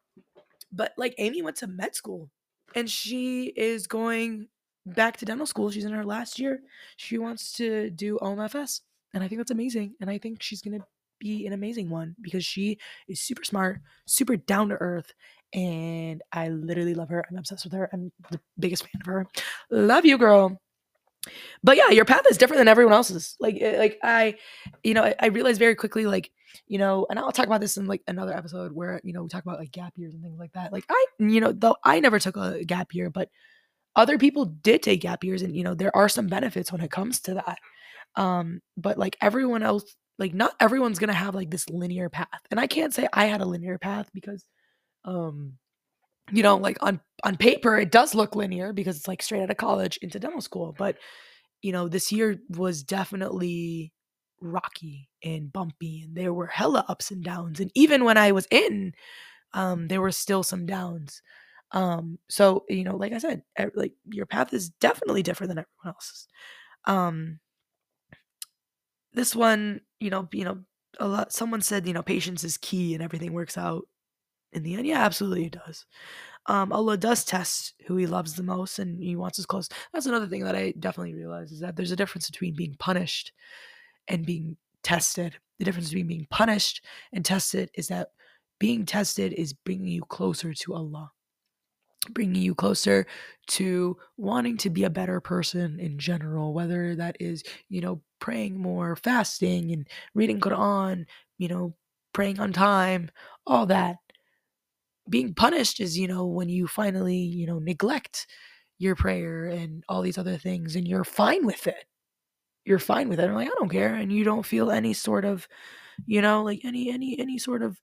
but 0.73 0.93
like 0.97 1.15
Amy 1.19 1.43
went 1.43 1.57
to 1.57 1.67
med 1.67 1.95
school 1.95 2.31
and 2.75 2.91
she 2.91 3.47
is 3.57 3.87
going 3.87 4.49
back 4.87 5.17
to 5.19 5.25
dental 5.25 5.47
school. 5.47 5.71
She's 5.71 5.85
in 5.85 5.93
her 5.93 6.05
last 6.05 6.39
year. 6.39 6.61
She 6.97 7.19
wants 7.19 7.53
to 7.55 7.91
do 7.91 8.19
OMFS. 8.21 8.81
And 9.15 9.23
I 9.23 9.29
think 9.29 9.39
that's 9.39 9.51
amazing. 9.51 9.95
And 10.01 10.11
I 10.11 10.19
think 10.19 10.43
she's 10.43 10.63
going 10.63 10.79
to 10.79 10.87
be 11.19 11.47
an 11.47 11.53
amazing 11.53 11.91
one 11.91 12.15
because 12.21 12.45
she 12.45 12.79
is 13.09 13.21
super 13.21 13.45
smart, 13.45 13.81
super 14.07 14.37
down 14.37 14.69
to 14.69 14.77
earth. 14.77 15.13
And 15.55 16.23
I 16.33 16.49
literally 16.49 16.95
love 16.95 17.09
her. 17.09 17.25
I'm 17.31 17.39
obsessed 17.39 17.65
with 17.65 17.73
her. 17.73 17.89
I'm 17.93 18.13
the 18.31 18.41
biggest 18.59 18.83
fan 18.83 19.01
of 19.01 19.07
her. 19.07 19.27
Love 19.71 20.05
you, 20.05 20.19
girl 20.19 20.61
but 21.63 21.77
yeah 21.77 21.91
your 21.91 22.05
path 22.05 22.23
is 22.31 22.39
different 22.39 22.59
than 22.59 22.69
everyone 22.69 22.93
else's. 22.93 23.37
Like 23.41 23.57
eh, 23.61 23.79
like 23.79 23.99
i 24.03 24.35
you 24.83 24.95
know 24.95 25.05
I, 25.05 25.15
I, 25.21 25.27
realized 25.27 25.59
very 25.59 25.75
quickly 25.75 26.07
like 26.07 26.31
you 26.67 26.79
know 26.79 27.07
and 27.09 27.19
i'll 27.19 27.33
talk 27.33 27.47
about 27.47 27.61
this 27.61 27.77
in 27.77 27.87
like 27.87 28.03
another 28.07 28.35
episode 28.35 28.73
where 28.73 29.01
you 29.05 29.13
know 29.13 29.23
we 29.23 29.29
talk 29.29 29.43
about 29.43 29.59
like 29.59 29.73
gap 29.73 29.93
years 29.97 30.15
and 30.15 30.23
things 30.23 30.39
like 30.39 30.53
that. 30.53 30.73
Like 30.73 30.85
i 30.89 31.07
you 31.19 31.41
know 31.41 31.53
though 31.53 31.77
i 31.85 32.01
never 32.01 32.19
took 32.19 32.37
a 32.37 32.65
gap 32.65 32.95
year 32.95 33.11
but 33.11 33.29
other 33.97 34.19
people 34.19 34.45
did 34.45 34.83
take 34.83 35.01
gap 35.01 35.25
years 35.25 35.43
and 35.43 35.57
you 35.57 35.65
know 35.65 35.75
there 35.75 35.95
are 35.97 36.09
some 36.09 36.29
benefits 36.29 36.73
when 36.73 36.81
it 36.81 36.91
comes 36.91 37.21
to 37.21 37.35
that. 37.35 37.59
Um 38.17 38.61
but 38.77 38.99
like 38.99 39.17
everyone 39.21 39.63
else 39.63 39.95
like 40.19 40.35
not 40.35 40.55
everyone's 40.61 40.99
gonna 40.99 41.13
have 41.13 41.35
like 41.35 41.51
this 41.51 41.69
linear 41.69 42.09
path. 42.09 42.41
And 42.51 42.61
i 42.61 42.67
can't 42.67 42.95
say 42.95 43.09
i 43.13 43.27
had 43.27 43.41
a 43.41 43.47
linear 43.47 43.79
path 43.79 44.11
because 44.15 44.45
um 45.05 45.55
you 46.33 46.43
know, 46.43 46.57
like 46.57 46.77
on 46.83 47.01
on 47.25 47.37
paper 47.37 47.77
it 47.79 47.91
does 47.91 48.15
look 48.15 48.37
linear 48.37 48.73
because 48.73 48.97
it's 48.97 49.09
like 49.09 49.23
straight 49.23 49.43
out 49.43 49.51
of 49.51 49.57
college 49.57 49.99
into 50.03 50.19
dental 50.21 50.41
school, 50.41 50.75
but 50.79 50.97
you 51.63 51.73
know, 51.73 51.89
this 51.89 52.13
year 52.13 52.39
was 52.51 52.83
definitely 52.83 53.93
rocky 54.41 55.09
and 55.25 55.53
bumpy 55.53 56.03
and 56.03 56.17
there 56.17 56.33
were 56.35 56.47
hella 56.47 56.85
ups 56.89 57.11
and 57.11 57.25
downs 57.25 57.61
and 57.61 57.71
even 57.75 58.05
when 58.05 58.19
I 58.19 58.33
was 58.33 58.47
in 58.51 58.93
um 59.55 59.89
there 59.89 60.01
were 60.03 60.13
still 60.13 60.43
some 60.45 60.67
downs. 60.67 61.23
Um 61.73 62.19
so, 62.31 62.65
you 62.69 62.85
know, 62.85 62.97
like 62.97 63.13
I 63.13 63.19
said, 63.19 63.43
like 63.75 63.93
your 64.11 64.27
path 64.27 64.55
is 64.55 64.71
definitely 64.71 65.23
different 65.25 65.49
than 65.51 65.59
everyone 65.61 65.95
else's. 65.97 66.29
Um 66.87 67.41
this 69.13 69.35
one, 69.35 69.81
you 70.01 70.11
know, 70.11 70.29
you 70.33 70.45
know, 70.45 70.59
a 71.01 71.07
lot 71.09 71.33
someone 71.33 71.61
said, 71.61 71.87
you 71.87 71.93
know, 71.93 72.03
patience 72.03 72.45
is 72.45 72.57
key 72.59 72.95
and 72.95 73.03
everything 73.03 73.33
works 73.33 73.57
out 73.59 73.87
in 74.53 74.63
the 74.63 74.75
end, 74.75 74.87
yeah, 74.87 75.05
absolutely 75.05 75.47
it 75.47 75.59
does. 75.65 75.87
Um, 76.47 76.73
Allah 76.73 76.97
does 76.97 77.25
test 77.25 77.75
who 77.87 77.97
he 77.97 78.07
loves 78.07 78.35
the 78.35 78.43
most 78.43 78.79
and 78.79 79.03
he 79.03 79.17
wants 79.17 79.39
us 79.39 79.47
close. 79.47 79.69
That's 79.93 80.07
another 80.07 80.27
thing 80.27 80.45
that 80.45 80.57
I 80.57 80.73
definitely 80.79 81.15
realize 81.15 81.53
is 81.53 81.61
that 81.61 81.77
there's 81.77 81.93
a 81.93 81.97
difference 81.97 82.31
between 82.31 82.55
being 82.55 82.75
punished 82.79 83.33
and 84.09 84.25
being 84.25 84.57
tested. 84.83 85.35
The 85.59 85.65
difference 85.65 85.89
between 85.89 86.07
being 86.07 86.27
punished 86.31 86.85
and 87.13 87.25
tested 87.25 87.71
is 87.75 87.89
that 87.89 88.09
being 88.59 88.87
tested 88.87 89.35
is 89.35 89.53
bringing 89.53 89.89
you 89.89 90.03
closer 90.03 90.55
to 90.55 90.75
Allah, 90.75 91.11
bringing 92.11 92.43
you 92.43 92.55
closer 92.55 93.07
to 93.49 93.97
wanting 94.17 94.57
to 94.59 94.71
be 94.71 94.85
a 94.85 94.91
better 94.91 95.21
person 95.21 95.79
in 95.79 95.99
general, 95.99 96.55
whether 96.55 96.95
that 96.97 97.17
is, 97.21 97.43
you 97.69 97.81
know, 97.81 98.01
praying 98.21 98.59
more, 98.59 98.97
fasting, 98.97 99.73
and 99.73 99.87
reading 100.15 100.41
Quran, 100.41 101.05
you 101.37 101.49
know, 101.49 101.75
praying 102.15 102.41
on 102.41 102.53
time, 102.53 103.11
all 103.47 103.67
that 103.67 103.97
being 105.11 105.35
punished 105.35 105.81
is, 105.81 105.99
you 105.99 106.09
know, 106.09 106.27
when 106.27 106.49
you 106.49 106.67
finally, 106.67 107.17
you 107.17 107.47
know, 107.47 107.59
neglect 107.59 108.27
your 108.79 108.95
prayer 108.97 109.47
and 109.47 109.85
all 109.89 110.03
these 110.03 110.19
other 110.19 110.37
things 110.37 110.77
and 110.77 110.87
you're 110.87 111.05
fine 111.05 111.45
with 111.47 111.67
it. 111.67 111.85
You're 112.65 112.79
fine 112.79 113.09
with 113.09 113.21
it. 113.21 113.25
I'm 113.29 113.35
like, 113.35 113.49
I 113.49 113.55
don't 113.59 113.71
care. 113.71 113.95
And 113.95 114.13
you 114.13 114.25
don't 114.25 114.47
feel 114.47 114.71
any 114.71 114.93
sort 114.93 115.25
of, 115.25 115.49
you 116.07 116.21
know, 116.23 116.43
like 116.45 116.65
any, 116.65 116.91
any, 116.93 117.19
any 117.19 117.39
sort 117.39 117.63
of 117.63 117.81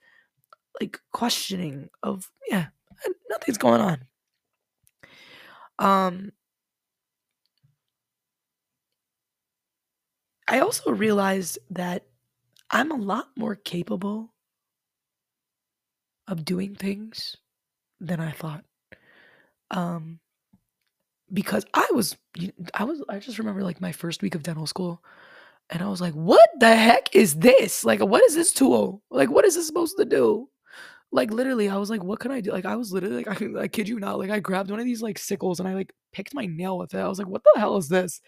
like 0.82 1.00
questioning 1.12 1.90
of, 2.04 2.30
yeah, 2.50 2.68
nothing's 3.30 3.58
going 3.58 3.82
on. 3.82 4.06
Um, 5.80 6.32
I 10.48 10.60
also 10.60 10.92
realized 10.92 11.58
that 11.72 12.06
I'm 12.72 12.92
a 12.92 12.96
lot 12.96 13.30
more 13.36 13.56
capable 13.56 14.35
of 16.28 16.46
doing 16.46 16.76
things 16.76 17.38
than 18.00 18.20
I 18.20 18.32
thought. 18.32 18.64
Um, 19.72 20.20
because 21.34 21.66
I 21.74 21.88
was, 21.94 22.16
I 22.74 22.84
was, 22.84 23.04
I 23.10 23.20
just 23.20 23.40
remember 23.40 23.64
like 23.64 23.82
my 23.82 23.92
first 23.92 24.22
week 24.22 24.36
of 24.36 24.44
dental 24.44 24.68
school, 24.68 25.02
and 25.70 25.82
I 25.82 25.88
was 25.88 26.02
like, 26.02 26.14
"What 26.14 26.50
the 26.60 26.76
heck 26.76 27.16
is 27.16 27.36
this? 27.36 27.84
Like, 27.84 28.00
what 28.00 28.24
is 28.24 28.36
this 28.36 28.54
tool? 28.54 29.02
Like, 29.10 29.30
what 29.30 29.46
is 29.46 29.56
this 29.56 29.68
supposed 29.68 29.98
to 29.98 30.06
do?" 30.06 30.50
Like 31.12 31.32
literally, 31.32 31.70
I 31.70 31.78
was 31.78 31.90
like, 31.90 32.04
"What 32.04 32.20
can 32.20 32.32
I 32.32 32.42
do?" 32.42 32.52
Like, 32.52 32.66
I 32.66 32.76
was 32.76 32.92
literally 32.92 33.24
like, 33.24 33.42
I, 33.42 33.62
I 33.64 33.68
kid 33.68 33.88
you 33.90 34.00
not, 34.00 34.20
like 34.20 34.30
I 34.30 34.40
grabbed 34.40 34.70
one 34.70 34.80
of 34.80 34.86
these 34.86 35.02
like 35.02 35.18
sickles 35.18 35.60
and 35.60 35.68
I 35.68 35.74
like 35.74 35.94
picked 36.14 36.34
my 36.36 36.46
nail 36.46 36.78
with 36.78 36.94
it. 36.94 37.00
I 37.00 37.08
was 37.08 37.18
like, 37.20 37.28
"What 37.28 37.44
the 37.44 37.60
hell 37.60 37.78
is 37.78 37.90
this?" 37.90 38.22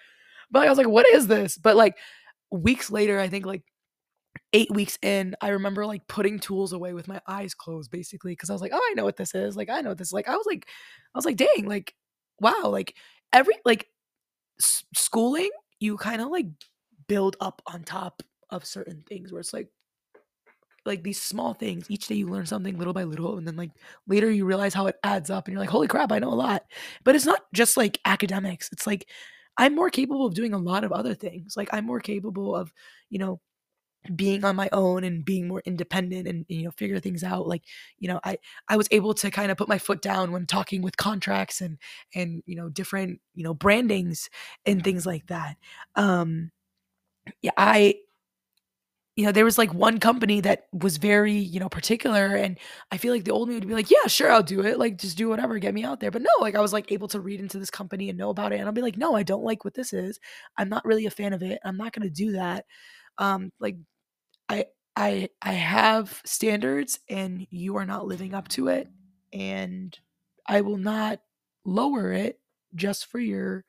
But 0.51 0.59
like, 0.59 0.67
I 0.67 0.71
was 0.71 0.77
like, 0.77 0.89
"What 0.89 1.07
is 1.07 1.27
this?" 1.27 1.57
But 1.57 1.75
like 1.75 1.97
weeks 2.51 2.89
later, 2.91 3.19
I 3.19 3.29
think 3.29 3.45
like 3.45 3.63
eight 4.53 4.71
weeks 4.71 4.97
in, 5.01 5.35
I 5.41 5.49
remember 5.49 5.85
like 5.85 6.07
putting 6.07 6.39
tools 6.39 6.73
away 6.73 6.93
with 6.93 7.07
my 7.07 7.21
eyes 7.27 7.53
closed, 7.53 7.91
basically, 7.91 8.33
because 8.33 8.49
I 8.49 8.53
was 8.53 8.61
like, 8.61 8.71
"Oh, 8.73 8.81
I 8.91 8.93
know 8.95 9.05
what 9.05 9.17
this 9.17 9.35
is." 9.35 9.55
Like, 9.57 9.69
I 9.69 9.81
know 9.81 9.93
this 9.93 10.07
is. 10.09 10.13
Like, 10.13 10.27
I 10.29 10.35
was 10.35 10.45
like, 10.45 10.67
I 11.15 11.17
was 11.17 11.25
like, 11.25 11.37
"Dang!" 11.37 11.65
Like, 11.67 11.93
wow! 12.39 12.63
Like 12.65 12.95
every 13.33 13.55
like 13.65 13.87
s- 14.61 14.85
schooling, 14.95 15.51
you 15.79 15.97
kind 15.97 16.21
of 16.21 16.29
like 16.29 16.47
build 17.07 17.37
up 17.41 17.61
on 17.67 17.83
top 17.83 18.23
of 18.51 18.65
certain 18.65 19.03
things 19.07 19.31
where 19.31 19.41
it's 19.41 19.53
like 19.53 19.69
like 20.85 21.03
these 21.03 21.21
small 21.21 21.53
things 21.53 21.85
each 21.89 22.07
day 22.07 22.15
you 22.15 22.27
learn 22.27 22.45
something 22.45 22.77
little 22.77 22.93
by 22.93 23.03
little 23.03 23.37
and 23.37 23.45
then 23.45 23.57
like 23.57 23.71
later 24.07 24.31
you 24.31 24.45
realize 24.45 24.73
how 24.73 24.87
it 24.87 24.95
adds 25.03 25.29
up 25.29 25.45
and 25.47 25.53
you're 25.53 25.59
like 25.59 25.69
holy 25.69 25.87
crap 25.87 26.11
i 26.11 26.19
know 26.19 26.29
a 26.29 26.33
lot 26.35 26.63
but 27.03 27.13
it's 27.15 27.25
not 27.25 27.41
just 27.53 27.75
like 27.75 27.99
academics 28.05 28.69
it's 28.71 28.87
like 28.87 29.09
i'm 29.57 29.75
more 29.75 29.89
capable 29.89 30.25
of 30.25 30.33
doing 30.33 30.53
a 30.53 30.57
lot 30.57 30.85
of 30.85 30.93
other 30.93 31.13
things 31.13 31.55
like 31.57 31.67
i'm 31.73 31.85
more 31.85 31.99
capable 31.99 32.55
of 32.55 32.71
you 33.09 33.19
know 33.19 33.39
being 34.15 34.43
on 34.45 34.55
my 34.55 34.69
own 34.71 35.03
and 35.03 35.25
being 35.25 35.47
more 35.47 35.61
independent 35.65 36.27
and 36.27 36.45
you 36.49 36.63
know 36.63 36.71
figure 36.71 36.99
things 36.99 37.23
out 37.23 37.47
like 37.47 37.63
you 37.99 38.07
know 38.07 38.19
i 38.23 38.37
i 38.69 38.77
was 38.77 38.87
able 38.91 39.13
to 39.13 39.29
kind 39.31 39.51
of 39.51 39.57
put 39.57 39.67
my 39.67 39.77
foot 39.77 40.01
down 40.01 40.31
when 40.31 40.45
talking 40.45 40.81
with 40.81 40.97
contracts 40.97 41.61
and 41.61 41.77
and 42.15 42.43
you 42.45 42.55
know 42.55 42.69
different 42.69 43.19
you 43.35 43.43
know 43.43 43.53
brandings 43.53 44.29
and 44.65 44.83
things 44.83 45.05
like 45.05 45.25
that 45.27 45.55
um 45.95 46.51
yeah 47.41 47.51
i 47.57 47.95
you 49.15 49.25
know, 49.25 49.31
there 49.31 49.45
was 49.45 49.57
like 49.57 49.73
one 49.73 49.99
company 49.99 50.41
that 50.41 50.67
was 50.71 50.97
very, 50.97 51.33
you 51.33 51.59
know, 51.59 51.69
particular. 51.69 52.35
And 52.35 52.59
I 52.91 52.97
feel 52.97 53.11
like 53.11 53.23
the 53.23 53.31
old 53.31 53.49
me 53.49 53.55
would 53.55 53.67
be 53.67 53.73
like, 53.73 53.89
yeah, 53.89 54.05
sure, 54.05 54.31
I'll 54.31 54.43
do 54.43 54.61
it. 54.63 54.77
Like, 54.77 54.99
just 54.99 55.17
do 55.17 55.27
whatever, 55.27 55.57
get 55.57 55.73
me 55.73 55.83
out 55.83 55.99
there. 55.99 56.11
But 56.11 56.21
no, 56.21 56.29
like 56.39 56.53
I 56.53 56.61
was 56.61 56.71
like 56.71 56.91
able 56.91 57.07
to 57.09 57.19
read 57.19 57.39
into 57.39 57.57
this 57.57 57.71
company 57.71 58.09
and 58.09 58.17
know 58.17 58.29
about 58.29 58.53
it. 58.53 58.57
And 58.59 58.65
I'll 58.67 58.73
be 58.73 58.83
like, 58.83 58.95
no, 58.97 59.15
I 59.15 59.23
don't 59.23 59.43
like 59.43 59.65
what 59.65 59.73
this 59.73 59.91
is. 59.91 60.19
I'm 60.55 60.69
not 60.69 60.85
really 60.85 61.07
a 61.07 61.11
fan 61.11 61.33
of 61.33 61.41
it. 61.41 61.59
I'm 61.65 61.77
not 61.77 61.93
going 61.93 62.07
to 62.07 62.13
do 62.13 62.33
that. 62.33 62.65
Um, 63.17 63.51
like 63.59 63.77
I, 64.49 64.65
I, 64.95 65.29
I 65.41 65.53
have 65.53 66.21
standards 66.25 66.99
and 67.09 67.45
you 67.49 67.77
are 67.77 67.85
not 67.85 68.07
living 68.07 68.33
up 68.33 68.47
to 68.49 68.67
it. 68.69 68.87
And 69.33 69.97
I 70.47 70.61
will 70.61 70.77
not 70.77 71.19
lower 71.65 72.11
it 72.13 72.39
just 72.75 73.05
for 73.07 73.19
your 73.19 73.65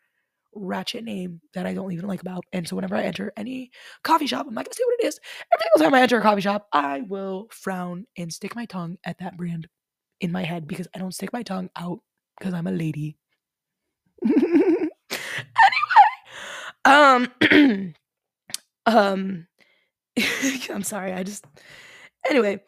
ratchet 0.54 1.04
name 1.04 1.40
that 1.54 1.66
I 1.66 1.74
don't 1.74 1.92
even 1.92 2.06
like 2.06 2.20
about. 2.20 2.44
And 2.52 2.66
so 2.66 2.76
whenever 2.76 2.96
I 2.96 3.02
enter 3.02 3.32
any 3.36 3.70
coffee 4.02 4.26
shop, 4.26 4.46
I'm 4.48 4.54
not 4.54 4.64
gonna 4.64 4.74
say 4.74 4.84
what 4.86 5.00
it 5.00 5.06
is. 5.06 5.20
Every 5.52 5.64
single 5.64 5.90
time 5.90 5.94
I 5.94 6.02
enter 6.02 6.18
a 6.18 6.22
coffee 6.22 6.40
shop, 6.40 6.68
I 6.72 7.02
will 7.02 7.48
frown 7.50 8.06
and 8.16 8.32
stick 8.32 8.56
my 8.56 8.64
tongue 8.66 8.98
at 9.04 9.18
that 9.18 9.36
brand 9.36 9.68
in 10.20 10.32
my 10.32 10.44
head 10.44 10.66
because 10.66 10.88
I 10.94 10.98
don't 10.98 11.14
stick 11.14 11.32
my 11.32 11.42
tongue 11.42 11.70
out 11.76 12.00
because 12.38 12.54
I'm 12.54 12.66
a 12.66 12.72
lady. 12.72 13.18
anyway, 14.26 14.88
um, 16.84 17.28
um, 18.86 19.47
I'm 20.70 20.82
sorry. 20.82 21.12
I 21.12 21.22
just 21.22 21.44
anyway, 22.28 22.62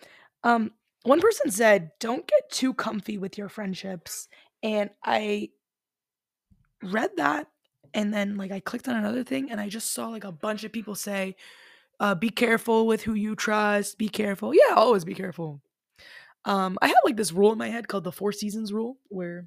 um, 0.44 0.72
one 1.02 1.20
person 1.20 1.50
said, 1.50 1.92
"Don't 2.00 2.26
get 2.26 2.50
too 2.50 2.74
comfy 2.74 3.18
with 3.18 3.38
your 3.38 3.48
friendships," 3.48 4.28
and 4.62 4.90
I 5.04 5.50
read 6.82 7.10
that 7.16 7.46
and 7.94 8.12
then 8.12 8.36
like 8.36 8.52
I 8.52 8.60
clicked 8.60 8.88
on 8.88 8.96
another 8.96 9.24
thing 9.24 9.50
and 9.50 9.60
I 9.60 9.68
just 9.68 9.92
saw 9.92 10.08
like 10.08 10.24
a 10.24 10.32
bunch 10.32 10.64
of 10.64 10.72
people 10.72 10.94
say, 10.94 11.36
uh, 12.00 12.14
be 12.14 12.30
careful 12.30 12.86
with 12.86 13.02
who 13.02 13.14
you 13.14 13.36
trust, 13.36 13.98
be 13.98 14.08
careful. 14.08 14.54
Yeah, 14.54 14.74
always 14.76 15.04
be 15.04 15.14
careful. 15.14 15.62
Um, 16.44 16.78
I 16.82 16.88
have 16.88 16.96
like 17.04 17.16
this 17.16 17.32
rule 17.32 17.52
in 17.52 17.58
my 17.58 17.68
head 17.68 17.88
called 17.88 18.04
the 18.04 18.12
four 18.12 18.32
seasons 18.32 18.72
rule 18.72 18.98
where 19.08 19.46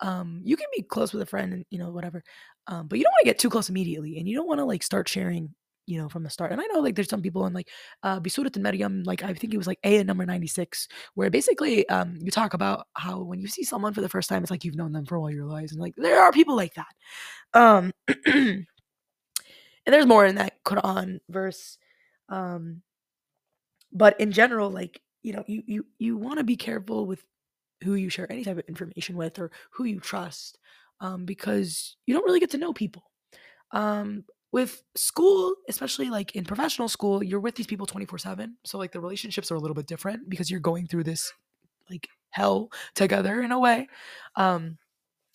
um 0.00 0.40
you 0.44 0.56
can 0.56 0.66
be 0.74 0.82
close 0.82 1.12
with 1.12 1.22
a 1.22 1.26
friend 1.26 1.52
and 1.52 1.64
you 1.70 1.78
know, 1.78 1.90
whatever. 1.90 2.22
Um, 2.66 2.86
but 2.88 2.98
you 2.98 3.04
don't 3.04 3.12
want 3.12 3.24
to 3.24 3.30
get 3.30 3.38
too 3.38 3.50
close 3.50 3.68
immediately 3.68 4.18
and 4.18 4.28
you 4.28 4.36
don't 4.36 4.46
want 4.48 4.58
to 4.60 4.64
like 4.64 4.82
start 4.82 5.08
sharing 5.08 5.54
you 5.86 5.98
know, 6.00 6.08
from 6.08 6.22
the 6.22 6.30
start. 6.30 6.52
And 6.52 6.60
I 6.60 6.64
know 6.66 6.80
like 6.80 6.94
there's 6.94 7.08
some 7.08 7.22
people 7.22 7.46
in 7.46 7.52
like 7.52 7.68
uh 8.02 8.20
Bisurat 8.20 8.54
and 8.54 8.62
Maryam, 8.62 9.02
like 9.04 9.22
I 9.22 9.32
think 9.34 9.54
it 9.54 9.58
was 9.58 9.66
like 9.66 9.78
A 9.84 10.02
number 10.04 10.24
96, 10.26 10.88
where 11.14 11.30
basically 11.30 11.88
um 11.88 12.16
you 12.20 12.30
talk 12.30 12.54
about 12.54 12.86
how 12.94 13.20
when 13.22 13.40
you 13.40 13.48
see 13.48 13.64
someone 13.64 13.94
for 13.94 14.00
the 14.00 14.08
first 14.08 14.28
time, 14.28 14.42
it's 14.42 14.50
like 14.50 14.64
you've 14.64 14.76
known 14.76 14.92
them 14.92 15.06
for 15.06 15.16
all 15.18 15.30
your 15.30 15.46
lives. 15.46 15.72
And 15.72 15.80
like 15.80 15.94
there 15.96 16.22
are 16.22 16.32
people 16.32 16.56
like 16.56 16.74
that. 16.74 16.94
Um 17.54 17.92
and 18.26 18.66
there's 19.86 20.06
more 20.06 20.26
in 20.26 20.36
that 20.36 20.62
Quran 20.64 21.18
verse. 21.28 21.78
Um 22.28 22.82
but 23.92 24.18
in 24.20 24.32
general, 24.32 24.70
like, 24.70 25.00
you 25.22 25.32
know, 25.34 25.44
you 25.46 25.62
you 25.66 25.86
you 25.98 26.16
want 26.16 26.38
to 26.38 26.44
be 26.44 26.56
careful 26.56 27.06
with 27.06 27.22
who 27.84 27.94
you 27.94 28.08
share 28.08 28.30
any 28.30 28.44
type 28.44 28.58
of 28.58 28.64
information 28.68 29.16
with 29.16 29.38
or 29.38 29.50
who 29.72 29.84
you 29.84 30.00
trust. 30.00 30.58
Um, 31.00 31.24
because 31.24 31.96
you 32.06 32.14
don't 32.14 32.24
really 32.24 32.38
get 32.38 32.50
to 32.50 32.58
know 32.58 32.72
people 32.72 33.02
um, 33.72 34.24
with 34.52 34.82
school, 34.94 35.54
especially 35.68 36.10
like 36.10 36.36
in 36.36 36.44
professional 36.44 36.88
school, 36.88 37.22
you're 37.22 37.40
with 37.40 37.56
these 37.56 37.66
people 37.66 37.86
24 37.86 38.18
7. 38.18 38.56
So, 38.64 38.78
like, 38.78 38.92
the 38.92 39.00
relationships 39.00 39.50
are 39.50 39.56
a 39.56 39.58
little 39.58 39.74
bit 39.74 39.86
different 39.86 40.28
because 40.28 40.50
you're 40.50 40.60
going 40.60 40.86
through 40.86 41.04
this 41.04 41.32
like 41.90 42.08
hell 42.30 42.70
together 42.94 43.42
in 43.42 43.50
a 43.52 43.58
way. 43.58 43.88
Um, 44.36 44.78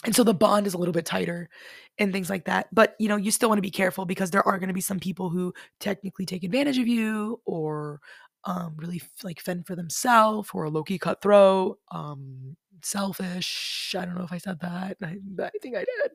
and 0.06 0.16
so 0.16 0.24
the 0.24 0.34
bond 0.34 0.68
is 0.68 0.74
a 0.74 0.78
little 0.78 0.94
bit 0.94 1.06
tighter 1.06 1.50
and 1.98 2.14
things 2.14 2.30
like 2.30 2.46
that. 2.46 2.68
But, 2.72 2.96
you 3.00 3.08
know, 3.08 3.16
you 3.16 3.32
still 3.32 3.50
want 3.50 3.58
to 3.58 3.64
be 3.64 3.72
careful 3.72 4.06
because 4.06 4.30
there 4.30 4.48
are 4.48 4.60
going 4.60 4.68
to 4.68 4.74
be 4.74 4.82
some 4.82 5.00
people 5.00 5.30
who 5.30 5.54
technically 5.80 6.26
take 6.26 6.44
advantage 6.44 6.78
of 6.78 6.88
you 6.88 7.42
or 7.46 8.00
um, 8.46 8.76
really 8.78 9.02
like 9.24 9.42
fend 9.42 9.66
for 9.66 9.76
themselves 9.76 10.50
or 10.54 10.70
low 10.70 10.84
key 10.84 11.00
cutthroat, 11.00 11.80
um, 11.92 12.56
selfish. 12.84 13.96
I 13.98 14.06
don't 14.06 14.16
know 14.16 14.24
if 14.24 14.32
I 14.32 14.38
said 14.38 14.60
that. 14.62 14.98
I, 15.02 15.18
I 15.44 15.50
think 15.62 15.76
I 15.76 15.86
did. 15.86 16.12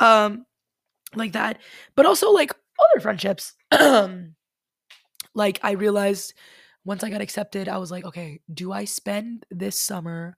Um, 0.00 0.46
like 1.14 1.32
that. 1.32 1.58
But 1.94 2.06
also 2.06 2.30
like 2.30 2.52
other 2.78 3.00
friendships. 3.00 3.54
like 5.34 5.60
I 5.62 5.72
realized 5.72 6.34
once 6.84 7.04
I 7.04 7.10
got 7.10 7.20
accepted, 7.20 7.68
I 7.68 7.78
was 7.78 7.90
like, 7.90 8.04
okay, 8.04 8.40
do 8.52 8.72
I 8.72 8.84
spend 8.84 9.44
this 9.50 9.78
summer, 9.78 10.36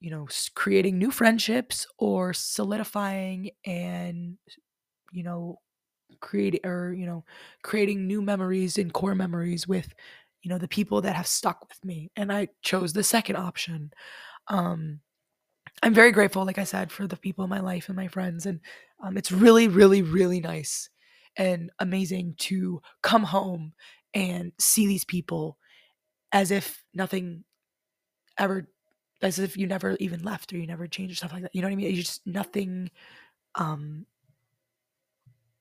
you 0.00 0.10
know, 0.10 0.28
creating 0.54 0.98
new 0.98 1.10
friendships 1.10 1.86
or 1.98 2.32
solidifying 2.34 3.50
and, 3.64 4.36
you 5.12 5.22
know, 5.22 5.58
creating 6.20 6.60
or, 6.64 6.92
you 6.92 7.06
know, 7.06 7.24
creating 7.62 8.06
new 8.06 8.20
memories 8.20 8.78
and 8.78 8.92
core 8.92 9.14
memories 9.14 9.66
with, 9.66 9.92
you 10.42 10.50
know, 10.50 10.58
the 10.58 10.68
people 10.68 11.00
that 11.00 11.16
have 11.16 11.26
stuck 11.26 11.66
with 11.68 11.82
me. 11.84 12.10
And 12.16 12.32
I 12.32 12.48
chose 12.62 12.92
the 12.92 13.02
second 13.02 13.36
option. 13.36 13.92
Um, 14.48 15.00
I'm 15.82 15.94
very 15.94 16.12
grateful, 16.12 16.44
like 16.44 16.58
I 16.58 16.64
said, 16.64 16.92
for 16.92 17.06
the 17.06 17.16
people 17.16 17.44
in 17.44 17.50
my 17.50 17.60
life 17.60 17.88
and 17.88 17.96
my 17.96 18.08
friends. 18.08 18.46
And 18.46 18.60
um, 19.02 19.16
it's 19.16 19.32
really, 19.32 19.68
really, 19.68 20.02
really 20.02 20.40
nice 20.40 20.88
and 21.36 21.70
amazing 21.78 22.34
to 22.38 22.80
come 23.02 23.22
home 23.24 23.72
and 24.14 24.52
see 24.58 24.86
these 24.86 25.04
people 25.04 25.58
as 26.32 26.50
if 26.50 26.84
nothing 26.94 27.44
ever, 28.38 28.68
as 29.22 29.38
if 29.38 29.56
you 29.56 29.66
never 29.66 29.96
even 30.00 30.22
left 30.22 30.52
or 30.52 30.58
you 30.58 30.66
never 30.66 30.86
changed 30.86 31.12
or 31.12 31.16
stuff 31.16 31.32
like 31.32 31.42
that. 31.42 31.54
You 31.54 31.62
know 31.62 31.68
what 31.68 31.72
I 31.72 31.76
mean? 31.76 31.90
You 31.90 32.02
just 32.02 32.26
nothing, 32.26 32.90
um, 33.54 34.06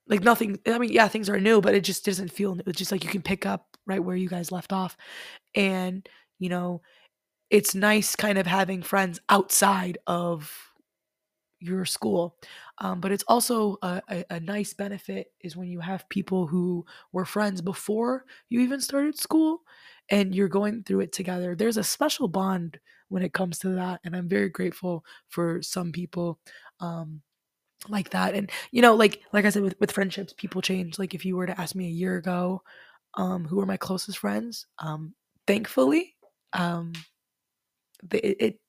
like 0.07 0.23
nothing. 0.23 0.59
I 0.67 0.77
mean, 0.77 0.91
yeah, 0.91 1.07
things 1.07 1.29
are 1.29 1.39
new, 1.39 1.61
but 1.61 1.75
it 1.75 1.83
just 1.83 2.05
doesn't 2.05 2.31
feel. 2.31 2.55
new. 2.55 2.63
It's 2.65 2.77
just 2.77 2.91
like 2.91 3.03
you 3.03 3.09
can 3.09 3.21
pick 3.21 3.45
up 3.45 3.77
right 3.85 4.03
where 4.03 4.15
you 4.15 4.29
guys 4.29 4.51
left 4.51 4.71
off, 4.71 4.97
and 5.55 6.07
you 6.39 6.49
know, 6.49 6.81
it's 7.49 7.75
nice 7.75 8.15
kind 8.15 8.37
of 8.37 8.47
having 8.47 8.81
friends 8.81 9.19
outside 9.29 9.97
of 10.07 10.51
your 11.59 11.85
school. 11.85 12.35
Um, 12.79 12.99
but 12.99 13.11
it's 13.11 13.23
also 13.27 13.77
a, 13.81 14.01
a, 14.09 14.25
a 14.31 14.39
nice 14.39 14.73
benefit 14.73 15.27
is 15.41 15.55
when 15.55 15.67
you 15.69 15.79
have 15.79 16.09
people 16.09 16.45
who 16.47 16.85
were 17.13 17.25
friends 17.25 17.61
before 17.61 18.25
you 18.49 18.59
even 18.59 18.81
started 18.81 19.17
school 19.17 19.61
and 20.09 20.35
you're 20.35 20.49
going 20.49 20.83
through 20.83 21.01
it 21.01 21.13
together. 21.13 21.55
There's 21.55 21.77
a 21.77 21.83
special 21.83 22.27
bond 22.27 22.79
when 23.09 23.23
it 23.23 23.33
comes 23.33 23.59
to 23.59 23.69
that. 23.69 24.01
And 24.03 24.15
I'm 24.15 24.27
very 24.27 24.49
grateful 24.49 25.05
for 25.29 25.61
some 25.61 25.91
people 25.91 26.39
um, 26.81 27.21
like 27.87 28.09
that. 28.11 28.33
And, 28.33 28.51
you 28.71 28.81
know, 28.81 28.95
like, 28.95 29.21
like 29.31 29.45
I 29.45 29.49
said, 29.49 29.63
with, 29.63 29.79
with 29.79 29.91
friendships, 29.91 30.33
people 30.33 30.61
change. 30.61 30.99
Like 30.99 31.13
if 31.13 31.25
you 31.25 31.37
were 31.37 31.47
to 31.47 31.59
ask 31.59 31.75
me 31.75 31.85
a 31.87 31.89
year 31.89 32.17
ago, 32.17 32.61
um, 33.15 33.45
who 33.45 33.59
are 33.61 33.65
my 33.65 33.77
closest 33.77 34.17
friends, 34.17 34.67
um, 34.79 35.13
thankfully, 35.47 36.15
um, 36.53 36.93
it, 38.11 38.37
it 38.39 38.59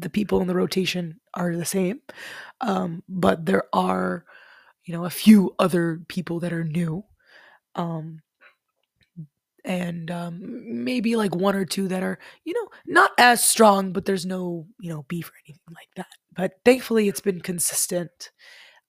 the 0.00 0.10
people 0.10 0.40
in 0.40 0.48
the 0.48 0.54
rotation 0.54 1.20
are 1.34 1.56
the 1.56 1.64
same 1.64 2.00
um, 2.62 3.02
but 3.08 3.46
there 3.46 3.64
are 3.74 4.24
you 4.84 4.94
know, 4.94 5.04
a 5.04 5.10
few 5.10 5.54
other 5.58 6.00
people 6.08 6.40
that 6.40 6.52
are 6.52 6.64
new. 6.64 7.04
Um, 7.74 8.20
and 9.64 10.10
um, 10.10 10.84
maybe 10.84 11.16
like 11.16 11.34
one 11.36 11.54
or 11.54 11.64
two 11.64 11.88
that 11.88 12.02
are, 12.02 12.18
you 12.44 12.54
know, 12.54 12.68
not 12.86 13.12
as 13.18 13.46
strong, 13.46 13.92
but 13.92 14.04
there's 14.06 14.26
no, 14.26 14.66
you 14.80 14.90
know, 14.90 15.04
beef 15.08 15.28
or 15.28 15.34
anything 15.46 15.74
like 15.74 15.88
that. 15.96 16.08
But 16.34 16.54
thankfully, 16.64 17.08
it's 17.08 17.20
been 17.20 17.40
consistent. 17.40 18.32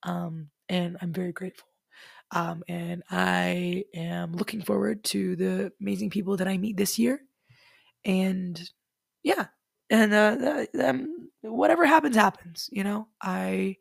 Um, 0.04 0.50
and 0.70 0.98
I'm 1.02 1.14
very 1.14 1.32
grateful. 1.32 1.68
Um, 2.32 2.64
and 2.68 3.04
I 3.12 3.86
am 3.94 4.34
looking 4.34 4.62
forward 4.64 5.04
to 5.06 5.36
the 5.36 5.72
amazing 5.82 6.10
people 6.10 6.38
that 6.38 6.48
I 6.48 6.58
meet 6.58 6.78
this 6.78 7.00
year. 7.00 7.22
And 8.06 8.60
yeah, 9.24 9.48
and 9.94 10.12
uh, 10.12 10.66
whatever 11.42 11.86
happens, 11.86 12.16
happens. 12.16 12.68
You 12.72 12.84
know, 12.84 13.08
I 13.22 13.78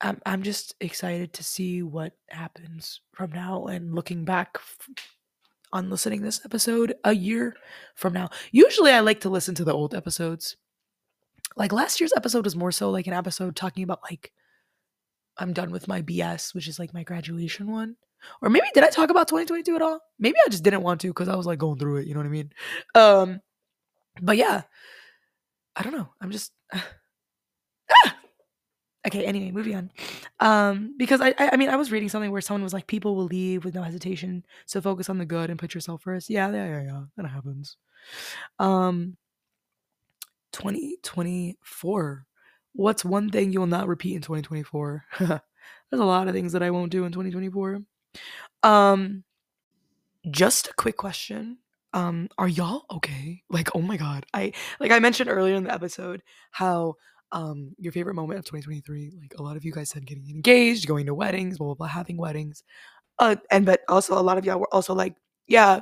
I'm 0.00 0.20
I'm 0.26 0.42
just 0.42 0.74
excited 0.80 1.32
to 1.34 1.44
see 1.44 1.82
what 1.82 2.14
happens 2.28 3.00
from 3.12 3.30
now 3.30 3.66
and 3.66 3.94
looking 3.94 4.24
back 4.24 4.56
f- 4.56 4.88
on 5.72 5.90
listening 5.90 6.22
this 6.22 6.40
episode 6.44 6.94
a 7.04 7.12
year 7.12 7.54
from 7.94 8.12
now. 8.12 8.30
Usually, 8.50 8.90
I 8.90 9.00
like 9.00 9.20
to 9.20 9.30
listen 9.30 9.54
to 9.54 9.64
the 9.64 9.74
old 9.74 9.94
episodes. 9.94 10.56
Like 11.56 11.72
last 11.72 12.00
year's 12.00 12.12
episode 12.16 12.44
was 12.44 12.56
more 12.56 12.72
so 12.72 12.90
like 12.90 13.06
an 13.06 13.12
episode 13.12 13.54
talking 13.54 13.84
about 13.84 14.00
like 14.10 14.32
I'm 15.38 15.52
done 15.52 15.70
with 15.70 15.86
my 15.86 16.02
BS, 16.02 16.52
which 16.52 16.66
is 16.66 16.80
like 16.80 16.92
my 16.92 17.04
graduation 17.04 17.70
one. 17.70 17.94
Or 18.42 18.50
maybe 18.50 18.66
did 18.74 18.84
I 18.84 18.90
talk 18.90 19.10
about 19.10 19.28
2022 19.28 19.76
at 19.76 19.82
all? 19.82 20.00
Maybe 20.18 20.36
I 20.44 20.50
just 20.50 20.64
didn't 20.64 20.82
want 20.82 21.00
to 21.02 21.08
because 21.08 21.28
I 21.28 21.36
was 21.36 21.46
like 21.46 21.60
going 21.60 21.78
through 21.78 21.98
it. 21.98 22.08
You 22.08 22.14
know 22.14 22.20
what 22.20 22.26
I 22.26 22.30
mean? 22.30 22.50
Um, 22.94 23.40
but 24.20 24.36
yeah, 24.36 24.62
I 25.76 25.82
don't 25.82 25.96
know. 25.96 26.08
I'm 26.20 26.30
just 26.30 26.52
ah! 26.74 26.86
okay. 29.06 29.24
Anyway, 29.24 29.50
moving 29.50 29.76
on. 29.76 29.90
Um, 30.40 30.94
because 30.96 31.20
I, 31.20 31.28
I, 31.38 31.50
I 31.52 31.56
mean, 31.56 31.68
I 31.68 31.76
was 31.76 31.92
reading 31.92 32.08
something 32.08 32.30
where 32.30 32.40
someone 32.40 32.62
was 32.62 32.72
like, 32.72 32.86
people 32.86 33.16
will 33.16 33.24
leave 33.24 33.64
with 33.64 33.74
no 33.74 33.82
hesitation, 33.82 34.44
so 34.66 34.80
focus 34.80 35.08
on 35.08 35.18
the 35.18 35.26
good 35.26 35.50
and 35.50 35.58
put 35.58 35.74
yourself 35.74 36.02
first. 36.02 36.30
Yeah, 36.30 36.50
yeah, 36.50 36.66
yeah, 36.66 36.82
yeah. 36.82 37.02
That 37.16 37.28
happens. 37.28 37.76
Um, 38.58 39.16
2024. 40.52 42.26
What's 42.72 43.04
one 43.04 43.30
thing 43.30 43.52
you 43.52 43.60
will 43.60 43.66
not 43.66 43.88
repeat 43.88 44.14
in 44.14 44.22
2024? 44.22 45.04
There's 45.18 45.40
a 45.92 46.04
lot 46.04 46.28
of 46.28 46.34
things 46.34 46.52
that 46.52 46.62
I 46.62 46.70
won't 46.70 46.92
do 46.92 47.04
in 47.04 47.12
2024. 47.12 47.80
Um, 48.62 49.24
just 50.30 50.68
a 50.68 50.74
quick 50.74 50.96
question. 50.96 51.58
Um, 51.92 52.28
are 52.38 52.48
y'all 52.48 52.84
okay? 52.90 53.42
Like, 53.50 53.74
oh 53.74 53.82
my 53.82 53.96
god. 53.96 54.26
I 54.32 54.52
like 54.78 54.92
I 54.92 54.98
mentioned 54.98 55.30
earlier 55.30 55.54
in 55.54 55.64
the 55.64 55.74
episode 55.74 56.22
how 56.50 56.94
um 57.32 57.74
your 57.78 57.92
favorite 57.92 58.14
moment 58.14 58.38
of 58.38 58.44
2023, 58.44 59.18
like 59.20 59.34
a 59.38 59.42
lot 59.42 59.56
of 59.56 59.64
you 59.64 59.72
guys 59.72 59.90
said 59.90 60.06
getting 60.06 60.28
engaged, 60.30 60.86
going 60.86 61.06
to 61.06 61.14
weddings, 61.14 61.58
blah 61.58 61.68
blah 61.68 61.74
blah, 61.74 61.86
having 61.88 62.16
weddings. 62.16 62.62
Uh, 63.18 63.36
and 63.50 63.66
but 63.66 63.80
also 63.88 64.18
a 64.18 64.22
lot 64.22 64.38
of 64.38 64.44
y'all 64.44 64.58
were 64.58 64.72
also 64.72 64.94
like, 64.94 65.14
yeah, 65.46 65.80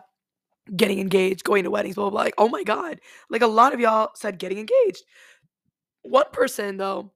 getting 0.74 0.98
engaged, 0.98 1.44
going 1.44 1.64
to 1.64 1.70
weddings, 1.70 1.94
blah 1.94 2.05
blah 2.05 2.10
blah. 2.10 2.22
Like, 2.22 2.35
oh 2.39 2.48
my 2.48 2.64
god. 2.64 3.01
Like 3.30 3.43
a 3.43 3.47
lot 3.47 3.74
of 3.74 3.80
y'all 3.80 4.10
said 4.14 4.39
getting 4.39 4.59
engaged. 4.59 5.05
One 6.02 6.26
person 6.32 6.78
though, 6.78 7.12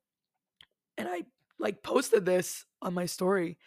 and 0.98 1.08
I 1.08 1.22
like 1.58 1.82
posted 1.82 2.26
this 2.26 2.66
on 2.82 2.94
my 2.94 3.06
story. 3.06 3.58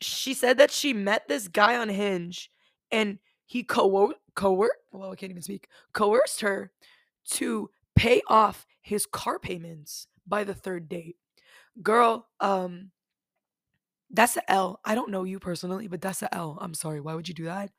She 0.00 0.34
said 0.34 0.58
that 0.58 0.70
she 0.70 0.92
met 0.92 1.28
this 1.28 1.48
guy 1.48 1.76
on 1.76 1.88
Hinge 1.88 2.50
and 2.90 3.18
he 3.46 3.62
co 3.62 3.86
coer 4.34 4.70
well, 4.92 5.12
I 5.12 5.16
can't 5.16 5.30
even 5.30 5.42
speak, 5.42 5.68
coerced 5.92 6.40
her 6.42 6.70
to 7.32 7.70
pay 7.96 8.22
off 8.28 8.66
his 8.82 9.06
car 9.06 9.38
payments 9.38 10.06
by 10.26 10.44
the 10.44 10.54
third 10.54 10.88
date. 10.88 11.16
Girl, 11.82 12.28
um 12.40 12.90
that's 14.10 14.36
a 14.36 14.50
L. 14.50 14.80
I 14.84 14.94
don't 14.94 15.10
know 15.10 15.24
you 15.24 15.40
personally, 15.40 15.88
but 15.88 16.00
that's 16.00 16.22
a 16.22 16.32
L. 16.34 16.58
I'm 16.60 16.74
sorry. 16.74 17.00
Why 17.00 17.14
would 17.14 17.28
you 17.28 17.34
do 17.34 17.44
that? 17.44 17.70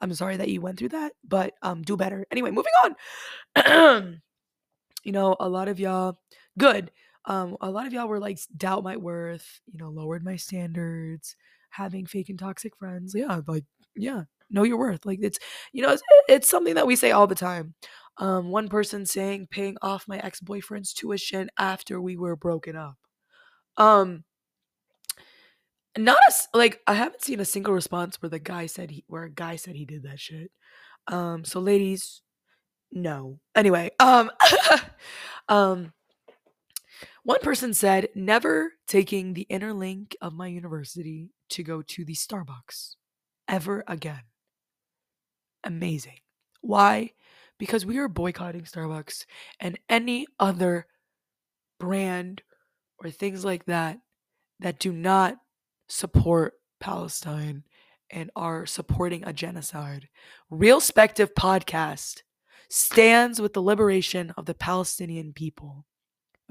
I'm 0.00 0.12
sorry 0.14 0.36
that 0.38 0.48
you 0.48 0.60
went 0.60 0.78
through 0.78 0.88
that, 0.90 1.12
but 1.26 1.54
um 1.62 1.82
do 1.82 1.96
better. 1.96 2.26
Anyway, 2.30 2.50
moving 2.50 2.72
on. 3.56 4.20
you 5.04 5.12
know, 5.12 5.36
a 5.40 5.48
lot 5.48 5.68
of 5.68 5.80
y'all 5.80 6.18
good. 6.58 6.90
Um 7.26 7.56
a 7.60 7.70
lot 7.70 7.86
of 7.86 7.92
y'all 7.92 8.08
were 8.08 8.20
like 8.20 8.38
doubt 8.56 8.84
my 8.84 8.96
worth, 8.96 9.60
you 9.66 9.78
know, 9.78 9.90
lowered 9.90 10.24
my 10.24 10.36
standards, 10.36 11.36
having 11.70 12.06
fake 12.06 12.28
and 12.30 12.38
toxic 12.38 12.76
friends. 12.76 13.14
Yeah, 13.14 13.40
like 13.46 13.64
yeah, 13.96 14.24
know 14.54 14.62
your 14.62 14.78
worth. 14.78 15.04
Like 15.04 15.18
it's 15.22 15.38
you 15.72 15.82
know, 15.82 15.92
it's, 15.92 16.02
it's 16.28 16.48
something 16.48 16.74
that 16.74 16.86
we 16.86 16.96
say 16.96 17.10
all 17.12 17.26
the 17.26 17.34
time. 17.34 17.74
Um 18.18 18.50
one 18.50 18.68
person 18.68 19.06
saying 19.06 19.48
paying 19.50 19.76
off 19.82 20.08
my 20.08 20.18
ex-boyfriend's 20.18 20.92
tuition 20.94 21.50
after 21.58 22.00
we 22.00 22.16
were 22.16 22.36
broken 22.36 22.76
up. 22.76 22.96
Um 23.76 24.24
not 25.96 26.18
a 26.28 26.56
like 26.56 26.80
I 26.86 26.94
haven't 26.94 27.22
seen 27.22 27.40
a 27.40 27.44
single 27.44 27.74
response 27.74 28.20
where 28.20 28.30
the 28.30 28.38
guy 28.38 28.66
said 28.66 28.90
he 28.90 29.04
where 29.08 29.24
a 29.24 29.30
guy 29.30 29.56
said 29.56 29.76
he 29.76 29.84
did 29.84 30.04
that 30.04 30.20
shit. 30.20 30.50
Um 31.08 31.44
so 31.44 31.60
ladies, 31.60 32.22
no. 32.92 33.38
Anyway, 33.54 33.90
um 34.00 34.30
um 35.48 35.92
one 37.24 37.40
person 37.40 37.72
said 37.74 38.08
never 38.14 38.72
taking 38.86 39.34
the 39.34 39.46
inner 39.48 39.72
link 39.72 40.16
of 40.20 40.34
my 40.34 40.46
university 40.46 41.30
to 41.50 41.62
go 41.62 41.82
to 41.82 42.04
the 42.04 42.14
Starbucks 42.14 42.96
ever 43.48 43.84
again. 43.88 44.22
Amazing. 45.64 46.18
Why? 46.60 47.10
Because 47.58 47.86
we 47.86 47.98
are 47.98 48.08
boycotting 48.08 48.62
Starbucks 48.62 49.26
and 49.60 49.78
any 49.88 50.26
other 50.38 50.86
brand 51.80 52.42
or 52.98 53.10
things 53.10 53.44
like 53.44 53.64
that 53.66 53.98
that 54.60 54.78
do 54.78 54.92
not 54.92 55.38
support 55.88 56.54
Palestine 56.80 57.64
and 58.10 58.30
are 58.36 58.66
supporting 58.66 59.24
a 59.24 59.32
genocide. 59.32 60.08
Realspective 60.50 61.34
podcast 61.34 62.22
stands 62.68 63.40
with 63.40 63.52
the 63.52 63.62
liberation 63.62 64.32
of 64.36 64.46
the 64.46 64.54
Palestinian 64.54 65.32
people. 65.32 65.86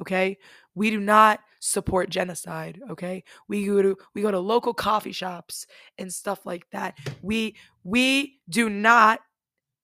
Okay? 0.02 0.38
We 0.76 0.90
do 0.90 1.00
not 1.00 1.40
support 1.60 2.10
genocide, 2.10 2.82
okay? 2.90 3.24
We 3.48 3.66
go 3.66 3.82
to 3.82 3.98
we 4.14 4.22
go 4.22 4.32
to 4.32 4.40
local 4.40 4.74
coffee 4.74 5.12
shops 5.12 5.66
and 5.98 6.12
stuff 6.12 6.46
like 6.46 6.70
that. 6.72 6.98
We 7.22 7.56
we 7.84 8.40
do 8.50 8.70
not 8.70 9.22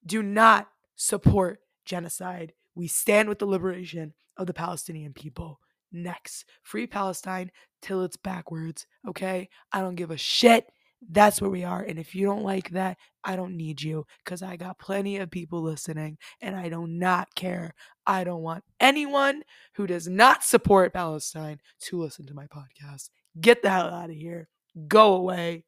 do 0.06 0.22
not 0.22 0.68
support 0.96 1.62
genocide. 1.86 2.54
We 2.76 2.88
stand 2.88 3.30
with 3.30 3.40
the 3.40 3.46
liberation 3.46 4.14
of 4.38 4.48
the 4.48 4.54
Palestinian 4.54 5.14
people. 5.14 5.60
Next, 5.92 6.46
free 6.64 6.86
Palestine 6.86 7.52
till 7.82 8.04
it's 8.04 8.18
backwards, 8.18 8.86
okay? 9.08 9.50
I 9.72 9.82
don't 9.82 9.96
give 9.96 10.12
a 10.12 10.18
shit. 10.18 10.70
That's 11.08 11.42
where 11.42 11.50
we 11.50 11.64
are. 11.64 11.82
And 11.82 11.98
if 11.98 12.14
you 12.14 12.26
don't 12.26 12.44
like 12.44 12.72
that, 12.72 12.98
I 13.24 13.36
don't 13.36 13.56
need 13.56 13.82
you 13.82 14.06
because 14.24 14.42
I 14.42 14.58
got 14.58 14.80
plenty 14.80 15.18
of 15.18 15.32
people 15.32 15.62
listening 15.62 16.18
and 16.42 16.56
I 16.56 16.70
do 16.70 16.88
not 16.88 17.34
care. 17.36 17.74
I 18.06 18.24
don't 18.24 18.42
want 18.42 18.64
anyone 18.80 19.44
who 19.76 19.88
does 19.88 20.08
not 20.08 20.44
support 20.44 20.94
Palestine 20.94 21.60
to 21.82 21.98
listen 22.02 22.26
to 22.28 22.34
my 22.34 22.48
podcast. 22.48 23.10
Get 23.40 23.62
the 23.62 23.70
hell 23.70 23.88
out 23.88 24.10
of 24.10 24.16
here. 24.16 24.50
Go 24.88 25.14
away. 25.16 25.64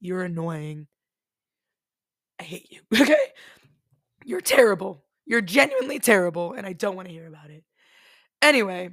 You're 0.00 0.22
annoying. 0.22 0.86
I 2.38 2.44
hate 2.44 2.70
you. 2.70 2.80
Okay? 3.00 3.16
You're 4.24 4.40
terrible. 4.40 5.04
You're 5.26 5.40
genuinely 5.40 5.98
terrible 5.98 6.52
and 6.52 6.66
I 6.66 6.72
don't 6.72 6.96
want 6.96 7.08
to 7.08 7.14
hear 7.14 7.26
about 7.26 7.50
it. 7.50 7.64
Anyway, 8.42 8.90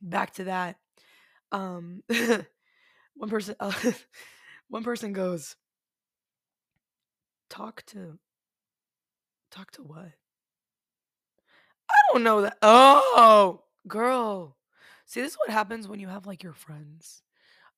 back 0.00 0.34
to 0.34 0.44
that. 0.44 0.76
Um 1.52 2.02
one 3.14 3.30
person 3.30 3.56
uh, 3.60 3.72
one 4.68 4.84
person 4.84 5.12
goes 5.12 5.56
talk 7.50 7.82
to 7.86 8.18
talk 9.50 9.70
to 9.72 9.82
what? 9.82 10.12
I 11.90 11.94
don't 12.12 12.22
know 12.22 12.42
that. 12.42 12.58
Oh, 12.62 13.62
girl. 13.86 14.56
See, 15.06 15.20
this 15.22 15.32
is 15.32 15.38
what 15.38 15.50
happens 15.50 15.88
when 15.88 16.00
you 16.00 16.08
have 16.08 16.26
like 16.26 16.42
your 16.42 16.52
friends 16.52 17.22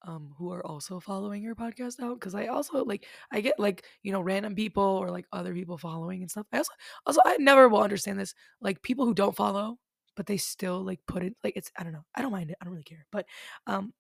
um 0.03 0.35
who 0.39 0.51
are 0.51 0.67
also 0.67 0.99
following 0.99 1.43
your 1.43 1.55
podcast 1.55 2.01
out 2.01 2.19
cuz 2.21 2.35
I 2.35 2.47
also 2.47 2.85
like 2.85 3.07
I 3.31 3.41
get 3.43 3.59
like, 3.61 3.85
you 4.03 4.13
know, 4.13 4.21
random 4.23 4.55
people 4.55 4.83
or 4.83 5.11
like 5.11 5.27
other 5.33 5.53
people 5.53 5.77
following 5.77 6.23
and 6.23 6.31
stuff. 6.31 6.47
I 6.53 6.59
also 6.59 6.73
also 7.07 7.21
I 7.25 7.37
never 7.39 7.69
will 7.69 7.83
understand 7.83 8.19
this 8.19 8.35
like 8.61 8.83
people 8.83 9.05
who 9.05 9.15
don't 9.15 9.37
follow 9.37 9.79
but 10.17 10.27
they 10.27 10.37
still 10.39 10.83
like 10.83 11.01
put 11.07 11.23
it 11.23 11.37
like 11.45 11.55
it's 11.57 11.71
I 11.77 11.85
don't 11.85 11.93
know. 11.93 12.05
I 12.15 12.23
don't 12.23 12.33
mind 12.33 12.51
it. 12.51 12.57
I 12.61 12.65
don't 12.65 12.73
really 12.73 12.85
care. 12.85 13.07
But 13.13 13.27
um 13.67 13.93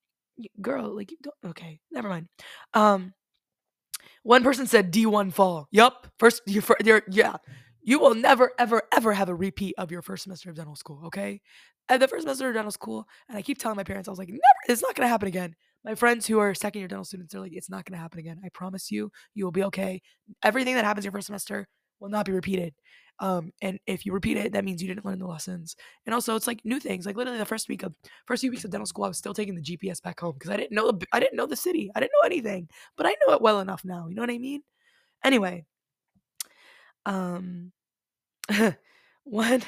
girl, 0.60 0.94
like 0.94 1.12
okay, 1.44 1.80
never 1.90 2.08
mind. 2.08 2.28
Um 2.74 3.14
one 4.22 4.42
person 4.42 4.66
said 4.66 4.92
D1 4.92 5.32
fall. 5.32 5.68
Yup. 5.70 6.06
First 6.18 6.42
you 6.46 6.62
you're 6.84 7.02
yeah. 7.10 7.36
You 7.82 7.98
will 7.98 8.14
never 8.14 8.52
ever 8.58 8.82
ever 8.94 9.12
have 9.12 9.28
a 9.28 9.34
repeat 9.34 9.74
of 9.78 9.90
your 9.90 10.02
first 10.02 10.24
semester 10.24 10.50
of 10.50 10.56
dental 10.56 10.76
school, 10.76 11.02
okay? 11.06 11.40
At 11.88 12.00
the 12.00 12.08
first 12.08 12.22
semester 12.22 12.48
of 12.48 12.54
dental 12.54 12.70
school, 12.70 13.06
and 13.28 13.36
I 13.36 13.42
keep 13.42 13.58
telling 13.58 13.76
my 13.76 13.84
parents, 13.84 14.08
I 14.08 14.12
was 14.12 14.18
like, 14.18 14.28
never, 14.28 14.40
it's 14.68 14.82
not 14.82 14.94
gonna 14.94 15.08
happen 15.08 15.28
again. 15.28 15.54
My 15.84 15.94
friends 15.94 16.26
who 16.26 16.38
are 16.38 16.54
second 16.54 16.80
year 16.80 16.88
dental 16.88 17.04
students, 17.04 17.32
they're 17.32 17.40
like, 17.40 17.54
it's 17.54 17.70
not 17.70 17.84
gonna 17.84 18.00
happen 18.00 18.20
again. 18.20 18.40
I 18.44 18.50
promise 18.50 18.90
you, 18.90 19.10
you 19.34 19.44
will 19.44 19.52
be 19.52 19.64
okay. 19.64 20.02
Everything 20.42 20.74
that 20.74 20.84
happens 20.84 21.04
your 21.04 21.12
first 21.12 21.26
semester 21.26 21.66
will 22.00 22.10
not 22.10 22.26
be 22.26 22.32
repeated. 22.32 22.74
Um, 23.20 23.52
and 23.60 23.78
if 23.86 24.06
you 24.06 24.12
repeat 24.12 24.38
it, 24.38 24.52
that 24.52 24.64
means 24.64 24.80
you 24.80 24.88
didn't 24.88 25.04
learn 25.04 25.18
the 25.18 25.26
lessons. 25.26 25.76
And 26.06 26.14
also, 26.14 26.36
it's 26.36 26.46
like 26.46 26.64
new 26.64 26.80
things. 26.80 27.04
Like 27.04 27.16
literally, 27.16 27.38
the 27.38 27.44
first 27.44 27.68
week 27.68 27.82
of 27.82 27.94
first 28.26 28.40
few 28.40 28.50
weeks 28.50 28.64
of 28.64 28.70
dental 28.70 28.86
school, 28.86 29.04
I 29.04 29.08
was 29.08 29.18
still 29.18 29.34
taking 29.34 29.54
the 29.54 29.62
GPS 29.62 30.02
back 30.02 30.20
home 30.20 30.34
because 30.34 30.50
I 30.50 30.56
didn't 30.56 30.72
know 30.72 30.90
the 30.90 31.06
I 31.12 31.20
didn't 31.20 31.36
know 31.36 31.46
the 31.46 31.56
city. 31.56 31.90
I 31.94 32.00
didn't 32.00 32.12
know 32.20 32.26
anything, 32.26 32.68
but 32.96 33.06
I 33.06 33.14
know 33.26 33.34
it 33.34 33.42
well 33.42 33.60
enough 33.60 33.84
now. 33.84 34.08
You 34.08 34.14
know 34.14 34.22
what 34.22 34.30
I 34.30 34.38
mean? 34.38 34.62
Anyway, 35.22 35.66
um, 37.06 37.72
one, 39.24 39.62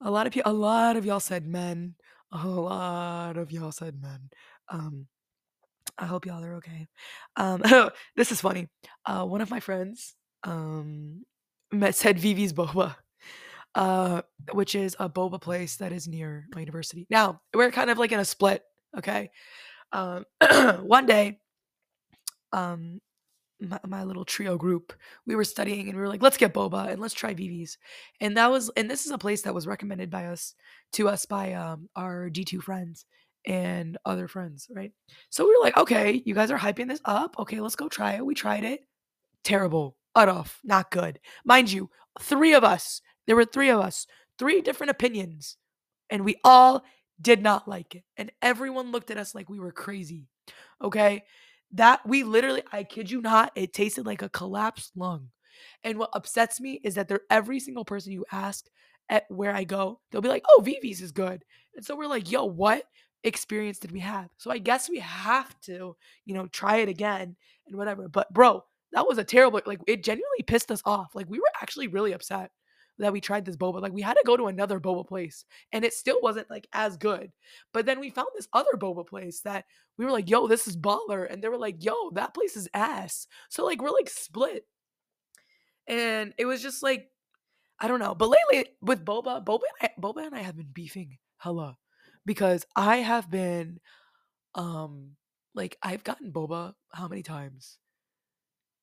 a 0.00 0.10
lot 0.10 0.26
of 0.26 0.32
people, 0.32 0.50
a 0.50 0.54
lot 0.54 0.96
of 0.96 1.04
y'all 1.04 1.20
said 1.20 1.46
men. 1.46 1.94
A 2.32 2.46
lot 2.46 3.36
of 3.36 3.52
y'all 3.52 3.72
said 3.72 4.00
men. 4.00 4.30
Um, 4.70 5.06
I 5.98 6.06
hope 6.06 6.24
y'all 6.26 6.42
are 6.42 6.54
okay. 6.54 6.88
Um, 7.36 7.62
this 8.16 8.32
is 8.32 8.40
funny. 8.40 8.68
Uh, 9.04 9.24
one 9.24 9.40
of 9.40 9.50
my 9.50 9.60
friends, 9.60 10.14
um, 10.44 11.24
said 11.92 12.18
Vivi's 12.18 12.52
Boba, 12.52 12.96
uh, 13.74 14.22
which 14.52 14.74
is 14.74 14.96
a 14.98 15.08
boba 15.08 15.40
place 15.40 15.76
that 15.76 15.92
is 15.92 16.08
near 16.08 16.46
my 16.54 16.60
university. 16.60 17.06
Now 17.10 17.40
we're 17.54 17.70
kind 17.70 17.90
of 17.90 17.98
like 17.98 18.12
in 18.12 18.20
a 18.20 18.24
split. 18.24 18.62
Okay. 18.96 19.30
Um, 19.92 20.24
one 20.82 21.06
day, 21.06 21.40
um, 22.52 23.00
my, 23.60 23.78
my, 23.86 24.04
little 24.04 24.24
trio 24.24 24.56
group, 24.56 24.92
we 25.26 25.36
were 25.36 25.44
studying 25.44 25.88
and 25.88 25.96
we 25.96 26.02
were 26.02 26.08
like, 26.08 26.22
let's 26.22 26.36
get 26.36 26.52
boba 26.52 26.88
and 26.88 27.00
let's 27.00 27.14
try 27.14 27.32
Vivi's. 27.32 27.78
And 28.20 28.36
that 28.36 28.50
was, 28.50 28.70
and 28.76 28.90
this 28.90 29.06
is 29.06 29.12
a 29.12 29.18
place 29.18 29.42
that 29.42 29.54
was 29.54 29.66
recommended 29.66 30.10
by 30.10 30.26
us 30.26 30.54
to 30.94 31.08
us 31.08 31.24
by 31.26 31.52
um, 31.52 31.88
our 31.96 32.28
D 32.28 32.44
two 32.44 32.60
friends 32.60 33.06
and 33.46 33.96
other 34.04 34.28
friends, 34.28 34.68
right? 34.74 34.92
So 35.30 35.44
we 35.44 35.50
were 35.50 35.62
like, 35.62 35.76
okay, 35.76 36.22
you 36.24 36.34
guys 36.34 36.50
are 36.50 36.58
hyping 36.58 36.88
this 36.88 37.00
up. 37.04 37.36
Okay, 37.38 37.60
let's 37.60 37.76
go 37.76 37.88
try 37.88 38.14
it. 38.14 38.26
We 38.26 38.34
tried 38.34 38.64
it. 38.64 38.80
Terrible. 39.44 39.96
Utoff. 40.16 40.56
Not 40.64 40.90
good. 40.90 41.20
Mind 41.44 41.70
you, 41.70 41.90
three 42.20 42.54
of 42.54 42.64
us, 42.64 43.00
there 43.26 43.36
were 43.36 43.44
three 43.44 43.70
of 43.70 43.80
us, 43.80 44.06
three 44.38 44.60
different 44.60 44.90
opinions, 44.90 45.56
and 46.10 46.24
we 46.24 46.36
all 46.44 46.84
did 47.20 47.42
not 47.42 47.68
like 47.68 47.94
it. 47.94 48.04
And 48.16 48.32
everyone 48.42 48.92
looked 48.92 49.10
at 49.10 49.18
us 49.18 49.34
like 49.34 49.48
we 49.48 49.60
were 49.60 49.72
crazy. 49.72 50.26
Okay. 50.82 51.24
That 51.74 52.06
we 52.06 52.22
literally, 52.22 52.62
I 52.70 52.84
kid 52.84 53.10
you 53.10 53.22
not, 53.22 53.52
it 53.54 53.72
tasted 53.72 54.04
like 54.04 54.20
a 54.20 54.28
collapsed 54.28 54.92
lung. 54.96 55.28
And 55.84 55.98
what 55.98 56.10
upsets 56.12 56.60
me 56.60 56.80
is 56.84 56.96
that 56.96 57.10
every 57.30 57.60
single 57.60 57.84
person 57.84 58.12
you 58.12 58.26
ask 58.30 58.66
at 59.08 59.24
where 59.30 59.54
I 59.54 59.64
go, 59.64 60.00
they'll 60.10 60.20
be 60.20 60.28
like, 60.28 60.44
oh, 60.50 60.60
Vivi's 60.62 61.00
is 61.00 61.12
good. 61.12 61.44
And 61.74 61.84
so 61.84 61.96
we're 61.96 62.08
like, 62.08 62.30
yo, 62.30 62.44
what? 62.44 62.84
experience 63.24 63.78
did 63.78 63.92
we 63.92 64.00
have? 64.00 64.28
So 64.38 64.50
I 64.50 64.58
guess 64.58 64.88
we 64.88 64.98
have 64.98 65.58
to, 65.62 65.96
you 66.24 66.34
know, 66.34 66.46
try 66.48 66.78
it 66.78 66.88
again 66.88 67.36
and 67.66 67.76
whatever. 67.76 68.08
But 68.08 68.32
bro, 68.32 68.64
that 68.92 69.06
was 69.06 69.18
a 69.18 69.24
terrible 69.24 69.60
like 69.66 69.80
it 69.86 70.02
genuinely 70.04 70.42
pissed 70.46 70.70
us 70.70 70.82
off. 70.84 71.14
Like 71.14 71.28
we 71.28 71.38
were 71.38 71.50
actually 71.60 71.88
really 71.88 72.12
upset 72.12 72.50
that 72.98 73.12
we 73.12 73.20
tried 73.20 73.44
this 73.44 73.56
boba. 73.56 73.80
Like 73.80 73.92
we 73.92 74.02
had 74.02 74.14
to 74.14 74.22
go 74.24 74.36
to 74.36 74.46
another 74.46 74.78
boba 74.78 75.06
place 75.06 75.44
and 75.72 75.84
it 75.84 75.94
still 75.94 76.20
wasn't 76.22 76.50
like 76.50 76.68
as 76.72 76.96
good. 76.96 77.32
But 77.72 77.86
then 77.86 78.00
we 78.00 78.10
found 78.10 78.28
this 78.34 78.48
other 78.52 78.72
boba 78.76 79.06
place 79.06 79.40
that 79.40 79.64
we 79.98 80.04
were 80.04 80.10
like, 80.10 80.28
"Yo, 80.30 80.46
this 80.46 80.68
is 80.68 80.76
baller." 80.76 81.30
And 81.30 81.42
they 81.42 81.48
were 81.48 81.58
like, 81.58 81.82
"Yo, 81.84 82.10
that 82.12 82.34
place 82.34 82.56
is 82.56 82.68
ass." 82.74 83.26
So 83.48 83.64
like 83.64 83.80
we're 83.82 83.90
like 83.90 84.10
split. 84.10 84.66
And 85.86 86.32
it 86.38 86.46
was 86.46 86.62
just 86.62 86.82
like 86.82 87.08
I 87.80 87.88
don't 87.88 88.00
know. 88.00 88.14
But 88.14 88.30
lately 88.30 88.72
with 88.80 89.04
boba, 89.04 89.44
boba 89.44 89.62
and 89.80 89.90
I, 89.96 90.00
boba 90.00 90.26
and 90.26 90.34
I 90.34 90.40
have 90.42 90.56
been 90.56 90.70
beefing 90.72 91.18
hella 91.38 91.76
because 92.24 92.64
I 92.76 92.98
have 92.98 93.30
been 93.30 93.80
um 94.54 95.16
like 95.54 95.76
I've 95.82 96.04
gotten 96.04 96.32
boba 96.32 96.74
how 96.92 97.08
many 97.08 97.22
times? 97.22 97.78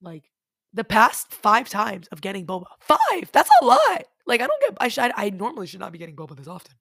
Like 0.02 0.30
the 0.74 0.84
past 0.84 1.34
5 1.34 1.70
times 1.70 2.08
of 2.08 2.22
getting 2.22 2.46
boba. 2.46 2.66
5. 2.82 2.98
That's 3.32 3.50
a 3.62 3.66
lot. 3.66 4.04
Like 4.26 4.42
I 4.42 4.48
don't 4.48 4.62
get 4.62 4.78
I 4.80 4.88
should 4.88 5.12
I 5.16 5.30
normally 5.32 5.68
should 5.68 5.80
not 5.80 5.92
be 5.92 5.98
getting 5.98 6.16
boba 6.16 6.36
this 6.38 6.48
often. 6.48 6.76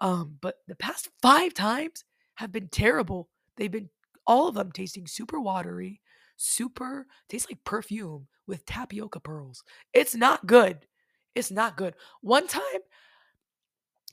Um 0.00 0.38
but 0.40 0.56
the 0.66 0.76
past 0.76 1.08
5 1.22 1.54
times 1.54 2.04
have 2.36 2.52
been 2.52 2.68
terrible. 2.68 3.28
They've 3.56 3.70
been 3.70 3.90
all 4.26 4.48
of 4.48 4.54
them 4.54 4.72
tasting 4.72 5.06
super 5.06 5.40
watery, 5.40 6.00
super 6.36 7.06
tastes 7.28 7.50
like 7.50 7.64
perfume 7.64 8.28
with 8.46 8.64
tapioca 8.66 9.20
pearls. 9.20 9.64
It's 9.92 10.14
not 10.14 10.46
good. 10.46 10.86
It's 11.34 11.50
not 11.50 11.76
good. 11.76 11.94
One 12.20 12.46
time 12.48 12.62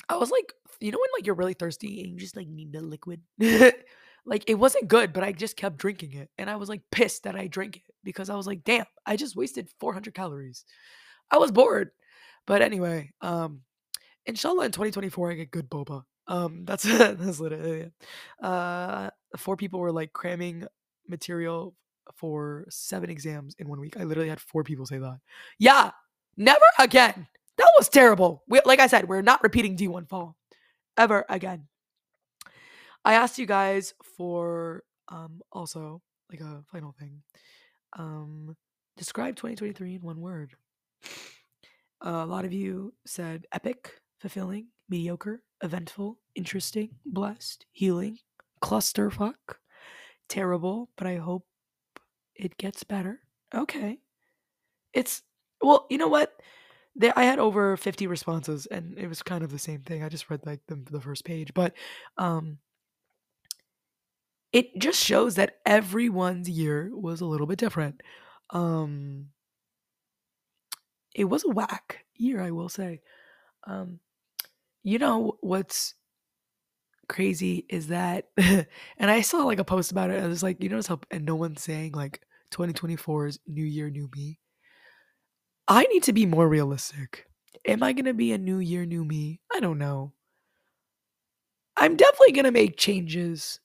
I 0.09 0.17
was 0.17 0.29
like, 0.29 0.53
you 0.79 0.91
know 0.91 0.99
when 0.99 1.09
like 1.17 1.25
you're 1.25 1.35
really 1.35 1.53
thirsty 1.53 2.01
and 2.01 2.11
you 2.11 2.17
just 2.17 2.35
like 2.35 2.47
need 2.47 2.71
the 2.73 2.81
liquid? 2.81 3.21
like 4.25 4.43
it 4.47 4.55
wasn't 4.55 4.87
good, 4.87 5.13
but 5.13 5.23
I 5.23 5.31
just 5.31 5.57
kept 5.57 5.77
drinking 5.77 6.13
it. 6.13 6.29
And 6.37 6.49
I 6.49 6.55
was 6.55 6.69
like 6.69 6.81
pissed 6.91 7.23
that 7.23 7.35
I 7.35 7.47
drank 7.47 7.77
it 7.77 7.83
because 8.03 8.29
I 8.29 8.35
was 8.35 8.47
like, 8.47 8.63
damn, 8.63 8.85
I 9.05 9.15
just 9.15 9.35
wasted 9.35 9.69
400 9.79 10.13
calories. 10.13 10.65
I 11.31 11.37
was 11.37 11.51
bored. 11.51 11.91
But 12.47 12.61
anyway, 12.61 13.11
um 13.21 13.61
inshallah 14.25 14.65
in 14.65 14.71
2024 14.71 15.31
I 15.31 15.33
get 15.35 15.51
good 15.51 15.69
boba. 15.69 16.03
Um 16.27 16.65
that's 16.65 16.83
that's 16.83 17.39
literally 17.39 17.81
it. 17.81 17.93
Uh 18.41 19.09
four 19.37 19.57
people 19.57 19.79
were 19.79 19.91
like 19.91 20.13
cramming 20.13 20.65
material 21.07 21.75
for 22.15 22.65
seven 22.69 23.09
exams 23.09 23.55
in 23.59 23.67
one 23.67 23.79
week. 23.79 23.97
I 23.97 24.03
literally 24.03 24.29
had 24.29 24.39
four 24.39 24.63
people 24.63 24.85
say 24.85 24.99
that. 24.99 25.19
Yeah, 25.59 25.91
never 26.37 26.65
again. 26.79 27.27
That 27.57 27.71
was 27.77 27.89
terrible. 27.89 28.43
We, 28.47 28.59
like 28.65 28.79
I 28.79 28.87
said, 28.87 29.07
we're 29.07 29.21
not 29.21 29.41
repeating 29.41 29.77
D1 29.77 30.09
fall 30.09 30.35
ever 30.97 31.25
again. 31.29 31.67
I 33.05 33.13
asked 33.15 33.39
you 33.39 33.47
guys 33.47 33.93
for 34.17 34.83
um 35.09 35.41
also 35.51 36.01
like 36.31 36.41
a 36.41 36.63
final 36.71 36.93
thing. 36.99 37.23
Um 37.97 38.57
describe 38.97 39.35
2023 39.37 39.95
in 39.95 40.01
one 40.01 40.21
word. 40.21 40.55
Uh, 42.05 42.23
a 42.23 42.25
lot 42.25 42.45
of 42.45 42.53
you 42.53 42.93
said 43.05 43.45
epic, 43.51 43.91
fulfilling, 44.19 44.67
mediocre, 44.89 45.41
eventful, 45.63 46.19
interesting, 46.35 46.89
blessed, 47.05 47.65
healing, 47.71 48.19
clusterfuck, 48.61 49.57
terrible, 50.29 50.89
but 50.97 51.07
I 51.07 51.17
hope 51.17 51.45
it 52.35 52.57
gets 52.57 52.83
better. 52.83 53.21
Okay. 53.53 53.99
It's 54.93 55.23
well, 55.61 55.87
you 55.89 55.97
know 55.97 56.07
what? 56.07 56.33
there 56.95 57.13
I 57.17 57.25
had 57.25 57.39
over 57.39 57.77
50 57.77 58.07
responses 58.07 58.67
and 58.67 58.97
it 58.97 59.07
was 59.07 59.23
kind 59.23 59.43
of 59.43 59.51
the 59.51 59.59
same 59.59 59.81
thing. 59.83 60.03
I 60.03 60.09
just 60.09 60.29
read 60.29 60.45
like 60.45 60.61
the, 60.67 60.77
the 60.91 61.01
first 61.01 61.25
page, 61.25 61.53
but 61.53 61.73
um 62.17 62.59
it 64.51 64.77
just 64.79 65.03
shows 65.03 65.35
that 65.35 65.57
everyone's 65.65 66.49
year 66.49 66.89
was 66.93 67.21
a 67.21 67.25
little 67.25 67.47
bit 67.47 67.59
different. 67.59 68.01
Um 68.51 69.29
it 71.13 71.25
was 71.25 71.43
a 71.45 71.49
whack 71.49 72.05
year, 72.15 72.41
I 72.41 72.51
will 72.51 72.69
say. 72.69 73.01
Um 73.65 73.99
you 74.83 74.99
know 74.99 75.37
what's 75.41 75.95
crazy 77.07 77.65
is 77.69 77.87
that 77.87 78.29
and 78.37 78.65
I 78.99 79.21
saw 79.21 79.39
like 79.43 79.59
a 79.59 79.63
post 79.63 79.91
about 79.91 80.09
it 80.09 80.23
I 80.23 80.27
was 80.27 80.41
like 80.41 80.61
you 80.61 80.69
notice 80.69 80.87
how 80.87 80.99
and 81.11 81.23
no 81.23 81.35
one's 81.35 81.61
saying 81.61 81.91
like 81.91 82.21
2024 82.49 83.27
is 83.27 83.39
new 83.47 83.63
year 83.63 83.89
new 83.91 84.09
me 84.15 84.39
I 85.67 85.83
need 85.83 86.03
to 86.03 86.13
be 86.13 86.25
more 86.25 86.47
realistic. 86.47 87.27
Am 87.65 87.81
I 87.83 87.93
going 87.93 88.05
to 88.05 88.13
be 88.13 88.31
a 88.31 88.37
new 88.37 88.59
year, 88.59 88.85
new 88.85 89.03
me? 89.03 89.41
I 89.51 89.59
don't 89.59 89.77
know. 89.79 90.13
I'm 91.77 91.95
definitely 91.95 92.31
going 92.33 92.45
to 92.45 92.51
make 92.51 92.77
changes. 92.77 93.59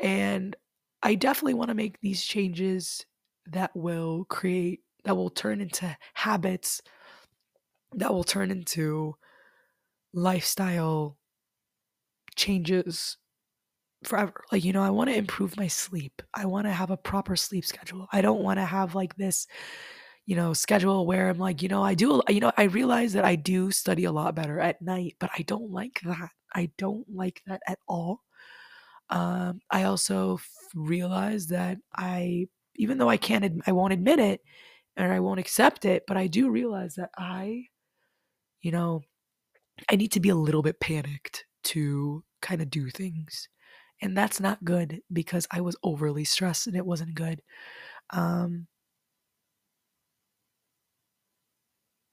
And 0.00 0.56
I 1.02 1.14
definitely 1.14 1.54
want 1.54 1.68
to 1.68 1.74
make 1.74 2.00
these 2.00 2.24
changes 2.24 3.04
that 3.46 3.74
will 3.74 4.24
create, 4.26 4.80
that 5.04 5.16
will 5.16 5.30
turn 5.30 5.60
into 5.60 5.96
habits, 6.14 6.82
that 7.92 8.12
will 8.12 8.24
turn 8.24 8.50
into 8.50 9.16
lifestyle 10.12 11.18
changes 12.36 13.16
forever. 14.04 14.44
Like, 14.52 14.64
you 14.64 14.72
know, 14.72 14.82
I 14.82 14.90
want 14.90 15.10
to 15.10 15.16
improve 15.16 15.56
my 15.56 15.68
sleep. 15.68 16.22
I 16.34 16.46
want 16.46 16.66
to 16.66 16.72
have 16.72 16.90
a 16.90 16.96
proper 16.96 17.36
sleep 17.36 17.64
schedule. 17.64 18.08
I 18.12 18.22
don't 18.22 18.42
want 18.42 18.58
to 18.58 18.64
have 18.64 18.94
like 18.94 19.16
this 19.16 19.46
you 20.26 20.36
know, 20.36 20.52
schedule 20.52 21.06
where 21.06 21.30
I'm 21.30 21.38
like, 21.38 21.62
you 21.62 21.68
know, 21.68 21.82
I 21.82 21.94
do, 21.94 22.22
you 22.28 22.40
know, 22.40 22.52
I 22.56 22.64
realize 22.64 23.14
that 23.14 23.24
I 23.24 23.36
do 23.36 23.72
study 23.72 24.04
a 24.04 24.12
lot 24.12 24.34
better 24.36 24.60
at 24.60 24.80
night, 24.82 25.16
but 25.18 25.30
I 25.36 25.42
don't 25.42 25.72
like 25.72 26.00
that. 26.04 26.30
I 26.54 26.70
don't 26.78 27.06
like 27.10 27.42
that 27.46 27.62
at 27.66 27.80
all. 27.88 28.22
Um, 29.10 29.60
I 29.70 29.84
also 29.84 30.36
f- 30.36 30.48
realize 30.74 31.48
that 31.48 31.78
I, 31.96 32.46
even 32.76 32.98
though 32.98 33.08
I 33.10 33.16
can't, 33.16 33.44
ad- 33.44 33.60
I 33.66 33.72
won't 33.72 33.92
admit 33.92 34.18
it 34.20 34.40
and 34.96 35.12
I 35.12 35.20
won't 35.20 35.40
accept 35.40 35.84
it, 35.84 36.04
but 36.06 36.16
I 36.16 36.26
do 36.28 36.50
realize 36.50 36.94
that 36.96 37.10
I, 37.18 37.64
you 38.62 38.70
know, 38.72 39.02
I 39.90 39.96
need 39.96 40.12
to 40.12 40.20
be 40.20 40.28
a 40.30 40.34
little 40.34 40.62
bit 40.62 40.80
panicked 40.80 41.46
to 41.64 42.24
kind 42.42 42.62
of 42.62 42.70
do 42.70 42.90
things. 42.90 43.48
And 44.02 44.16
that's 44.16 44.40
not 44.40 44.64
good 44.64 45.00
because 45.12 45.46
I 45.52 45.60
was 45.62 45.76
overly 45.82 46.24
stressed 46.24 46.66
and 46.66 46.76
it 46.76 46.86
wasn't 46.86 47.14
good. 47.14 47.42
Um, 48.10 48.68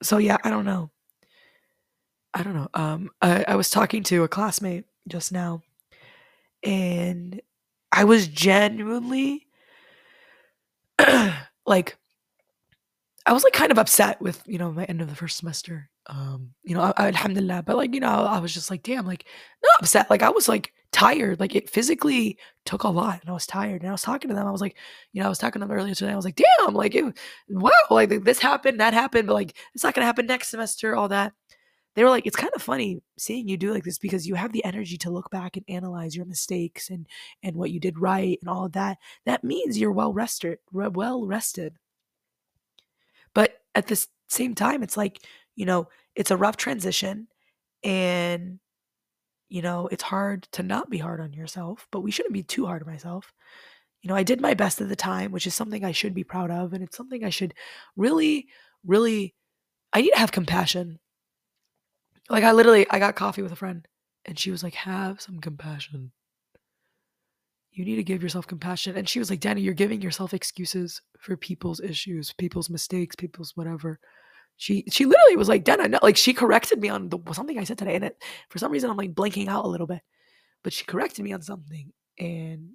so 0.04 0.18
yeah, 0.18 0.38
I 0.44 0.50
don't 0.50 0.66
know. 0.66 0.92
I 2.34 2.44
don't 2.44 2.54
know. 2.56 2.70
Um, 2.74 3.10
I, 3.22 3.44
I 3.48 3.56
was 3.56 3.70
talking 3.70 4.04
to 4.04 4.24
a 4.24 4.28
classmate 4.28 4.86
just 5.08 5.32
now, 5.32 5.64
and 6.68 7.42
I 7.94 8.04
was 8.04 8.28
genuinely 8.28 9.48
like, 11.66 11.98
I 13.26 13.32
was 13.32 13.46
like 13.46 13.54
kind 13.54 13.72
of 13.72 13.80
upset 13.80 14.22
with, 14.22 14.44
you 14.46 14.58
know, 14.58 14.72
my 14.74 14.84
end 14.84 15.02
of 15.02 15.10
the 15.10 15.16
first 15.16 15.38
semester. 15.38 15.90
Um, 16.08 16.52
you 16.64 16.76
know, 16.76 16.94
I, 16.98 17.08
alhamdulillah, 17.08 17.64
but 17.66 17.78
like, 17.78 17.94
you 17.94 18.02
know, 18.02 18.08
I 18.08 18.40
was 18.40 18.54
just 18.54 18.70
like, 18.70 18.84
damn, 18.84 19.06
like 19.06 19.26
not 19.64 19.80
upset. 19.80 20.10
Like 20.10 20.22
I 20.24 20.30
was 20.30 20.50
like 20.50 20.74
tired. 20.92 21.40
Like 21.40 21.56
it 21.56 21.70
physically 21.70 22.38
took 22.66 22.84
a 22.84 22.90
lot 22.90 23.22
and 23.22 23.30
I 23.30 23.34
was 23.34 23.48
tired. 23.48 23.82
And 23.82 23.90
I 23.90 23.94
was 23.94 24.02
talking 24.02 24.28
to 24.30 24.36
them. 24.36 24.48
I 24.48 24.52
was 24.52 24.62
like, 24.62 24.76
you 25.14 25.22
know, 25.22 25.28
I 25.28 25.30
was 25.30 25.38
talking 25.38 25.62
to 25.62 25.68
them 25.68 25.76
earlier 25.76 25.96
today. 25.96 26.12
I 26.12 26.18
was 26.18 26.26
like, 26.26 26.38
damn, 26.60 26.74
like 26.74 26.96
it, 26.96 27.06
wow, 27.50 27.72
like 27.90 28.10
this 28.10 28.40
happened, 28.40 28.82
that 28.82 28.94
happened, 28.94 29.28
but 29.28 29.34
like 29.36 29.56
it's 29.74 29.86
not 29.86 29.94
gonna 29.94 30.06
happen 30.06 30.26
next 30.26 30.50
semester, 30.50 30.98
all 30.98 31.08
that. 31.10 31.32
They 31.98 32.04
were 32.06 32.12
like, 32.12 32.28
it's 32.28 32.38
kind 32.38 32.54
of 32.56 32.62
funny 32.62 33.02
seeing 33.18 33.50
you 33.50 33.58
do 33.58 33.74
like 33.74 33.84
this 33.84 33.98
because 33.98 34.28
you 34.28 34.36
have 34.36 34.54
the 34.54 34.64
energy 34.64 34.98
to 35.00 35.10
look 35.10 35.32
back 35.32 35.58
and 35.58 35.66
analyze 35.68 36.16
your 36.16 36.28
mistakes 36.28 36.92
and 36.92 37.08
and 37.44 37.58
what 37.58 37.72
you 37.72 37.80
did 37.82 38.00
right 38.00 38.38
and 38.40 38.50
all 38.50 38.66
of 38.68 38.74
that. 38.74 39.00
That 39.26 39.44
means 39.44 39.80
you're 39.80 39.92
well 39.92 40.14
rested, 40.14 40.60
well 40.72 41.26
rested. 41.26 41.78
But 43.34 43.62
at 43.76 43.88
the 43.88 44.06
same 44.30 44.56
time, 44.56 44.84
it's 44.84 44.98
like, 44.98 45.20
you 45.56 45.66
know, 45.66 45.88
it's 46.16 46.32
a 46.32 46.38
rough 46.38 46.58
transition 46.58 47.28
and, 47.84 48.60
you 49.50 49.62
know, 49.62 49.88
it's 49.92 50.04
hard 50.04 50.44
to 50.54 50.64
not 50.64 50.90
be 50.90 51.00
hard 51.00 51.22
on 51.22 51.34
yourself, 51.34 51.88
but 51.92 52.02
we 52.02 52.12
shouldn't 52.12 52.34
be 52.34 52.44
too 52.44 52.66
hard 52.68 52.84
on 52.84 52.90
myself. 52.90 53.34
You 54.02 54.10
know, 54.10 54.16
I 54.16 54.24
did 54.24 54.42
my 54.42 54.54
best 54.54 54.82
at 54.82 54.90
the 54.90 54.96
time, 54.96 55.32
which 55.32 55.48
is 55.48 55.56
something 55.56 55.86
I 55.86 55.94
should 55.94 56.14
be 56.14 56.24
proud 56.24 56.52
of. 56.52 56.74
And 56.74 56.84
it's 56.84 56.98
something 56.98 57.24
I 57.26 57.32
should 57.32 57.54
really, 57.98 58.48
really, 58.86 59.36
I 59.94 60.02
need 60.02 60.12
to 60.12 60.20
have 60.20 60.32
compassion. 60.32 61.00
Like, 62.30 62.44
I 62.44 62.52
literally, 62.52 62.86
I 62.90 63.00
got 63.00 63.16
coffee 63.16 63.42
with 63.42 63.52
a 63.52 63.58
friend 63.58 63.88
and 64.26 64.38
she 64.38 64.52
was 64.52 64.64
like, 64.64 64.76
have 64.76 65.22
some 65.22 65.40
compassion 65.40 66.12
you 67.78 67.86
need 67.86 67.98
to 67.98 68.04
give 68.04 68.24
yourself 68.24 68.48
compassion. 68.48 68.98
And 68.98 69.08
she 69.08 69.20
was 69.20 69.30
like, 69.30 69.40
Danny, 69.40 69.62
you're 69.62 69.76
giving 69.76 70.02
yourself 70.02 70.34
excuses 70.34 71.00
for 71.20 71.38
people's 71.38 71.80
issues, 71.80 72.34
people's 72.34 72.72
mistakes, 72.72 73.16
people's 73.16 73.56
whatever. 73.56 74.00
She 74.56 74.84
she 74.90 75.06
literally 75.06 75.38
was 75.38 75.48
like, 75.48 75.64
Dana, 75.64 75.88
no, 75.88 76.00
like 76.02 76.18
she 76.18 76.34
corrected 76.34 76.82
me 76.82 76.90
on 76.90 77.10
the, 77.10 77.20
something 77.34 77.60
I 77.60 77.64
said 77.66 77.78
today. 77.78 77.94
And 77.94 78.06
it, 78.06 78.24
for 78.50 78.58
some 78.58 78.72
reason, 78.72 78.90
I'm 78.90 78.98
like 78.98 79.14
blinking 79.14 79.48
out 79.48 79.64
a 79.64 79.68
little 79.68 79.86
bit. 79.86 80.02
But 80.64 80.74
she 80.74 80.86
corrected 80.86 81.24
me 81.24 81.34
on 81.34 81.44
something. 81.44 81.94
And 82.18 82.70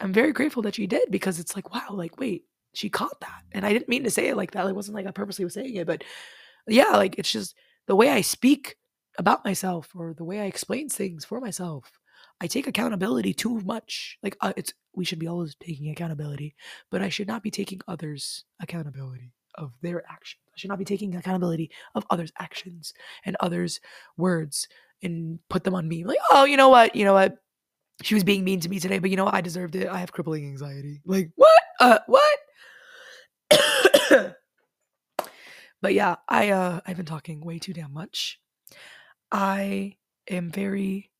I'm 0.00 0.12
very 0.12 0.32
grateful 0.32 0.62
that 0.62 0.74
she 0.74 0.88
did 0.88 1.08
because 1.08 1.38
it's 1.38 1.54
like, 1.54 1.72
wow, 1.72 1.90
like, 1.90 2.18
wait, 2.18 2.46
she 2.74 2.90
caught 2.90 3.20
that. 3.20 3.42
And 3.52 3.64
I 3.64 3.72
didn't 3.72 3.88
mean 3.88 4.02
to 4.02 4.10
say 4.10 4.26
it 4.28 4.36
like 4.36 4.50
that. 4.50 4.66
It 4.66 4.74
wasn't 4.74 4.96
like 4.96 5.06
I 5.06 5.12
purposely 5.12 5.44
was 5.44 5.54
saying 5.54 5.76
it. 5.76 5.86
But 5.86 6.02
yeah, 6.66 6.90
like 6.96 7.20
it's 7.20 7.30
just 7.30 7.54
the 7.90 7.96
way 7.96 8.08
I 8.08 8.20
speak 8.20 8.76
about 9.18 9.44
myself 9.44 9.90
or 9.96 10.14
the 10.14 10.22
way 10.22 10.38
I 10.38 10.44
explain 10.44 10.88
things 10.88 11.24
for 11.24 11.40
myself 11.40 11.90
I 12.40 12.46
take 12.46 12.68
accountability 12.68 13.34
too 13.34 13.58
much. 13.60 14.16
Like 14.22 14.36
uh, 14.40 14.52
it's 14.56 14.72
we 14.94 15.04
should 15.04 15.18
be 15.18 15.26
always 15.26 15.56
taking 15.56 15.90
accountability, 15.90 16.54
but 16.88 17.02
I 17.02 17.08
should 17.08 17.26
not 17.26 17.42
be 17.42 17.50
taking 17.50 17.80
others' 17.88 18.44
accountability 18.62 19.32
of 19.56 19.72
their 19.82 20.04
actions. 20.08 20.40
I 20.54 20.56
should 20.56 20.70
not 20.70 20.78
be 20.78 20.84
taking 20.84 21.16
accountability 21.16 21.72
of 21.96 22.06
others' 22.10 22.32
actions 22.38 22.94
and 23.24 23.36
others' 23.40 23.80
words 24.16 24.68
and 25.02 25.40
put 25.48 25.64
them 25.64 25.74
on 25.74 25.88
me. 25.88 26.04
Like, 26.04 26.18
oh, 26.30 26.44
you 26.44 26.56
know 26.56 26.68
what? 26.68 26.94
You 26.94 27.04
know 27.04 27.14
what? 27.14 27.38
She 28.02 28.14
was 28.14 28.24
being 28.24 28.44
mean 28.44 28.60
to 28.60 28.68
me 28.68 28.78
today, 28.78 29.00
but 29.00 29.10
you 29.10 29.16
know 29.16 29.24
what? 29.24 29.34
I 29.34 29.40
deserved 29.40 29.74
it. 29.74 29.88
I 29.88 29.98
have 29.98 30.12
crippling 30.12 30.46
anxiety. 30.46 31.00
Like, 31.04 31.32
what? 31.34 31.60
Uh, 31.80 31.98
what? 32.06 32.38
But 35.82 35.94
yeah, 35.94 36.16
I 36.28 36.50
uh 36.50 36.80
I've 36.86 36.96
been 36.98 37.06
talking 37.06 37.40
way 37.42 37.58
too 37.60 37.72
damn 37.74 37.92
much. 37.94 38.40
I 39.32 39.96
am 40.30 40.50
very 40.50 41.10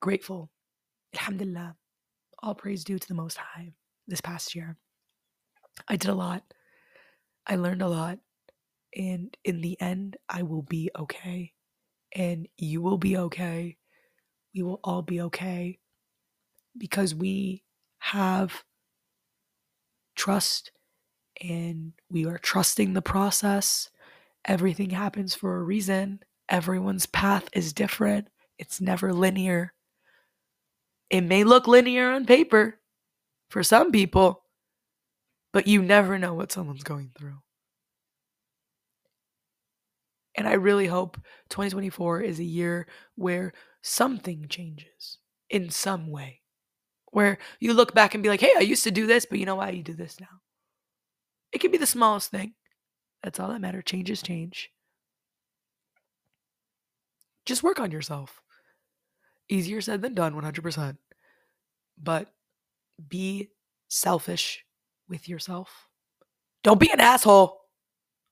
grateful 0.00 0.50
Alhamdulillah, 1.14 1.76
all 2.42 2.54
praise 2.56 2.84
due 2.84 3.00
to 3.00 3.08
the 3.08 3.14
Most 3.14 3.38
High 3.38 3.72
this 4.08 4.20
past 4.22 4.54
year. 4.54 4.76
I 5.88 5.96
did 5.96 6.10
a 6.10 6.14
lot. 6.14 6.44
I 7.46 7.56
learned 7.56 7.82
a 7.82 7.88
lot. 7.88 8.18
And 8.96 9.36
in 9.44 9.60
the 9.62 9.80
end, 9.80 10.16
I 10.28 10.42
will 10.42 10.62
be 10.62 10.90
okay. 10.98 11.52
And 12.14 12.48
you 12.58 12.82
will 12.82 12.98
be 12.98 13.16
okay. 13.18 13.78
We 14.54 14.62
will 14.62 14.80
all 14.84 15.02
be 15.02 15.20
okay 15.22 15.78
because 16.78 17.14
we 17.14 17.64
have 18.00 18.64
trust 20.16 20.72
and 21.42 21.92
we 22.10 22.26
are 22.26 22.38
trusting 22.38 22.94
the 22.94 23.02
process. 23.02 23.90
Everything 24.44 24.90
happens 24.90 25.34
for 25.34 25.56
a 25.56 25.62
reason. 25.62 26.20
Everyone's 26.48 27.06
path 27.06 27.48
is 27.52 27.72
different, 27.72 28.28
it's 28.58 28.80
never 28.80 29.12
linear. 29.12 29.74
It 31.10 31.22
may 31.22 31.44
look 31.44 31.66
linear 31.66 32.10
on 32.10 32.26
paper 32.26 32.80
for 33.50 33.62
some 33.62 33.92
people, 33.92 34.42
but 35.52 35.66
you 35.66 35.82
never 35.82 36.18
know 36.18 36.34
what 36.34 36.52
someone's 36.52 36.84
going 36.84 37.10
through. 37.16 37.38
And 40.34 40.46
I 40.46 40.52
really 40.52 40.86
hope 40.86 41.16
2024 41.48 42.20
is 42.20 42.38
a 42.38 42.44
year 42.44 42.86
where 43.16 43.52
something 43.82 44.46
changes 44.48 45.18
in 45.50 45.70
some 45.70 46.10
way. 46.10 46.42
Where 47.10 47.38
you 47.58 47.72
look 47.72 47.94
back 47.94 48.14
and 48.14 48.22
be 48.22 48.28
like, 48.28 48.40
hey, 48.40 48.52
I 48.56 48.60
used 48.60 48.84
to 48.84 48.90
do 48.90 49.06
this, 49.06 49.26
but 49.28 49.38
you 49.38 49.46
know 49.46 49.56
why 49.56 49.70
you 49.70 49.82
do 49.82 49.94
this 49.94 50.20
now? 50.20 50.26
It 51.52 51.60
can 51.60 51.70
be 51.70 51.78
the 51.78 51.86
smallest 51.86 52.30
thing. 52.30 52.54
That's 53.22 53.40
all 53.40 53.48
that 53.48 53.60
matters. 53.60 53.84
Changes 53.86 54.22
change. 54.22 54.70
Just 57.46 57.62
work 57.62 57.80
on 57.80 57.90
yourself. 57.90 58.42
Easier 59.48 59.80
said 59.80 60.02
than 60.02 60.14
done, 60.14 60.34
100%. 60.34 60.98
But 62.00 62.28
be 63.08 63.50
selfish 63.88 64.64
with 65.08 65.28
yourself. 65.28 65.88
Don't 66.62 66.80
be 66.80 66.90
an 66.90 67.00
asshole. 67.00 67.60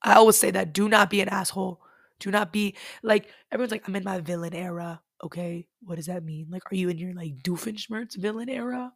I 0.02 0.14
always 0.14 0.36
say 0.36 0.50
that. 0.50 0.72
Do 0.72 0.88
not 0.88 1.10
be 1.10 1.20
an 1.20 1.28
asshole. 1.28 1.80
Do 2.20 2.30
not 2.30 2.52
be 2.52 2.76
like 3.02 3.28
everyone's 3.50 3.72
like, 3.72 3.88
I'm 3.88 3.96
in 3.96 4.04
my 4.04 4.20
villain 4.20 4.54
era. 4.54 5.00
Okay, 5.24 5.66
what 5.82 5.96
does 5.96 6.06
that 6.06 6.24
mean? 6.24 6.48
Like, 6.50 6.70
are 6.70 6.76
you 6.76 6.88
in 6.88 6.98
your 6.98 7.14
like 7.14 7.42
Doofenshmirtz 7.42 8.16
villain 8.16 8.48
era? 8.48 8.92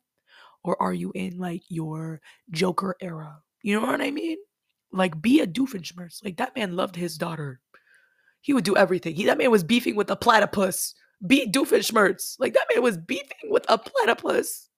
Or 0.62 0.80
are 0.80 0.92
you 0.92 1.12
in 1.14 1.38
like 1.38 1.62
your 1.68 2.20
Joker 2.50 2.96
era? 3.00 3.38
You 3.62 3.80
know 3.80 3.86
what 3.86 4.02
I 4.02 4.10
mean? 4.10 4.36
Like, 4.92 5.20
be 5.20 5.40
a 5.40 5.46
Doofenshmirtz. 5.46 6.24
Like, 6.24 6.36
that 6.38 6.56
man 6.56 6.76
loved 6.76 6.96
his 6.96 7.16
daughter. 7.18 7.60
He 8.40 8.52
would 8.52 8.64
do 8.64 8.76
everything. 8.76 9.14
He 9.14 9.24
that 9.26 9.38
man 9.38 9.50
was 9.50 9.64
beefing 9.64 9.96
with 9.96 10.10
a 10.10 10.16
platypus 10.16 10.94
Be 11.26 11.50
Doofenshmirtz. 11.50 12.36
Like 12.38 12.54
that 12.54 12.66
man 12.72 12.82
was 12.82 12.96
beefing 12.96 13.50
with 13.50 13.66
a 13.68 13.76
platypus. 13.78 14.68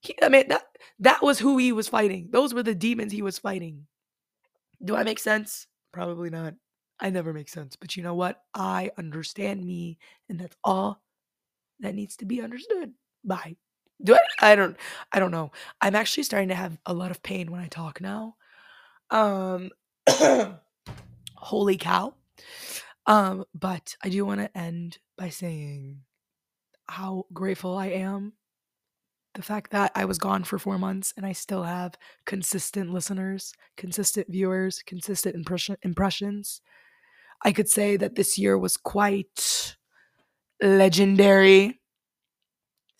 He, 0.00 0.16
I 0.22 0.28
mean 0.28 0.48
that 0.48 0.64
that 1.00 1.22
was 1.22 1.38
who 1.38 1.58
he 1.58 1.72
was 1.72 1.88
fighting. 1.88 2.28
Those 2.30 2.54
were 2.54 2.62
the 2.62 2.74
demons 2.74 3.12
he 3.12 3.22
was 3.22 3.38
fighting. 3.38 3.86
Do 4.84 4.96
I 4.96 5.04
make 5.04 5.18
sense? 5.18 5.66
Probably 5.92 6.30
not. 6.30 6.54
I 6.98 7.10
never 7.10 7.32
make 7.32 7.48
sense. 7.48 7.76
But 7.76 7.96
you 7.96 8.02
know 8.02 8.14
what? 8.14 8.42
I 8.54 8.90
understand 8.96 9.64
me, 9.64 9.98
and 10.28 10.38
that's 10.38 10.56
all 10.64 11.02
that 11.80 11.94
needs 11.94 12.16
to 12.16 12.24
be 12.24 12.40
understood. 12.40 12.92
Bye. 13.24 13.56
Do 14.04 14.14
I? 14.14 14.52
I 14.52 14.56
don't. 14.56 14.76
I 15.12 15.18
don't 15.18 15.30
know. 15.30 15.52
I'm 15.80 15.94
actually 15.94 16.24
starting 16.24 16.48
to 16.48 16.54
have 16.54 16.78
a 16.86 16.94
lot 16.94 17.10
of 17.10 17.22
pain 17.22 17.50
when 17.50 17.60
I 17.60 17.68
talk 17.68 18.00
now. 18.00 18.36
Um. 19.10 19.70
holy 21.42 21.76
cow. 21.76 22.14
Um, 23.06 23.44
but 23.54 23.96
I 24.02 24.08
do 24.08 24.24
want 24.24 24.40
to 24.40 24.58
end 24.58 24.98
by 25.18 25.28
saying 25.28 26.00
how 26.88 27.26
grateful 27.32 27.76
I 27.76 27.88
am. 27.88 28.34
The 29.34 29.42
fact 29.42 29.72
that 29.72 29.92
I 29.94 30.04
was 30.04 30.18
gone 30.18 30.44
for 30.44 30.58
four 30.58 30.78
months 30.78 31.14
and 31.16 31.26
I 31.26 31.32
still 31.32 31.62
have 31.62 31.96
consistent 32.26 32.92
listeners, 32.92 33.52
consistent 33.76 34.28
viewers, 34.30 34.82
consistent 34.86 35.34
impression- 35.34 35.78
impressions. 35.82 36.60
I 37.44 37.52
could 37.52 37.68
say 37.68 37.96
that 37.96 38.14
this 38.14 38.38
year 38.38 38.56
was 38.56 38.76
quite 38.76 39.76
legendary. 40.62 41.80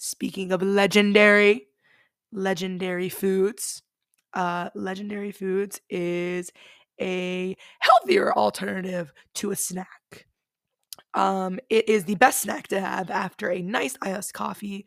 Speaking 0.05 0.51
of 0.51 0.63
legendary, 0.63 1.69
legendary 2.33 3.09
foods. 3.09 3.83
Uh, 4.35 4.69
legendary 4.75 5.31
foods 5.31 5.81
is 5.89 6.51
a 7.01 7.57
healthier 7.79 8.33
alternative 8.33 9.13
to 9.37 9.53
a 9.53 9.57
snack. 9.57 10.27
Um, 11.15 11.61
it 11.71 11.89
is 11.89 12.05
the 12.05 12.17
best 12.17 12.43
snack 12.43 12.67
to 12.69 12.81
have 12.81 13.11
after 13.11 13.49
a 13.49 13.63
nice 13.63 13.97
iced 14.03 14.35
coffee 14.35 14.87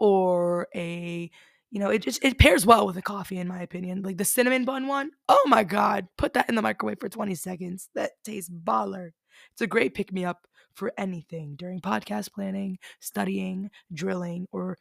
or 0.00 0.66
a 0.74 1.30
you 1.70 1.78
know, 1.78 1.90
it 1.90 2.02
just 2.02 2.24
it 2.24 2.38
pairs 2.40 2.66
well 2.66 2.88
with 2.88 2.96
a 2.96 3.02
coffee 3.02 3.38
in 3.38 3.46
my 3.46 3.62
opinion. 3.62 4.02
Like 4.02 4.18
the 4.18 4.24
cinnamon 4.24 4.64
bun 4.64 4.88
one, 4.88 5.10
oh 5.28 5.44
my 5.46 5.62
god, 5.62 6.08
put 6.18 6.32
that 6.34 6.48
in 6.48 6.56
the 6.56 6.62
microwave 6.62 6.98
for 6.98 7.08
20 7.08 7.36
seconds. 7.36 7.88
That 7.94 8.12
tastes 8.24 8.50
baller. 8.50 9.10
It's 9.52 9.62
a 9.62 9.68
great 9.68 9.94
pick 9.94 10.12
me 10.12 10.24
up 10.24 10.44
for 10.76 10.92
anything 10.98 11.56
during 11.56 11.80
podcast 11.80 12.32
planning, 12.32 12.78
studying, 13.00 13.70
drilling, 13.92 14.46
or 14.52 14.76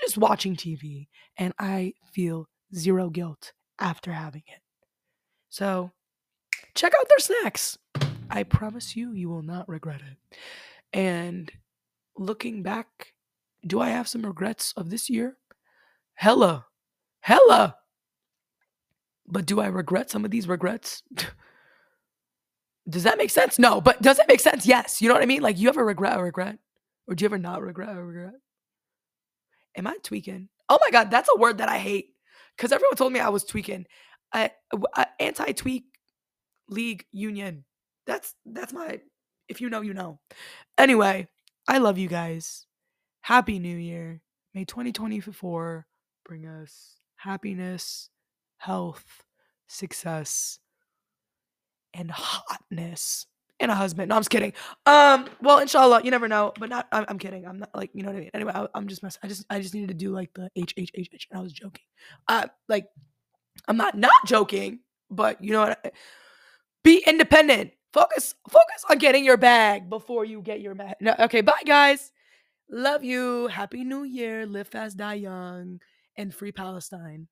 just 0.00 0.18
watching 0.18 0.56
TV. 0.56 1.06
And 1.36 1.52
I 1.58 1.92
feel 2.12 2.48
zero 2.74 3.10
guilt 3.10 3.52
after 3.78 4.12
having 4.12 4.42
it. 4.46 4.60
So 5.50 5.92
check 6.74 6.92
out 6.98 7.08
their 7.08 7.18
snacks. 7.18 7.78
I 8.30 8.42
promise 8.42 8.96
you, 8.96 9.12
you 9.12 9.28
will 9.28 9.42
not 9.42 9.68
regret 9.68 10.00
it. 10.00 10.38
And 10.92 11.50
looking 12.16 12.62
back, 12.62 13.12
do 13.66 13.80
I 13.80 13.90
have 13.90 14.08
some 14.08 14.22
regrets 14.22 14.72
of 14.76 14.90
this 14.90 15.10
year? 15.10 15.36
Hella, 16.14 16.66
hella. 17.20 17.76
But 19.26 19.46
do 19.46 19.60
I 19.60 19.66
regret 19.66 20.10
some 20.10 20.24
of 20.24 20.30
these 20.30 20.48
regrets? 20.48 21.02
does 22.88 23.02
that 23.04 23.18
make 23.18 23.30
sense? 23.30 23.58
No, 23.58 23.80
but 23.80 24.00
does 24.00 24.18
it 24.18 24.28
make 24.28 24.40
sense? 24.40 24.66
Yes. 24.66 25.02
You 25.02 25.08
know 25.08 25.14
what 25.14 25.22
I 25.22 25.26
mean? 25.26 25.42
Like 25.42 25.58
you 25.58 25.68
ever 25.68 25.84
regret 25.84 26.18
a 26.18 26.22
regret? 26.22 26.58
Or 27.06 27.14
do 27.14 27.22
you 27.22 27.26
ever 27.26 27.38
not 27.38 27.62
regret 27.62 27.96
a 27.96 28.02
regret? 28.02 28.34
Am 29.76 29.86
I 29.86 29.96
tweaking? 30.02 30.48
Oh 30.68 30.78
my 30.80 30.90
God, 30.90 31.10
that's 31.10 31.28
a 31.34 31.38
word 31.38 31.58
that 31.58 31.68
I 31.68 31.78
hate. 31.78 32.10
Because 32.56 32.72
everyone 32.72 32.96
told 32.96 33.12
me 33.12 33.20
I 33.20 33.28
was 33.28 33.44
tweaking. 33.44 33.86
I, 34.32 34.50
I 34.94 35.06
anti-tweak 35.20 35.84
league 36.68 37.04
union. 37.12 37.64
That's 38.06 38.34
that's 38.44 38.72
my 38.72 39.00
if 39.48 39.60
you 39.60 39.70
know, 39.70 39.80
you 39.80 39.94
know. 39.94 40.18
Anyway, 40.76 41.28
I 41.66 41.78
love 41.78 41.98
you 41.98 42.08
guys. 42.08 42.66
Happy 43.22 43.58
New 43.58 43.76
Year. 43.76 44.20
May 44.54 44.64
2024 44.64 45.86
bring 46.24 46.46
us 46.46 46.96
happiness, 47.16 48.10
health, 48.58 49.24
success, 49.66 50.58
and 51.94 52.10
hotness. 52.10 53.26
And 53.60 53.72
a 53.72 53.74
husband. 53.74 54.10
No, 54.10 54.14
I'm 54.14 54.20
just 54.20 54.30
kidding. 54.30 54.52
Um, 54.86 55.28
well, 55.42 55.58
inshallah, 55.58 56.02
you 56.04 56.12
never 56.12 56.28
know, 56.28 56.52
but 56.60 56.68
not. 56.68 56.86
I'm, 56.92 57.04
I'm 57.08 57.18
kidding. 57.18 57.44
I'm 57.44 57.58
not 57.58 57.70
like 57.74 57.90
you 57.92 58.04
know 58.04 58.10
what 58.10 58.16
I 58.16 58.20
mean. 58.20 58.30
Anyway, 58.32 58.52
I, 58.54 58.68
am 58.72 58.86
just 58.86 59.02
messing. 59.02 59.18
I 59.24 59.26
just, 59.26 59.44
I 59.50 59.60
just 59.60 59.74
needed 59.74 59.88
to 59.88 59.94
do 59.94 60.10
like 60.10 60.32
the 60.34 60.48
H 60.54 60.74
H 60.76 60.92
H 60.94 61.10
H, 61.12 61.26
and 61.28 61.40
I 61.40 61.42
was 61.42 61.52
joking. 61.52 61.82
Uh, 62.28 62.46
like, 62.68 62.86
I'm 63.66 63.76
not 63.76 63.98
not 63.98 64.12
joking, 64.26 64.78
but 65.10 65.42
you 65.42 65.50
know 65.50 65.60
what? 65.60 65.92
Be 66.84 67.02
independent. 67.04 67.72
Focus, 67.92 68.34
focus 68.48 68.84
on 68.90 68.98
getting 68.98 69.24
your 69.24 69.38
bag 69.38 69.88
before 69.88 70.24
you 70.24 70.42
get 70.42 70.60
your 70.60 70.74
bag. 70.74 70.94
No, 71.00 71.14
okay, 71.18 71.40
bye 71.40 71.62
guys. 71.66 72.12
Love 72.70 73.02
you. 73.02 73.46
Happy 73.46 73.82
New 73.82 74.04
Year. 74.04 74.44
Live 74.46 74.68
fast, 74.68 74.98
die 74.98 75.14
young, 75.14 75.80
and 76.16 76.34
free 76.34 76.52
Palestine. 76.52 77.28